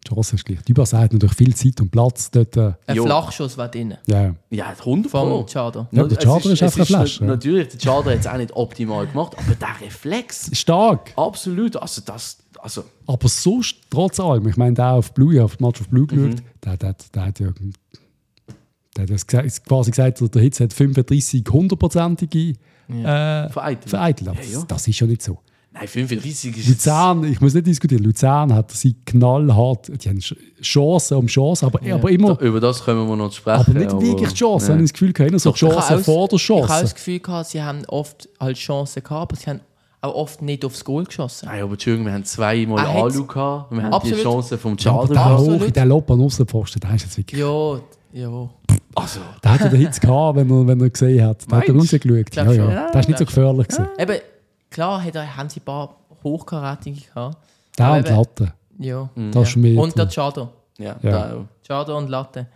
Die 0.10 0.14
Chance 0.16 0.36
ist 0.36 0.46
gleich. 0.46 0.60
Die 0.62 0.72
Überseite 0.72 1.04
hat 1.04 1.14
natürlich 1.14 1.36
viel 1.36 1.56
Zeit 1.56 1.82
und 1.82 1.92
Platz 1.92 2.32
dort. 2.32 2.56
Äh, 2.58 2.74
Ein 2.88 2.96
Jo. 2.96 3.06
Flachschuss 3.06 3.58
war 3.58 3.68
drin. 3.68 3.96
ja. 4.08 4.34
Ja, 4.50 4.68
100 4.80 5.12
Vom 5.12 5.30
Pro. 5.30 5.46
Chado. 5.52 5.88
Ja, 5.92 6.04
der 6.06 6.18
Charter 6.18 6.52
ist 6.52 6.62
es 6.62 6.64
einfach 6.64 6.80
ein 6.80 6.86
Flash, 6.86 7.20
ja. 7.22 7.28
Natürlich, 7.28 7.68
der 7.70 7.80
Charter 7.80 8.12
hat 8.12 8.20
es 8.20 8.28
auch 8.28 8.38
nicht 8.38 8.52
optimal 8.56 9.06
gemacht, 9.08 9.36
aber 9.38 9.56
der 9.56 9.86
Reflex, 9.86 10.50
Stark. 10.58 11.12
absolut. 11.18 11.76
Also, 11.76 12.02
das, 12.06 12.38
also 12.60 12.84
Aber 13.06 13.28
sonst, 13.28 13.76
trotz 13.90 14.20
allem, 14.20 14.48
ich 14.48 14.58
meine, 14.58 14.74
der 14.76 14.94
auf 14.94 15.14
Blue, 15.14 15.34
ich 15.34 15.40
habe 15.40 15.46
auf 15.46 15.60
Match 15.60 15.82
of 15.82 15.88
Blue 15.90 16.04
Mhm. 16.04 16.08
geschaut, 16.08 16.44
der, 16.64 16.78
der, 16.78 16.96
der 17.14 17.26
hat 17.26 17.40
ja 17.40 17.48
der 18.96 19.04
hat 19.04 19.10
das 19.12 19.28
quasi 19.28 19.92
gesagt, 19.92 20.36
der 20.36 20.42
Hitz 20.42 20.60
hat 20.60 20.74
35 20.74 21.44
hundertprozentige 21.52 22.54
äh, 22.90 23.50
vereitelt. 23.50 23.90
vereitelt. 23.90 24.30
Aber 24.30 24.42
Ja, 24.42 24.46
ja. 24.50 24.58
Das, 24.60 24.68
das 24.68 24.88
ist 24.88 25.00
ja 25.00 25.06
nicht 25.08 25.22
so. 25.22 25.38
Nein, 25.80 25.88
35 25.88 26.58
ist. 26.58 26.68
Luzern, 26.70 27.24
ich 27.26 27.40
muss 27.42 27.54
nicht 27.54 27.68
diskutieren, 27.68 28.04
Luzern 28.04 28.54
hat 28.54 28.72
sie 28.72 28.96
knallhart, 29.06 29.90
die 30.04 30.10
haben 30.10 30.18
Ch- 30.20 30.36
Chancen 30.62 31.18
um 31.18 31.28
Chancen, 31.28 31.66
aber, 31.66 31.80
aber 31.94 32.10
immer, 32.10 32.36
Da, 32.36 32.46
über 32.46 32.60
das 32.60 32.84
können 32.84 33.08
wir 33.08 33.16
noch 33.16 33.32
sprechen. 33.32 33.60
aber 33.70 33.80
nicht 33.80 33.92
wirklich 34.02 34.34
Chancen, 34.34 34.70
habe 34.74 34.80
ich 34.84 34.90
das 34.92 34.94
Gefühl, 34.94 35.14
keine 35.14 35.38
so 35.40 35.50
habe 35.50 35.58
Chancen 35.58 36.04
vor 36.04 36.28
der 36.28 36.38
Ich 36.38 36.50
habe 36.50 36.60
Chance. 36.68 36.82
das 36.82 36.96
Gefühl 36.96 37.20
gehabt, 37.20 37.50
sie 37.50 37.62
haben 37.62 37.84
oft 37.88 38.30
halt 38.40 38.58
Chancen 38.58 39.04
gehabt, 39.04 39.32
aber 39.34 39.36
sie 39.40 39.50
haben 39.50 39.60
auch 40.02 40.14
oft 40.16 40.42
nicht 40.42 40.64
aufs 40.64 40.84
Goal 40.86 41.04
geschossen. 41.06 41.48
Nein, 41.48 41.64
aber 41.64 41.72
Entschuldigung, 41.74 42.06
wir 42.06 42.14
haben 42.14 42.24
zweimal 42.24 42.86
Er 42.86 42.94
hat's- 42.94 43.16
Alu 43.16 43.26
gehabt. 43.26 43.72
Wir 43.72 43.84
haben 43.84 43.94
Absolut. 43.94 44.20
die 44.20 44.24
Chance 44.24 44.58
vom 44.58 44.72
Aber 44.74 45.08
der 45.08 45.16
gehabt. 45.16 45.32
Absolut. 45.32 45.62
hoch 45.62 45.66
in 45.66 45.74
den 45.74 45.88
Lob 45.90 46.12
an 46.12 46.22
Aussenpfosten, 46.22 46.80
der 46.82 46.94
ist 46.96 47.02
jetzt 47.04 47.18
wirklich... 47.18 47.40
Ja, 47.42 47.80
ja. 48.14 48.50
Also, 48.96 49.20
Der 49.44 49.52
hat 49.54 49.60
ja 49.62 49.68
den 49.70 49.80
Hitz 49.82 50.00
gehabt, 50.00 50.38
wenn 50.38 50.50
er, 50.50 50.68
wenn 50.68 50.82
er 50.82 50.90
gesehen 50.90 51.24
hat. 51.26 51.50
Der 51.52 51.58
hat 51.60 51.68
er 51.68 51.76
rausgeschaut. 51.76 52.36
Ja, 52.36 52.52
ja. 52.52 52.92
Der 52.92 53.00
ist 53.00 53.08
nicht 53.08 53.20
so 53.20 53.26
gefährlich 53.26 53.68
gewesen. 53.68 53.88
Eben, 54.00 54.18
klar 54.70 55.04
hat 55.04 55.16
er, 55.16 55.36
haben 55.38 55.50
sie 55.50 55.60
ein 55.60 55.66
paar 55.66 55.96
hochkarätige 56.24 57.02
gehabt. 57.02 57.38
Der 57.78 57.86
Aber 57.86 57.98
und 57.98 58.08
eben- 58.08 58.16
Latte. 58.18 58.54
Ja. 58.80 59.10
Das 59.32 59.50
ist 59.50 59.56
mehr. 59.58 59.80
Und 59.82 59.98
der 59.98 60.08
Chado. 60.10 60.50
ja, 60.78 60.96
Ja. 61.02 61.12
Da 61.12 61.34
auch. 61.36 61.46
Chado 61.68 61.98
und 61.98 62.10
Latte. 62.10 62.48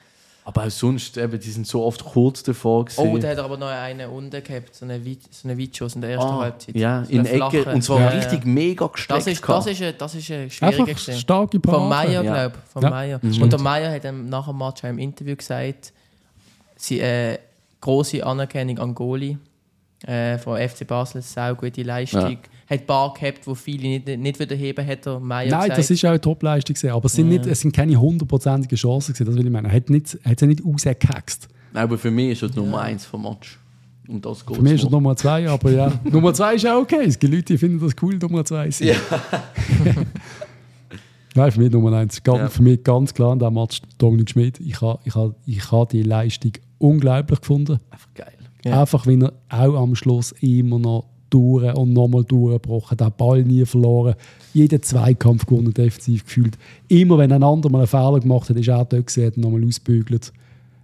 Aber 0.44 0.66
auch 0.66 0.70
sonst, 0.72 1.18
eben, 1.18 1.40
die 1.40 1.52
sind 1.52 1.68
so 1.68 1.84
oft 1.84 2.04
kurz 2.04 2.42
davor 2.42 2.86
gewesen. 2.86 3.08
Oh, 3.08 3.18
der 3.20 3.32
hat 3.32 3.38
aber 3.38 3.58
noch 3.58 3.68
einen 3.68 4.10
unten 4.10 4.44
gehabt, 4.44 4.74
so 4.76 4.86
einen, 4.86 5.06
Weit 5.06 5.20
so 5.30 5.48
einen 5.48 5.60
Weitschuss 5.60 5.94
in 5.94 6.02
der 6.02 6.12
ersten 6.12 6.30
ah, 6.32 6.40
Halbzeit. 6.42 6.76
Ja, 6.76 7.04
So 7.06 7.12
in 7.12 7.26
Ecke. 7.28 7.66
Und 7.72 7.84
zwar 7.84 8.00
Ja, 8.02 8.08
richtig 8.10 8.40
ja. 8.44 8.50
mega 8.50 8.88
gestreckt. 8.88 9.20
Das 9.20 9.28
ist, 9.28 9.48
das 9.48 9.68
ist, 9.68 9.82
ein- 9.84 9.94
das 10.00 10.16
ist 10.16 10.32
ein 10.32 10.50
schwieriger 10.50 10.88
Einfach 10.88 11.14
starke 11.14 11.60
Parade. 11.60 11.80
Von 11.82 11.90
Meier, 11.90 12.24
Ja. 12.24 12.34
glaube 12.48 12.56
ich. 12.66 12.72
Von 12.72 12.82
Ja, 12.82 12.90
Meier. 12.90 13.20
Und 13.24 13.54
der 13.54 13.60
Meier 13.62 13.92
hat 13.94 14.04
ihm 14.04 14.30
nach 14.30 14.48
dem 14.48 14.58
Match 14.58 14.84
im 14.84 14.98
Interview 14.98 15.36
gesagt, 15.36 15.94
sie 16.76 17.00
äh, 17.00 17.38
große 17.80 18.26
Anerkennung 18.26 18.80
an 18.80 18.96
Goli 18.96 19.38
äh, 20.08 20.38
von 20.38 20.58
FC 20.58 20.86
Basel, 20.88 21.22
sau 21.22 21.56
gute 21.56 21.84
Leistung. 21.84 22.22
Ja. 22.22 22.30
Hat 22.30 22.80
ein 22.80 22.86
paar 22.86 23.14
gehabt, 23.14 23.46
wo 23.46 23.54
viele 23.54 23.88
nicht, 23.88 24.08
nicht 24.08 24.40
wieder 24.40 24.56
heben, 24.56 24.86
hat 24.86 25.06
der 25.06 25.20
Meier 25.20 25.50
Nein, 25.50 25.62
gesagt. 25.62 25.78
das 25.80 25.90
ist 25.90 26.06
auch 26.06 26.10
eine 26.10 26.22
Top-Leistung. 26.22 26.92
Aber 26.92 27.06
es 27.06 27.14
sind, 27.14 27.28
nicht, 27.30 27.46
es 27.46 27.60
sind 27.60 27.76
keine 27.76 28.00
hundertprozentigen 28.00 28.78
Chancen. 28.78 29.14
gewesen, 29.14 29.26
Das 29.26 29.36
will 29.36 29.46
ich 29.46 29.52
meinen. 29.52 29.66
Er 29.66 29.74
hat, 29.74 29.90
nicht, 29.90 30.18
hat 30.24 30.40
sie 30.40 30.48
nicht 30.48 30.64
rausgehaxt. 30.66 31.50
Nein, 31.74 31.84
aber 31.84 31.98
für 31.98 32.12
mich 32.12 32.32
ist 32.32 32.44
das 32.44 32.56
Nummer 32.56 32.82
eins 32.82 33.06
vom 33.06 33.24
Match. 33.24 33.60
Und 34.08 34.26
das 34.26 34.46
geht 34.46 34.56
Für 34.56 34.62
mich 34.62 34.74
ist 34.74 34.84
er 34.84 34.90
Nummer 34.90 35.16
zwei, 35.16 35.48
aber 35.50 35.72
ja. 35.72 35.92
Nummer 36.04 36.34
zwei 36.34 36.56
ist 36.56 36.66
auch 36.66 36.82
okay. 36.82 37.06
Es 37.06 37.20
gibt 37.20 37.34
Leute, 37.34 37.46
die 37.54 37.58
finden 37.58 37.80
das 37.80 37.94
cool, 38.02 38.16
Nummer 38.18 38.44
zwei 38.44 38.70
sind. 38.72 38.88
Ja. 38.88 38.96
Nein, 41.36 41.52
für 41.52 41.60
mich 41.62 41.72
Nummer 41.72 41.94
eins. 41.94 42.22
Ganz, 42.22 42.40
Ja. 42.40 42.50
Für 42.50 42.64
mich 42.64 42.84
ganz 42.84 43.14
klar 43.14 43.32
in 43.34 43.40
diesem 43.40 43.54
Match 43.54 43.82
Dominik 43.98 44.30
Schmidt. 44.30 44.60
Ich 44.60 44.82
habe 44.82 45.00
ich 45.06 45.16
ha, 45.16 45.34
ich 45.46 45.72
ha 45.72 45.86
die 45.86 46.04
Leistung 46.04 46.52
unglaublich 46.78 47.40
gefunden. 47.40 47.80
Einfach 47.90 48.14
geil. 48.14 48.34
Ja. 48.64 48.82
Einfach, 48.82 49.08
wenn 49.08 49.24
er 49.24 49.34
auch 49.50 49.82
am 49.82 49.96
Schluss 49.96 50.32
immer 50.42 50.80
noch 50.80 51.06
durch 51.30 51.74
und 51.76 51.94
nochmal 51.94 52.24
durchgebrochen, 52.26 52.98
den 52.98 53.12
Ball 53.18 53.42
nie 53.44 53.66
verloren, 53.66 54.16
jeden 54.54 54.82
Zweikampf 54.84 55.46
gewonnen, 55.46 55.74
defensiv 55.74 56.26
gefühlt. 56.26 56.58
Immer 56.90 57.18
wenn 57.18 57.32
ein 57.32 57.42
anderer 57.44 57.72
mal 57.72 57.78
einen 57.80 57.88
Fehler 57.88 58.20
gemacht 58.20 58.50
hat, 58.50 58.58
ist 58.58 58.68
er 58.68 58.80
auch 58.82 58.86
dort 58.88 59.08
gesehen, 59.08 59.32
ihn 59.36 59.42
nochmal 59.42 59.64
ausbügelt. 59.66 60.34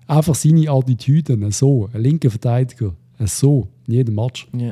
Einfach 0.07 0.35
seine 0.35 0.69
Attitüden, 0.71 1.51
so, 1.51 1.89
ein 1.93 2.01
linker 2.01 2.29
Verteidiger, 2.31 2.93
so, 3.25 3.67
in 3.87 3.93
jedem 3.95 4.15
Match. 4.15 4.47
Ja. 4.57 4.71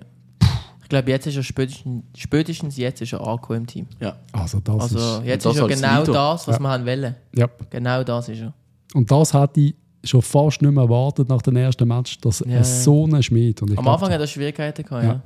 Ich 0.81 0.89
glaube, 0.89 1.09
jetzt 1.09 1.25
ist 1.27 1.35
er 1.35 1.43
spätestens, 1.43 2.03
spätestens 2.15 2.77
jetzt 2.77 3.01
ist 3.01 3.11
er 3.11 3.25
angekommen 3.27 3.61
im 3.61 3.67
Team. 3.67 3.87
Ja. 3.99 4.15
Also 4.31 4.59
das 4.59 4.81
Also 4.93 4.97
ist, 5.19 5.25
jetzt 5.25 5.45
das 5.45 5.55
ist 5.55 5.61
er 5.61 5.67
genau 5.67 6.03
das, 6.05 6.47
was 6.47 6.55
Ja. 6.55 6.61
wir 6.61 6.69
haben 6.69 6.85
wollen. 6.85 7.15
ja. 7.35 7.49
Genau 7.69 8.03
das 8.03 8.29
ist 8.29 8.39
er. 8.41 8.53
Und 8.93 9.09
das 9.11 9.33
hätte 9.33 9.59
ich 9.61 9.75
schon 10.05 10.21
fast 10.21 10.61
nicht 10.61 10.71
mehr 10.71 10.83
erwartet 10.83 11.29
nach 11.29 11.41
dem 11.41 11.55
ersten 11.55 11.87
Match, 11.87 12.19
dass 12.19 12.39
Ja, 12.39 12.45
er 12.47 12.57
ja. 12.57 12.63
so 12.63 13.03
einen 13.05 13.21
Schmied. 13.23 13.61
Und 13.61 13.71
ich 13.71 13.77
Am 13.77 13.83
glaub, 13.83 13.95
Anfang 13.95 14.11
hat 14.11 14.19
er 14.21 14.27
Schwierigkeiten 14.27 14.83
gehabt, 14.83 15.03
Ja. 15.03 15.09
ja. 15.13 15.21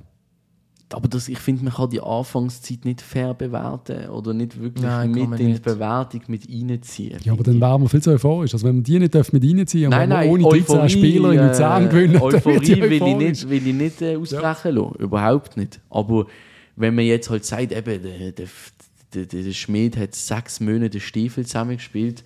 Aber 0.92 1.08
das, 1.08 1.30
ich 1.30 1.38
finde, 1.38 1.64
man 1.66 1.72
kann 1.74 1.92
die 1.92 2.02
Anfangszeit 2.02 2.84
nicht 2.84 3.02
fair 3.02 3.36
bewerten 3.36 4.10
oder 4.10 4.34
nicht 4.34 4.60
wirklich 4.60 4.84
Nein, 4.84 5.12
mit 5.12 5.30
man 5.30 5.40
in 5.40 5.54
die. 5.54 5.60
Bewertung 5.60 6.22
mit 6.30 6.50
reinziehen. 6.50 7.20
Ja, 7.24 7.34
aber 7.34 7.44
dann 7.44 7.62
wären 7.62 7.82
wir 7.84 7.90
viel 7.90 8.02
zu 8.02 8.10
euphorisch. 8.10 8.54
Also 8.54 8.66
wenn 8.66 8.78
wir 8.78 8.82
die 8.84 8.98
nicht 8.98 9.14
mit 9.32 9.44
reinziehen 9.44 9.92
Nein, 9.92 10.10
nein, 10.10 10.28
ohne 10.30 10.42
13 10.44 10.62
Euphorie, 10.62 10.90
Spieler 10.90 11.32
in 11.34 11.48
Luzern 11.48 11.86
äh, 11.86 11.90
gewinnen, 11.90 12.14
dann 12.14 12.22
wird 12.24 12.34
Euphorie 12.34 12.60
die 12.60 12.82
will 12.82 12.92
ich 12.94 13.16
nicht, 13.18 13.50
will 13.50 13.68
ich 13.68 13.74
nicht 13.76 14.02
äh, 14.02 14.16
ausbrechen 14.16 14.76
lassen. 14.76 14.96
Überhaupt 14.98 15.58
nicht. 15.58 15.80
Aber 15.92 16.26
wenn 16.76 16.96
man 16.96 17.06
jetzt 17.06 17.30
halt 17.30 17.46
sagt, 17.46 17.72
eben, 17.72 18.02
der, 18.02 18.32
der, 18.32 18.48
der, 19.14 19.26
der 19.26 19.52
Schmied 19.54 19.96
hat 19.96 20.16
sechs 20.16 20.60
Monate 20.60 21.00
Stiefel 21.00 21.46
zusammengespielt, 21.46 22.24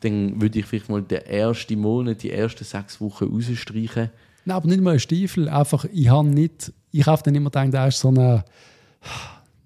dann 0.00 0.40
würde 0.40 0.58
ich 0.58 0.66
vielleicht 0.66 0.88
mal 0.88 1.02
den 1.02 1.22
ersten 1.22 1.78
Monat, 1.80 2.22
die 2.22 2.30
ersten 2.30 2.64
sechs 2.64 3.00
Wochen 3.00 3.24
rausstreichen. 3.24 4.10
Nein, 4.44 4.56
aber 4.56 4.68
nicht 4.68 4.80
mal 4.80 4.94
ein 4.94 5.00
Stiefel. 5.00 5.48
Einfach, 5.48 5.84
ich 5.92 6.08
habe 6.08 6.28
nicht, 6.28 6.72
ich 6.90 7.06
habe 7.06 7.22
dann 7.22 7.34
immer 7.34 7.50
gedacht, 7.50 7.74
er 7.74 7.88
ist 7.88 8.00
so 8.00 8.08
ein 8.08 8.42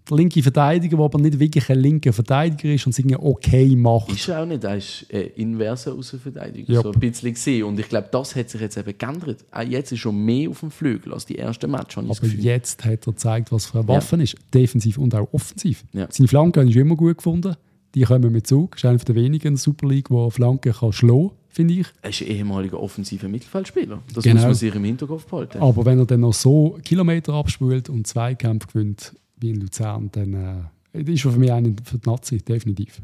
der 0.09 0.17
linke 0.17 0.43
Verteidiger, 0.43 0.97
der 0.97 1.05
aber 1.05 1.19
nicht 1.19 1.39
wirklich 1.39 1.71
ein 1.71 1.79
linker 1.79 2.13
Verteidiger 2.13 2.75
ist 2.75 2.87
und 2.87 2.99
es 2.99 3.17
okay 3.19 3.77
macht. 3.77 4.11
Ist 4.11 4.29
er 4.29 4.43
auch 4.43 4.47
nicht, 4.47 4.65
er 4.65 4.77
ist 4.77 5.07
äh, 5.11 5.27
inverser 5.37 5.95
Außenverteidiger, 5.95 6.73
Jupp. 6.73 6.83
so 6.83 6.93
ein 6.93 7.01
bisschen 7.01 7.33
gesehen. 7.33 7.65
Und 7.65 7.79
ich 7.79 7.89
glaube, 7.89 8.09
das 8.11 8.35
hat 8.35 8.51
sich 8.51 8.61
jetzt 8.61 8.77
eben 8.77 8.97
geändert. 8.97 9.45
Auch 9.51 9.63
jetzt 9.63 9.93
ist 9.93 10.01
schon 10.01 10.25
mehr 10.25 10.51
auf 10.51 10.61
dem 10.61 10.71
Flügel 10.71 11.13
als 11.13 11.27
die 11.27 11.39
ersten 11.39 11.71
Match, 11.71 11.97
habe 11.97 12.07
ich 12.07 12.19
das 12.19 12.31
Aber 12.31 12.43
jetzt 12.43 12.85
hat 12.85 13.07
er 13.07 13.13
gezeigt, 13.13 13.53
was 13.53 13.67
für 13.67 13.79
eine 13.79 13.89
Waffe 13.89 14.21
ist. 14.23 14.37
Defensiv 14.53 14.99
und 14.99 15.15
auch 15.15 15.29
offensiv. 15.33 15.85
Ja. 15.93 16.09
Seine 16.11 16.29
Flanken 16.29 16.61
habe 16.61 16.71
ich 16.71 16.77
immer 16.77 16.97
gut 16.97 17.19
gefunden. 17.19 17.55
Die 17.95 18.03
kommen 18.03 18.33
mit 18.33 18.47
Zug. 18.47 18.77
Ist 18.77 18.85
einer 18.85 18.99
der 18.99 19.15
wenigen 19.15 19.49
in 19.49 19.55
der 19.55 19.59
Super 19.61 19.87
League, 19.89 20.09
der 20.09 20.31
Flanken 20.31 20.73
kann 20.73 20.93
schlagen 20.93 21.29
kann, 21.29 21.37
finde 21.51 21.75
ich. 21.75 21.87
Er 22.01 22.11
ist 22.11 22.23
ein 22.23 22.29
ehemaliger 22.29 22.81
offensiver 22.81 23.29
Mittelfeldspieler. 23.29 24.03
Das 24.15 24.25
Genau. 24.25 24.37
muss 24.37 24.45
man 24.45 24.55
sich 24.55 24.75
im 24.75 24.85
Hinterkopf 24.85 25.27
behalten. 25.27 25.59
Aber 25.59 25.85
wenn 25.85 25.99
er 25.99 26.07
dann 26.07 26.21
noch 26.21 26.33
so 26.33 26.79
Kilometer 26.85 27.35
abspult 27.35 27.89
und 27.91 28.07
Zweikämpfe 28.07 28.69
gewinnt 28.73 29.15
wie 29.37 29.51
in 29.51 29.61
Luzern, 29.61 30.09
dann 30.13 30.71
äh, 30.95 31.03
ist 31.03 31.25
er 31.25 31.33
für 31.33 31.39
mich 31.39 31.53
einer 31.53 31.71
für 31.85 31.99
die 31.99 32.09
Nazi, 32.09 32.39
definitiv. 32.39 33.03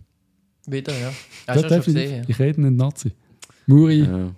Wieder, 0.67 0.93
ja. 0.93 1.09
Ja, 1.09 1.13
Hast 1.55 1.65
du 1.65 1.69
schon 1.69 1.95
gesehen? 1.95 2.25
Ich 2.29 2.39
rede 2.39 2.61
nicht 2.63 2.77
Nazi. 2.77 3.13
Muri, 3.67 4.01
Ja. 4.05 4.31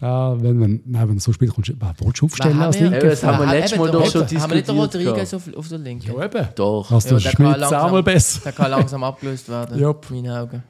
Da, 0.00 0.34
wenn, 0.40 0.60
wenn, 0.60 0.80
nein, 0.86 1.08
wenn 1.08 1.16
er 1.18 1.20
so 1.20 1.32
spielt, 1.32 1.52
kommst 1.54 1.68
du, 1.68 1.74
willst 1.98 2.20
du 2.22 2.24
aufstellen 2.26 2.58
als 2.60 2.76
haben 2.76 2.84
wir- 2.84 2.90
linker 2.90 2.98
Eben, 3.02 3.10
das 3.10 3.22
haben 3.22 3.38
wir 3.46 3.52
letztes 3.54 3.78
Mal 3.78 3.90
doch 3.90 4.06
schon 4.10 4.22
Rod- 4.22 4.32
Haben 4.40 4.50
wir 4.50 4.56
nicht 4.56 4.68
den 4.68 4.76
diskutiert 4.76 5.06
Rodriguez 5.06 5.34
auf, 5.34 5.54
auf 5.56 5.68
der 5.68 5.78
Linken? 5.78 6.06
Ja, 6.16 6.24
eben. 6.24 6.48
Doch. 6.54 6.90
Hast 6.90 7.10
du 7.10 7.14
Ja, 7.16 7.20
ja, 7.20 7.22
der 7.24 7.32
kann 7.32 7.46
Schmidt 7.46 7.60
langsam- 7.60 7.82
zehnmal 7.84 8.02
besser. 8.02 8.40
Der 8.44 8.52
kann 8.52 8.70
langsam 8.70 9.04
abgelöst 9.04 9.48
werden, 9.48 9.78
Jupp. 9.80 10.06
in 10.10 10.16
meinen 10.22 10.30
Augen. 10.36 10.62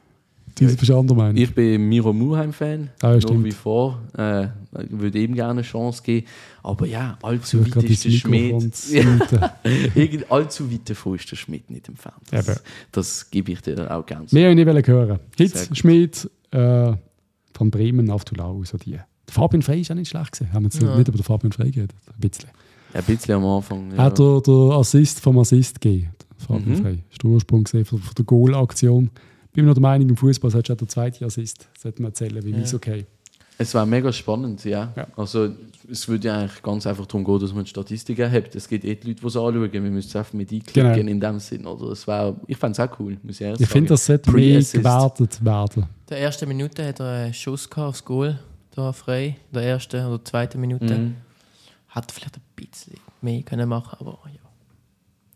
Du 0.58 0.66
bist 0.76 0.90
anderer 0.90 1.16
Meinung. 1.16 1.36
Ich 1.36 1.54
bin 1.54 1.88
Miro 1.88 2.12
Muheim-Fan. 2.12 2.90
Ah, 3.00 3.08
ja, 3.10 3.14
nach 3.14 3.22
stimmt. 3.22 3.44
wie 3.44 3.52
vor. 3.52 3.98
Äh, 4.18 4.44
ich 4.44 4.50
würde 4.90 5.18
ihm 5.20 5.34
gerne 5.34 5.52
eine 5.52 5.62
Chance 5.62 6.02
geben. 6.02 6.26
Aber 6.62 6.86
ja, 6.86 7.16
allzu 7.22 7.62
Ich 7.64 7.74
weit 7.76 7.84
ist 7.84 8.04
der 8.04 8.10
Schmidt. 8.10 8.74
allzu 10.28 10.70
weit 10.70 10.90
davon 10.90 11.14
ist 11.14 11.30
der 11.30 11.36
Schmidt 11.36 11.70
nicht 11.70 11.88
entfernt. 11.88 12.16
Eben. 12.32 12.44
Das, 12.44 12.62
das 12.92 13.30
gebe 13.30 13.52
ich 13.52 13.62
dir 13.62 13.90
auch 13.90 14.04
gerne. 14.04 14.26
Mehr 14.32 14.48
wollte 14.48 14.60
ich 14.62 14.74
nicht 14.74 14.88
hören. 14.88 15.18
Hitz. 15.38 15.68
Schmidt, 15.78 16.28
äh, 16.50 16.92
von 17.54 17.70
Bremen 17.70 18.10
auf 18.10 18.24
Tulau, 18.24 18.62
so 18.64 18.76
die. 18.76 18.98
Der 19.30 19.34
Fabian 19.34 19.62
Frey 19.62 19.80
ist 19.80 19.90
auch 19.90 19.94
nicht 19.94 20.08
schlecht 20.10 20.32
gewesen. 20.32 20.52
Haben 20.52 20.62
wir 20.64 20.70
jetzt 20.70 20.82
Ja. 20.82 20.96
nicht 20.96 21.08
über 21.08 21.16
den 21.18 21.22
Fabian 21.24 21.52
Frey 21.52 21.70
geredet? 21.70 21.94
Ein 22.12 22.20
bisschen. 22.28 22.50
Ein 22.92 23.04
bisschen 23.04 23.34
am 23.36 23.44
Anfang. 23.46 23.90
Er 23.92 23.96
Ja. 23.96 24.02
hat 24.04 24.18
der, 24.18 24.40
der 24.40 24.54
Assist 24.76 25.20
vom 25.20 25.38
Assist 25.38 25.80
gegeben. 25.80 26.10
Fabian 26.36 26.68
Mhm. 26.70 26.82
Frey. 26.82 26.94
Das 26.96 27.12
ist 27.12 27.22
der 27.22 27.30
Ursprung 27.30 27.64
gesehen 27.64 27.84
von, 27.84 28.02
der 28.16 28.24
Goal-Aktion. 28.24 29.10
Bin 29.52 29.64
mir 29.64 29.68
noch 29.70 29.74
der 29.74 29.82
Meinung, 29.82 30.08
im 30.08 30.16
Fußball 30.16 30.50
sollte 30.50 30.72
auch 30.72 30.76
der 30.76 30.88
zweite 30.88 31.24
Assist 31.24 31.68
sollte 31.78 32.02
man 32.02 32.10
erzählen, 32.10 32.44
wie 32.44 32.50
Ja. 32.50 32.58
ja. 32.58 32.74
okay. 32.74 33.06
Es 33.58 33.74
war 33.74 33.84
mega 33.84 34.10
spannend, 34.10 34.64
ja. 34.64 34.90
Ja. 34.96 35.06
Also, 35.18 35.50
es 35.90 36.08
würde 36.08 36.28
ja 36.28 36.38
eigentlich 36.40 36.62
ganz 36.62 36.86
einfach 36.86 37.04
darum 37.04 37.24
gehen, 37.24 37.38
dass 37.40 37.52
man 37.52 37.66
Statistiken 37.66 38.30
hat. 38.32 38.54
Es 38.54 38.66
gibt 38.66 38.84
eh 38.86 38.94
die 38.94 39.08
Leute, 39.08 39.20
die 39.20 39.26
es 39.26 39.36
anschauen. 39.36 39.70
Wir 39.72 39.80
müssen 39.82 40.08
es 40.08 40.16
einfach 40.16 40.32
mit 40.32 40.50
einklicken 40.50 40.94
Genau. 40.94 41.10
in 41.10 41.20
dem 41.20 41.38
Sinn. 41.40 41.66
Oder 41.66 41.90
es 41.92 42.06
war, 42.08 42.34
ich 42.46 42.56
fand 42.56 42.78
es 42.78 42.80
auch 42.80 42.98
cool, 42.98 43.18
muss 43.22 43.34
ich 43.36 43.42
ehrlich 43.42 43.60
Ich 43.60 43.68
finde, 43.68 43.88
sagen. 43.88 43.94
das 43.96 44.06
sollte 44.06 44.30
mehr 44.32 44.60
gewertet 44.62 45.44
werden. 45.44 45.82
In 45.82 45.88
der 46.08 46.20
ersten 46.20 46.48
Minute 46.48 46.86
hat 46.88 47.00
er 47.00 47.06
einen 47.24 47.34
Schuss 47.34 47.68
gehabt 47.68 47.88
aufs 47.90 48.02
Goal, 48.04 48.38
da 48.80 48.92
frei. 48.92 49.36
In 49.50 49.54
der 49.54 49.62
ersten 49.64 50.04
oder 50.06 50.24
zweiten 50.24 50.60
Minute. 50.60 50.96
Mhm. 50.98 51.16
Hat 51.88 52.10
vielleicht 52.12 52.36
ein 52.36 52.42
bisschen 52.54 52.94
mehr 53.20 53.42
können 53.42 53.68
machen, 53.68 53.96
aber 54.00 54.18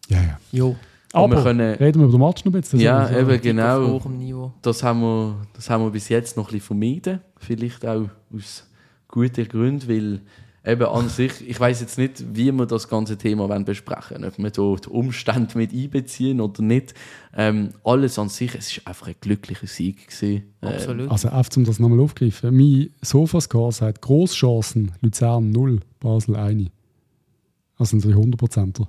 Ja, 0.08 0.16
ja. 0.20 0.22
ja. 0.22 0.38
Jo, 0.52 0.76
Aber 1.12 1.24
Aber 1.24 1.36
wir 1.36 1.42
können- 1.44 1.74
reden 1.76 2.00
wir 2.00 2.06
über 2.08 2.18
den 2.18 2.26
Match 2.26 2.44
noch 2.44 2.52
ein 2.52 2.60
bisschen. 2.60 2.80
Ja, 2.80 2.98
Also, 3.06 3.18
eben 3.18 3.40
genau. 3.40 4.52
Das 4.62 4.82
haben, 4.82 5.00
wir, 5.00 5.36
das 5.52 5.68
haben 5.70 5.84
wir 5.84 5.90
bis 5.90 6.08
jetzt 6.08 6.36
noch 6.36 6.44
ein 6.48 6.52
bisschen 6.52 6.66
vermieden. 6.66 7.20
Vielleicht 7.38 7.84
auch 7.86 8.08
aus 8.34 8.66
guten 9.08 9.46
Gründen, 9.48 9.88
weil 9.88 10.20
eben 10.64 10.86
an 10.86 11.08
sich, 11.08 11.46
ich 11.46 11.60
weiß 11.60 11.80
jetzt 11.80 11.98
nicht, 11.98 12.24
wie 12.34 12.50
wir 12.52 12.66
das 12.66 12.88
ganze 12.88 13.18
Thema 13.18 13.46
besprechen 13.60 14.22
wollen. 14.22 14.24
Ob 14.24 14.38
wir 14.38 14.50
da 14.50 14.76
die 14.76 14.88
Umstände 14.88 15.58
mit 15.58 15.72
einbeziehen 15.72 16.40
oder 16.40 16.62
nicht. 16.62 16.94
Ähm, 17.36 17.70
alles 17.84 18.18
an 18.18 18.28
sich, 18.28 18.54
es 18.54 18.70
ist 18.70 18.86
einfach 18.86 19.08
ein 19.08 19.16
glücklicher 19.20 19.66
Sieg. 19.66 20.06
Gewesen. 20.06 20.54
Ähm, 20.62 20.68
Absolut. 20.68 21.10
Also, 21.10 21.28
einfach 21.28 21.56
um 21.56 21.64
das 21.64 21.78
nochmal 21.78 22.00
aufzugreifen. 22.00 22.56
Mein 22.56 22.90
Sofascore 23.02 23.72
sagt 23.72 24.02
Großchancen, 24.02 24.92
Luzern 25.00 25.50
0, 25.50 25.80
Basel 26.00 26.36
1. 26.36 26.70
Also 27.76 27.96
ein 27.96 28.02
300%er. 28.02 28.88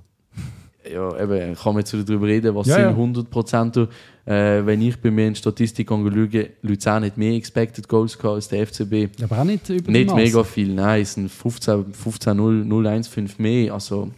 Ja, 0.92 1.22
eben, 1.22 1.54
kann 1.54 1.74
man 1.74 1.84
jetzt 1.84 1.92
darüber 1.94 2.26
reden, 2.26 2.54
was 2.54 2.66
Ja, 2.66 2.74
sind 2.76 2.84
ja. 2.84 2.90
100 2.90 3.30
Prozent. 3.30 3.76
Äh, 3.76 4.66
wenn 4.66 4.82
ich 4.82 5.00
bei 5.00 5.10
mir 5.10 5.28
in 5.28 5.34
Statistik 5.34 5.88
schaue, 5.88 6.48
Luzern 6.62 7.04
hat 7.04 7.16
mehr 7.16 7.34
Expected 7.34 7.88
Goals 7.88 8.18
gehabt 8.18 8.34
als 8.34 8.48
der 8.48 8.66
FCB. 8.66 9.22
Aber 9.22 9.38
auch 9.38 9.44
nicht 9.44 9.68
über 9.68 9.90
Nicht 9.90 10.14
mega 10.14 10.42
viel, 10.42 10.74
nein, 10.74 11.02
es 11.02 11.14
sind 11.14 11.30
15, 11.30 11.92
15 11.92 12.36
0, 12.36 12.64
0, 12.64 12.86
1, 12.86 13.08
5 13.08 13.38
mehr. 13.38 13.72
Also 13.72 14.10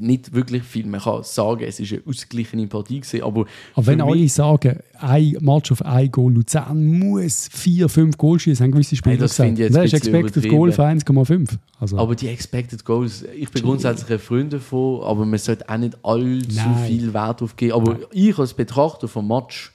nicht 0.00 0.32
wirklich 0.34 0.62
viel. 0.62 0.86
Man 0.86 1.00
kann 1.00 1.22
sagen, 1.22 1.64
es 1.66 1.80
ist 1.80 1.92
eine 1.92 2.02
ausgeglichene 2.06 2.66
Partie 2.66 3.00
gewesen, 3.00 3.22
aber 3.22 3.46
Aber 3.74 3.86
wenn 3.86 4.00
alle 4.00 4.28
sagen, 4.28 4.78
ein 4.98 5.36
Match 5.40 5.72
auf 5.72 5.82
ein 5.84 6.10
Goal, 6.10 6.32
Luzern 6.32 6.84
muss 6.98 7.48
vier, 7.52 7.88
fünf 7.88 8.16
Goal 8.16 8.38
schießen, 8.38 8.64
haben 8.64 8.72
gewisse 8.72 8.96
Spieler 8.96 9.12
Hey, 9.14 9.18
das 9.20 9.30
gesagt. 9.32 9.46
finde 9.48 9.62
ich 9.62 9.66
jetzt 9.66 9.74
Das 9.76 9.80
ein 9.80 9.86
ist 9.86 9.92
Expected 9.94 10.48
Goal 10.50 10.72
für 10.72 10.84
1,5. 10.84 11.48
Also, 11.78 11.98
Aber 11.98 12.14
die 12.14 12.28
Expected 12.28 12.84
Goals, 12.84 13.24
ich 13.36 13.50
bin 13.50 13.62
grundsätzlich 13.62 14.10
ein 14.10 14.18
Freund 14.18 14.52
davon, 14.52 15.02
aber 15.02 15.26
man 15.26 15.38
sollte 15.38 15.68
auch 15.68 15.76
nicht 15.76 15.96
allzu 16.02 16.56
Nein. 16.56 16.84
viel 16.86 17.12
Wert 17.12 17.40
drauf 17.40 17.56
geben. 17.56 17.72
Aber 17.74 17.98
ich 18.12 18.38
als 18.38 18.54
Betrachter 18.54 19.08
vom 19.08 19.28
Match, 19.28 19.72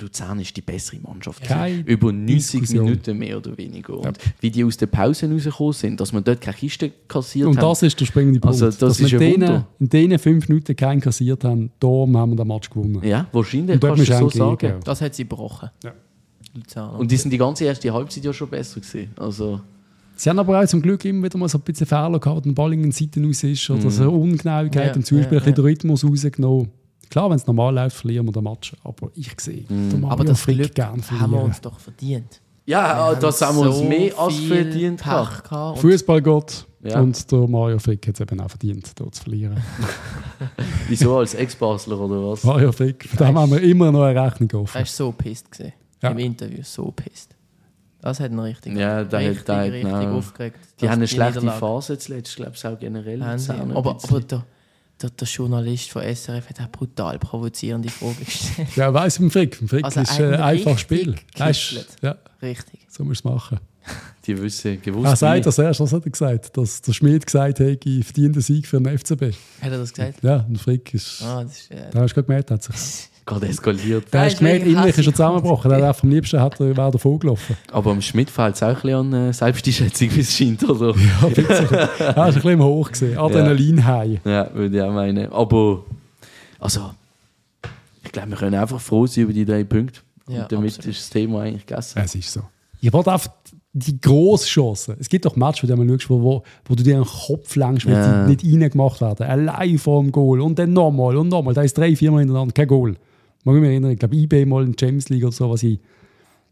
Luzern 0.00 0.40
ist 0.40 0.56
die 0.56 0.60
bessere 0.60 0.98
Mannschaft. 1.00 1.42
Keine 1.44 1.80
Über 1.80 2.12
90 2.12 2.60
Diskussion. 2.60 2.84
Minuten 2.86 3.18
mehr 3.18 3.36
oder 3.36 3.56
weniger. 3.56 3.98
Und 3.98 4.18
wie 4.40 4.50
die 4.50 4.64
aus 4.64 4.76
der 4.76 4.86
Pause 4.86 5.30
rausgekommen 5.30 5.72
sind, 5.72 6.00
dass 6.00 6.12
man 6.12 6.24
dort 6.24 6.40
keine 6.40 6.56
Kiste 6.56 6.90
kassiert 7.08 7.48
und 7.48 7.56
hat. 7.56 7.62
das 7.64 7.82
ist 7.82 7.98
der 8.00 8.06
springende 8.06 8.40
Punkt. 8.40 8.54
Also, 8.54 8.66
das 8.66 8.78
Dass 8.78 9.00
ist 9.00 9.12
wir 9.12 9.20
ein 9.20 9.40
denen, 9.40 9.64
in 9.80 9.88
diesen 9.88 10.18
fünf 10.18 10.48
Minuten 10.48 10.74
keinen 10.76 11.00
kassiert 11.00 11.44
haben, 11.44 11.70
darum 11.80 12.16
haben 12.16 12.30
wir 12.32 12.36
den 12.36 12.48
Match 12.48 12.70
gewonnen. 12.70 13.00
Ja, 13.04 13.26
wahrscheinlich 13.32 13.74
Und 13.74 13.80
kannst 13.82 14.08
du 14.08 14.14
so 14.14 14.28
sagen. 14.30 14.58
gehen. 14.58 14.80
Das 14.84 15.00
hat 15.00 15.14
sie 15.14 15.24
gebrochen. 15.24 15.70
Ja. 15.82 15.92
Luzern. 16.54 16.96
Und 16.96 17.10
die 17.10 17.16
sind 17.16 17.30
die 17.30 17.38
ganze 17.38 17.64
erste 17.64 17.92
Halbzeit 17.92 18.24
ja 18.24 18.32
schon 18.32 18.48
besser 18.48 18.80
gewesen. 18.80 19.10
Also, 19.16 19.60
Sie 20.16 20.30
haben 20.30 20.38
aber 20.38 20.60
auch 20.60 20.66
zum 20.66 20.80
Glück 20.80 21.04
immer 21.04 21.24
wieder 21.24 21.36
mal 21.38 21.48
so 21.48 21.58
ein 21.58 21.62
bisschen 21.62 21.88
Fehler 21.88 22.20
gehabt, 22.20 22.44
wenn 22.44 22.54
der 22.54 22.62
Ball 22.62 22.72
in 22.72 22.82
den 22.82 22.92
Seiten 22.92 23.24
raus 23.24 23.42
ist 23.42 23.68
oder 23.68 23.90
so 23.90 24.08
Ungenauigkeit 24.10 24.90
Ja, 24.90 24.92
im 24.92 25.02
Zuspiel, 25.04 25.22
ja, 25.22 25.26
ein 25.26 25.30
bisschen 25.30 25.48
ja. 25.48 25.54
den 25.56 25.64
Rhythmus 25.64 26.04
rausgenommen. 26.04 26.68
Klar, 27.10 27.30
wenn 27.30 27.36
es 27.36 27.46
normal 27.46 27.74
läuft, 27.74 27.96
verlieren 27.96 28.26
wir 28.26 28.32
den 28.32 28.44
Match. 28.44 28.74
Aber 28.84 29.10
ich 29.14 29.38
sehe, 29.40 29.62
der 29.68 29.98
Mario 29.98 30.08
aber 30.12 30.24
das 30.24 30.44
Glück 30.44 30.74
gern 30.74 30.88
haben 30.90 30.96
wir 30.98 31.04
verlieren. 31.18 31.44
uns 31.44 31.60
doch 31.60 31.78
verdient. 31.78 32.40
ja, 32.66 33.10
Wir 33.10 33.16
das 33.20 33.40
haben 33.42 33.56
wir 33.58 33.68
uns 33.70 33.82
mehr 33.82 34.18
als 34.18 34.34
verdient 34.38 35.02
Fußballgott 35.76 36.66
Ja. 36.82 37.00
und 37.00 37.30
der 37.32 37.46
Mario 37.48 37.78
Frick 37.78 38.06
hat 38.08 38.14
es 38.14 38.20
eben 38.20 38.40
auch 38.40 38.48
verdient, 38.50 38.92
dort 38.98 39.14
zu 39.14 39.22
verlieren. 39.22 39.56
Wieso 40.88 41.18
als 41.18 41.34
Ex-Basler 41.34 41.98
oder 41.98 42.30
was? 42.30 42.44
Mario 42.44 42.72
Frick, 42.72 43.08
da 43.16 43.26
haben 43.32 43.50
wir 43.50 43.60
immer 43.62 43.90
noch 43.90 44.02
eine 44.02 44.20
Rechnung 44.22 44.50
offen. 44.62 44.76
er 44.76 44.80
war 44.80 44.86
so 44.86 45.12
pisst. 45.12 45.50
Gewesen. 45.50 45.72
Ja. 46.02 46.10
Im 46.10 46.18
Interview 46.18 46.60
so 46.62 46.90
pisst. 46.94 47.34
Das 48.02 48.20
hat 48.20 48.30
ihn 48.32 48.38
richtig, 48.38 48.76
Ja, 48.76 48.96
hat- 48.96 49.14
richtig, 49.14 49.48
hat- 49.48 49.64
richtig 49.72 49.84
nein. 49.90 50.08
aufgeregt. 50.08 50.58
Die 50.80 50.86
haben 50.88 50.96
eine 50.96 51.08
schlechte 51.08 51.40
Phase 51.40 51.96
zuletzt, 51.98 52.36
glaube 52.36 52.52
ich, 52.54 52.66
auch 52.66 52.78
generell. 52.78 53.22
Aber, 53.22 53.96
aber 54.02 54.20
der, 54.20 54.44
der, 55.02 55.10
der 55.10 55.26
Journalist 55.28 55.90
von 55.90 56.02
SRF 56.02 56.48
hat 56.50 56.60
auch 56.60 56.68
brutal 56.70 57.18
provozierende 57.18 57.88
Fragen 57.88 58.24
gestellt. 58.24 58.68
Ja, 58.76 58.92
weiss 58.94 59.18
beim 59.18 59.30
Frick. 59.30 59.58
Beim 59.58 59.68
Frick 59.68 59.84
Also 59.84 60.00
ist 60.00 60.18
äh, 60.18 60.24
ein 60.24 60.34
einfach 60.40 60.72
richtig 60.72 60.80
Spiel. 60.80 61.14
Gekitselt. 61.34 61.88
ja, 62.02 62.16
Richtig. 62.42 62.80
so 62.88 63.04
musst 63.04 63.24
du 63.24 63.28
es 63.28 63.34
machen. 63.34 63.60
Die 64.26 64.40
wissen, 64.40 64.80
gewusst. 64.80 65.06
Er 65.06 65.16
sagt 65.16 65.36
wie. 65.38 65.42
das 65.42 65.58
erst, 65.58 65.80
was 65.80 65.92
hat 65.92 66.04
er 66.06 66.10
gesagt? 66.10 66.56
Dass 66.56 66.80
der 66.80 66.92
Schmidt 66.94 67.26
gesagt 67.26 67.60
hat, 67.60 67.84
ich 67.84 68.04
verdiene 68.04 68.30
den 68.32 68.40
Sieg 68.42 68.66
für 68.66 68.80
den 68.80 68.98
FCB. 68.98 69.22
Hat 69.60 69.70
er 69.72 69.78
das 69.78 69.92
gesagt? 69.92 70.22
Ja, 70.22 70.36
und 70.48 70.58
Frick 70.58 70.94
ist. 70.94 71.20
Ah, 71.22 71.42
das 71.44 71.52
ist, 71.58 71.70
äh, 71.70 71.90
Da 71.90 72.00
hast 72.00 72.12
du 72.12 72.14
gerade 72.14 72.26
gemerkt, 72.26 72.50
hat 72.50 72.62
sich. 72.62 72.74
Gerade 73.26 73.48
eskaliert. 73.48 74.12
Der 74.12 74.20
Ja, 74.22 74.26
ist 74.26 74.38
gemerkt, 74.38 74.58
wirklich 74.60 74.72
innerlich 74.74 74.98
ist 74.98 75.06
er 75.06 75.12
zusammengebrochen. 75.14 75.70
Der 75.70 75.86
hat 75.86 76.02
am 76.02 76.10
liebsten 76.10 76.40
hat 76.40 76.60
er, 76.60 76.76
wäre 76.76 76.90
davon 76.90 77.18
gelaufen. 77.18 77.56
Aber 77.72 77.90
am 77.92 78.02
Schmidt 78.02 78.28
fehlt 78.28 78.54
es 78.54 78.62
auch 78.62 78.68
ein 78.68 78.74
bisschen 78.74 78.94
an 78.94 79.12
äh, 79.30 79.32
Selbsteinschätzung, 79.32 80.14
wie 80.14 80.20
es 80.20 80.36
scheint, 80.36 80.62
oder? 80.68 80.94
Ja, 81.22 81.26
ein 81.26 81.32
bisschen. 81.32 81.68
Er 81.70 81.88
ist 82.10 82.18
ein 82.18 82.34
bisschen 82.34 82.62
hoch 82.62 82.90
gesehen. 82.90 83.16
Adrenalin-High. 83.16 84.20
Ja, 84.26 84.50
würde 84.54 84.76
ich 84.76 84.82
auch 84.82 84.92
meinen. 84.92 85.32
Aber, 85.32 85.84
also, 86.58 86.90
ich 88.04 88.12
glaube, 88.12 88.30
wir 88.30 88.36
können 88.36 88.54
einfach 88.56 88.80
froh 88.80 89.06
sein 89.06 89.24
über 89.24 89.32
die 89.32 89.44
drei 89.46 89.64
Punkte. 89.64 90.00
Ja, 90.28 90.42
Und 90.42 90.52
damit 90.52 90.76
absolut. 90.76 90.94
ist 90.94 91.00
das 91.04 91.10
Thema 91.10 91.40
eigentlich 91.42 91.64
gegessen. 91.66 92.00
Es 92.04 92.14
ist 92.14 92.32
so. 92.32 92.40
Ich 92.80 92.92
wollte 92.92 93.10
einfach 93.12 93.30
die 93.72 93.98
grosse 94.00 94.46
Chance. 94.46 94.96
Es 95.00 95.08
gibt 95.08 95.24
doch 95.24 95.34
Matches, 95.34 95.62
wo 95.68 95.74
du 95.74 95.82
mal 95.82 95.88
schaust, 95.98 96.10
wo, 96.10 96.22
wo, 96.22 96.42
wo 96.66 96.74
du 96.74 96.82
dir 96.82 96.94
den 96.96 97.04
Kopf 97.04 97.56
längst, 97.56 97.86
weil 97.86 97.94
Ja. 97.94 98.26
die 98.26 98.36
nicht 98.36 98.62
reingemacht 98.62 99.00
werden. 99.00 99.26
Allein 99.26 99.78
vor 99.78 100.02
dem 100.02 100.12
Goal 100.12 100.40
und 100.42 100.58
dann 100.58 100.72
nochmal 100.74 101.16
und 101.16 101.28
nochmal. 101.28 101.54
Da 101.54 101.62
ist 101.62 101.76
drei, 101.76 101.96
viermal 101.96 102.20
hintereinander 102.20 102.52
kein 102.52 102.68
Goal. 102.68 102.96
Mag 103.44 103.54
ich 103.56 103.60
mich 103.60 103.70
erinnern, 103.70 103.90
ich 103.92 103.98
glaube, 103.98 104.16
IB 104.16 104.44
mal 104.46 104.64
in 104.64 104.72
der 104.72 104.78
Champions 104.86 105.08
League 105.10 105.22
oder 105.22 105.32
so, 105.32 105.50
was 105.50 105.62
ich. 105.62 105.78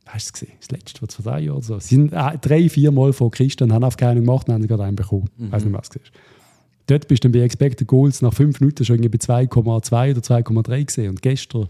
Hast 0.04 0.26
du 0.26 0.28
es 0.28 0.32
gesehen? 0.32 0.52
Das 0.60 0.70
letzte, 0.72 1.02
was 1.02 1.14
vor 1.14 1.24
drei 1.24 1.40
Jahren 1.40 1.56
oder 1.58 1.64
so. 1.64 1.78
Sie 1.78 1.94
sind 1.94 2.12
äh, 2.12 2.38
drei, 2.40 2.68
vier 2.68 2.90
Mal 2.90 3.12
vor 3.12 3.30
Christian, 3.30 3.72
haben 3.72 3.84
auf 3.84 3.96
keinen 3.96 4.24
gemacht 4.24 4.48
und 4.48 4.54
haben 4.54 4.66
gerade 4.66 4.82
einen 4.82 4.96
bekommen. 4.96 5.28
Ich 5.38 5.52
weiß 5.52 5.64
nicht, 5.64 5.72
was 5.74 5.88
du 5.90 5.98
siehst. 6.00 6.12
Dort 6.88 7.06
bist 7.06 7.22
du 7.22 7.28
dann 7.28 7.32
bei 7.40 7.44
Expected 7.44 7.86
Goals 7.86 8.20
nach 8.20 8.34
fünf 8.34 8.60
Minuten 8.60 8.84
schon 8.84 8.96
irgendwie 8.96 9.16
bei 9.16 9.18
2,2 9.44 10.10
oder 10.10 10.20
2,3 10.20 10.84
gesehen. 10.84 11.10
Und 11.10 11.22
gestern, 11.22 11.68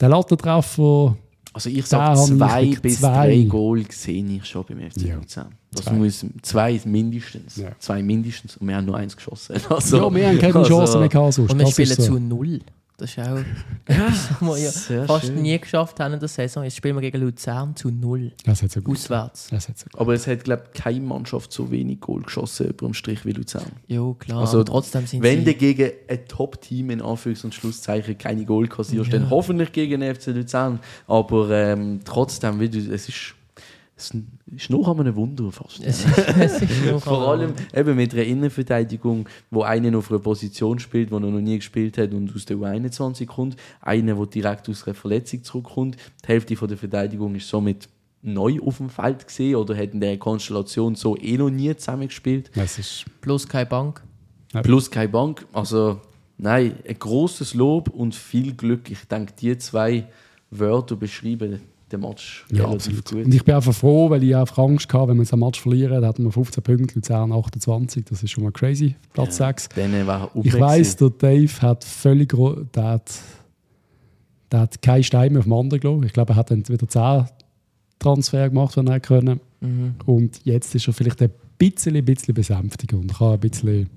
der 0.00 0.08
Lattentreffer, 0.08 1.16
Also 1.52 1.68
ich 1.68 1.84
sage, 1.86 2.18
zwei 2.36 2.74
bis 2.82 3.00
zwei. 3.00 3.26
drei 3.26 3.42
Goal 3.42 3.84
sehe 3.90 4.24
ich 4.24 4.44
schon 4.46 4.64
beim 4.66 4.78
FC 4.90 5.02
Ja. 5.02 5.16
Luzern. 5.16 5.54
Das 5.72 5.84
Zwei. 5.84 5.92
muss 5.92 6.26
zwei 6.42 6.80
mindestens. 6.86 7.56
Ja. 7.56 7.72
Zwei 7.78 8.02
mindestens. 8.02 8.56
Und 8.56 8.68
wir 8.68 8.76
haben 8.76 8.86
nur 8.86 8.96
eins 8.96 9.14
geschossen. 9.16 9.56
Also, 9.68 9.96
ja, 10.10 10.14
wir 10.14 10.28
haben 10.28 10.38
keine 10.38 10.54
also, 10.54 10.68
Chance 10.68 10.98
mehr 10.98 11.08
gehabt. 11.08 11.38
Und 11.38 11.58
wir 11.58 11.66
spielen 11.66 11.90
ist 11.90 11.96
so. 12.02 12.14
zu 12.14 12.18
null. 12.18 12.60
Das 13.02 13.10
ist 13.10 13.18
auch 13.18 13.36
etwas, 13.86 14.30
was 14.40 14.88
wir 14.88 14.96
ja 14.96 15.04
fast 15.06 15.26
schön. 15.26 15.42
nie 15.42 15.58
geschafft 15.58 15.98
haben 15.98 16.14
in 16.14 16.20
der 16.20 16.28
Saison. 16.28 16.62
Jetzt 16.62 16.76
spielen 16.76 16.94
wir 16.94 17.00
gegen 17.00 17.20
Luzern 17.20 17.74
zu 17.74 17.90
null. 17.90 18.30
Das 18.44 18.62
hat 18.62 18.70
so 18.70 18.80
gut. 18.80 18.96
Auswärts. 18.96 19.48
Das 19.50 19.68
hat 19.68 19.76
so 19.78 19.86
gut. 19.90 20.00
Aber 20.00 20.14
es 20.14 20.26
hat, 20.28 20.44
glaube 20.44 20.64
ich, 20.72 20.80
keine 20.80 21.00
Mannschaft 21.00 21.52
so 21.52 21.70
wenig 21.70 22.00
Goal 22.00 22.22
geschossen 22.22 22.68
über 22.68 22.86
dem 22.86 22.94
Strich 22.94 23.24
wie 23.26 23.32
Luzern. 23.32 23.72
Ja, 23.88 24.12
klar. 24.18 24.40
Also, 24.40 24.62
trotzdem 24.62 25.06
sind 25.06 25.22
Wenn 25.22 25.44
du 25.44 25.50
sie... 25.50 25.56
gegen 25.56 25.90
ein 26.08 26.26
Top-Team 26.28 26.90
in 26.90 27.02
Anführungs- 27.02 27.44
und 27.44 27.54
Schlusszeichen 27.54 28.16
keine 28.18 28.44
Goal 28.44 28.68
kassierst, 28.68 29.10
Ja. 29.12 29.18
dann 29.18 29.30
hoffentlich 29.30 29.72
gegen 29.72 30.00
den 30.00 30.14
FC 30.14 30.28
Luzern. 30.28 30.78
Aber 31.08 31.50
ähm, 31.50 32.00
trotzdem, 32.04 32.60
wie 32.60 32.68
du, 32.68 32.78
es 32.78 33.08
ist, 33.08 33.34
es 34.02 34.62
ist 34.62 34.70
noch 34.70 34.88
einmal 34.88 35.06
ein 35.06 35.16
Wunder 35.16 35.50
fast. 35.52 35.82
Es 35.84 36.04
ist, 36.04 36.18
es 36.18 36.62
ist 36.62 37.04
Vor 37.04 37.28
allem 37.28 37.54
eben 37.74 37.96
mit 37.96 38.12
einer 38.12 38.24
Innenverteidigung, 38.24 39.28
wo 39.50 39.62
einer 39.62 39.96
auf 39.96 40.10
einer 40.10 40.20
Position 40.20 40.78
spielt, 40.78 41.10
die 41.10 41.14
er 41.14 41.20
noch 41.20 41.40
nie 41.40 41.56
gespielt 41.56 41.98
hat 41.98 42.12
und 42.12 42.34
aus 42.34 42.44
der 42.44 42.56
U21 42.56 43.26
kommt. 43.26 43.56
Einer, 43.80 44.14
der 44.14 44.26
direkt 44.26 44.68
aus 44.68 44.86
einer 44.86 44.94
Verletzung 44.94 45.44
zurückkommt. 45.44 45.96
Die 46.24 46.28
Hälfte 46.28 46.56
von 46.56 46.68
der 46.68 46.78
Verteidigung 46.78 47.34
ist 47.34 47.48
somit 47.48 47.88
neu 48.22 48.58
auf 48.64 48.78
dem 48.78 48.88
Feld 48.88 49.26
gesehen 49.26 49.56
oder 49.56 49.76
hat 49.76 49.92
in 49.92 50.00
der 50.00 50.18
Konstellation 50.18 50.94
so 50.94 51.16
eh 51.16 51.36
noch 51.36 51.50
nie 51.50 51.74
zusammengespielt. 51.76 52.50
Es 52.54 52.78
ist 52.78 53.04
Plus 53.20 53.48
keine 53.48 53.66
Bank. 53.66 54.02
Plus 54.62 54.90
keine 54.90 55.08
Bank. 55.08 55.46
Also, 55.52 56.00
nein, 56.38 56.76
ein 56.86 56.98
großes 56.98 57.54
Lob 57.54 57.88
und 57.88 58.14
viel 58.14 58.54
Glück. 58.54 58.90
Ich 58.90 59.04
denke, 59.08 59.32
die 59.40 59.56
zwei 59.58 60.06
Wörter 60.50 60.96
beschreiben 60.96 61.60
den 61.92 62.00
Match 62.00 62.44
ja, 62.50 62.64
relativ 62.64 63.04
gut. 63.04 63.24
Und 63.24 63.34
ich 63.34 63.44
bin 63.44 63.54
einfach 63.54 63.74
froh, 63.74 64.10
weil 64.10 64.22
ich 64.22 64.34
einfach 64.34 64.58
Angst 64.58 64.92
hatte, 64.92 65.08
wenn 65.08 65.16
wir 65.16 65.22
jetzt 65.22 65.32
einen 65.32 65.40
Match 65.40 65.60
verlieren, 65.60 65.94
dann 66.00 66.06
hatten 66.06 66.24
wir 66.24 66.32
15 66.32 66.62
Punkte, 66.62 66.94
Luzern 66.94 67.32
28. 67.32 68.04
Das 68.04 68.22
ist 68.22 68.30
schon 68.30 68.44
mal 68.44 68.52
crazy. 68.52 68.96
Platz 69.12 69.36
6. 69.36 69.68
Denen 69.70 70.06
war 70.06 70.30
Ich 70.42 70.58
weiss, 70.58 70.96
der 70.96 71.10
Dave 71.10 71.52
hat 71.60 71.84
völlig. 71.84 72.34
Der 72.74 72.84
hat, 72.84 73.12
der 74.50 74.60
hat 74.60 74.82
keinen 74.82 75.04
Stein 75.04 75.32
mehr 75.32 75.40
auf 75.40 75.44
dem 75.44 75.52
anderen 75.52 75.80
gelassen. 75.80 76.04
Ich 76.04 76.12
glaube, 76.12 76.32
er 76.32 76.36
hat 76.36 76.50
dann 76.50 76.66
wieder 76.68 76.88
10 76.88 77.26
Transfer 77.98 78.48
gemacht, 78.48 78.76
wenn 78.76 78.88
er 78.88 79.00
können. 79.00 79.40
Mhm. 79.60 79.94
Und 80.06 80.44
jetzt 80.44 80.74
ist 80.74 80.88
er 80.88 80.92
vielleicht 80.92 81.22
ein 81.22 81.30
bisschen, 81.56 82.04
bisschen 82.04 82.34
besänftiger 82.34 82.96
und 82.96 83.14
kann 83.14 83.34
ein 83.34 83.40
bisschen 83.40 83.88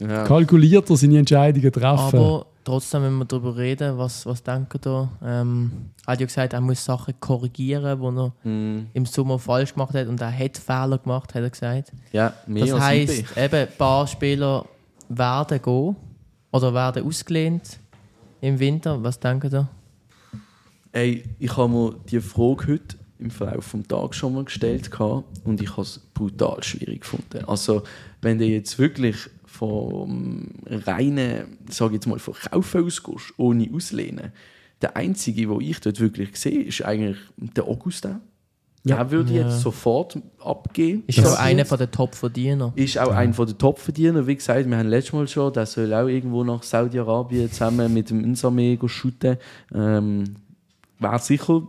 ja. 0.00 0.24
kalkulierter 0.24 0.96
seine 0.96 1.18
Entscheidungen 1.18 1.72
treffen. 1.72 2.18
Aber 2.18 2.46
trotzdem, 2.64 3.02
wenn 3.02 3.18
wir 3.18 3.24
darüber 3.24 3.56
reden, 3.56 3.96
was, 3.98 4.26
was 4.26 4.42
denken 4.42 4.78
da? 4.80 5.08
Ähm, 5.24 5.70
er 6.06 6.12
hat 6.12 6.20
ja 6.20 6.26
gesagt, 6.26 6.52
er 6.52 6.60
muss 6.60 6.84
Sachen 6.84 7.14
korrigieren, 7.20 8.00
die 8.00 8.06
er 8.06 8.32
Mm, 8.44 8.86
im 8.92 9.06
Sommer 9.06 9.38
falsch 9.38 9.72
gemacht 9.74 9.94
hat. 9.94 10.06
Und 10.06 10.20
er 10.20 10.36
hat 10.36 10.58
Fehler 10.58 10.98
gemacht, 10.98 11.34
hat 11.34 11.42
er 11.42 11.50
gesagt. 11.50 11.92
ja, 12.12 12.32
mehr 12.46 12.66
Das 12.66 12.80
heisst, 12.80 13.36
eben, 13.36 13.54
ein 13.54 13.68
paar 13.76 14.06
Spieler 14.06 14.64
werden 15.08 15.60
gehen 15.62 15.96
oder 16.52 16.74
werden 16.74 17.04
ausgelehnt 17.04 17.78
im 18.40 18.58
Winter. 18.58 19.02
Was 19.02 19.18
denken 19.18 19.50
da? 19.50 19.68
Ey, 20.92 21.24
ich 21.38 21.56
habe 21.56 21.68
mir 21.72 21.94
die 22.10 22.20
Frage 22.20 22.72
heute 22.72 22.96
im 23.18 23.30
Verlauf 23.30 23.72
des 23.72 23.86
Tages 23.86 24.16
schon 24.16 24.34
mal 24.34 24.44
gestellt 24.44 24.90
und 25.44 25.60
ich 25.60 25.70
habe 25.70 25.82
es 25.82 26.00
brutal 26.14 26.62
schwierig 26.62 27.02
gefunden. 27.02 27.44
Also, 27.46 27.82
wenn 28.22 28.38
du 28.38 28.46
jetzt 28.46 28.78
wirklich 28.78 29.28
vom 29.50 30.48
reinen, 30.66 31.58
sage 31.68 31.94
jetzt 31.94 32.06
mal, 32.06 32.18
Verkaufen 32.18 32.84
ausgehst, 32.84 33.34
ohne 33.36 33.68
Auslehnen, 33.74 34.32
der 34.80 34.96
einzige, 34.96 35.46
den 35.46 35.60
ich 35.60 35.80
dort 35.80 36.00
wirklich 36.00 36.36
sehe, 36.36 36.62
ist 36.62 36.82
eigentlich 36.82 37.18
der 37.36 37.64
Augustin. 37.64 38.20
Ja. 38.84 38.96
Der 38.96 39.10
würde 39.10 39.34
Ja. 39.34 39.42
jetzt 39.42 39.60
sofort 39.60 40.18
abgehen. 40.42 41.02
Ist 41.06 41.18
auch 41.26 41.38
einer 41.38 41.66
von 41.66 41.76
der 41.76 41.90
Top-Verdiener. 41.90 42.72
Ist 42.76 42.96
auch 42.96 43.12
einer 43.12 43.34
der 43.34 43.58
Top-Verdiener. 43.58 44.26
Wie 44.26 44.36
gesagt, 44.36 44.66
wir 44.70 44.78
haben 44.78 44.88
letztes 44.88 45.12
Mal 45.12 45.28
schon, 45.28 45.52
der 45.52 45.66
soll 45.66 45.92
auch 45.92 46.06
irgendwo 46.06 46.44
nach 46.44 46.62
Saudi-Arabien 46.62 47.50
zusammen 47.50 47.92
mit 47.92 48.08
dem 48.08 48.24
Insame 48.24 48.78
shooten. 48.86 49.36
Ähm, 49.74 50.24
Wäre 50.98 51.18
sicher 51.18 51.62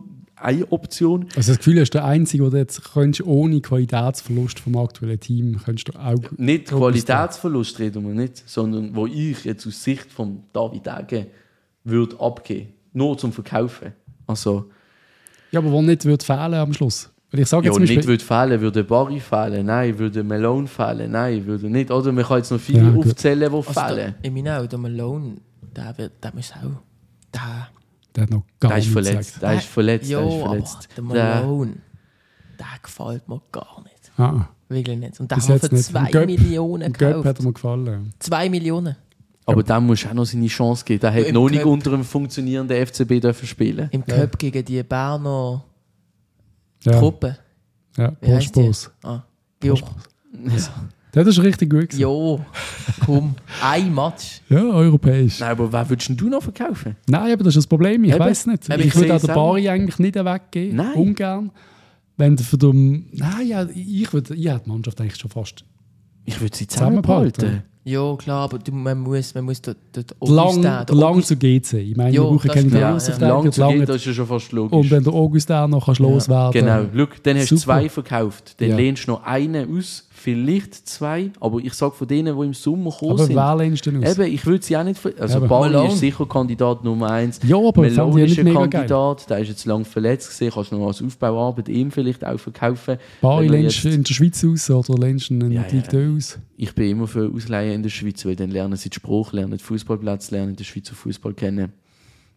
eine 0.44 0.70
Option. 0.72 1.26
Also 1.36 1.52
das 1.52 1.58
Gefühl 1.58 1.80
hast, 1.80 1.90
der 1.90 2.04
Einzige, 2.04 2.48
der 2.50 2.60
jetzt 2.60 2.92
könntest, 2.92 3.26
ohne 3.26 3.60
Qualitätsverlust 3.60 4.58
vom 4.60 4.76
aktuellen 4.76 5.18
Team 5.20 5.58
könntest 5.64 5.88
du 5.88 5.98
auch 5.98 6.16
Nicht. 6.36 6.66
Qualitätsverlust 6.68 7.78
reden 7.78 8.06
wir 8.06 8.14
nicht, 8.14 8.48
sondern 8.48 8.94
wo 8.94 9.06
ich 9.06 9.44
jetzt 9.44 9.66
aus 9.66 9.82
Sicht 9.82 10.10
von 10.10 10.44
David 10.52 10.86
Ege 10.86 11.26
würde 11.84 12.18
abgehen. 12.20 12.68
Nur 12.92 13.16
zum 13.18 13.32
Verkaufen. 13.32 13.92
Also, 14.26 14.70
Ja, 15.50 15.60
aber 15.60 15.70
wo 15.72 15.82
nicht 15.82 16.04
wird 16.04 16.22
fehlen 16.22 16.54
am 16.54 16.72
Schluss. 16.72 17.08
Weil 17.30 17.40
ich 17.40 17.48
sage 17.48 17.64
ja, 17.64 17.70
jetzt 17.70 17.76
zum 17.76 17.82
nicht 17.84 17.94
Beispiel, 17.96 18.08
würde 18.12 18.24
fehlen, 18.24 18.60
würde 18.60 18.84
Barry 18.84 19.18
fehlen, 19.18 19.64
nein, 19.66 19.98
würde 19.98 20.22
Malone 20.22 20.66
fehlen, 20.66 21.10
nein, 21.12 21.46
würde 21.46 21.70
nicht. 21.70 21.90
Oder 21.90 22.12
man 22.12 22.24
kann 22.24 22.36
jetzt 22.38 22.50
noch 22.50 22.60
viele 22.60 22.82
Ja, 22.90 22.94
aufzählen, 22.94 23.50
die 23.50 23.56
Also 23.56 23.72
fehlen. 23.72 24.14
ich 24.22 24.30
meine 24.30 24.60
auch, 24.60 24.66
der 24.66 24.78
Malone, 24.78 25.36
der, 25.74 25.96
wird, 25.96 26.12
der 26.22 26.34
muss 26.34 26.52
auch... 26.52 26.82
Der, 27.34 27.68
der 28.14 28.22
hat 28.24 28.30
noch 28.30 28.42
gar 28.60 28.70
Der 28.70 28.78
ist 28.78 28.84
nichts 28.86 28.92
verletzt, 29.08 29.34
gesagt. 29.34 29.42
der 29.42 29.54
ist 29.58 29.66
verletzt, 29.66 30.10
jo, 30.10 30.20
der 30.20 30.28
ist 30.28 30.42
verletzt. 30.42 30.88
aber 30.98 31.14
der 31.14 31.24
Der- 31.34 31.42
Malone, 31.42 31.72
der 32.58 32.66
gefällt 32.82 33.28
mir 33.28 33.40
gar 33.52 33.82
nicht. 33.84 34.12
Ah, 34.18 34.46
Wirklich 34.68 34.98
nicht. 34.98 35.20
Und 35.20 35.30
wir 35.30 35.36
jetzt 35.36 35.66
für 35.68 35.74
nicht. 35.74 35.84
zwei 35.84 36.00
Im 36.00 36.06
Göpp- 36.06 36.26
Millionen 36.26 36.82
im 36.82 36.92
Göpp 36.94 37.14
hat 37.16 37.22
gekauft. 37.22 37.38
er 37.40 37.44
mir 37.44 37.52
gefallen. 37.52 38.12
Zwei 38.18 38.48
Millionen. 38.48 38.96
Aber 39.44 39.62
dem 39.62 39.86
muss 39.86 40.06
auch 40.06 40.14
noch 40.14 40.24
seine 40.24 40.46
Chance 40.46 40.84
geben. 40.84 41.00
Der 41.00 41.10
Ja, 41.12 41.20
hat 41.20 41.26
im 41.26 41.34
noch 41.34 41.50
nicht 41.50 41.62
Cup. 41.62 41.70
unter 41.72 41.92
einem 41.92 42.04
funktionierenden 42.04 42.76
FCB 42.86 43.20
dürfen 43.20 43.46
spielen. 43.46 43.88
Im 43.90 44.02
Ja. 44.06 44.16
Cup 44.20 44.38
gegen 44.38 44.64
die 44.64 44.82
Berner 44.82 45.62
Ja, 46.84 46.98
Truppe. 46.98 47.36
ja 47.96 48.12
Wie 48.20 48.32
heisst 48.32 48.54
die? 48.56 48.62
Postbus. 48.62 50.70
Das 51.12 51.26
ist 51.26 51.42
richtig 51.42 51.70
gut. 51.70 51.88
gewesen. 51.90 52.00
jo, 52.00 52.40
komm, 53.04 53.34
ein 53.62 53.94
Match. 53.94 54.40
Ja, 54.48 54.62
europäisch. 54.64 55.40
Nein, 55.40 55.50
aber 55.50 55.70
wer 55.72 55.88
würdest 55.90 56.08
denn 56.08 56.16
du 56.16 56.28
noch 56.28 56.42
verkaufen? 56.42 56.96
Nein, 57.06 57.32
aber 57.32 57.44
das 57.44 57.48
ist 57.54 57.56
das 57.58 57.66
Problem. 57.66 58.02
Ich 58.04 58.18
weiß 58.18 58.46
nicht. 58.46 58.68
Eben, 58.70 58.80
ich 58.80 58.86
ich 58.86 58.96
würde 58.96 59.14
auch 59.16 59.20
den 59.20 59.30
auch 59.30 59.34
Bari 59.34 59.68
eigentlich 59.68 59.98
nicht 59.98 60.14
weggeben. 60.16 60.76
Nein. 60.76 60.94
Ungern. 60.94 61.50
Wenn 62.16 62.36
du 62.36 62.42
für 62.42 62.56
den. 62.58 63.08
Nein, 63.12 63.46
ja, 63.46 63.66
ich 63.74 64.10
würde. 64.12 64.34
Ich 64.34 64.42
die 64.50 64.68
Mannschaft 64.70 65.00
eigentlich 65.00 65.16
schon 65.16 65.30
fast. 65.30 65.64
Ich 66.24 66.40
würde 66.40 66.56
sie 66.56 66.66
Zusammenbehalten. 66.66 67.34
zusammenhalten. 67.34 67.68
Ja, 67.84 68.14
klar, 68.16 68.42
aber 68.44 68.58
du, 68.60 68.70
man 68.70 69.00
muss, 69.00 69.34
man 69.34 69.44
muss 69.44 69.60
dort, 69.60 69.76
dort 69.90 70.14
Lang, 70.20 70.38
Augustin- 70.38 70.62
der 70.62 70.94
lang 70.94 71.22
zu 71.24 71.36
GC. 71.36 71.72
Ich 71.78 71.96
meine, 71.96 72.14
Jo, 72.14 72.30
wir 72.30 72.36
brauchen 72.36 72.50
keine 72.50 72.68
klar, 72.68 72.80
Ja, 72.80 72.86
ja. 73.18 73.28
Lang 73.28 73.50
zu 73.52 73.60
lang 73.60 73.70
gehen, 73.70 73.78
nicht- 73.80 73.88
das 73.88 73.96
ist 73.96 74.06
ja 74.06 74.12
schon 74.12 74.26
fast 74.28 74.52
logisch. 74.52 74.72
Und 74.78 74.90
wenn 74.92 75.02
der 75.02 75.12
Augustin 75.12 75.68
noch 75.70 75.84
kannst 75.86 76.00
loswerden 76.00 76.52
Genau, 76.52 76.84
Look, 76.92 77.20
dann 77.24 77.38
hast 77.38 77.50
du 77.50 77.56
zwei 77.56 77.88
verkauft. 77.88 78.54
Dann 78.60 78.68
Ja. 78.70 78.76
lehnst 78.76 79.08
du 79.08 79.10
noch 79.10 79.24
einen 79.24 79.76
aus, 79.76 80.08
vielleicht 80.22 80.74
zwei. 80.88 81.30
Aber 81.40 81.58
ich 81.58 81.72
sage 81.74 81.92
von 81.94 82.06
denen, 82.08 82.38
die 82.38 82.44
im 82.46 82.54
Sommer 82.54 82.90
gekommen 82.90 83.12
Aber 83.12 83.24
sind. 83.26 83.36
wer 83.36 83.56
lehnst 83.56 83.84
du 83.86 83.90
denn 83.90 84.04
aus? 84.04 84.18
Eben, 84.18 84.32
ich 84.32 84.46
würde 84.46 84.64
sie 84.64 84.76
auch 84.76 84.84
nicht. 84.84 85.00
Also, 85.18 85.38
Eben. 85.38 85.48
Malone. 85.48 85.88
ist 85.92 85.98
sicher 85.98 86.26
Kandidat 86.26 86.84
Nummer 86.84 87.10
eins. 87.10 87.40
Ja, 87.46 87.56
aber 87.58 87.82
die 87.82 88.22
ist 88.22 88.38
ein. 88.38 88.52
Kandidat. 88.54 89.28
Der 89.28 89.38
ist 89.38 89.48
jetzt 89.48 89.64
lang 89.66 89.84
verletzt 89.84 90.28
gesehen. 90.30 90.50
Kannst 90.54 90.72
du 90.72 90.76
noch 90.76 90.86
als 90.86 91.02
Aufbauarbeit 91.02 91.68
ihm 91.68 91.90
vielleicht 91.90 92.24
auch 92.24 92.38
verkaufen. 92.38 92.98
Er 93.20 93.36
du 93.42 93.54
jetzt- 93.56 93.84
in 93.84 94.02
der 94.04 94.14
Schweiz 94.14 94.44
aus 94.44 94.70
oder 94.70 94.98
lehnst 95.06 95.30
du 95.30 95.34
in 95.34 95.50
Ja, 95.52 95.62
ja. 95.70 95.82
2 95.84 96.08
aus? 96.16 96.38
Ich 96.56 96.74
bin 96.74 96.90
immer 96.90 97.06
für 97.06 97.30
Ausleihen 97.34 97.74
in 97.74 97.82
der 97.82 97.90
Schweiz, 97.90 98.24
weil 98.24 98.36
dann 98.36 98.50
lernen 98.50 98.76
sie 98.76 98.88
den 98.88 98.94
Spruch, 98.94 99.32
lernen 99.32 99.50
den 99.52 99.58
Fußballplatz, 99.58 100.30
lernen 100.30 100.54
den 100.56 100.64
Schweizer 100.64 100.94
Fußball 100.94 101.34
kennen. 101.34 101.72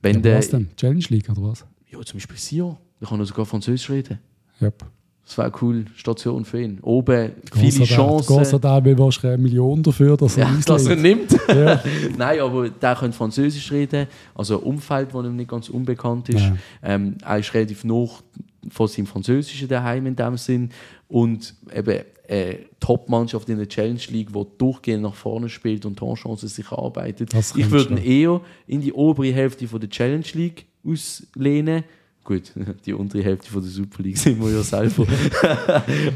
Wenn 0.01 0.15
Ja, 0.15 0.21
der, 0.21 0.37
was 0.39 0.49
denn? 0.49 0.69
Challenge 0.77 1.05
League 1.09 1.29
oder 1.29 1.41
was? 1.43 1.65
ja, 1.91 1.99
zum 2.01 2.17
Beispiel 2.17 2.37
Sion, 2.37 2.77
der 2.99 3.07
kann 3.07 3.19
er 3.19 3.25
sogar 3.25 3.45
Französisch 3.45 3.89
reden. 3.89 4.19
Yep. 4.61 4.85
Das 5.25 5.39
wäre 5.39 5.47
eine 5.47 5.51
coole 5.53 5.85
Station 5.95 6.45
für 6.45 6.61
ihn. 6.61 6.79
Oben 6.81 7.31
viele 7.51 7.85
Chancen. 7.85 8.27
Gott 8.27 8.45
sei 8.45 8.59
Dank, 8.59 8.85
weil 8.85 8.95
du 8.95 9.09
eine 9.23 9.37
Million 9.39 9.81
dafür, 9.81 10.15
dass 10.15 10.37
er 10.37 10.47
Ja, 10.47 10.59
dass 10.63 10.85
er 10.85 10.95
nimmt. 10.95 11.35
Ja. 11.47 11.81
Nein, 12.17 12.39
aber 12.41 12.69
der 12.69 12.95
könnte 12.95 13.17
Französisch 13.17 13.71
reden. 13.71 14.07
Also 14.35 14.59
ein 14.59 14.63
Umfeld, 14.63 15.09
das 15.13 15.25
ihm 15.25 15.35
nicht 15.35 15.49
ganz 15.49 15.69
unbekannt 15.69 16.29
ist. 16.29 16.41
Ja. 16.41 16.55
Ähm, 16.83 17.15
er 17.25 17.39
ist 17.39 17.53
relativ 17.55 17.83
noch 17.83 18.21
von 18.69 18.87
seinem 18.87 19.07
Französischen 19.07 19.67
daheim 19.67 20.05
in 20.05 20.15
dem 20.15 20.37
Sinn. 20.37 20.69
Und 21.07 21.55
eben 21.75 22.01
eine 22.29 22.59
Top-Mannschaft 22.79 23.49
in 23.49 23.57
der 23.57 23.67
Challenge 23.67 24.01
League, 24.09 24.29
die 24.31 24.45
durchgehend 24.59 25.03
nach 25.03 25.15
vorne 25.15 25.49
spielt 25.49 25.85
und 25.85 25.97
Torchancen 25.97 26.49
sich 26.49 26.71
arbeitet. 26.71 27.33
Ich 27.55 27.71
würde 27.71 27.95
ihn 27.95 27.97
eher 27.97 28.41
in 28.67 28.81
die 28.81 28.93
obere 28.93 29.31
Hälfte 29.31 29.67
von 29.67 29.79
der 29.79 29.89
Challenge 29.89 30.25
League 30.33 30.65
auslehnen. 30.85 31.83
Gut, 32.25 32.53
die 32.87 32.93
untere 32.93 33.23
Hälfte 33.23 33.51
von 33.51 33.61
der 33.61 33.69
Super 33.69 34.01
League 34.01 34.17
sind 34.17 34.41
wir 34.41 34.49
ja 34.49 34.63
selber. 34.63 35.05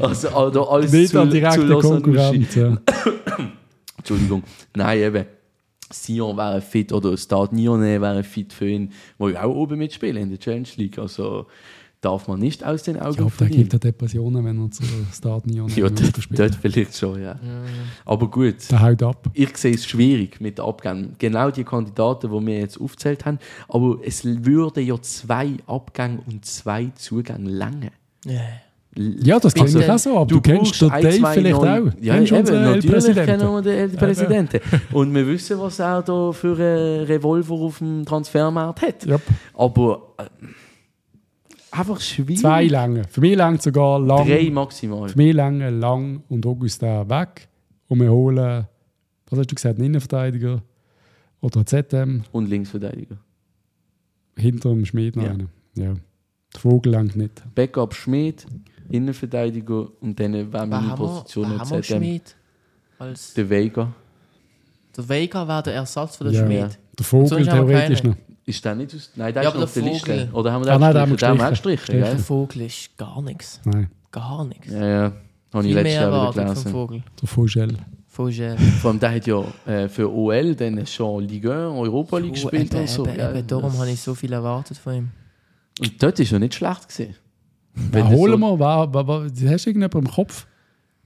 also, 0.00 0.28
also 0.30 0.68
alles 0.68 0.92
Nicht 0.92 1.10
zu, 1.10 1.22
zu 1.22 1.28
direkte 1.28 1.62
Lausanne 1.62 2.00
Konkurrenz. 2.02 2.54
Ja. 2.56 2.76
Entschuldigung. 3.96 4.42
Nein, 4.74 4.98
eben. 4.98 5.24
Sion 5.92 6.36
wäre 6.36 6.60
fit 6.60 6.92
oder 6.92 7.16
Stade 7.16 7.54
Nyonnais 7.54 8.00
wäre 8.00 8.24
fit 8.24 8.52
für 8.52 8.68
ihn, 8.68 8.92
wo 9.18 9.28
ja 9.28 9.44
auch 9.44 9.54
oben 9.54 9.78
mitspielen 9.78 10.24
in 10.24 10.30
der 10.30 10.40
Challenge 10.40 10.68
League. 10.76 10.98
Also 10.98 11.46
darf 12.00 12.28
man 12.28 12.40
nicht 12.40 12.64
aus 12.64 12.82
den 12.82 12.96
Ich 12.96 13.02
Augen 13.02 13.16
glaube, 13.16 13.30
der 13.30 13.36
verlieren. 13.46 13.60
gibt 13.68 13.72
ja 13.74 13.78
Depressionen, 13.78 14.44
wenn 14.44 14.58
er 14.64 14.70
zu 14.70 14.82
Start 15.12 15.46
nie 15.46 15.56
Ja, 15.56 15.88
dort, 15.88 16.38
dort 16.38 16.54
vielleicht 16.54 16.96
schon, 16.96 17.20
ja. 17.22 17.38
Aber 18.06 18.28
gut, 18.30 18.70
Der 18.70 18.80
haut 18.80 19.02
ab. 19.02 19.28
ich 19.34 19.56
sehe 19.56 19.74
es 19.74 19.86
schwierig 19.86 20.40
mit 20.40 20.58
den 20.58 20.64
Abgängen. 20.64 21.14
Genau 21.18 21.50
die 21.50 21.64
Kandidaten, 21.64 22.30
die 22.30 22.46
wir 22.46 22.58
jetzt 22.58 22.80
aufgezählt 22.80 23.24
haben. 23.26 23.38
Aber 23.68 23.98
es 24.04 24.24
würde 24.24 24.80
ja 24.80 25.00
zwei 25.02 25.52
Abgänge 25.66 26.20
und 26.26 26.44
zwei 26.44 26.90
Zugänge 26.94 27.50
lange. 27.50 27.90
Ja. 28.24 28.40
Ja, 28.96 29.38
das 29.38 29.54
kenne 29.54 29.68
ich 29.68 29.88
auch 29.88 29.98
so. 29.98 30.16
Aber 30.16 30.26
du, 30.26 30.40
kennst 30.40 30.80
den 30.80 30.90
ein, 30.90 31.02
Dave 31.02 31.32
vielleicht 31.32 31.56
neue- 31.60 31.82
auch. 31.82 31.92
Ja, 32.00 32.14
Kennst 32.16 32.32
du 32.32 32.36
eben, 32.36 32.62
natürlich 32.62 33.14
kennen 33.14 33.40
wir 33.52 33.62
den 33.62 33.72
El-Präsidenten. 33.78 34.60
Und 34.92 35.14
wir 35.14 35.26
wissen, 35.28 35.60
was 35.60 35.78
er 35.78 36.02
da 36.02 36.32
für 36.32 36.56
einen 36.56 37.04
Revolver 37.04 37.54
auf 37.54 37.78
dem 37.78 38.04
Transfermarkt 38.04 38.82
hat. 38.82 39.06
Ja. 39.06 39.20
Aber 39.54 40.14
äh, 40.18 40.24
einfach 41.72 42.00
schwierig. 42.00 42.38
Zwei 42.38 42.66
Länge. 42.66 43.04
Für 43.08 43.20
mich 43.20 43.36
lang 43.36 43.60
sogar 43.60 43.98
lang. 44.00 44.26
Drei 44.26 44.50
maximal. 44.50 45.08
Für 45.08 45.16
mich 45.16 45.34
lange, 45.34 45.70
lang 45.70 46.22
und 46.28 46.44
Augustin 46.46 47.08
weg. 47.08 47.48
Und 47.88 48.00
wir 48.00 48.10
holen, 48.12 48.66
was 49.28 49.38
hast 49.38 49.50
du 49.50 49.54
gesagt, 49.54 49.76
einen 49.78 49.86
Innenverteidiger 49.86 50.62
oder 51.40 51.56
einen 51.56 51.66
ZM 51.66 52.22
Und 52.32 52.48
Linksverteidiger. 52.48 53.16
hinter 54.36 54.70
dem 54.70 54.84
Schmied 54.84 55.16
noch 55.16 55.24
Ja. 55.24 55.30
einen. 55.30 55.48
Ja. 55.74 55.94
Der 56.52 56.60
Vogel 56.60 56.92
langt 56.92 57.16
nicht. 57.16 57.42
Backup 57.54 57.94
Schmied, 57.94 58.46
Innenverteidiger 58.90 59.88
und 60.00 60.18
dann 60.18 60.32
wäre 60.52 60.66
meine 60.66 60.94
Position 60.94 61.52
jetzt 61.58 61.68
ZM. 61.68 61.82
Schmied? 61.82 62.36
Als 62.98 63.34
Der 63.34 63.48
Vega. 63.48 63.92
der 64.96 65.08
Vega 65.08 65.46
wäre 65.48 65.62
der 65.62 65.74
Ersatz 65.74 66.16
für 66.16 66.24
den 66.24 66.34
Ja. 66.34 66.44
Schmied. 66.44 66.78
Der 66.98 67.04
Vogel 67.04 67.38
wir 67.38 67.44
theoretisch 67.52 68.02
noch. 68.02 68.16
Ist 68.50 68.64
der 68.64 68.74
nicht 68.74 68.94
aus. 68.94 69.10
Nein, 69.16 69.32
der 69.34 69.42
Ja, 69.44 69.50
ist 69.50 69.56
auf 69.56 69.72
der 69.74 69.82
Liste. 69.82 70.10
Vogel. 70.10 70.28
Oder 70.32 70.52
haben 70.52 70.64
wir 70.64 70.72
Ah, 70.72 70.78
nein, 70.78 70.94
haben 70.96 71.10
wir 71.10 71.16
gestrichen? 71.16 71.20
Den 71.20 71.28
haben 71.30 71.38
wir 71.46 71.50
gestrichen. 71.50 72.00
Der? 72.00 72.18
Vogel 72.18 72.62
ist 72.62 72.96
gar 72.96 73.22
nichts. 73.22 73.60
Nein, 73.64 73.90
Gar 74.10 74.44
nichts. 74.44 74.70
Ja, 74.72 74.86
ja. 74.86 75.12
Habe 75.54 75.66
ich 75.68 75.74
letztes 75.74 75.94
Jahr 75.94 76.32
wieder 76.32 76.44
gelesen. 76.44 76.70
Vogel. 76.72 77.02
der 77.20 77.28
Vogel. 77.28 77.76
Vogel. 78.08 78.56
Vor 78.82 78.90
allem, 78.90 79.00
der 79.00 79.14
hat 79.14 79.26
ja 79.26 79.44
äh, 79.66 79.88
für 79.88 80.12
OL 80.12 80.54
dann 80.56 80.84
schon 80.86 81.24
Ligue 81.28 81.52
1, 81.52 81.78
Europa 81.78 82.18
League 82.18 82.34
gespielt 82.34 82.72
eben, 82.72 82.80
und 82.80 82.88
so. 82.88 83.06
eben, 83.06 83.16
gell? 83.16 83.36
eben, 83.36 83.46
darum 83.46 83.70
Das- 83.70 83.78
habe 83.80 83.90
ich 83.90 84.00
so 84.00 84.14
viel 84.14 84.32
erwartet 84.32 84.76
von 84.78 84.94
ihm. 84.94 85.08
Und 85.80 86.02
dort 86.02 86.18
ist 86.18 86.32
er 86.32 86.38
nicht 86.40 86.54
schlecht 86.54 86.88
gesehen. 86.88 87.14
Wer 87.74 88.08
holen 88.08 88.38
wir? 88.40 88.58
Wer, 88.58 88.88
wer, 88.92 89.06
wer, 89.06 89.22
hast 89.24 89.36
du 89.66 89.70
irgendjemanden 89.70 90.00
im 90.00 90.10
Kopf? 90.10 90.46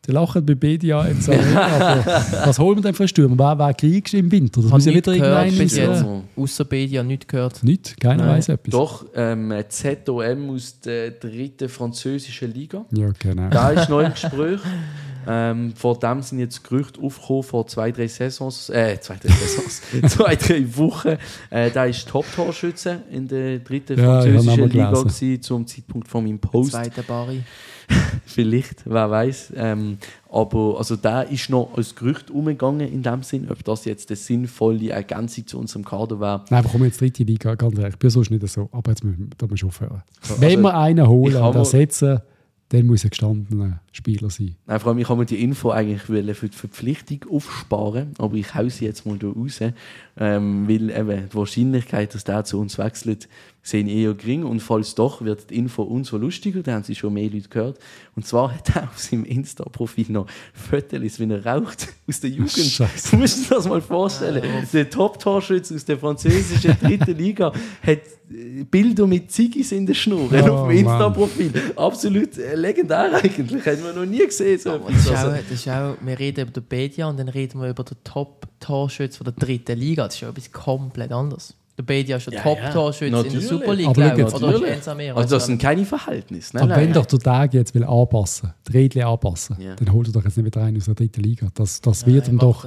Die 0.06 0.12
lachen 0.12 0.44
bei 0.44 0.54
BDA 0.54 1.08
jetzt 1.08 1.28
auch 1.30 1.34
nicht, 1.34 1.56
aber 1.56 2.04
was 2.44 2.58
holen 2.58 2.78
wir 2.78 2.82
denn 2.82 2.94
für 2.94 3.04
einen 3.04 3.08
Stürmer? 3.08 3.38
Wer, 3.38 3.58
wer 3.58 3.74
kriegst 3.74 4.12
du 4.12 4.18
im 4.18 4.30
Winter? 4.30 4.60
Das 4.60 4.70
muss 4.70 4.84
ja 4.84 4.94
wieder 4.94 5.12
irgendein 5.12 5.56
bis 5.56 5.76
jetzt. 5.76 6.04
Außer 6.36 6.64
Bedia 6.64 7.02
nicht 7.02 7.26
gehört. 7.26 7.62
Nicht, 7.62 7.98
keiner 8.00 8.26
Nein. 8.26 8.36
weiß 8.36 8.50
etwas. 8.50 8.72
Doch, 8.72 9.06
ähm, 9.14 9.52
ZOM 9.68 10.50
aus 10.50 10.80
der 10.80 11.12
dritten 11.12 11.68
französischen 11.68 12.52
Liga. 12.52 12.84
Ja, 12.92 13.10
genau. 13.18 13.48
Da 13.48 13.70
ist 13.70 13.88
neu 13.88 14.04
im 14.04 14.12
Gespräch. 14.12 14.60
Ähm, 15.26 15.72
vor 15.74 15.98
dem 15.98 16.22
sind 16.22 16.38
jetzt 16.38 16.62
Gerüchte 16.64 17.00
aufgekommen, 17.00 17.42
vor 17.42 17.66
zwei, 17.66 17.90
drei 17.90 18.06
Saisons, 18.06 18.68
äh, 18.70 19.00
zwei, 19.00 19.16
drei 19.16 19.32
Saisons, 19.32 19.82
zwei, 20.14 20.36
drei 20.36 20.76
Wochen. 20.76 21.16
Äh, 21.50 21.70
da 21.70 21.86
ist 21.86 22.06
Top-Torschütze 22.08 23.02
in 23.10 23.26
der 23.26 23.60
dritten 23.60 23.98
Ja, 23.98 24.20
französischen 24.20 24.68
Liga 24.68 24.90
gewesen, 24.90 25.42
zum 25.42 25.66
Zeitpunkt 25.66 26.08
von 26.08 26.24
meinem 26.24 26.38
Post. 26.38 26.72
Zweiter 26.72 27.02
Bari. 27.02 27.42
Vielleicht, 28.26 28.82
wer 28.86 29.10
weiß. 29.10 29.52
Ähm, 29.56 29.98
aber 30.30 30.76
also 30.78 30.96
der 30.96 31.28
ist 31.30 31.50
noch 31.50 31.70
als 31.76 31.94
Gerücht 31.94 32.30
umgegangen 32.30 32.88
in 32.88 33.02
dem 33.02 33.22
Sinn, 33.22 33.48
ob 33.50 33.62
das 33.64 33.84
jetzt 33.84 34.10
eine 34.10 34.16
sinnvolle 34.16 34.90
Ergänzung 34.90 35.46
zu 35.46 35.58
unserem 35.58 35.84
Kader 35.84 36.18
wäre. 36.20 36.44
Nein, 36.50 36.60
aber 36.60 36.68
komm 36.70 36.84
jetzt 36.84 37.00
dritte 37.00 37.22
Liga, 37.22 37.54
ganz 37.54 37.78
ehrlich. 37.78 37.94
Ich 37.94 37.98
bin 37.98 38.10
sonst 38.10 38.30
nicht 38.30 38.48
so. 38.48 38.68
Aber 38.72 38.90
jetzt 38.90 39.04
müssen 39.04 39.30
da 39.36 39.48
wir 39.48 39.66
aufhören. 39.66 40.02
Also, 40.22 40.40
Wenn 40.40 40.60
wir 40.62 40.76
einen 40.76 41.06
holen 41.06 41.36
und 41.36 41.54
ersetzen, 41.54 42.20
dann 42.70 42.86
muss 42.86 43.04
ein 43.04 43.10
gestandener 43.10 43.80
Spieler 43.94 44.28
sein. 44.28 44.56
Nein, 44.66 44.80
vor 44.80 44.90
allem, 44.90 44.98
ich 44.98 45.08
habe 45.08 45.20
mir 45.20 45.26
die 45.26 45.40
Info 45.42 45.70
eigentlich 45.70 46.02
für 46.02 46.48
die 46.48 46.56
Verpflichtung 46.56 47.24
aufsparen, 47.30 48.12
aber 48.18 48.34
ich 48.34 48.54
hau 48.54 48.68
sie 48.68 48.86
jetzt 48.86 49.06
mal 49.06 49.16
hier 49.18 49.30
raus, 49.32 49.60
ähm, 50.16 50.68
weil 50.68 50.90
eben 50.90 51.28
die 51.28 51.34
Wahrscheinlichkeit, 51.34 52.12
dass 52.14 52.24
der 52.24 52.44
zu 52.44 52.58
uns 52.58 52.76
wechselt, 52.76 53.28
sehe 53.64 53.82
ich 53.82 53.94
eher 53.94 54.12
gering 54.14 54.44
und 54.44 54.60
falls 54.60 54.94
doch, 54.94 55.22
wird 55.22 55.48
die 55.50 55.56
Info 55.56 55.82
umso 55.82 56.18
lustiger, 56.18 56.62
da 56.62 56.74
haben 56.74 56.84
sie 56.84 56.94
schon 56.94 57.14
mehr 57.14 57.30
Leute 57.30 57.48
gehört. 57.48 57.78
Und 58.14 58.26
zwar 58.26 58.54
hat 58.54 58.76
er 58.76 58.84
auf 58.84 58.98
seinem 58.98 59.24
Insta-Profil 59.24 60.06
noch 60.10 60.26
Fotos, 60.52 61.18
wie 61.18 61.30
er 61.30 61.46
raucht, 61.46 61.88
aus 62.08 62.20
der 62.20 62.30
Jugend. 62.30 62.50
Scheiße. 62.50 63.12
Du 63.12 63.16
musst 63.16 63.50
dir 63.50 63.54
das 63.54 63.66
mal 63.66 63.80
vorstellen. 63.80 64.42
Der 64.72 64.90
Top-Torschütze 64.90 65.74
aus 65.76 65.84
der 65.84 65.98
französischen 65.98 66.76
dritten 66.78 67.16
Liga 67.16 67.52
hat 67.82 68.00
äh, 68.30 68.64
Bilder 68.64 69.06
mit 69.06 69.30
Ziggis 69.30 69.72
in 69.72 69.86
der 69.86 69.94
Schnur 69.94 70.28
Oh, 70.30 70.36
auf 70.36 70.68
dem 70.68 70.78
Insta-Profil. 70.78 71.52
Absolut 71.76 72.36
äh, 72.36 72.54
legendär 72.56 73.14
eigentlich. 73.14 73.64
Wir 73.84 73.92
noch 73.92 74.06
nie 74.06 74.24
gesehen. 74.26 74.58
So 74.58 74.72
Aber 74.72 74.90
das 74.90 74.98
ist, 75.00 75.06
etwas. 75.06 75.16
auch, 75.24 75.28
Also, 75.28 75.36
das 75.42 75.50
ist 75.50 75.68
auch, 75.68 75.94
wir 76.00 76.18
reden 76.18 76.40
über 76.42 76.50
den 76.52 76.64
Bedia 76.64 77.08
und 77.08 77.18
dann 77.18 77.28
reden 77.28 77.60
wir 77.60 77.68
über 77.70 77.84
den 77.84 77.96
Top-Torschütze 78.04 79.18
von 79.18 79.24
der 79.24 79.34
dritten 79.34 79.78
Liga. 79.78 80.04
Das 80.04 80.14
ist 80.14 80.20
ja 80.20 80.28
etwas 80.30 80.50
komplett 80.52 81.12
anderes. 81.12 81.54
Der 81.76 81.82
Bedia 81.82 82.18
ist 82.18 82.26
der 82.28 82.34
Ja, 82.34 82.42
Top-Torschütze 82.42 83.16
ja. 83.16 83.22
in 83.22 83.32
der. 83.32 83.40
Super 83.40 83.74
League, 83.74 83.88
Aber 83.88 84.10
glaube 84.14 84.22
ich. 84.22 84.34
Oder 84.34 84.94
mehr? 84.94 85.16
also 85.16 85.34
das 85.34 85.46
sind 85.46 85.60
keine 85.60 85.84
Verhältnisse. 85.84 86.50
Nein, 86.56 86.62
Aber 86.64 86.76
wenn 86.76 86.84
nein. 86.84 86.92
doch 86.92 87.06
der 87.06 87.18
Tag 87.18 87.52
jetzt 87.52 87.74
will 87.74 87.82
anpassen, 87.82 88.54
die 88.68 88.72
Regeln 88.72 89.04
anpassen, 89.04 89.56
Ja. 89.60 89.74
dann 89.74 89.92
holt 89.92 90.06
er 90.06 90.12
doch 90.12 90.24
jetzt 90.24 90.36
nicht 90.36 90.46
wieder 90.46 90.62
einen 90.62 90.76
aus 90.76 90.84
der 90.84 90.94
dritten 90.94 91.22
Liga. 91.22 91.48
Das, 91.54 91.80
das, 91.80 92.06
wird, 92.06 92.28
ihm 92.28 92.38
doch, 92.38 92.64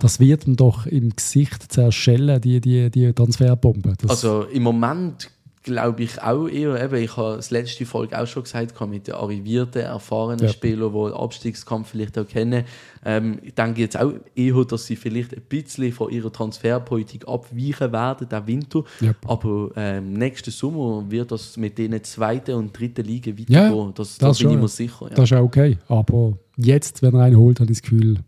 das 0.00 0.18
wird 0.18 0.48
ihm 0.48 0.56
doch 0.56 0.86
im 0.86 1.14
Gesicht 1.14 1.70
zerschellen, 1.72 2.40
die, 2.40 2.60
die, 2.60 2.90
die 2.90 3.12
Transferbombe. 3.12 3.94
Das, 3.96 4.10
Also 4.10 4.42
im 4.52 4.64
Moment 4.64 5.30
glaube 5.62 6.02
ich 6.02 6.22
auch 6.22 6.46
eher, 6.48 6.82
eben, 6.82 6.96
ich 7.02 7.16
habe 7.16 7.36
das 7.36 7.50
letzte 7.50 7.84
Folge 7.86 8.18
auch 8.18 8.26
schon 8.26 8.44
gesagt, 8.44 8.80
mit 8.88 9.06
den 9.06 9.14
arrivierten, 9.14 9.82
erfahrenen 9.82 10.46
Ja. 10.46 10.48
Spielern, 10.52 10.92
die 10.92 11.04
den 11.10 11.12
Abstiegskampf 11.14 11.88
vielleicht 11.90 12.18
auch 12.18 12.26
kennen. 12.26 12.64
Ähm, 13.04 13.38
ich 13.42 13.54
denke 13.54 13.80
jetzt 13.80 13.98
auch 13.98 14.12
eher, 14.34 14.64
dass 14.64 14.86
sie 14.86 14.96
vielleicht 14.96 15.34
ein 15.34 15.42
bisschen 15.48 15.92
von 15.92 16.10
ihrer 16.10 16.32
Transferpolitik 16.32 17.26
abweichen 17.28 17.92
werden, 17.92 18.28
der 18.28 18.46
Winter. 18.46 18.82
Ja. 19.00 19.12
Aber 19.26 19.70
ähm, 19.76 20.12
nächsten 20.14 20.50
Sommer 20.50 21.04
wird 21.10 21.30
das 21.32 21.56
mit 21.56 21.78
den 21.78 22.02
zweiten 22.02 22.54
und 22.54 22.78
dritten 22.78 23.04
Ligen 23.04 23.36
Ja, 23.48 23.64
weitergehen. 23.66 23.92
das, 23.94 24.18
da 24.18 24.28
das 24.28 24.38
bin 24.38 24.48
ich 24.48 24.52
schon. 24.54 24.60
mir 24.62 24.68
sicher. 24.68 25.06
Ja. 25.10 25.14
das 25.14 25.24
ist 25.30 25.36
auch 25.36 25.42
okay. 25.44 25.78
Aber 25.88 26.38
jetzt, 26.56 27.02
wenn 27.02 27.14
er 27.14 27.22
einen 27.22 27.36
holt, 27.36 27.60
habe 27.60 27.70
ich 27.70 27.78
das 27.78 27.82
Gefühl, 27.82 28.18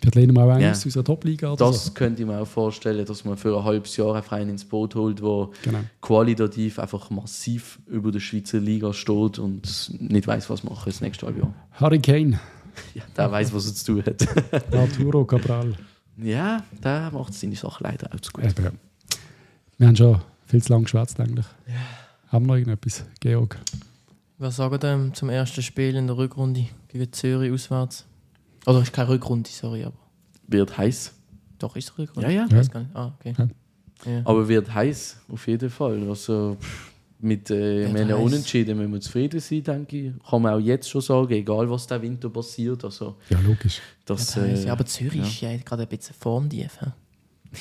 vielleicht 0.00 0.14
lehnen 0.14 0.34
wir 0.36 0.44
auch 0.44 0.50
einen 0.50 0.62
Ja. 0.62 0.70
aus 0.72 0.84
unserer 0.84 1.04
Top-Liga 1.04 1.56
Das 1.56 1.86
so. 1.86 1.92
könnte 1.92 2.22
ich 2.22 2.28
mir 2.28 2.38
auch 2.40 2.46
vorstellen, 2.46 3.04
dass 3.04 3.24
man 3.24 3.36
für 3.36 3.56
ein 3.58 3.64
halbes 3.64 3.96
Jahr 3.96 4.14
einen 4.14 4.22
Verein 4.22 4.48
ins 4.48 4.64
Boot 4.64 4.94
holt, 4.94 5.20
der 5.20 5.48
Genau. 5.62 5.80
qualitativ 6.00 6.78
einfach 6.78 7.10
massiv 7.10 7.78
über 7.86 8.10
der 8.12 8.20
Schweizer 8.20 8.60
Liga 8.60 8.92
steht 8.92 9.38
und 9.38 9.92
nicht 10.00 10.26
weiß, 10.26 10.48
was 10.50 10.62
machen 10.64 10.82
das 10.86 11.00
nächste 11.00 11.26
halbe 11.26 11.40
Jahr. 11.40 11.54
Harry 11.72 11.98
Kane, 12.00 12.38
Ja, 12.94 13.02
der 13.16 13.30
weiß, 13.32 13.52
was 13.52 13.66
er 13.66 13.74
zu 13.74 13.94
tun 13.94 14.04
hat. 14.06 14.72
Arturo 14.74 15.24
Cabral. 15.24 15.74
ja, 16.16 16.62
der 16.84 17.10
macht 17.10 17.34
seine 17.34 17.56
Sache 17.56 17.82
leider 17.84 18.14
auch 18.14 18.20
zu 18.20 18.30
gut. 18.32 18.44
Eben. 18.44 18.78
Wir 19.78 19.86
haben 19.88 19.96
schon 19.96 20.20
viel 20.46 20.62
zu 20.62 20.72
lange 20.72 20.84
geschwätzt 20.84 21.18
eigentlich. 21.20 21.46
Haben 22.28 22.44
wir 22.46 22.48
noch 22.48 22.56
irgendetwas, 22.56 23.04
Georg? 23.20 23.58
Was 24.38 24.56
sagen 24.56 24.78
ihr 25.08 25.12
zum 25.14 25.30
ersten 25.30 25.62
Spiel 25.62 25.96
in 25.96 26.06
der 26.06 26.16
Rückrunde 26.16 26.66
gegen 26.88 27.12
Zürich 27.12 27.52
auswärts? 27.52 28.04
Oder 28.66 28.82
ist 28.82 28.92
keine 28.92 29.08
Rückrunde, 29.10 29.48
sorry, 29.50 29.84
aber 29.84 29.96
Wird 30.46 30.76
heiß. 30.76 31.14
doch 31.58 31.76
ist 31.76 31.90
es 31.90 31.98
Rückrunde. 31.98 32.28
Ja, 32.32 32.40
ja. 32.42 32.46
Ich 32.46 32.54
weiß 32.56 32.70
gar 32.70 32.80
nicht. 32.80 32.94
Ah, 32.94 33.12
okay. 33.18 33.34
Ja. 33.36 33.48
Ja. 34.12 34.20
Aber 34.24 34.46
wird 34.48 34.72
heiß, 34.72 35.20
auf 35.28 35.46
jeden 35.48 35.70
Fall. 35.70 36.08
Also, 36.08 36.56
pff, 36.60 36.92
mit 37.20 37.50
äh, 37.50 37.88
heiß. 37.92 38.12
Unentschieden 38.14 38.76
müssen 38.78 38.92
wir 38.92 39.00
zufrieden 39.00 39.40
sein, 39.40 39.62
denke 39.64 39.96
ich. 39.96 40.12
Kann 40.28 40.40
man 40.42 40.54
auch 40.54 40.60
jetzt 40.60 40.88
schon 40.88 41.00
sagen, 41.00 41.32
egal 41.32 41.68
was 41.68 41.86
der 41.88 42.00
Winter 42.00 42.30
passiert. 42.30 42.84
Also, 42.84 43.16
Ja, 43.28 43.40
logisch. 43.40 43.80
das, 44.04 44.34
Ja, 44.36 44.44
äh, 44.44 44.64
ja, 44.66 44.72
aber 44.72 44.86
Zürich 44.86 45.16
ja. 45.16 45.24
ist 45.26 45.40
ja 45.40 45.56
gerade 45.64 45.82
ein 45.82 45.88
bisschen 45.88 46.14
formtief. 46.18 46.80
hä? 46.80 46.86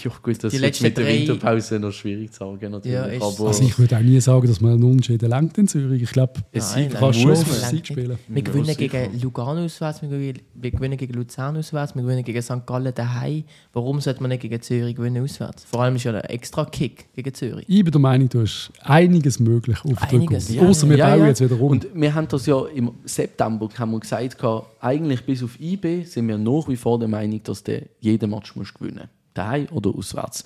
Ja, 0.03 0.11
gut, 0.22 0.43
das 0.43 0.51
Die 0.51 0.59
letzten 0.59 0.84
mit 0.84 0.97
der 0.97 1.05
drei- 1.05 1.19
Winterpause 1.19 1.80
noch 1.80 1.91
schwierig 1.93 2.34
zu 2.34 2.39
sagen, 2.39 2.72
natürlich. 2.72 2.93
Ja, 2.93 3.05
ist 3.05 3.22
aber 3.22 3.47
Also 3.47 3.64
ich 3.64 3.80
würde 3.80 3.95
auch 3.97 4.01
nie 4.01 4.19
sagen, 4.19 4.45
dass 4.47 4.59
man 4.59 4.73
einen 4.73 4.84
Unentschieden 4.84 5.30
lenkt 5.30 5.57
in 5.57 5.68
Zürich. 5.68 6.01
Ich 6.03 6.11
glaube, 6.11 6.34
es 6.51 6.73
sieht 6.73 6.93
nein, 6.93 7.14
schon. 7.14 7.35
Sieg 7.35 7.88
spielen. 7.88 8.18
Wir 8.27 8.38
Ja, 8.38 8.43
gewinnen 8.43 8.65
sicher. 8.65 8.88
gegen 8.88 9.22
Lugano 9.22 9.64
auswärts, 9.64 10.01
wir 10.01 10.09
gewinnen, 10.09 10.97
gegen 10.97 11.14
Luzern 11.14 11.55
auswärts, 11.55 11.95
wir 11.95 12.01
gewinnen 12.01 12.23
gegen 12.23 12.41
St. 12.41 12.65
Gallen 12.65 12.93
daheim. 12.93 13.45
Warum 13.72 14.01
sollte 14.01 14.22
man 14.22 14.30
nicht 14.30 14.41
gegen 14.41 14.61
Zürich 14.61 14.95
gewinnen 14.95 15.23
auswärts? 15.23 15.64
Vor 15.64 15.81
allem 15.81 15.95
ist 15.95 16.03
ja 16.03 16.11
ein 16.14 16.22
extra 16.22 16.65
Kick 16.65 17.05
gegen 17.15 17.34
Zürich. 17.34 17.65
Ich 17.69 17.84
bin 17.84 17.91
der 17.91 18.01
Meinung, 18.01 18.27
du 18.27 18.41
hast 18.41 18.72
einiges 18.81 19.39
möglich 19.39 19.77
auf 19.85 20.07
der 20.11 20.19
ja, 20.19 20.61
Außer 20.68 20.89
wir 20.89 20.97
Ja, 20.97 21.09
bauen 21.11 21.19
ja. 21.22 21.27
jetzt 21.27 21.41
wieder 21.41 21.55
rum. 21.55 21.72
Und 21.72 21.88
wir 21.93 22.14
haben 22.14 22.27
das 22.27 22.45
ja 22.45 22.61
im 22.76 22.91
September 23.05 23.69
haben 23.77 23.91
wir 23.91 23.99
gesagt, 24.01 24.38
eigentlich 24.81 25.26
bis 25.26 25.41
auf 25.43 25.57
IB 25.59 26.03
sind 26.03 26.27
wir 26.27 26.38
nach 26.38 26.68
wie 26.68 26.76
vor 26.76 26.99
der 26.99 27.07
Meinung, 27.07 27.41
dass 27.43 27.64
der 27.64 27.84
jeden 28.01 28.30
Match 28.31 28.53
muss 28.55 28.73
gewinnen 28.73 29.07
daheim 29.38 29.68
oder 29.72 29.89
auswärts. 29.91 30.43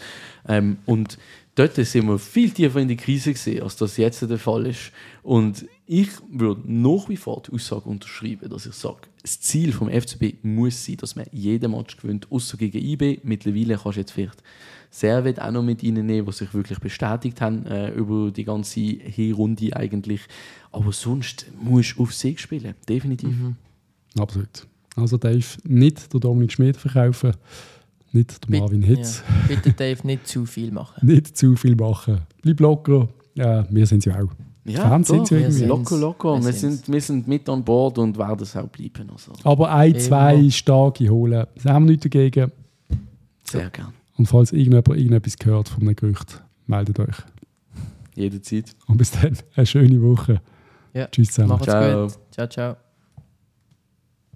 Ähm, 0.48 0.78
und 0.86 1.18
dort 1.56 1.76
sind 1.76 2.08
wir 2.08 2.20
viel 2.20 2.52
tiefer 2.52 2.80
in 2.80 2.88
die 2.88 2.98
Krise 2.98 3.34
gesehen, 3.34 3.64
als 3.64 3.76
das 3.76 3.98
jetzt 3.98 4.22
der 4.22 4.38
Fall 4.38 4.68
ist. 4.68 4.92
Und 5.24 5.66
ich 5.88 6.10
würde 6.32 6.62
nach 6.66 7.10
wie 7.10 7.18
vor 7.18 7.42
die 7.46 7.54
Aussage 7.54 7.90
unterschreiben, 7.90 8.50
dass 8.50 8.66
ich 8.66 8.74
sage, 8.74 9.02
das 9.22 9.40
Ziel 9.40 9.72
vom 9.72 9.90
FCB 9.90 10.44
muss 10.44 10.86
sein, 10.86 10.98
dass 10.98 11.16
man 11.16 11.26
jeden 11.32 11.72
Match 11.72 11.98
gewinnt, 11.98 12.32
außer 12.32 12.58
gegen 12.58 12.80
IB. 12.80 13.20
Mittlerweile 13.24 13.78
kannst 13.78 13.98
du 13.98 14.02
jetzt 14.02 14.12
vielleicht 14.12 14.42
Servet 14.90 15.40
auch 15.42 15.52
noch 15.52 15.64
mit 15.64 15.84
reinnehmen, 15.84 16.26
die 16.26 16.32
sich 16.34 16.54
wirklich 16.54 16.80
bestätigt 16.80 17.40
haben 17.40 17.66
äh, 17.66 17.92
über 17.92 18.30
die 18.32 18.44
ganze 18.44 18.80
Hinrunde 18.80 19.76
eigentlich. 19.76 20.22
Aber 20.72 20.92
sonst 20.92 21.46
musst 21.62 21.98
du 21.98 22.04
auf 22.04 22.14
Sieg 22.14 22.40
spielen, 22.40 22.76
definitiv. 22.90 23.34
Absolut. 24.20 24.68
Also 24.96 25.18
Dave, 25.18 25.46
nicht 25.64 26.14
der 26.14 26.20
Dominik 26.20 26.52
Schmid 26.52 26.76
verkaufen, 26.76 27.34
nicht 28.14 28.44
der 28.44 28.48
Bitte- 28.48 28.62
Marvin 28.62 28.82
Hitz, 28.84 29.24
Ja. 29.28 29.56
Bitte 29.56 29.74
Dave, 29.74 30.06
nicht 30.08 30.28
zu 30.28 30.46
viel 30.46 30.72
machen. 30.72 31.06
nicht 31.08 31.38
zu 31.38 31.56
viel 31.56 31.76
machen. 31.76 32.20
Bleib 32.42 32.60
locker. 32.60 33.10
Ja, 33.36 33.66
wir 33.70 33.86
sind 33.88 34.06
ja 34.06 34.16
auch. 34.22 34.30
Fans 34.76 35.08
sind 35.08 35.28
sie 35.28 35.36
wir 35.36 35.42
irgendwie. 35.42 35.58
sind- 35.60 35.68
Locker, 35.70 35.98
locker. 35.98 36.38
Wir 36.40 36.46
Wir 36.46 36.54
sind, 36.54 36.88
wir 36.92 37.02
sind 37.02 37.28
mit 37.28 37.50
an 37.50 37.64
Bord 37.64 37.98
und 37.98 38.18
werden 38.18 38.42
es 38.44 38.56
auch 38.56 38.68
bleiben. 38.68 39.10
Also. 39.12 39.32
Aber 39.44 39.72
ein, 39.74 39.98
zwei 40.00 40.36
Immer. 40.36 40.52
starke 40.52 41.10
holen. 41.10 41.48
Da 41.64 41.74
haben 41.74 41.86
wir 41.86 41.92
nichts 41.92 42.04
dagegen. 42.04 42.52
Sehr 43.44 43.70
gern. 43.70 43.94
Und 44.18 44.28
falls 44.28 44.52
irgendjemand 44.52 44.88
irgendetwas 44.90 45.38
gehört 45.38 45.70
von 45.70 45.82
einem 45.84 45.96
Gerücht, 45.96 46.44
meldet 46.68 47.00
euch. 47.00 47.16
Jederzeit. 48.16 48.76
Und 48.88 48.98
bis 48.98 49.12
dann, 49.12 49.36
eine 49.56 49.66
schöne 49.66 50.00
Woche. 50.02 50.42
Ja. 50.94 51.08
Tschüss 51.08 51.30
zusammen. 51.32 51.50
Macht's 51.50 51.66
Ciao. 51.66 52.04
gut. 52.08 52.18
Ciao, 52.32 52.48
ciao. 52.48 52.91